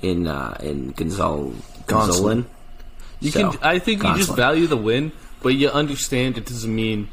in 0.02 0.28
uh, 0.28 0.58
in 0.62 0.94
Gonzal 0.94 1.54
Gonzalez. 1.88 2.46
You 3.22 3.32
so, 3.32 3.52
can. 3.52 3.64
I 3.64 3.80
think 3.80 4.02
Gonsolin. 4.02 4.12
you 4.12 4.18
just 4.18 4.36
value 4.36 4.68
the 4.68 4.78
win, 4.78 5.12
but 5.42 5.50
you 5.50 5.70
understand 5.70 6.38
it 6.38 6.46
doesn't 6.46 6.74
mean 6.74 7.10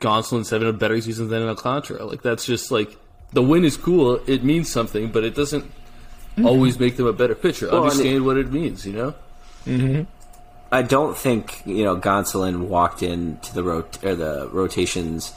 Gonsolin's 0.00 0.50
having 0.50 0.68
a 0.68 0.72
better 0.72 1.00
season 1.00 1.28
than 1.28 1.42
Alcantara. 1.42 2.04
Like 2.04 2.22
that's 2.22 2.46
just 2.46 2.70
like 2.70 2.96
the 3.32 3.42
win 3.42 3.64
is 3.64 3.76
cool. 3.76 4.20
It 4.26 4.44
means 4.44 4.70
something, 4.70 5.10
but 5.10 5.24
it 5.24 5.34
doesn't 5.34 5.64
mm-hmm. 5.64 6.46
always 6.46 6.78
make 6.78 6.96
them 6.96 7.06
a 7.06 7.12
better 7.12 7.34
pitcher. 7.34 7.68
Well, 7.70 7.84
understand 7.84 8.16
it, 8.16 8.20
what 8.20 8.36
it 8.36 8.52
means, 8.52 8.86
you 8.86 8.92
know. 8.92 9.14
Mm-hmm. 9.66 10.02
I 10.70 10.82
don't 10.82 11.16
think 11.16 11.62
you 11.66 11.84
know 11.84 11.96
Gonsolin 11.96 12.68
walked 12.68 13.02
into 13.02 13.54
the 13.54 13.62
rot- 13.62 14.04
or 14.04 14.14
the 14.14 14.48
rotations 14.52 15.32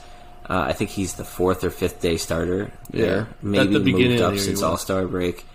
uh, 0.52 0.66
I 0.68 0.74
think 0.74 0.90
he's 0.90 1.14
the 1.14 1.24
fourth 1.24 1.64
or 1.64 1.70
fifth 1.70 2.02
day 2.02 2.18
starter 2.18 2.72
there. 2.90 3.16
Yeah, 3.16 3.26
maybe 3.42 3.80
the 3.80 3.80
moved 3.80 4.22
up 4.22 4.38
since 4.38 4.62
All 4.62 4.76
Star 4.76 5.08
break. 5.08 5.46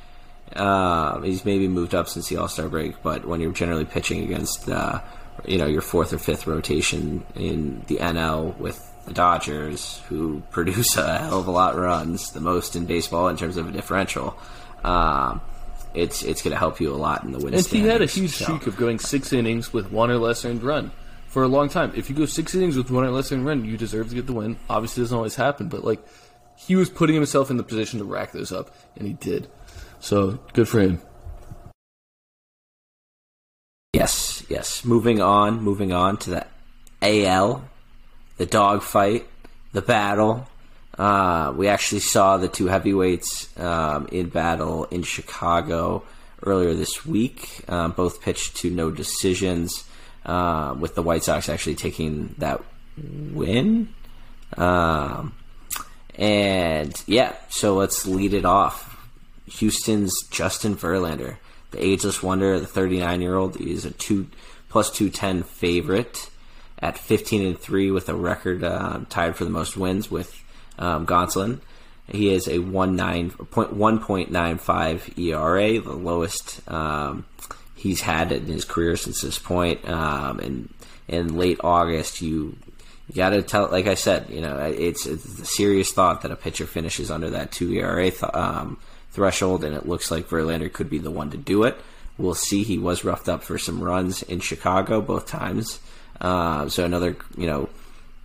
Uh, 0.55 1.21
he's 1.21 1.45
maybe 1.45 1.69
moved 1.69 1.95
up 1.95 2.09
since 2.09 2.29
the 2.29 2.39
All 2.39 2.49
Star 2.49 2.71
break, 2.71 3.03
but 3.03 3.27
when 3.27 3.41
you're 3.41 3.53
generally 3.53 3.85
pitching 3.85 4.23
against, 4.23 4.69
uh, 4.71 5.01
you 5.45 5.59
know, 5.59 5.67
your 5.67 5.83
fourth 5.83 6.15
or 6.15 6.19
fifth 6.19 6.47
rotation 6.47 7.27
in 7.35 7.83
the 7.89 7.97
NL 7.97 8.57
with 8.57 8.86
the 9.07 9.15
Dodgers, 9.15 10.01
who 10.09 10.43
produce 10.51 10.97
a 10.97 11.19
hell 11.19 11.41
of 11.41 11.47
a 11.47 11.51
lot 11.51 11.75
of 11.75 11.81
runs, 11.81 12.33
the 12.33 12.41
most 12.41 12.77
in 12.77 12.87
baseball 12.87 13.29
in 13.29 13.37
terms 13.37 13.57
of 13.57 13.69
a 13.69 13.73
differential. 13.73 14.37
Um, 14.85 15.41
it's 15.95 16.23
it's 16.23 16.43
going 16.43 16.53
to 16.53 16.59
help 16.59 16.81
you 16.81 16.93
a 16.93 16.97
lot 16.97 17.25
in 17.25 17.33
the 17.33 17.39
win. 17.39 17.55
And 17.55 17.67
he 17.67 17.81
had 17.81 18.03
a 18.03 18.07
huge 18.07 18.33
so. 18.33 18.45
streak 18.45 18.67
of 18.67 18.77
going 18.77 18.99
six 18.99 19.33
innings 19.33 19.73
with 19.73 19.91
one 19.91 20.11
or 20.11 20.19
less 20.19 20.45
earned 20.45 20.63
run 20.63 20.93
for 21.29 21.43
a 21.43 21.49
long 21.49 21.69
time. 21.69 21.93
If 21.97 22.11
you 22.11 22.17
go 22.17 22.27
six 22.27 22.55
innings 22.55 22.77
with 22.77 22.91
one 22.91 23.05
or 23.05 23.11
less 23.11 23.33
earned 23.33 23.47
run, 23.47 23.65
you 23.65 23.77
deserve 23.77 24.11
to 24.11 24.15
get 24.15 24.27
the 24.27 24.35
win. 24.35 24.59
Obviously, 24.69 25.01
it 25.01 25.05
doesn't 25.05 25.17
always 25.17 25.37
happen, 25.37 25.69
but 25.69 25.85
like 25.85 26.01
he 26.57 26.77
was 26.77 26.91
putting 26.91 27.15
himself 27.15 27.51
in 27.51 27.57
the 27.57 27.63
position 27.63 27.99
to 27.99 28.05
rack 28.05 28.33
those 28.33 28.53
up, 28.53 28.75
and 28.97 29.07
he 29.07 29.15
did. 29.15 29.49
So 30.01 30.39
good 30.53 30.69
for 30.69 30.81
him. 30.81 31.01
Yes, 33.93 34.45
yes. 34.49 34.85
Moving 34.85 35.21
on, 35.21 35.63
moving 35.63 35.93
on 35.93 36.19
to 36.19 36.31
the 36.31 36.47
AL, 37.03 37.65
the 38.37 38.47
dogfight, 38.47 39.27
the 39.73 39.83
battle. 39.83 40.49
Uh, 40.99 41.53
we 41.57 41.69
actually 41.69 42.01
saw 42.01 42.37
the 42.37 42.49
two 42.49 42.67
heavyweights 42.67 43.57
um, 43.59 44.09
in 44.11 44.29
battle 44.29 44.85
in 44.85 45.03
Chicago 45.03 46.03
earlier 46.43 46.75
this 46.75 47.05
week. 47.05 47.63
Um, 47.69 47.93
both 47.93 48.21
pitched 48.23 48.57
to 48.59 48.71
no 48.71 48.91
decisions 48.91 49.85
uh, 50.25 50.75
with 50.79 50.95
the 50.95 51.03
White 51.03 51.25
Sox 51.25 51.49
actually 51.49 51.77
taking 51.77 52.35
that 52.39 52.63
win. 53.33 53.95
Um, 54.57 55.35
and 56.15 57.03
yeah, 57.07 57.35
so 57.51 57.77
let's 57.77 58.07
lead 58.07 58.33
it 58.33 58.45
off. 58.45 58.95
Houston's 59.47 60.15
Justin 60.31 60.75
Verlander, 60.75 61.37
the 61.71 61.85
ageless 61.85 62.23
wonder, 62.23 62.59
the 62.59 62.67
39 62.67 63.21
year 63.21 63.37
old, 63.37 63.61
is 63.61 63.85
a 63.85 63.91
two 63.91 64.27
plus 64.69 64.91
210 64.91 65.43
favorite. 65.45 66.31
At 66.79 66.99
15 66.99 67.47
and 67.47 67.59
three 67.59 67.91
with 67.91 68.09
a 68.09 68.15
record 68.15 68.63
uh, 68.63 69.01
tied 69.09 69.35
for 69.37 69.45
the 69.45 69.51
most 69.51 69.77
wins 69.77 70.09
with 70.11 70.43
um, 70.79 71.07
Gonsolin. 71.07 71.61
He 72.09 72.33
has 72.33 72.47
a 72.47 72.59
1.95 72.59 75.19
ERA, 75.19 75.81
the 75.81 75.93
lowest 75.93 76.61
um, 76.71 77.25
he's 77.75 78.01
had 78.01 78.31
in 78.33 78.47
his 78.47 78.65
career 78.65 78.97
since 78.97 79.23
this 79.23 79.39
point. 79.39 79.89
Um, 79.89 80.39
and 80.39 80.73
in 81.09 81.37
late 81.37 81.59
August, 81.65 82.23
you 82.23 82.57
you 83.09 83.15
got 83.15 83.31
to 83.31 83.43
tell, 83.43 83.69
like 83.71 83.87
I 83.87 83.95
said, 83.95 84.31
you 84.31 84.41
know, 84.41 84.59
it's, 84.59 85.07
it's, 85.07 85.25
a 85.25 85.45
serious 85.45 85.93
thought 85.93 86.23
that 86.23 86.33
a 86.33 86.37
pitcher 86.37 86.67
finishes 86.67 87.11
under 87.11 87.31
that 87.31 87.53
two 87.53 87.73
ERA 87.73 88.11
th- 88.11 88.35
um, 88.35 88.79
threshold, 89.13 89.63
and 89.63 89.77
it 89.77 89.87
looks 89.87 90.11
like 90.11 90.29
Verlander 90.29 90.73
could 90.73 90.91
be 90.91 90.99
the 90.99 91.11
one 91.11 91.31
to 91.31 91.37
do 91.37 91.63
it. 91.63 91.77
We'll 92.19 92.35
see. 92.35 92.65
He 92.65 92.79
was 92.79 93.05
roughed 93.05 93.29
up 93.29 93.45
for 93.45 93.59
some 93.59 93.83
runs 93.83 94.23
in 94.25 94.41
Chicago 94.41 95.01
both 95.01 95.27
times, 95.27 95.79
uh, 96.21 96.69
so 96.69 96.85
another 96.85 97.17
you 97.37 97.47
know 97.47 97.69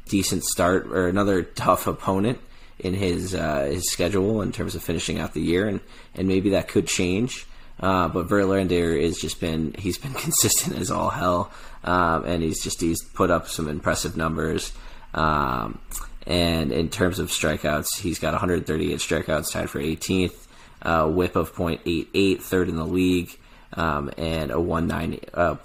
decent 0.08 0.44
start 0.44 0.88
or 0.88 1.08
another 1.08 1.44
tough 1.44 1.88
opponent 1.88 2.40
in 2.80 2.94
his 2.94 3.34
uh, 3.36 3.66
his 3.66 3.90
schedule 3.90 4.42
in 4.42 4.52
terms 4.52 4.76
of 4.76 4.84
finishing 4.84 5.20
out 5.20 5.34
the 5.34 5.42
year, 5.42 5.68
and 5.68 5.80
and 6.16 6.28
maybe 6.28 6.52
that 6.52 6.68
could 6.68 6.88
change. 6.88 7.46
Uh, 7.80 8.08
but 8.08 8.28
Verlander 8.28 9.02
has 9.02 9.18
just 9.18 9.40
been 9.40 9.74
he's 9.78 9.98
been 9.98 10.14
consistent 10.26 10.78
as 10.78 10.92
all 10.92 11.10
hell, 11.10 11.52
um, 11.84 12.26
and 12.26 12.44
he's 12.44 12.64
just 12.64 12.82
he's 12.82 13.04
put 13.04 13.32
up 13.32 13.48
some 13.48 13.68
impressive 13.68 14.18
numbers. 14.18 14.74
Um, 15.14 15.80
and 16.28 16.72
in 16.72 16.90
terms 16.90 17.20
of 17.20 17.30
strikeouts, 17.30 18.00
he's 18.00 18.20
got 18.20 18.34
138 18.34 19.00
strikeouts, 19.00 19.52
tied 19.52 19.70
for 19.70 19.80
18th. 19.80 20.48
Uh, 20.84 21.08
whip 21.08 21.36
of 21.36 21.54
.88, 21.54 22.42
third 22.42 22.68
in 22.68 22.76
the 22.76 22.86
league, 22.86 23.38
um, 23.74 24.10
and 24.18 24.50
a 24.50 24.56
1.95 24.56 25.28
uh, 25.36 25.56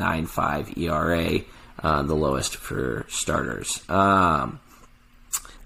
1.95 0.00 0.78
ERA, 0.78 1.40
uh, 1.82 2.02
the 2.02 2.14
lowest 2.14 2.56
for 2.56 3.06
starters. 3.08 3.88
Um, 3.88 4.60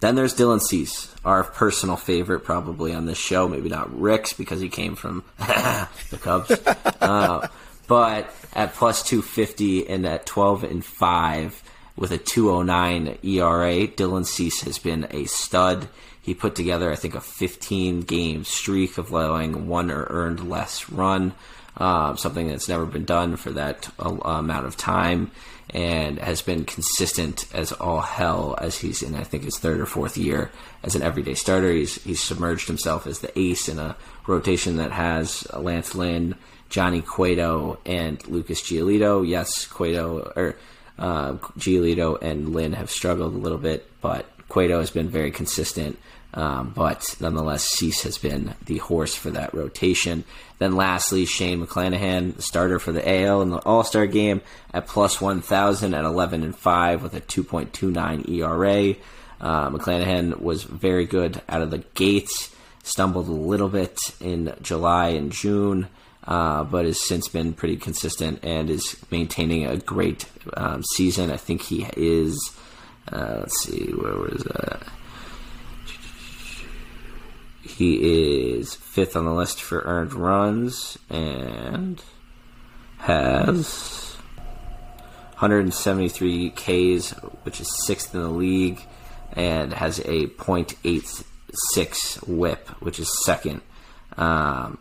then 0.00 0.16
there's 0.16 0.34
Dylan 0.34 0.60
Cease, 0.60 1.14
our 1.24 1.44
personal 1.44 1.96
favorite, 1.96 2.40
probably 2.40 2.92
on 2.92 3.06
this 3.06 3.18
show. 3.18 3.48
Maybe 3.48 3.68
not 3.68 3.98
Rick's 3.98 4.32
because 4.32 4.60
he 4.60 4.68
came 4.68 4.96
from 4.96 5.24
the 5.38 6.18
Cubs, 6.20 6.50
uh, 7.00 7.48
but 7.86 8.30
at 8.54 8.74
plus 8.74 9.02
250 9.02 9.88
and 9.88 10.06
at 10.06 10.26
12 10.26 10.64
and 10.64 10.84
five 10.84 11.62
with 11.96 12.10
a 12.10 12.18
209 12.18 13.18
ERA, 13.22 13.86
Dylan 13.86 14.26
Cease 14.26 14.62
has 14.62 14.78
been 14.78 15.06
a 15.10 15.24
stud. 15.24 15.88
He 16.20 16.34
put 16.34 16.54
together, 16.54 16.90
I 16.90 16.96
think, 16.96 17.14
a 17.14 17.20
15 17.20 18.02
game 18.02 18.44
streak 18.44 18.98
of 18.98 19.10
allowing 19.10 19.68
one 19.68 19.90
or 19.90 20.06
earned 20.10 20.48
less 20.48 20.90
run, 20.90 21.34
uh, 21.76 22.14
something 22.16 22.48
that's 22.48 22.68
never 22.68 22.86
been 22.86 23.04
done 23.04 23.36
for 23.36 23.50
that 23.52 23.88
uh, 23.98 24.10
amount 24.24 24.66
of 24.66 24.76
time 24.76 25.30
and 25.70 26.18
has 26.18 26.42
been 26.42 26.64
consistent 26.64 27.46
as 27.54 27.72
all 27.72 28.00
hell 28.00 28.54
as 28.60 28.78
he's 28.78 29.02
in 29.02 29.14
I 29.14 29.24
think 29.24 29.44
his 29.44 29.58
third 29.58 29.80
or 29.80 29.86
fourth 29.86 30.16
year 30.16 30.50
as 30.82 30.94
an 30.94 31.02
everyday 31.02 31.34
starter. 31.34 31.72
He's 31.72 32.02
he's 32.02 32.20
submerged 32.20 32.68
himself 32.68 33.06
as 33.06 33.20
the 33.20 33.36
ace 33.38 33.68
in 33.68 33.78
a 33.78 33.96
rotation 34.26 34.76
that 34.76 34.92
has 34.92 35.46
Lance 35.52 35.94
Lynn, 35.94 36.36
Johnny 36.68 37.00
Cueto, 37.00 37.78
and 37.84 38.26
Lucas 38.28 38.62
Giolito. 38.62 39.26
Yes, 39.26 39.66
Cueto 39.66 40.32
or 40.36 40.56
uh, 40.98 41.32
Giolito 41.58 42.18
and 42.22 42.54
Lynn 42.54 42.74
have 42.74 42.90
struggled 42.90 43.34
a 43.34 43.38
little 43.38 43.58
bit, 43.58 43.90
but 44.00 44.26
Cueto 44.48 44.78
has 44.78 44.90
been 44.90 45.08
very 45.08 45.30
consistent. 45.30 45.98
Um, 46.34 46.72
but 46.74 47.16
nonetheless, 47.20 47.64
Cease 47.64 48.02
has 48.02 48.18
been 48.18 48.54
the 48.66 48.78
horse 48.78 49.14
for 49.14 49.30
that 49.30 49.54
rotation. 49.54 50.24
Then 50.58 50.74
lastly, 50.74 51.26
Shane 51.26 51.64
McClanahan, 51.64 52.34
the 52.34 52.42
starter 52.42 52.80
for 52.80 52.90
the 52.90 53.08
AL 53.08 53.42
in 53.42 53.50
the 53.50 53.58
All 53.58 53.84
Star 53.84 54.06
game 54.06 54.42
at 54.72 54.88
plus 54.88 55.20
1,000 55.20 55.94
at 55.94 56.04
11 56.04 56.42
and 56.42 56.56
5 56.56 57.02
with 57.02 57.14
a 57.14 57.20
2.29 57.20 58.28
ERA. 58.28 58.96
Uh, 59.40 59.70
McClanahan 59.70 60.40
was 60.40 60.64
very 60.64 61.06
good 61.06 61.40
out 61.48 61.62
of 61.62 61.70
the 61.70 61.84
gates, 61.94 62.54
stumbled 62.82 63.28
a 63.28 63.32
little 63.32 63.68
bit 63.68 63.96
in 64.20 64.54
July 64.60 65.08
and 65.10 65.30
June. 65.32 65.88
Uh, 66.26 66.64
but 66.64 66.86
has 66.86 67.06
since 67.06 67.28
been 67.28 67.52
pretty 67.52 67.76
consistent 67.76 68.42
and 68.42 68.70
is 68.70 68.96
maintaining 69.10 69.66
a 69.66 69.76
great 69.76 70.24
um, 70.56 70.82
season. 70.82 71.30
I 71.30 71.36
think 71.36 71.60
he 71.60 71.86
is. 71.98 72.34
Uh, 73.12 73.40
let's 73.40 73.62
see, 73.62 73.90
where 73.90 74.16
was 74.16 74.42
that? 74.44 74.88
He 77.76 78.54
is 78.54 78.74
fifth 78.74 79.16
on 79.16 79.24
the 79.24 79.32
list 79.32 79.60
for 79.60 79.80
earned 79.80 80.14
runs 80.14 80.96
and 81.10 82.00
has 82.98 84.16
173 85.38 86.50
Ks, 86.50 87.10
which 87.42 87.60
is 87.60 87.86
sixth 87.86 88.14
in 88.14 88.22
the 88.22 88.28
league, 88.28 88.80
and 89.32 89.72
has 89.72 89.98
a 90.00 90.28
.86 90.28 92.28
WHIP, 92.28 92.68
which 92.80 93.00
is 93.00 93.24
second. 93.24 93.60
Um, 94.16 94.78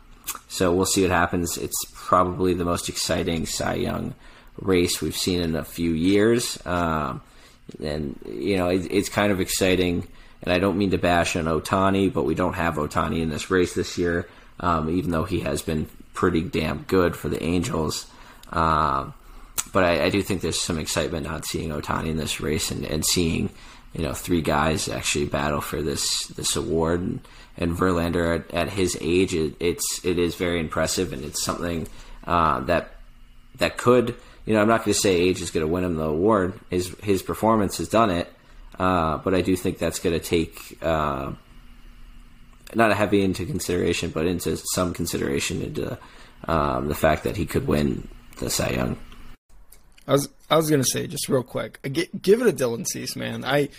so 0.47 0.73
we'll 0.73 0.85
see 0.85 1.01
what 1.01 1.11
happens. 1.11 1.57
It's 1.57 1.83
probably 1.93 2.53
the 2.53 2.65
most 2.65 2.89
exciting 2.89 3.47
Cy 3.47 3.75
Young 3.75 4.13
race 4.61 5.01
we've 5.01 5.17
seen 5.17 5.41
in 5.41 5.55
a 5.55 5.63
few 5.63 5.91
years, 5.91 6.63
um, 6.65 7.21
and 7.83 8.19
you 8.27 8.57
know 8.57 8.67
it, 8.67 8.87
it's 8.91 9.09
kind 9.09 9.31
of 9.31 9.41
exciting 9.41 10.07
and 10.43 10.51
I 10.51 10.59
don't 10.59 10.77
mean 10.77 10.91
to 10.91 10.97
bash 10.97 11.35
on 11.35 11.45
Ohtani, 11.45 12.11
but 12.11 12.23
we 12.23 12.35
don't 12.35 12.53
have 12.53 12.75
Ohtani 12.75 13.21
in 13.21 13.29
this 13.29 13.49
race 13.49 13.73
this 13.73 13.97
year, 13.97 14.27
um, 14.59 14.89
even 14.89 15.11
though 15.11 15.23
he 15.23 15.39
has 15.39 15.61
been 15.61 15.87
pretty 16.13 16.41
damn 16.41 16.83
good 16.83 17.15
for 17.15 17.29
the 17.29 17.41
Angels. 17.41 18.05
Um, 18.51 19.13
but 19.71 19.83
I, 19.83 20.05
I, 20.05 20.09
do 20.09 20.21
think 20.21 20.41
there's 20.41 20.59
some 20.59 20.77
excitement 20.77 21.25
not 21.25 21.45
seeing 21.45 21.69
Ohtani 21.69 22.09
in 22.09 22.17
this 22.17 22.39
race 22.39 22.69
and, 22.69 22.85
and 22.85 23.03
seeing 23.03 23.49
you 23.93 24.03
know 24.03 24.13
three 24.13 24.41
guys 24.41 24.89
actually 24.89 25.25
battle 25.25 25.61
for 25.61 25.81
this 25.81 26.27
this 26.27 26.55
award 26.55 26.99
and, 26.99 27.19
and 27.57 27.75
Verlander 27.75 28.39
at, 28.39 28.53
at 28.53 28.69
his 28.69 28.97
age 29.01 29.33
it, 29.33 29.55
it's 29.59 30.03
it 30.03 30.19
is 30.19 30.35
very 30.35 30.59
impressive 30.59 31.13
and 31.13 31.23
it's 31.23 31.43
something 31.43 31.87
uh, 32.25 32.59
that 32.61 32.91
that 33.57 33.77
could 33.77 34.15
you 34.45 34.53
know 34.53 34.61
I'm 34.61 34.67
not 34.67 34.83
going 34.83 34.93
to 34.93 34.99
say 34.99 35.15
age 35.15 35.41
is 35.41 35.51
going 35.51 35.65
to 35.65 35.71
win 35.71 35.83
him 35.83 35.95
the 35.95 36.03
award 36.03 36.59
his 36.69 36.89
his 37.01 37.23
performance 37.23 37.77
has 37.77 37.87
done 37.87 38.11
it 38.11 38.31
uh, 38.79 39.17
but 39.17 39.33
I 39.33 39.41
do 39.41 39.55
think 39.55 39.77
that's 39.77 39.99
going 39.99 40.17
to 40.17 40.23
take 40.23 40.77
uh, 40.81 41.31
not 42.75 42.91
a 42.91 42.95
heavy 42.95 43.21
into 43.21 43.45
consideration, 43.45 44.09
but 44.09 44.25
into 44.25 44.57
some 44.73 44.93
consideration 44.93 45.61
into 45.61 45.97
um, 46.47 46.87
the 46.87 46.95
fact 46.95 47.23
that 47.23 47.37
he 47.37 47.45
could 47.45 47.67
win 47.67 48.07
the 48.37 48.49
Cy 48.49 48.71
Young. 48.71 48.97
I 50.07 50.13
was 50.13 50.29
I 50.49 50.57
was 50.57 50.69
gonna 50.69 50.83
say 50.83 51.07
just 51.07 51.29
real 51.29 51.43
quick, 51.43 51.79
give 51.81 52.41
it 52.41 52.47
a 52.47 52.51
Dylan 52.53 52.85
Cease, 52.85 53.15
man. 53.15 53.45
I 53.45 53.69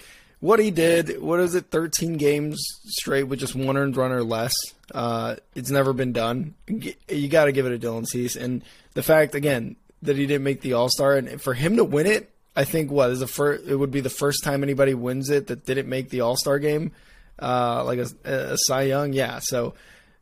what 0.40 0.58
he 0.58 0.70
did, 0.70 1.20
what 1.20 1.40
is 1.40 1.54
it, 1.54 1.66
thirteen 1.66 2.16
games 2.16 2.62
straight 2.86 3.24
with 3.24 3.40
just 3.40 3.54
one 3.54 3.76
earned 3.76 3.96
run 3.96 4.12
or 4.12 4.22
less. 4.22 4.54
Uh, 4.94 5.36
it's 5.54 5.70
never 5.70 5.92
been 5.92 6.12
done. 6.12 6.54
You 6.66 7.28
got 7.28 7.44
to 7.44 7.52
give 7.52 7.66
it 7.66 7.74
a 7.74 7.78
Dylan 7.78 8.06
Cease, 8.06 8.36
and 8.36 8.64
the 8.94 9.02
fact 9.02 9.34
again 9.34 9.76
that 10.02 10.16
he 10.16 10.26
didn't 10.26 10.44
make 10.44 10.62
the 10.62 10.74
All 10.74 10.88
Star, 10.88 11.16
and 11.16 11.40
for 11.40 11.54
him 11.54 11.76
to 11.76 11.84
win 11.84 12.06
it, 12.06 12.30
I 12.56 12.64
think 12.64 12.90
what 12.90 13.10
is 13.10 13.20
the 13.20 13.26
first? 13.26 13.66
It 13.66 13.76
would 13.76 13.90
be 13.90 14.00
the 14.00 14.10
first 14.10 14.44
time 14.44 14.62
anybody 14.62 14.94
wins 14.94 15.30
it 15.30 15.48
that 15.48 15.66
didn't 15.66 15.88
make 15.88 16.10
the 16.10 16.20
All 16.20 16.36
Star 16.36 16.58
game, 16.58 16.92
uh, 17.40 17.84
like 17.84 17.98
a, 17.98 18.08
a 18.24 18.56
Cy 18.56 18.82
Young. 18.82 19.12
Yeah, 19.12 19.40
so 19.40 19.74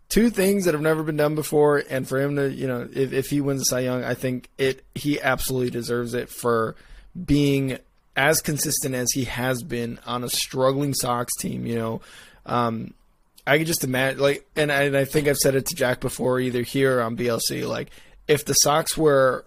two 0.08 0.30
things 0.30 0.64
that 0.64 0.74
have 0.74 0.82
never 0.82 1.02
been 1.02 1.16
done 1.16 1.34
before, 1.34 1.82
and 1.88 2.08
for 2.08 2.20
him 2.20 2.36
to, 2.36 2.50
you 2.50 2.66
know, 2.66 2.88
if, 2.92 3.12
if 3.12 3.30
he 3.30 3.40
wins 3.40 3.62
a 3.62 3.64
Cy 3.64 3.80
Young, 3.80 4.04
I 4.04 4.14
think 4.14 4.48
it 4.58 4.84
he 4.94 5.20
absolutely 5.20 5.70
deserves 5.70 6.14
it 6.14 6.28
for 6.30 6.76
being 7.24 7.78
as 8.16 8.40
consistent 8.40 8.94
as 8.94 9.08
he 9.12 9.24
has 9.24 9.62
been 9.62 9.98
on 10.06 10.24
a 10.24 10.28
struggling 10.28 10.94
Sox 10.94 11.34
team. 11.36 11.66
You 11.66 11.78
know, 11.78 12.00
um, 12.46 12.94
I 13.46 13.58
can 13.58 13.66
just 13.66 13.84
imagine, 13.84 14.20
like, 14.20 14.46
and 14.56 14.70
I, 14.70 14.82
and 14.82 14.96
I 14.96 15.04
think 15.04 15.28
I've 15.28 15.38
said 15.38 15.54
it 15.54 15.66
to 15.66 15.74
Jack 15.74 16.00
before, 16.00 16.40
either 16.40 16.62
here 16.62 16.98
or 16.98 17.02
on 17.02 17.16
BLC, 17.16 17.66
like, 17.66 17.90
if 18.28 18.44
the 18.44 18.54
Sox 18.54 18.96
were 18.96 19.44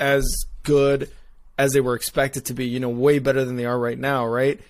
as 0.00 0.26
good 0.62 1.10
as 1.58 1.72
they 1.72 1.80
were 1.80 1.94
expected 1.94 2.46
to 2.46 2.54
be, 2.54 2.66
you 2.66 2.80
know, 2.80 2.88
way 2.88 3.18
better 3.18 3.44
than 3.44 3.56
they 3.56 3.66
are 3.66 3.78
right 3.78 3.98
now, 3.98 4.26
right? 4.26 4.60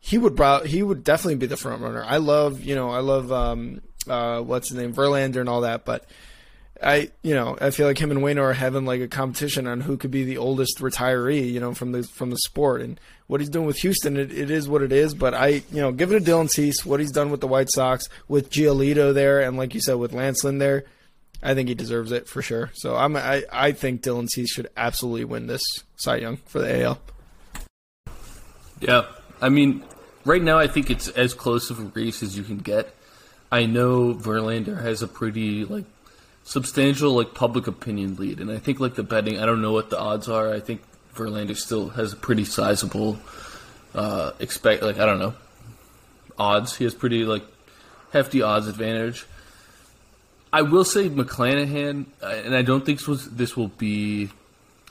He 0.00 0.18
would 0.18 0.34
brow- 0.34 0.64
he 0.64 0.82
would 0.82 1.04
definitely 1.04 1.36
be 1.36 1.46
the 1.46 1.56
front 1.56 1.80
runner. 1.80 2.04
I 2.04 2.18
love, 2.18 2.60
you 2.60 2.74
know, 2.74 2.90
I 2.90 3.00
love 3.00 3.32
um 3.32 3.80
uh 4.08 4.40
what's 4.40 4.68
his 4.68 4.78
name, 4.78 4.92
Verlander 4.92 5.40
and 5.40 5.48
all 5.48 5.62
that, 5.62 5.84
but 5.84 6.04
I, 6.82 7.10
you 7.22 7.34
know, 7.34 7.58
I 7.60 7.70
feel 7.70 7.86
like 7.86 7.98
him 7.98 8.12
and 8.12 8.22
Wayne 8.22 8.38
are 8.38 8.52
having 8.52 8.84
like 8.84 9.00
a 9.00 9.08
competition 9.08 9.66
on 9.66 9.80
who 9.80 9.96
could 9.96 10.12
be 10.12 10.24
the 10.24 10.38
oldest 10.38 10.78
retiree, 10.78 11.50
you 11.50 11.58
know, 11.58 11.74
from 11.74 11.92
the 11.92 12.04
from 12.04 12.30
the 12.30 12.38
sport. 12.38 12.82
And 12.82 13.00
what 13.26 13.40
he's 13.40 13.50
doing 13.50 13.66
with 13.66 13.78
Houston, 13.78 14.16
it, 14.16 14.32
it 14.32 14.50
is 14.50 14.68
what 14.68 14.82
it 14.82 14.92
is. 14.92 15.14
But 15.14 15.34
I, 15.34 15.62
you 15.72 15.80
know, 15.80 15.90
give 15.90 16.12
it 16.12 16.24
to 16.24 16.30
Dylan 16.30 16.48
Cease. 16.48 16.86
What 16.86 17.00
he's 17.00 17.10
done 17.10 17.30
with 17.30 17.40
the 17.40 17.48
White 17.48 17.68
Sox, 17.72 18.08
with 18.28 18.50
Giolito 18.50 19.12
there, 19.12 19.40
and 19.40 19.56
like 19.56 19.74
you 19.74 19.80
said, 19.80 19.94
with 19.94 20.12
Lance 20.12 20.44
Lynn 20.44 20.58
there, 20.58 20.84
I 21.42 21.54
think 21.54 21.68
he 21.68 21.74
deserves 21.74 22.12
it 22.12 22.28
for 22.28 22.42
sure. 22.42 22.70
So 22.74 22.96
I'm 22.96 23.16
I, 23.16 23.44
I 23.52 23.72
think 23.72 24.02
Dylan 24.02 24.28
Cease 24.28 24.50
should 24.50 24.68
absolutely 24.76 25.24
win 25.24 25.46
this 25.46 25.62
Cy 25.96 26.16
Young 26.16 26.38
for 26.38 26.60
the 26.60 26.82
AL. 26.82 27.00
Yeah, 28.80 29.06
I 29.40 29.48
mean, 29.48 29.84
right 30.24 30.42
now 30.42 30.58
I 30.58 30.66
think 30.66 30.90
it's 30.90 31.08
as 31.08 31.34
close 31.34 31.70
of 31.70 31.78
a 31.78 31.84
race 31.84 32.22
as 32.22 32.36
you 32.36 32.42
can 32.42 32.58
get. 32.58 32.94
I 33.50 33.66
know 33.66 34.14
Verlander 34.14 34.82
has 34.82 35.02
a 35.02 35.08
pretty 35.08 35.64
like 35.64 35.84
substantial 36.44 37.12
like 37.12 37.34
public 37.34 37.66
opinion 37.66 38.16
lead, 38.16 38.40
and 38.40 38.50
I 38.50 38.58
think 38.58 38.80
like 38.80 38.94
the 38.94 39.02
betting. 39.02 39.38
I 39.38 39.46
don't 39.46 39.62
know 39.62 39.72
what 39.72 39.90
the 39.90 39.98
odds 39.98 40.28
are. 40.28 40.52
I 40.52 40.60
think 40.60 40.82
Verlander 41.14 41.56
still 41.56 41.90
has 41.90 42.12
a 42.12 42.16
pretty 42.16 42.44
sizable 42.44 43.18
uh, 43.94 44.32
expect 44.38 44.82
like 44.82 44.98
I 44.98 45.06
don't 45.06 45.18
know 45.18 45.34
odds. 46.38 46.76
He 46.76 46.84
has 46.84 46.94
pretty 46.94 47.24
like 47.24 47.44
hefty 48.12 48.42
odds 48.42 48.68
advantage. 48.68 49.26
I 50.52 50.62
will 50.62 50.84
say 50.84 51.08
McClanahan, 51.08 52.06
uh, 52.22 52.26
and 52.26 52.54
I 52.54 52.62
don't 52.62 52.84
think 52.84 52.98
this, 52.98 53.08
was, 53.08 53.30
this 53.30 53.56
will 53.56 53.68
be. 53.68 54.30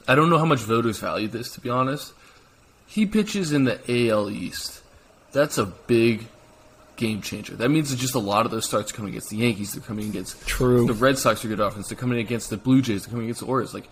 I 0.08 0.16
don't 0.16 0.30
know 0.30 0.38
how 0.38 0.46
much 0.46 0.60
voters 0.60 1.00
value 1.00 1.28
this, 1.28 1.52
to 1.54 1.62
be 1.62 1.70
honest. 1.70 2.14
He 2.86 3.06
pitches 3.06 3.52
in 3.52 3.66
the 3.66 4.10
AL 4.10 4.30
East. 4.30 4.82
That's 5.34 5.58
a 5.58 5.66
big 5.66 6.28
game 6.96 7.22
changer. 7.22 7.56
That 7.56 7.70
means 7.70 7.90
that 7.92 7.98
just 7.98 8.16
a 8.16 8.20
lot 8.20 8.46
of 8.46 8.52
those 8.52 8.66
starts 8.66 8.92
coming 8.92 9.10
against 9.10 9.30
the 9.30 9.38
Yankees. 9.38 9.74
They're 9.74 9.84
coming 9.84 10.10
against 10.10 10.46
True. 10.48 10.86
the 10.86 10.94
Red 10.94 11.18
Sox 11.18 11.44
are 11.44 11.48
good 11.48 11.60
offense. 11.60 11.90
They're 11.90 11.98
coming 11.98 12.20
against 12.20 12.50
the 12.50 12.58
Blue 12.58 12.82
Jays. 12.82 13.04
They're 13.04 13.12
coming 13.12 13.26
against 13.26 13.42
the 13.42 13.48
Orioles. 13.48 13.74
Like 13.74 13.88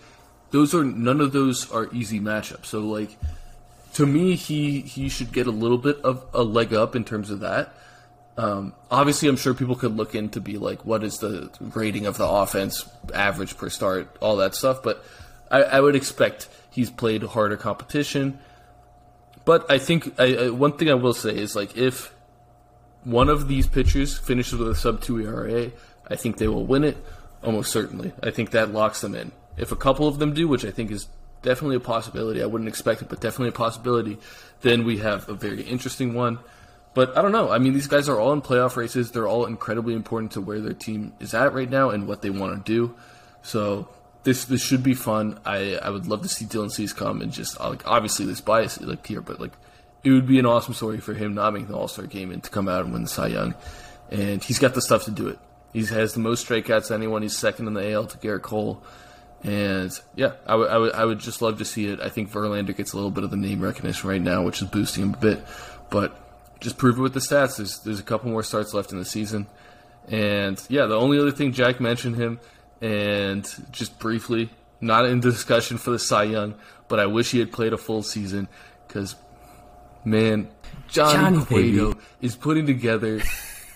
those 0.50 0.74
are 0.74 0.84
none 0.84 1.20
of 1.20 1.32
those 1.32 1.70
are 1.70 1.88
easy 1.92 2.20
matchups. 2.20 2.66
So 2.66 2.80
like 2.80 3.16
to 3.94 4.06
me, 4.06 4.34
he 4.34 4.80
he 4.82 5.08
should 5.08 5.32
get 5.32 5.46
a 5.46 5.50
little 5.50 5.78
bit 5.78 5.98
of 6.02 6.24
a 6.34 6.42
leg 6.42 6.74
up 6.74 6.94
in 6.94 7.04
terms 7.04 7.30
of 7.30 7.40
that. 7.40 7.74
Um, 8.36 8.74
obviously, 8.90 9.28
I'm 9.28 9.36
sure 9.36 9.54
people 9.54 9.76
could 9.76 9.96
look 9.96 10.14
into 10.14 10.40
be 10.40 10.58
like, 10.58 10.84
what 10.84 11.02
is 11.02 11.18
the 11.18 11.50
rating 11.60 12.06
of 12.06 12.18
the 12.18 12.26
offense, 12.26 12.86
average 13.14 13.56
per 13.56 13.70
start, 13.70 14.14
all 14.20 14.36
that 14.36 14.54
stuff. 14.54 14.82
But 14.82 15.02
I, 15.50 15.62
I 15.62 15.80
would 15.80 15.96
expect 15.96 16.48
he's 16.70 16.90
played 16.90 17.22
harder 17.22 17.56
competition. 17.56 18.38
But 19.44 19.70
I 19.70 19.78
think 19.78 20.18
I, 20.18 20.36
I, 20.36 20.50
one 20.50 20.76
thing 20.76 20.90
I 20.90 20.94
will 20.94 21.14
say 21.14 21.34
is 21.34 21.56
like 21.56 21.76
if 21.76 22.12
one 23.04 23.28
of 23.28 23.48
these 23.48 23.66
pitchers 23.66 24.18
finishes 24.18 24.58
with 24.58 24.68
a 24.68 24.74
sub 24.74 25.00
two 25.00 25.20
ERA, 25.20 25.70
I 26.08 26.16
think 26.16 26.36
they 26.36 26.48
will 26.48 26.66
win 26.66 26.84
it 26.84 26.96
almost 27.42 27.70
certainly. 27.70 28.12
I 28.22 28.30
think 28.30 28.50
that 28.50 28.72
locks 28.72 29.00
them 29.00 29.14
in. 29.14 29.32
If 29.56 29.72
a 29.72 29.76
couple 29.76 30.08
of 30.08 30.18
them 30.18 30.34
do, 30.34 30.48
which 30.48 30.64
I 30.64 30.70
think 30.70 30.90
is 30.90 31.08
definitely 31.42 31.76
a 31.76 31.80
possibility, 31.80 32.42
I 32.42 32.46
wouldn't 32.46 32.68
expect 32.68 33.02
it, 33.02 33.08
but 33.08 33.20
definitely 33.20 33.48
a 33.48 33.52
possibility, 33.52 34.18
then 34.62 34.84
we 34.84 34.98
have 34.98 35.28
a 35.28 35.34
very 35.34 35.62
interesting 35.62 36.12
one. 36.12 36.40
But 36.96 37.14
I 37.14 37.20
don't 37.20 37.30
know. 37.30 37.50
I 37.50 37.58
mean, 37.58 37.74
these 37.74 37.88
guys 37.88 38.08
are 38.08 38.18
all 38.18 38.32
in 38.32 38.40
playoff 38.40 38.74
races. 38.74 39.10
They're 39.10 39.28
all 39.28 39.44
incredibly 39.44 39.92
important 39.92 40.32
to 40.32 40.40
where 40.40 40.62
their 40.62 40.72
team 40.72 41.12
is 41.20 41.34
at 41.34 41.52
right 41.52 41.68
now 41.68 41.90
and 41.90 42.08
what 42.08 42.22
they 42.22 42.30
want 42.30 42.64
to 42.64 42.72
do. 42.72 42.94
So 43.42 43.86
this 44.22 44.46
this 44.46 44.62
should 44.62 44.82
be 44.82 44.94
fun. 44.94 45.38
I, 45.44 45.74
I 45.74 45.90
would 45.90 46.06
love 46.06 46.22
to 46.22 46.28
see 46.28 46.46
Dylan 46.46 46.72
Cease 46.72 46.94
come 46.94 47.20
and 47.20 47.30
just 47.30 47.60
uh, 47.60 47.68
like 47.68 47.86
obviously 47.86 48.24
this 48.24 48.40
bias 48.40 48.80
like 48.80 49.06
here, 49.06 49.20
but 49.20 49.38
like 49.38 49.52
it 50.04 50.10
would 50.10 50.26
be 50.26 50.38
an 50.38 50.46
awesome 50.46 50.72
story 50.72 50.96
for 50.96 51.12
him 51.12 51.34
not 51.34 51.52
making 51.52 51.68
the 51.68 51.76
All 51.76 51.86
Star 51.86 52.06
game 52.06 52.30
and 52.30 52.42
to 52.42 52.48
come 52.48 52.66
out 52.66 52.82
and 52.84 52.94
win 52.94 53.02
the 53.02 53.10
Cy 53.10 53.26
Young. 53.26 53.54
And 54.10 54.42
he's 54.42 54.58
got 54.58 54.72
the 54.72 54.80
stuff 54.80 55.04
to 55.04 55.10
do 55.10 55.28
it. 55.28 55.38
He 55.74 55.84
has 55.84 56.14
the 56.14 56.20
most 56.20 56.48
strikeouts 56.48 56.90
anyone. 56.90 57.20
He's 57.20 57.36
second 57.36 57.66
in 57.66 57.74
the 57.74 57.92
AL 57.92 58.06
to 58.06 58.16
Gerrit 58.16 58.40
Cole. 58.40 58.82
And 59.42 59.92
yeah, 60.14 60.32
I 60.46 60.54
would, 60.54 60.70
I 60.70 60.78
would, 60.78 60.92
I 60.94 61.04
would 61.04 61.18
just 61.18 61.42
love 61.42 61.58
to 61.58 61.66
see 61.66 61.88
it. 61.88 62.00
I 62.00 62.08
think 62.08 62.32
Verlander 62.32 62.74
gets 62.74 62.94
a 62.94 62.96
little 62.96 63.10
bit 63.10 63.22
of 63.22 63.30
the 63.30 63.36
name 63.36 63.60
recognition 63.60 64.08
right 64.08 64.22
now, 64.22 64.42
which 64.44 64.62
is 64.62 64.68
boosting 64.68 65.02
him 65.02 65.12
a 65.12 65.18
bit. 65.18 65.44
But 65.90 66.25
just 66.60 66.78
prove 66.78 66.98
it 66.98 67.02
with 67.02 67.14
the 67.14 67.20
stats. 67.20 67.56
There's, 67.56 67.80
there's 67.80 68.00
a 68.00 68.04
couple 68.04 68.30
more 68.30 68.42
starts 68.42 68.74
left 68.74 68.92
in 68.92 68.98
the 68.98 69.04
season. 69.04 69.46
And 70.08 70.62
yeah, 70.68 70.86
the 70.86 70.96
only 70.96 71.18
other 71.18 71.32
thing 71.32 71.52
Jack 71.52 71.80
mentioned 71.80 72.16
him, 72.16 72.38
and 72.80 73.46
just 73.70 73.98
briefly, 73.98 74.50
not 74.80 75.06
in 75.06 75.20
discussion 75.20 75.78
for 75.78 75.90
the 75.90 75.98
Cy 75.98 76.24
Young, 76.24 76.54
but 76.88 77.00
I 77.00 77.06
wish 77.06 77.30
he 77.30 77.38
had 77.38 77.52
played 77.52 77.72
a 77.72 77.78
full 77.78 78.02
season 78.02 78.48
because, 78.86 79.16
man, 80.04 80.48
Johnny, 80.88 81.14
Johnny, 81.14 81.44
Cueto 81.44 81.92
baby. 81.92 82.00
is 82.20 82.36
putting 82.36 82.66
together 82.66 83.20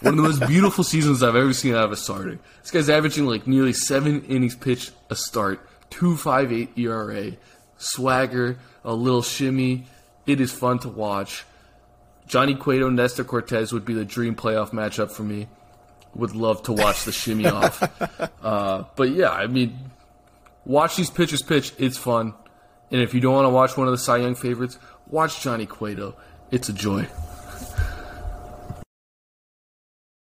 one 0.00 0.14
of 0.14 0.16
the 0.16 0.22
most 0.22 0.46
beautiful 0.46 0.84
seasons 0.84 1.22
I've 1.22 1.36
ever 1.36 1.52
seen 1.52 1.74
out 1.74 1.84
of 1.84 1.92
a 1.92 1.96
starter. 1.96 2.38
This 2.62 2.70
guy's 2.70 2.88
averaging 2.88 3.26
like 3.26 3.46
nearly 3.46 3.72
seven 3.72 4.22
innings 4.24 4.54
pitched 4.54 4.92
a 5.08 5.16
start, 5.16 5.66
two 5.90 6.16
five 6.16 6.52
eight 6.52 6.70
ERA, 6.78 7.32
swagger, 7.78 8.58
a 8.84 8.94
little 8.94 9.22
shimmy. 9.22 9.86
It 10.26 10.40
is 10.40 10.52
fun 10.52 10.78
to 10.80 10.88
watch. 10.88 11.44
Johnny 12.30 12.54
Cueto, 12.54 12.88
Nestor 12.88 13.24
Cortes 13.24 13.72
would 13.72 13.84
be 13.84 13.92
the 13.92 14.04
dream 14.04 14.36
playoff 14.36 14.70
matchup 14.70 15.10
for 15.10 15.24
me. 15.24 15.48
Would 16.14 16.36
love 16.36 16.62
to 16.62 16.72
watch 16.72 17.02
the 17.02 17.10
shimmy 17.10 17.46
off. 17.48 17.82
Uh, 18.40 18.84
but 18.94 19.10
yeah, 19.10 19.30
I 19.30 19.48
mean, 19.48 19.76
watch 20.64 20.94
these 20.94 21.10
pitchers 21.10 21.42
pitch. 21.42 21.72
It's 21.76 21.98
fun. 21.98 22.34
And 22.92 23.00
if 23.00 23.14
you 23.14 23.20
don't 23.20 23.34
want 23.34 23.46
to 23.46 23.50
watch 23.50 23.76
one 23.76 23.88
of 23.88 23.92
the 23.92 23.98
Cy 23.98 24.18
Young 24.18 24.36
favorites, 24.36 24.78
watch 25.08 25.42
Johnny 25.42 25.66
Cueto. 25.66 26.14
It's 26.52 26.68
a 26.68 26.72
joy. 26.72 27.08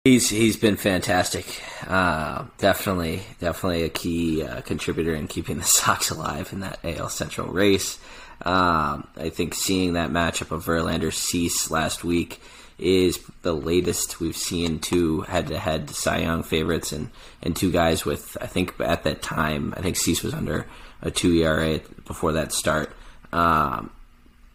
He's 0.04 0.30
he's 0.30 0.56
been 0.56 0.76
fantastic. 0.76 1.62
Uh, 1.86 2.46
definitely, 2.56 3.24
definitely 3.40 3.82
a 3.82 3.90
key 3.90 4.42
uh, 4.42 4.62
contributor 4.62 5.14
in 5.14 5.28
keeping 5.28 5.58
the 5.58 5.64
Sox 5.64 6.08
alive 6.08 6.50
in 6.54 6.60
that 6.60 6.78
AL 6.82 7.10
Central 7.10 7.48
race. 7.48 7.98
Um, 8.42 9.06
I 9.16 9.28
think 9.28 9.54
seeing 9.54 9.94
that 9.94 10.10
matchup 10.10 10.50
of 10.50 10.64
Verlander 10.64 11.12
Cease 11.12 11.70
last 11.70 12.04
week 12.04 12.40
is 12.78 13.20
the 13.42 13.52
latest 13.52 14.20
we've 14.20 14.36
seen 14.36 14.78
two 14.78 15.20
head-to-head 15.22 15.90
Cy 15.90 16.18
Young 16.18 16.42
favorites 16.42 16.92
and 16.92 17.10
and 17.42 17.54
two 17.54 17.70
guys 17.70 18.06
with 18.06 18.38
I 18.40 18.46
think 18.46 18.80
at 18.80 19.04
that 19.04 19.20
time 19.20 19.74
I 19.76 19.82
think 19.82 19.96
Cease 19.96 20.22
was 20.22 20.32
under 20.32 20.66
a 21.02 21.10
two 21.10 21.34
ERA 21.34 21.80
before 22.06 22.32
that 22.32 22.52
start. 22.52 22.92
Um, 23.32 23.90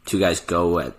two 0.06 0.20
guys 0.20 0.40
go 0.40 0.80
at 0.80 0.94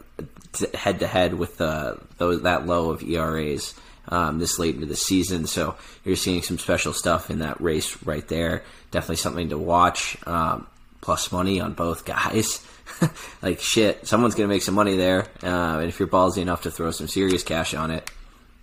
head 0.75 1.01
to 1.01 1.07
head 1.07 1.35
with 1.35 1.61
uh, 1.61 1.95
those 2.19 2.43
that 2.43 2.67
low 2.67 2.91
of 2.91 3.03
ERAs 3.03 3.75
um, 4.09 4.39
this 4.39 4.59
late 4.59 4.75
into 4.75 4.87
the 4.87 4.97
season. 4.97 5.47
So 5.47 5.77
you're 6.05 6.17
seeing 6.17 6.43
some 6.43 6.59
special 6.59 6.93
stuff 6.93 7.31
in 7.31 7.41
that 7.41 7.61
race 7.61 8.03
right 8.05 8.27
there. 8.29 8.63
Definitely 8.91 9.17
something 9.17 9.49
to 9.51 9.59
watch. 9.59 10.17
Um, 10.27 10.67
plus 11.01 11.31
money 11.31 11.61
on 11.61 11.73
both 11.73 12.05
guys. 12.05 12.65
like 13.43 13.61
shit, 13.61 14.07
someone's 14.07 14.35
gonna 14.35 14.49
make 14.49 14.63
some 14.63 14.75
money 14.75 14.97
there, 14.97 15.27
uh, 15.43 15.79
and 15.81 15.89
if 15.89 15.99
you're 15.99 16.09
ballsy 16.09 16.39
enough 16.39 16.63
to 16.63 16.71
throw 16.71 16.91
some 16.91 17.09
serious 17.09 17.43
cash 17.43 17.75
on 17.75 17.91
it, 17.91 18.11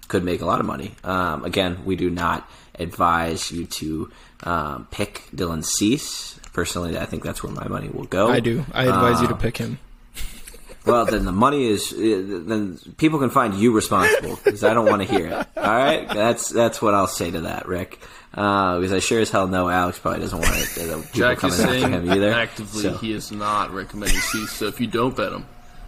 could 0.08 0.24
make 0.24 0.42
a 0.42 0.46
lot 0.46 0.60
of 0.60 0.66
money. 0.66 0.96
Um, 1.04 1.46
again, 1.46 1.86
we 1.86 1.96
do 1.96 2.10
not 2.10 2.50
advise 2.80 3.52
you 3.52 3.66
to 3.66 4.12
um, 4.44 4.88
pick 4.92 5.24
Dylan 5.36 5.64
Cease. 5.64 6.40
Personally, 6.54 6.98
I 6.98 7.06
think 7.06 7.24
that's 7.24 7.42
where 7.44 7.52
my 7.52 7.68
money 7.68 7.90
will 7.90 8.06
go. 8.06 8.28
I 8.30 8.40
do. 8.40 8.66
I 8.74 8.84
advise 8.86 9.22
you 9.22 9.28
to 9.28 9.34
Um, 9.34 9.40
pick 9.40 9.58
him. 9.58 9.80
Well, 10.86 11.06
then 11.06 11.26
the 11.26 11.32
money 11.32 11.68
is 11.68 11.94
uh, 11.94 12.44
then 12.46 12.78
people 12.98 13.20
can 13.20 13.30
find 13.30 13.54
you 13.54 13.72
responsible 13.74 14.40
because 14.44 14.64
I 14.64 14.74
don't 14.74 14.86
want 14.86 15.02
to 15.02 15.08
hear 15.08 15.28
it. 15.28 15.34
All 15.34 15.64
right, 15.64 16.08
that's 16.08 16.50
that's 16.50 16.82
what 16.82 16.94
I'll 16.94 17.08
say 17.08 17.32
to 17.32 17.42
that, 17.42 17.68
Rick. 17.68 18.00
Uh, 18.34 18.80
because 18.80 18.92
I 18.92 19.00
sure 19.00 19.20
as 19.20 19.30
hell 19.30 19.48
know 19.48 19.70
Alex 19.70 20.00
probably 20.00 20.22
doesn't 20.22 20.40
want 20.40 20.56
it. 20.56 20.78
Uh, 20.78 20.98
people 20.98 21.10
Jack 21.14 21.44
is 21.44 21.56
saying 21.56 21.92
him 21.92 22.12
either. 22.12 22.34
actively 22.34 22.82
So, 22.82 22.98
he 22.98 23.12
is 23.12 23.32
not 23.32 23.72
recommending 23.72 24.20
Cease. 24.20 24.52
So 24.52 24.66
if 24.66 24.82
you 24.82 24.88
don't 24.88 25.16
bet 25.16 25.32
him 25.32 25.46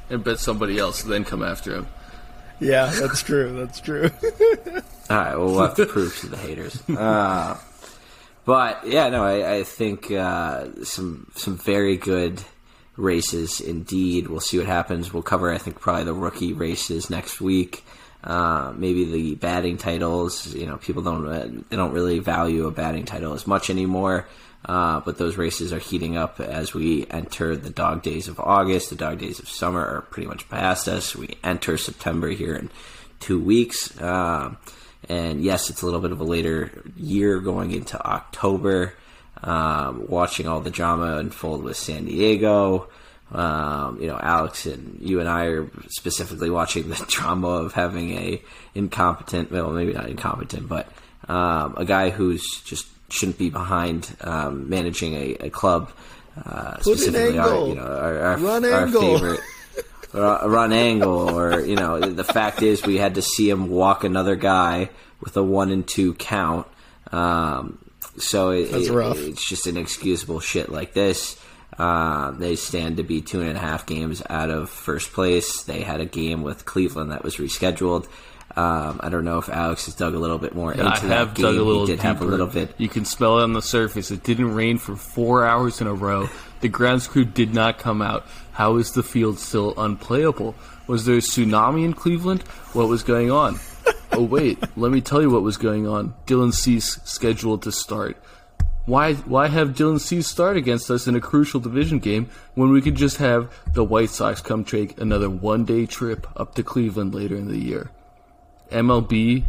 and 0.10 0.24
bet 0.24 0.40
somebody 0.40 0.78
else, 0.78 1.02
then 1.02 1.24
come 1.24 1.42
after 1.42 1.76
him. 1.76 1.88
Yeah, 2.60 2.86
that's 2.86 3.24
true. 3.24 3.54
That's 3.58 3.82
true. 3.82 4.10
all 5.10 5.18
right, 5.18 5.36
well, 5.36 5.46
we'll 5.46 5.62
have 5.62 5.76
to 5.76 5.86
prove 5.88 6.18
to 6.20 6.28
the 6.28 6.38
haters. 6.38 6.82
Uh, 6.88 7.58
but 8.46 8.88
yeah, 8.88 9.10
no, 9.10 9.24
I, 9.24 9.56
I 9.56 9.64
think 9.64 10.12
uh, 10.12 10.68
some 10.84 11.32
some 11.36 11.58
very 11.58 11.98
good 11.98 12.44
races 12.98 13.62
indeed. 13.62 14.28
We'll 14.28 14.40
see 14.40 14.58
what 14.58 14.68
happens. 14.68 15.14
We'll 15.14 15.24
cover, 15.24 15.52
I 15.52 15.58
think, 15.58 15.80
probably 15.80 16.06
the 16.06 16.14
rookie 16.14 16.54
races 16.54 17.10
next 17.10 17.42
week. 17.42 17.84
Uh, 18.24 18.74
maybe 18.76 19.06
the 19.06 19.36
batting 19.36 19.78
titles. 19.78 20.54
You 20.54 20.66
know, 20.66 20.78
people 20.78 21.04
don't 21.04 21.28
uh, 21.28 21.48
they 21.70 21.76
don't 21.76 21.94
really 21.94 22.20
value 22.20 22.66
a 22.66 22.72
batting 22.72 23.06
title 23.06 23.34
as 23.34 23.46
much 23.46 23.70
anymore. 23.70 24.28
Uh, 24.68 25.00
but 25.02 25.20
those 25.20 25.38
races 25.38 25.72
are 25.72 25.80
heating 25.80 26.18
up 26.18 26.40
as 26.40 26.74
we 26.74 27.06
enter 27.12 27.56
the 27.56 27.70
dog 27.70 28.02
days 28.02 28.28
of 28.28 28.40
August. 28.40 28.90
The 28.90 28.96
dog 28.96 29.20
days 29.20 29.40
of 29.40 29.48
summer 29.48 29.86
are 29.86 30.02
pretty 30.02 30.28
much 30.28 30.50
past 30.50 30.88
us. 30.88 31.16
We 31.16 31.38
enter 31.44 31.78
September 31.78 32.30
here 32.30 32.56
in 32.56 32.72
two 33.20 33.40
weeks. 33.40 34.00
Um, 34.02 34.58
and 35.08 35.44
yes, 35.44 35.70
it's 35.70 35.84
a 35.84 35.86
little 35.86 36.02
bit 36.02 36.12
of 36.12 36.20
a 36.20 36.24
later 36.24 36.72
year 36.98 37.40
going 37.40 37.72
into 37.72 38.04
October. 38.04 38.94
Um, 39.46 40.08
watching 40.08 40.48
all 40.48 40.60
the 40.60 40.72
drama 40.72 41.18
unfold 41.18 41.64
with 41.64 41.78
San 41.78 42.06
Diego. 42.06 42.90
Um, 43.32 44.02
you 44.02 44.08
know, 44.08 44.18
Alex 44.20 44.66
and 44.66 45.00
you 45.00 45.20
and 45.20 45.30
I 45.30 45.46
are 45.46 45.70
specifically 45.90 46.50
watching 46.50 46.90
the 46.90 46.96
drama 47.08 47.48
of 47.48 47.74
having 47.74 48.12
a 48.18 48.42
incompetent, 48.74 49.52
well, 49.52 49.70
maybe 49.72 49.94
not 49.94 50.10
incompetent, 50.10 50.68
but 50.68 50.88
um, 51.28 51.76
a 51.78 51.86
guy 51.86 52.10
who's 52.10 52.62
just 52.62 52.88
shouldn't 53.10 53.38
be 53.38 53.50
behind 53.50 54.16
um, 54.22 54.68
managing 54.70 55.14
a, 55.14 55.34
a 55.42 55.50
club. 55.50 55.92
Uh, 56.44 56.80
specifically, 56.80 57.38
our, 57.38 57.68
you 57.68 57.76
know, 57.76 57.84
our, 57.84 58.20
our, 58.20 58.38
Run 58.38 58.66
our 58.66 58.86
angle. 58.86 59.20
favorite 59.20 59.40
run 60.14 60.74
angle, 60.74 61.38
or 61.38 61.60
you 61.62 61.76
know, 61.76 62.00
the 62.00 62.24
fact 62.24 62.62
is 62.62 62.84
we 62.84 62.98
had 62.98 63.16
to 63.16 63.22
see 63.22 63.50
him 63.50 63.70
walk 63.70 64.04
another 64.04 64.36
guy 64.36 64.90
with 65.22 65.36
a 65.38 65.44
one 65.44 65.72
and 65.72 65.88
two 65.88 66.14
count. 66.16 66.68
Um, 67.12 67.78
so 68.18 68.50
it, 68.52 68.72
That's 68.72 68.88
it- 68.88 68.94
rough. 68.94 69.18
it's 69.20 69.48
just 69.48 69.68
inexcusable 69.68 70.40
shit 70.40 70.70
like 70.70 70.94
this. 70.94 71.40
Uh, 71.78 72.32
they 72.32 72.56
stand 72.56 72.98
to 72.98 73.04
be 73.04 73.22
two 73.22 73.42
and 73.42 73.58
a 73.58 73.60
half 73.60 73.86
games 73.86 74.22
out 74.30 74.50
of 74.50 74.70
first 74.70 75.12
place. 75.14 75.64
They 75.64 75.82
had 75.82 76.00
a 76.00 76.06
game 76.06 76.42
with 76.42 76.64
Cleveland 76.66 77.12
that 77.12 77.24
was 77.24 77.36
rescheduled. 77.38 78.08
Um, 78.56 79.02
I 79.04 79.10
don't 79.10 79.26
know 79.26 79.40
if 79.40 79.50
Alex 79.50 79.86
has 79.86 79.96
dug 79.96 80.14
a 80.14 80.20
little 80.20 80.38
bit 80.38 80.56
more 80.56 80.72
into 80.72 80.86
I 80.86 80.92
that 81.00 81.02
have 81.02 81.34
game. 81.34 81.46
dug 81.48 81.56
a 81.58 81.62
little 81.64 81.86
he 81.86 81.92
did 81.92 82.00
have 82.02 82.22
a 82.22 82.26
little 82.26 82.48
bit. 82.48 82.74
You 82.78 82.88
can 82.88 83.04
smell 83.04 83.40
it 83.40 83.44
on 83.44 83.52
the 83.52 83.62
surface. 83.62 84.12
It 84.12 84.24
didn't 84.24 84.54
rain 84.56 84.78
for 84.78 84.96
four 84.96 85.46
hours 85.46 85.82
in 85.82 85.88
a 85.88 85.94
row. 85.94 86.30
The 86.62 86.70
grounds 86.70 87.08
crew 87.08 87.26
did 87.26 87.54
not 87.54 87.80
come 87.80 88.02
out. 88.02 88.26
How 88.54 88.78
is 88.78 88.92
the 88.94 89.04
field 89.04 89.40
still 89.40 89.74
unplayable? 89.78 90.56
Was 90.88 91.04
there 91.04 91.16
a 91.16 91.20
tsunami 91.20 91.84
in 91.84 91.94
Cleveland? 91.94 92.44
What 92.72 92.88
was 92.88 93.04
going 93.04 93.30
on? 93.30 93.60
Oh 94.14 94.24
wait, 94.24 94.58
let 94.78 94.92
me 94.92 95.02
tell 95.02 95.22
you 95.22 95.30
what 95.30 95.42
was 95.44 95.58
going 95.58 95.88
on. 95.88 96.14
Dylan 96.26 96.54
Cease 96.54 97.00
scheduled 97.04 97.64
to 97.64 97.72
start. 97.72 98.18
Why 98.86 99.14
why 99.16 99.48
have 99.48 99.70
Dylan 99.70 100.00
Cease 100.00 100.28
start 100.28 100.58
against 100.58 100.92
us 100.92 101.08
in 101.08 101.16
a 101.16 101.20
crucial 101.22 101.60
division 101.60 102.00
game 102.00 102.30
when 102.54 102.70
we 102.70 102.82
could 102.82 102.96
just 102.96 103.18
have 103.18 103.52
the 103.74 103.84
White 103.84 104.12
Sox 104.12 104.42
come 104.42 104.64
take 104.64 105.00
another 105.02 105.30
one 105.30 105.66
day 105.66 105.86
trip 105.88 106.28
up 106.40 106.54
to 106.56 106.64
Cleveland 106.64 107.16
later 107.16 107.36
in 107.36 107.48
the 107.48 107.58
year? 107.58 107.90
MLB 108.72 109.44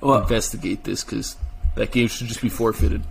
Well, 0.00 0.20
investigate 0.22 0.84
this 0.84 1.04
because 1.04 1.36
that 1.74 1.90
game 1.90 2.08
should 2.08 2.26
just 2.26 2.42
be 2.42 2.48
forfeited. 2.48 3.02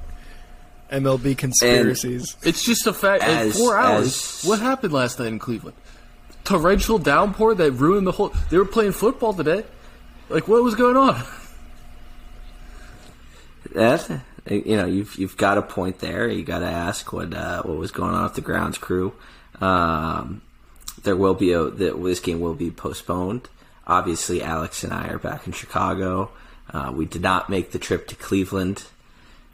MLB 0.91 1.35
conspiracies. 1.37 2.35
It's 2.43 2.63
just 2.63 2.85
a 2.85 2.93
fact. 2.93 3.23
in 3.23 3.29
As- 3.29 3.57
four 3.57 3.75
hours. 3.77 4.05
as- 4.07 4.43
What 4.45 4.59
happened 4.59 4.93
last 4.93 5.17
night 5.19 5.29
in 5.29 5.39
Cleveland? 5.39 5.75
Torrential 6.43 6.99
downpour 6.99 7.55
that 7.55 7.71
ruined 7.71 8.05
the 8.05 8.11
whole. 8.11 8.31
They 8.51 8.57
were 8.59 8.65
playing 8.65 8.91
football 8.91 9.33
today. 9.33 9.63
Like 10.29 10.47
what 10.47 10.63
was 10.63 10.75
going 10.75 10.97
on? 10.97 11.23
that 13.73 14.21
you 14.49 14.75
know 14.77 14.85
you've 14.85 15.15
you've 15.17 15.37
got 15.37 15.57
a 15.57 15.61
point 15.61 15.99
there. 15.99 16.27
You 16.27 16.43
got 16.43 16.59
to 16.59 16.65
ask 16.67 17.11
what 17.13 17.33
uh, 17.33 17.63
what 17.63 17.77
was 17.77 17.91
going 17.91 18.13
on 18.13 18.23
with 18.23 18.33
the 18.35 18.41
grounds 18.41 18.77
crew. 18.77 19.13
Um, 19.61 20.41
there 21.03 21.15
will 21.15 21.33
be 21.33 21.51
a 21.51 21.63
the, 21.69 21.91
this 21.93 22.19
game 22.19 22.39
will 22.39 22.53
be 22.55 22.71
postponed. 22.71 23.47
Obviously, 23.87 24.41
Alex 24.41 24.83
and 24.83 24.93
I 24.93 25.09
are 25.09 25.19
back 25.19 25.45
in 25.45 25.53
Chicago. 25.53 26.31
Uh, 26.71 26.91
we 26.95 27.05
did 27.05 27.21
not 27.21 27.49
make 27.49 27.71
the 27.71 27.79
trip 27.79 28.07
to 28.07 28.15
Cleveland. 28.15 28.83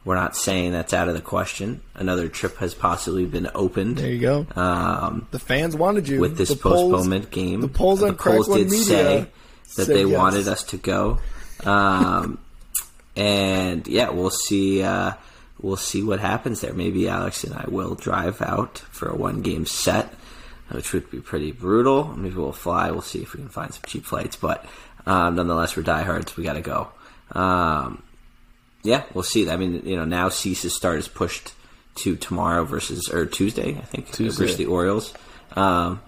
We're 0.04 0.16
not 0.16 0.36
saying 0.36 0.72
that's 0.72 0.94
out 0.94 1.10
of 1.10 1.14
the 1.14 1.22
question. 1.22 1.82
Another 1.94 2.28
trip 2.28 2.58
has 2.58 2.74
possibly 2.74 3.26
been 3.26 3.50
opened. 3.54 3.98
there 3.98 4.10
you 4.10 4.20
go. 4.22 4.48
Um, 4.56 5.28
the 5.30 5.38
fans 5.38 5.76
wanted 5.76 6.08
you 6.08 6.20
with 6.20 6.38
this 6.38 6.50
The 6.50 6.56
polls- 6.56 6.92
postponement 6.92 7.30
game. 7.30 7.62
The 7.62 7.68
polls 7.68 8.02
on 8.02 8.16
Crack 8.16 8.48
One 8.48 8.58
did 8.58 8.70
Media 8.72 8.84
say 8.86 9.28
that 9.76 9.86
said 9.86 9.96
they 9.96 10.06
yes. 10.06 10.18
wanted 10.18 10.48
us 10.48 10.64
to 10.66 10.78
go, 10.78 11.20
um, 11.64 12.40
and 13.16 13.88
yeah, 13.88 14.10
we'll 14.10 14.30
see. 14.30 14.84
Uh, 14.84 15.14
we'll 15.60 15.78
see 15.78 16.04
what 16.04 16.20
happens 16.20 16.62
there. 16.62 16.74
Maybe 16.74 17.08
Alex 17.08 17.44
and 17.44 17.54
I 17.54 17.66
will 17.68 17.96
drive 17.96 18.42
out 18.42 18.80
for 18.80 19.10
a 19.10 19.16
one 19.16 19.42
game 19.42 19.66
set, 19.66 20.14
which 20.72 20.94
would 20.94 21.10
be 21.12 21.20
pretty 21.20 21.52
brutal. 21.52 22.06
Maybe 22.16 22.36
we'll 22.36 22.52
fly. 22.52 22.92
We'll 22.92 23.02
see 23.02 23.22
if 23.22 23.34
we 23.34 23.40
can 23.40 23.50
find 23.50 23.74
some 23.74 23.84
cheap 23.86 24.06
flights, 24.06 24.36
but 24.36 24.66
um, 25.06 25.36
nonetheless, 25.36 25.76
we're 25.76 25.84
diehards. 25.84 26.36
We 26.36 26.44
got 26.44 26.54
to 26.54 26.62
go. 26.62 26.90
Um, 27.32 28.04
yeah, 28.84 29.04
we'll 29.14 29.24
see. 29.24 29.50
I 29.50 29.58
mean, 29.58 29.84
you 29.86 29.96
know, 29.96 30.06
now 30.06 30.30
Cease's 30.30 30.76
start 30.76 31.00
is 31.00 31.08
pushed 31.08 31.54
to 31.96 32.16
tomorrow 32.16 32.64
versus 32.64 33.10
or 33.10 33.26
Tuesday, 33.26 33.78
I 33.78 33.82
think, 33.82 34.12
Tuesday. 34.12 34.44
versus 34.44 34.58
the 34.58 34.66
Orioles. 34.66 35.14
Um, 35.56 36.02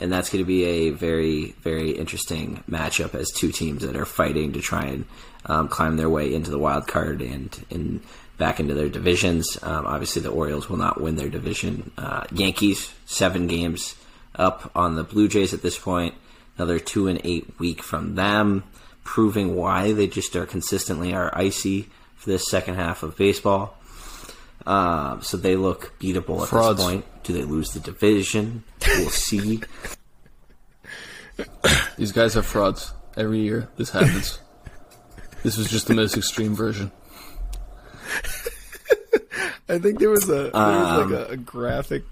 and 0.00 0.12
that's 0.12 0.30
going 0.30 0.42
to 0.42 0.46
be 0.46 0.64
a 0.64 0.90
very, 0.90 1.52
very 1.62 1.90
interesting 1.90 2.62
matchup 2.70 3.14
as 3.14 3.30
two 3.30 3.52
teams 3.52 3.82
that 3.82 3.96
are 3.96 4.06
fighting 4.06 4.52
to 4.52 4.60
try 4.60 4.84
and 4.84 5.04
um, 5.46 5.68
climb 5.68 5.96
their 5.96 6.10
way 6.10 6.32
into 6.34 6.50
the 6.50 6.58
wild 6.58 6.86
card 6.86 7.20
and, 7.20 7.64
and 7.70 8.02
back 8.36 8.60
into 8.60 8.74
their 8.74 8.88
divisions. 8.88 9.58
Um, 9.62 9.86
obviously, 9.86 10.22
the 10.22 10.30
Orioles 10.30 10.68
will 10.68 10.76
not 10.76 11.00
win 11.00 11.16
their 11.16 11.28
division. 11.28 11.90
Uh, 11.98 12.24
Yankees 12.32 12.92
seven 13.06 13.46
games 13.46 13.94
up 14.34 14.70
on 14.74 14.94
the 14.94 15.04
Blue 15.04 15.28
Jays 15.28 15.52
at 15.52 15.62
this 15.62 15.78
point. 15.78 16.14
Another 16.56 16.78
two 16.78 17.06
and 17.06 17.20
eight 17.24 17.58
week 17.58 17.82
from 17.82 18.14
them, 18.14 18.64
proving 19.04 19.54
why 19.54 19.92
they 19.92 20.06
just 20.06 20.34
are 20.34 20.46
consistently 20.46 21.14
are 21.14 21.36
icy 21.36 21.88
for 22.16 22.30
this 22.30 22.48
second 22.48 22.74
half 22.74 23.02
of 23.02 23.16
baseball. 23.16 23.77
Um, 24.66 25.22
so 25.22 25.36
they 25.36 25.56
look 25.56 25.98
beatable 25.98 26.42
at 26.42 26.48
Frauds. 26.48 26.78
this 26.78 26.86
point. 26.86 27.04
Do 27.22 27.32
they 27.32 27.42
lose 27.44 27.70
the 27.70 27.80
division? 27.80 28.64
We'll 28.86 29.10
see. 29.10 29.60
These 31.96 32.12
guys 32.12 32.36
are 32.36 32.42
frauds. 32.42 32.92
Every 33.16 33.40
year 33.40 33.68
this 33.76 33.90
happens. 33.90 34.40
this 35.42 35.56
was 35.56 35.70
just 35.70 35.86
the 35.88 35.94
most 35.94 36.16
extreme 36.16 36.54
version. 36.54 36.90
I 39.68 39.78
think 39.78 39.98
there 39.98 40.10
was 40.10 40.24
a 40.28 40.50
there 40.50 40.50
was 40.52 40.54
Um, 40.54 41.12
like 41.12 41.28
a, 41.28 41.32
a 41.32 41.36
graphic 41.36 42.04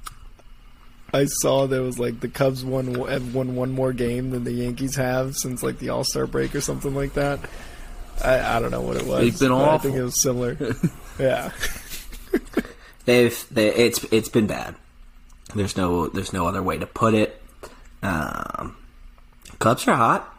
I 1.14 1.24
saw 1.26 1.66
that 1.66 1.82
was 1.82 1.98
like 1.98 2.20
the 2.20 2.28
Cubs 2.28 2.64
won 2.64 2.94
have 3.08 3.34
won 3.34 3.54
one 3.56 3.70
more 3.70 3.92
game 3.92 4.30
than 4.30 4.44
the 4.44 4.52
Yankees 4.52 4.96
have 4.96 5.36
since 5.36 5.62
like 5.62 5.78
the 5.78 5.88
All 5.90 6.04
Star 6.04 6.26
break 6.26 6.54
or 6.54 6.60
something 6.60 6.94
like 6.94 7.14
that. 7.14 7.40
I, 8.22 8.56
I 8.56 8.60
don't 8.60 8.70
know 8.70 8.80
what 8.82 8.96
it 8.96 9.06
was. 9.06 9.20
They've 9.20 9.38
been 9.38 9.50
but 9.50 9.68
I 9.68 9.78
think 9.78 9.94
it 9.96 10.02
was 10.02 10.20
similar. 10.20 10.56
yeah. 11.18 11.50
They've 13.06 13.46
they, 13.52 13.72
it's 13.72 14.04
it's 14.10 14.28
been 14.28 14.46
bad. 14.46 14.74
There's 15.54 15.76
no 15.76 16.08
there's 16.08 16.32
no 16.32 16.46
other 16.46 16.62
way 16.62 16.76
to 16.76 16.86
put 16.86 17.14
it. 17.14 17.40
Um, 18.02 18.76
Cubs 19.60 19.86
are 19.86 19.94
hot, 19.94 20.36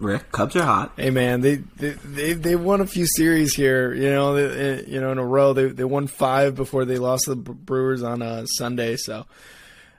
Rick. 0.00 0.32
Cubs 0.32 0.56
are 0.56 0.64
hot. 0.64 0.92
Hey 0.96 1.10
man, 1.10 1.42
they 1.42 1.56
they 1.76 1.90
they, 1.90 2.32
they 2.32 2.56
won 2.56 2.80
a 2.80 2.86
few 2.86 3.06
series 3.06 3.54
here. 3.54 3.94
You 3.94 4.10
know, 4.10 4.34
they, 4.34 4.84
you 4.86 5.00
know 5.00 5.12
in 5.12 5.18
a 5.18 5.24
row. 5.24 5.52
They 5.52 5.66
they 5.66 5.84
won 5.84 6.08
five 6.08 6.56
before 6.56 6.84
they 6.84 6.98
lost 6.98 7.26
the 7.26 7.36
Brewers 7.36 8.02
on 8.02 8.20
a 8.20 8.44
Sunday. 8.48 8.96
So, 8.96 9.24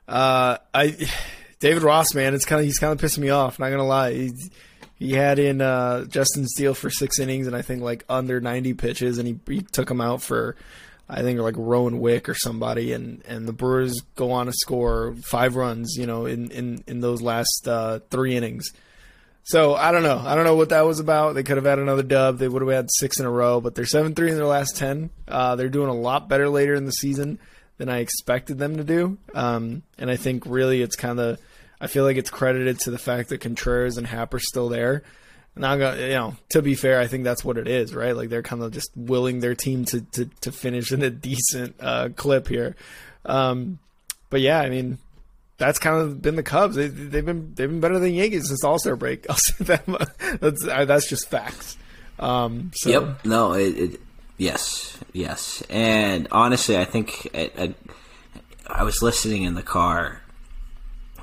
uh, 0.08 0.58
I 0.74 0.98
David 1.62 1.84
Ross, 1.84 2.14
man, 2.14 2.34
it's 2.36 2.46
kind 2.46 2.60
of 2.60 2.66
he's 2.66 2.80
kind 2.80 2.92
of 2.92 3.00
pissing 3.00 3.20
me 3.20 3.30
off. 3.30 3.60
Not 3.60 3.70
gonna 3.70 3.88
lie, 3.88 4.14
he 4.14 4.34
he 4.96 5.14
had 5.14 5.40
in 5.40 5.62
uh, 5.62 6.04
Justin 6.04 6.46
Steele 6.48 6.74
for 6.74 6.90
six 6.90 7.18
innings 7.18 7.48
and 7.48 7.56
I 7.56 7.62
think 7.62 7.82
like 7.82 8.04
under 8.10 8.42
ninety 8.42 8.74
pitches, 8.74 9.20
and 9.20 9.28
he 9.28 9.40
he 9.48 9.62
took 9.62 9.90
him 9.90 10.02
out 10.02 10.22
for. 10.22 10.58
I 11.10 11.24
think 11.24 11.40
like 11.40 11.56
Rowan 11.58 12.00
Wick 12.00 12.30
or 12.30 12.36
somebody, 12.36 12.94
and, 12.94 13.24
and 13.28 13.48
the 13.48 13.54
Brewers 13.54 14.02
go 14.16 14.32
on 14.32 14.46
to 14.46 14.54
score 14.54 15.16
five 15.24 15.56
runs, 15.56 15.96
you 15.98 16.06
know, 16.06 16.26
in, 16.26 16.52
in, 16.52 16.84
in 16.86 17.00
those 17.02 17.22
last 17.22 17.68
uh, 17.68 18.00
three 18.12 18.36
innings. 18.36 18.72
So 19.44 19.74
I 19.74 19.92
don't 19.92 20.04
know. 20.04 20.22
I 20.24 20.36
don't 20.36 20.44
know 20.44 20.56
what 20.56 20.70
that 20.70 20.86
was 20.86 21.00
about. 21.00 21.34
They 21.34 21.42
could 21.42 21.58
have 21.58 21.66
had 21.66 21.80
another 21.80 22.04
dub. 22.04 22.38
They 22.38 22.48
would 22.48 22.62
have 22.62 22.72
had 22.72 22.90
six 23.00 23.20
in 23.20 23.26
a 23.26 23.32
row, 23.32 23.60
but 23.60 23.74
they're 23.74 23.86
seven 23.86 24.14
three 24.14 24.30
in 24.30 24.38
their 24.38 24.46
last 24.46 24.78
ten. 24.78 25.10
Uh, 25.28 25.56
they're 25.56 25.70
doing 25.70 25.90
a 25.90 25.94
lot 25.94 26.30
better 26.30 26.48
later 26.50 26.76
in 26.76 26.86
the 26.86 26.92
season 26.92 27.40
than 27.78 27.90
I 27.90 28.00
expected 28.00 28.60
them 28.60 28.78
to 28.78 28.84
do. 28.84 29.18
Um, 29.34 29.82
and 29.98 30.12
I 30.12 30.18
think 30.18 30.44
really 30.46 30.84
it's 30.84 30.96
kind 30.96 31.20
of 31.20 31.40
I 31.82 31.88
feel 31.88 32.04
like 32.04 32.18
it's 32.18 32.30
credited 32.30 32.80
to 32.82 32.92
the 32.92 33.00
fact 33.00 33.30
that 33.30 33.42
Contreras 33.42 33.98
and 33.98 34.06
Happ 34.06 34.34
are 34.36 34.40
still 34.40 34.70
there. 34.70 35.04
And 35.56 35.66
I'm 35.66 35.80
gonna, 35.80 36.02
you 36.02 36.14
know, 36.14 36.36
to 36.50 36.62
be 36.62 36.76
fair, 36.76 37.00
I 37.00 37.08
think 37.08 37.24
that's 37.24 37.44
what 37.44 37.58
it 37.58 37.68
is, 37.68 37.94
right? 37.94 38.16
Like 38.16 38.30
they're 38.30 38.44
kind 38.44 38.62
of 38.64 38.72
just 38.72 38.92
willing 38.96 39.40
their 39.40 39.56
team 39.56 39.86
to 39.86 40.02
to, 40.02 40.26
to 40.42 40.52
finish 40.52 40.92
in 40.92 41.02
a 41.02 41.10
decent 41.10 41.76
uh, 41.80 42.10
clip 42.16 42.48
here. 42.48 42.76
Um, 43.26 43.80
but 44.30 44.42
yeah, 44.42 44.60
I 44.60 44.70
mean, 44.70 45.00
that's 45.58 45.80
kind 45.80 45.98
of 45.98 46.22
been 46.22 46.36
the 46.36 46.44
Cubs. 46.44 46.76
They, 46.76 46.88
they've 46.88 47.26
been 47.26 47.54
they've 47.56 47.70
been 47.70 47.82
better 47.82 48.00
than 48.00 48.14
Yankees 48.14 48.48
since 48.48 48.64
All 48.64 48.80
Star 48.80 48.96
break. 48.96 49.26
I'll 49.30 49.36
say 49.36 49.66
that. 49.66 50.40
That's 50.40 50.64
that's 50.64 51.10
just 51.10 51.30
facts. 51.30 51.78
Um, 52.18 52.72
so 52.76 52.90
Yep. 52.90 53.26
No. 53.26 53.54
It, 53.54 53.78
it, 53.78 54.02
yes. 54.38 54.98
Yes. 55.14 55.64
And 55.70 56.28
honestly, 56.32 56.78
I 56.78 56.86
think 56.86 57.30
I 57.34 58.84
was 58.84 59.02
listening 59.02 59.44
in 59.44 59.56
the 59.56 59.64
car 59.64 60.19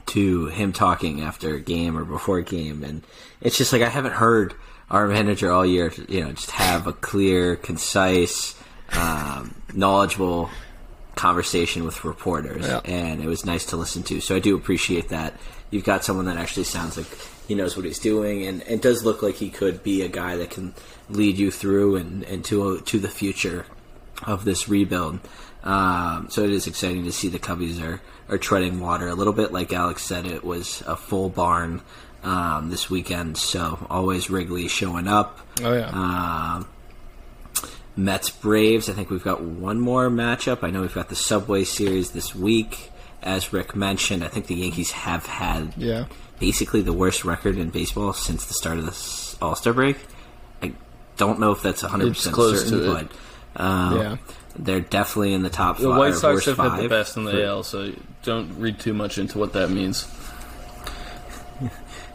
to 0.06 0.46
him 0.46 0.72
talking 0.72 1.20
after 1.20 1.54
a 1.54 1.60
game 1.60 1.96
or 1.98 2.04
before 2.04 2.38
a 2.38 2.42
game, 2.44 2.84
and 2.84 3.02
it's 3.40 3.56
just 3.58 3.72
like 3.72 3.82
I 3.82 3.88
haven't 3.88 4.12
heard 4.14 4.54
our 4.90 5.08
manager 5.08 5.50
all 5.52 5.66
year. 5.66 5.92
You 6.08 6.24
know, 6.24 6.32
just 6.32 6.50
have 6.52 6.86
a 6.86 6.92
clear, 6.92 7.56
concise, 7.56 8.54
um, 8.92 9.54
knowledgeable 9.74 10.48
conversation 11.14 11.84
with 11.84 12.04
reporters, 12.04 12.66
Yeah. 12.66 12.80
and 12.84 13.22
it 13.22 13.26
was 13.26 13.44
nice 13.46 13.64
to 13.66 13.76
listen 13.76 14.02
to. 14.04 14.20
So 14.20 14.36
I 14.36 14.38
do 14.38 14.54
appreciate 14.56 15.08
that. 15.08 15.34
You've 15.70 15.84
got 15.84 16.04
someone 16.04 16.26
that 16.26 16.36
actually 16.36 16.64
sounds 16.64 16.96
like 16.96 17.06
he 17.48 17.54
knows 17.54 17.76
what 17.76 17.84
he's 17.86 17.98
doing, 17.98 18.46
and 18.46 18.62
it 18.68 18.82
does 18.82 19.04
look 19.04 19.22
like 19.22 19.36
he 19.36 19.50
could 19.50 19.82
be 19.82 20.02
a 20.02 20.08
guy 20.08 20.36
that 20.36 20.50
can 20.50 20.74
lead 21.08 21.38
you 21.38 21.50
through 21.50 21.96
and, 21.96 22.22
and 22.24 22.44
to 22.44 22.80
to 22.80 22.98
the 22.98 23.08
future 23.08 23.64
of 24.24 24.44
this 24.44 24.68
rebuild. 24.68 25.20
Um, 25.66 26.28
so 26.30 26.44
it 26.44 26.50
is 26.50 26.66
exciting 26.68 27.04
to 27.04 27.12
see 27.12 27.28
the 27.28 27.40
Cubbies 27.40 27.82
are, 27.82 28.00
are 28.28 28.38
treading 28.38 28.78
water 28.78 29.08
a 29.08 29.14
little 29.14 29.32
bit. 29.32 29.52
Like 29.52 29.72
Alex 29.72 30.02
said, 30.02 30.24
it 30.24 30.44
was 30.44 30.82
a 30.86 30.96
full 30.96 31.28
barn 31.28 31.82
um, 32.22 32.70
this 32.70 32.88
weekend, 32.88 33.36
so 33.36 33.84
always 33.90 34.30
Wrigley 34.30 34.68
showing 34.68 35.08
up. 35.08 35.40
oh 35.62 35.72
yeah, 35.72 35.88
Um, 35.88 36.68
Mets 37.96 38.30
Braves. 38.30 38.88
I 38.88 38.92
think 38.92 39.10
we've 39.10 39.24
got 39.24 39.42
one 39.42 39.80
more 39.80 40.08
matchup. 40.08 40.62
I 40.62 40.70
know 40.70 40.82
we've 40.82 40.94
got 40.94 41.08
the 41.08 41.16
Subway 41.16 41.64
Series 41.64 42.12
this 42.12 42.34
week. 42.34 42.92
As 43.22 43.52
Rick 43.52 43.74
mentioned, 43.74 44.22
I 44.22 44.28
think 44.28 44.46
the 44.46 44.54
Yankees 44.54 44.92
have 44.92 45.26
had 45.26 45.72
yeah. 45.76 46.04
basically 46.38 46.82
the 46.82 46.92
worst 46.92 47.24
record 47.24 47.58
in 47.58 47.70
baseball 47.70 48.12
since 48.12 48.44
the 48.44 48.54
start 48.54 48.78
of 48.78 48.86
this 48.86 49.36
All 49.42 49.56
Star 49.56 49.72
break. 49.72 49.96
I 50.62 50.74
don't 51.16 51.40
know 51.40 51.50
if 51.50 51.62
that's 51.62 51.82
100% 51.82 52.10
It's 52.10 52.26
close 52.28 52.62
to 52.64 52.68
certain, 52.68 53.08
but 53.54 53.60
um, 53.60 53.96
Yeah. 53.96 54.16
They're 54.58 54.80
definitely 54.80 55.32
in 55.34 55.42
the 55.42 55.50
top 55.50 55.78
The 55.78 55.88
five. 55.88 55.98
White 55.98 56.12
or 56.12 56.16
Sox 56.40 56.44
have 56.46 56.56
had 56.58 56.80
the 56.82 56.88
best 56.88 57.16
in 57.16 57.24
the 57.24 57.32
for- 57.32 57.42
AL, 57.44 57.62
so 57.62 57.92
don't 58.22 58.58
read 58.58 58.78
too 58.80 58.92
much 58.94 59.18
into 59.18 59.38
what 59.38 59.52
that 59.54 59.70
means. 59.70 60.06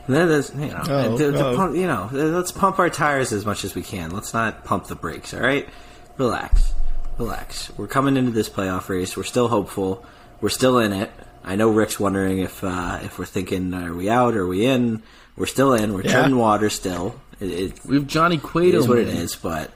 That 0.07 0.29
is, 0.29 0.51
you 0.55 0.65
know, 0.67 0.81
Oh, 0.89 1.17
to- 1.17 1.31
to 1.31 1.45
oh. 1.47 1.55
pump- 1.55 1.75
you 1.75 1.85
know, 1.87 2.09
let's 2.11 2.51
pump 2.51 2.79
our 2.79 2.89
tires 2.89 3.31
as 3.31 3.45
much 3.45 3.63
as 3.63 3.75
we 3.75 3.83
can. 3.83 4.09
Let's 4.09 4.33
not 4.33 4.65
pump 4.65 4.87
the 4.87 4.95
brakes. 4.95 5.33
All 5.33 5.39
right, 5.39 5.69
relax, 6.17 6.73
relax. 7.19 7.71
We're 7.77 7.87
coming 7.87 8.17
into 8.17 8.31
this 8.31 8.49
playoff 8.49 8.89
race. 8.89 9.15
We're 9.15 9.23
still 9.23 9.47
hopeful. 9.47 10.03
We're 10.41 10.49
still 10.49 10.79
in 10.79 10.91
it. 10.91 11.11
I 11.43 11.55
know 11.55 11.69
Rick's 11.69 11.99
wondering 11.99 12.39
if 12.39 12.63
uh, 12.63 12.99
if 13.03 13.19
we're 13.19 13.25
thinking, 13.25 13.73
are 13.75 13.93
we 13.93 14.09
out? 14.09 14.35
Are 14.35 14.45
we 14.47 14.65
in? 14.65 15.03
We're 15.37 15.45
still 15.45 15.73
in. 15.73 15.93
We're 15.93 16.01
Yeah. 16.01 16.11
treading 16.13 16.37
water 16.37 16.69
still. 16.71 17.15
It, 17.39 17.49
it, 17.51 17.85
We 17.85 17.95
have 17.95 18.07
Johnny 18.07 18.37
Cueto. 18.39 18.77
it 18.77 18.81
is 18.81 18.87
what 18.87 18.97
it 18.97 19.07
man. 19.07 19.17
is, 19.17 19.35
but 19.35 19.71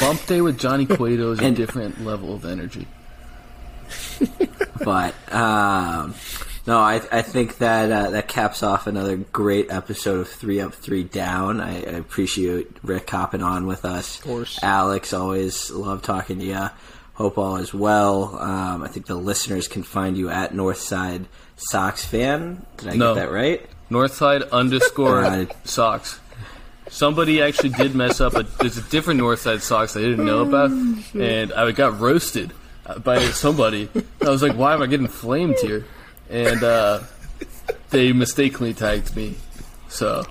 Bump 0.00 0.24
day 0.26 0.40
with 0.40 0.58
Johnny 0.58 0.86
Cueto 0.96 1.32
is 1.32 1.40
a 1.40 1.50
different 1.50 2.04
level 2.04 2.34
of 2.34 2.44
energy. 2.44 2.86
but 4.84 5.14
um, 5.32 6.14
no, 6.66 6.78
I 6.78 7.00
I 7.10 7.22
think 7.22 7.58
that 7.58 7.90
uh, 7.90 8.10
that 8.10 8.28
caps 8.28 8.62
off 8.62 8.86
another 8.86 9.16
great 9.16 9.70
episode 9.70 10.20
of 10.20 10.28
Three 10.28 10.60
Up, 10.60 10.74
Three 10.74 11.04
Down. 11.04 11.60
I, 11.60 11.76
I 11.78 11.96
appreciate 11.96 12.68
Rick 12.82 13.08
hopping 13.08 13.42
on 13.42 13.66
with 13.66 13.84
us. 13.84 14.18
Of 14.18 14.24
course. 14.24 14.58
Alex, 14.62 15.12
always 15.12 15.70
love 15.70 16.02
talking 16.02 16.38
to 16.40 16.44
you. 16.44 16.66
Hope 17.14 17.38
all 17.38 17.56
is 17.56 17.74
well. 17.74 18.38
Um, 18.38 18.82
I 18.84 18.88
think 18.88 19.06
the 19.06 19.16
listeners 19.16 19.66
can 19.68 19.82
find 19.82 20.16
you 20.16 20.28
at 20.28 20.52
Northside 20.52 21.24
Sox 21.56 22.04
fan. 22.04 22.64
Did 22.76 22.88
I 22.90 22.96
No. 22.96 23.14
get 23.14 23.22
that 23.26 23.32
right? 23.32 23.66
Northside 23.90 24.48
underscore 24.52 25.20
Right. 25.22 25.66
Socks. 26.88 26.96
Somebody 26.96 27.42
actually 27.42 27.70
did 27.70 27.94
mess 27.94 28.20
up. 28.20 28.34
A, 28.34 28.42
there's 28.42 28.78
a 28.78 28.82
different 28.82 29.20
Northside 29.20 29.60
socks 29.60 29.96
I 29.96 30.00
didn't 30.00 30.24
know 30.24 30.40
about, 30.42 30.70
and 30.70 31.52
I 31.52 31.70
got 31.72 32.00
roasted 32.00 32.52
by 33.04 33.20
somebody. 33.30 33.88
I 34.20 34.28
was 34.28 34.42
like, 34.42 34.56
"Why 34.56 34.74
am 34.74 34.82
I 34.82 34.86
getting 34.86 35.08
flamed 35.08 35.56
here?" 35.60 35.84
And 36.30 36.62
uh, 36.62 37.00
they 37.90 38.12
mistakenly 38.12 38.74
tagged 38.74 39.16
me. 39.16 39.36
So 39.88 40.24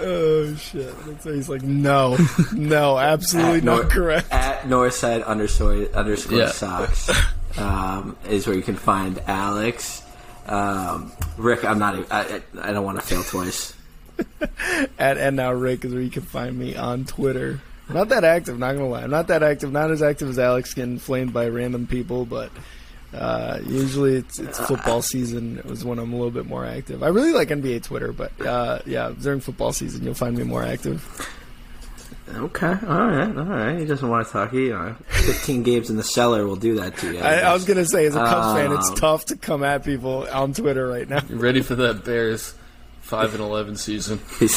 Oh 0.00 0.54
shit! 0.54 0.94
That's 1.06 1.24
why 1.24 1.32
he's 1.32 1.48
like, 1.48 1.62
no, 1.62 2.16
no, 2.52 2.98
absolutely 2.98 3.58
At 3.58 3.64
not 3.64 3.80
Nor- 3.82 3.90
correct. 3.90 4.32
At 4.32 4.62
Northside 4.62 5.24
underscore 5.24 5.86
underscore 5.94 6.38
Yeah. 6.38 6.48
Sox 6.50 7.10
um, 7.58 8.16
is 8.28 8.46
where 8.46 8.54
you 8.54 8.62
can 8.62 8.76
find 8.76 9.20
Alex. 9.26 10.02
Um, 10.46 11.12
Rick, 11.36 11.64
I'm 11.64 11.78
not. 11.78 11.96
I, 12.12 12.20
I 12.20 12.40
I 12.68 12.72
don't 12.72 12.84
want 12.84 13.00
to 13.00 13.04
fail 13.06 13.22
twice. 13.24 13.74
At 14.98 15.18
and 15.18 15.36
now 15.36 15.52
Rick 15.52 15.84
is 15.84 15.92
where 15.92 16.02
you 16.02 16.10
can 16.10 16.22
find 16.22 16.58
me 16.58 16.76
on 16.76 17.04
Twitter. 17.04 17.60
Not 17.88 18.10
that 18.10 18.24
active, 18.24 18.58
not 18.58 18.72
gonna 18.74 18.88
lie. 18.88 19.02
I'm 19.02 19.10
not 19.10 19.28
that 19.28 19.42
active. 19.42 19.72
Not 19.72 19.90
as 19.90 20.02
active 20.02 20.28
as 20.28 20.38
Alex 20.38 20.74
getting 20.74 20.98
flamed 20.98 21.32
by 21.32 21.48
random 21.48 21.86
people, 21.86 22.26
but 22.26 22.50
uh, 23.14 23.60
usually 23.66 24.16
it's 24.16 24.38
it's 24.38 24.58
football 24.58 25.00
season. 25.00 25.58
It 25.58 25.64
was 25.64 25.84
when 25.84 25.98
I'm 25.98 26.12
a 26.12 26.16
little 26.16 26.30
bit 26.30 26.46
more 26.46 26.66
active. 26.66 27.02
I 27.02 27.08
really 27.08 27.32
like 27.32 27.48
NBA 27.48 27.84
Twitter, 27.84 28.12
but 28.12 28.38
uh, 28.44 28.80
yeah, 28.84 29.12
during 29.18 29.40
football 29.40 29.72
season 29.72 30.04
you'll 30.04 30.12
find 30.14 30.36
me 30.36 30.44
more 30.44 30.62
active. 30.62 31.02
Okay, 32.30 32.66
all 32.66 33.06
right, 33.06 33.36
all 33.38 33.44
right. 33.44 33.78
He 33.78 33.86
doesn't 33.86 34.06
want 34.06 34.26
to 34.26 34.32
talk. 34.34 34.52
You 34.52 34.68
know, 34.74 34.96
15 35.08 35.62
games 35.62 35.88
in 35.88 35.96
the 35.96 36.02
cellar 36.02 36.46
will 36.46 36.56
do 36.56 36.74
that 36.74 36.98
to 36.98 37.14
you. 37.14 37.20
I, 37.20 37.36
I 37.38 37.54
was 37.54 37.64
gonna 37.64 37.86
say, 37.86 38.04
as 38.04 38.14
a 38.14 38.18
Cubs 38.18 38.58
fan, 38.58 38.70
it's 38.72 38.90
Um, 38.90 38.96
tough 38.96 39.24
to 39.26 39.36
come 39.36 39.64
at 39.64 39.82
people 39.82 40.28
on 40.30 40.52
Twitter 40.52 40.86
right 40.86 41.08
now. 41.08 41.22
you 41.26 41.36
ready 41.36 41.62
for 41.62 41.74
that 41.76 42.04
Bears 42.04 42.52
five 43.08 43.32
and 43.32 43.42
eleven 43.42 43.76
season? 43.76 44.20
yeah, 44.40 44.48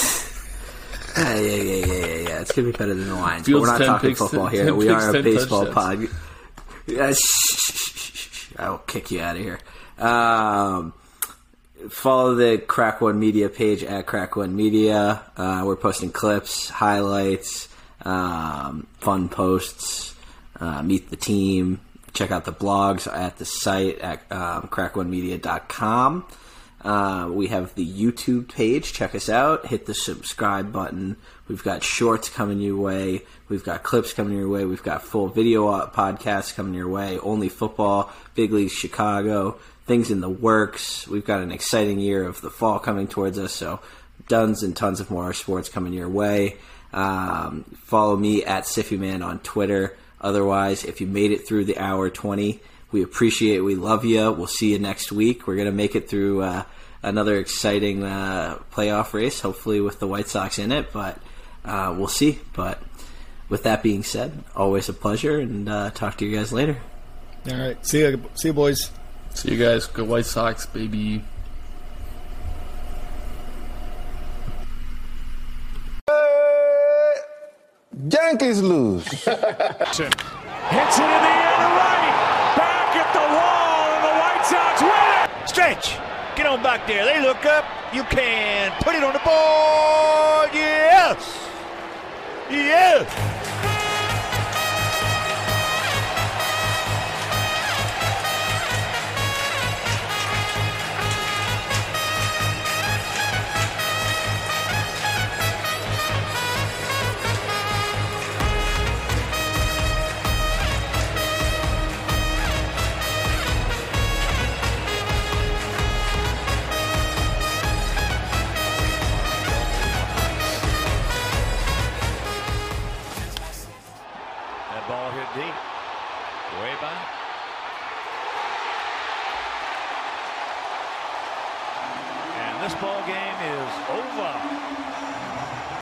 yeah, 1.17 1.55
yeah, 1.55 1.63
yeah, 1.63 1.85
yeah, 1.85 2.05
yeah. 2.05 2.41
It's 2.41 2.51
gonna 2.51 2.71
be 2.71 2.77
better 2.77 2.93
than 2.93 3.07
the 3.07 3.15
Lions. 3.15 3.45
Fields 3.45 3.69
but 3.69 3.79
we're 3.79 3.85
not 3.85 3.93
talking 3.93 4.15
football 4.15 4.49
10 4.49 4.65
here. 4.65 4.75
We 4.75 4.87
picks, 4.87 5.03
are 5.03 5.15
a 5.15 5.23
baseball 5.23 5.65
touchdowns. 5.67 6.09
pod. 6.89 7.15
I 8.59 8.69
will 8.69 8.77
kick 8.79 9.11
you 9.11 9.21
out 9.21 9.37
of 9.37 9.41
here. 9.41 9.59
Um, 9.97 10.93
follow 11.89 12.35
the 12.35 12.57
Crack 12.57 12.99
One 12.99 13.19
Media 13.19 13.47
page 13.47 13.83
at 13.83 14.05
Crack 14.05 14.35
One 14.35 14.53
Media. 14.53 15.23
Uh, 15.37 15.63
we're 15.65 15.77
posting 15.77 16.11
clips, 16.11 16.69
highlights, 16.69 17.69
um, 18.01 18.85
fun 18.99 19.29
posts. 19.29 20.13
Uh, 20.59 20.83
meet 20.83 21.09
the 21.09 21.15
team. 21.15 21.79
Check 22.13 22.31
out 22.31 22.43
the 22.43 22.51
blogs 22.51 23.11
at 23.11 23.37
the 23.37 23.45
site 23.45 23.99
at 23.99 24.29
um, 24.29 24.63
crackonemedia.com. 24.63 26.25
Uh, 26.83 27.29
we 27.31 27.47
have 27.47 27.75
the 27.75 27.87
YouTube 27.87 28.51
page. 28.53 28.93
Check 28.93 29.13
us 29.13 29.29
out. 29.29 29.67
Hit 29.67 29.85
the 29.85 29.93
subscribe 29.93 30.71
button. 30.71 31.15
We've 31.47 31.63
got 31.63 31.83
shorts 31.83 32.29
coming 32.29 32.59
your 32.59 32.77
way. 32.77 33.21
We've 33.49 33.63
got 33.63 33.83
clips 33.83 34.13
coming 34.13 34.37
your 34.37 34.49
way. 34.49 34.65
We've 34.65 34.81
got 34.81 35.03
full 35.03 35.27
video 35.27 35.67
uh, 35.67 35.89
podcasts 35.89 36.55
coming 36.55 36.73
your 36.73 36.87
way. 36.87 37.19
Only 37.19 37.49
football, 37.49 38.11
big 38.33 38.51
league 38.51 38.71
Chicago, 38.71 39.59
things 39.85 40.09
in 40.09 40.21
the 40.21 40.29
works. 40.29 41.07
We've 41.07 41.25
got 41.25 41.41
an 41.41 41.51
exciting 41.51 41.99
year 41.99 42.23
of 42.23 42.41
the 42.41 42.49
fall 42.49 42.79
coming 42.79 43.07
towards 43.07 43.37
us. 43.37 43.53
So, 43.53 43.79
tons 44.27 44.63
and 44.63 44.75
tons 44.75 44.99
of 44.99 45.11
more 45.11 45.33
sports 45.33 45.69
coming 45.69 45.93
your 45.93 46.09
way. 46.09 46.57
Um, 46.93 47.65
follow 47.83 48.15
me 48.17 48.43
at 48.43 48.63
SiffyMan 48.63 49.23
on 49.23 49.39
Twitter. 49.39 49.95
Otherwise, 50.19 50.83
if 50.83 51.01
you 51.01 51.07
made 51.07 51.31
it 51.31 51.47
through 51.47 51.65
the 51.65 51.77
hour 51.77 52.09
20, 52.09 52.61
we 52.91 53.03
appreciate 53.03 53.57
it. 53.57 53.61
We 53.61 53.75
love 53.75 54.05
you. 54.05 54.31
We'll 54.31 54.47
see 54.47 54.71
you 54.71 54.79
next 54.79 55.11
week. 55.11 55.47
We're 55.47 55.55
going 55.55 55.67
to 55.67 55.71
make 55.71 55.95
it 55.95 56.09
through 56.09 56.41
uh, 56.41 56.63
another 57.03 57.37
exciting 57.37 58.03
uh, 58.03 58.59
playoff 58.71 59.13
race, 59.13 59.39
hopefully 59.41 59.81
with 59.81 59.99
the 59.99 60.07
White 60.07 60.27
Sox 60.27 60.59
in 60.59 60.71
it, 60.71 60.91
but 60.91 61.19
uh, 61.65 61.93
we'll 61.97 62.07
see. 62.07 62.39
But 62.53 62.81
with 63.49 63.63
that 63.63 63.83
being 63.83 64.03
said, 64.03 64.43
always 64.55 64.89
a 64.89 64.93
pleasure, 64.93 65.39
and 65.39 65.67
uh, 65.67 65.91
talk 65.91 66.17
to 66.17 66.25
you 66.25 66.35
guys 66.37 66.53
later. 66.53 66.77
All 67.49 67.57
right, 67.57 67.85
see 67.85 67.99
you, 67.99 68.23
see 68.35 68.49
you, 68.49 68.53
boys. 68.53 68.91
See 69.33 69.51
you 69.51 69.57
guys. 69.63 69.87
Go 69.87 70.03
White 70.03 70.25
Sox, 70.25 70.65
baby. 70.65 71.23
Yankees 78.09 78.61
lose. 78.61 79.05
Hits 79.11 79.29
it 79.29 80.05
in 80.05 80.09
the 80.09 81.33
air 81.33 81.57
to 81.57 81.69
right. 81.75 82.13
Back 82.55 82.95
at 82.95 83.13
the 83.13 83.19
wall, 83.19 83.91
and 83.91 84.03
the 84.05 84.13
White 84.19 84.45
Sox 84.45 84.81
win 84.81 84.91
it. 84.91 85.30
Stretch. 85.47 85.97
Get 86.35 86.45
on 86.45 86.63
back 86.63 86.87
there. 86.87 87.05
They 87.05 87.21
look 87.21 87.45
up. 87.45 87.65
You 87.93 88.03
can 88.03 88.71
put 88.83 88.95
it 88.95 89.03
on 89.03 89.13
the 89.13 89.19
board. 89.19 90.49
Yes. 90.53 91.47
Yes. 92.49 93.40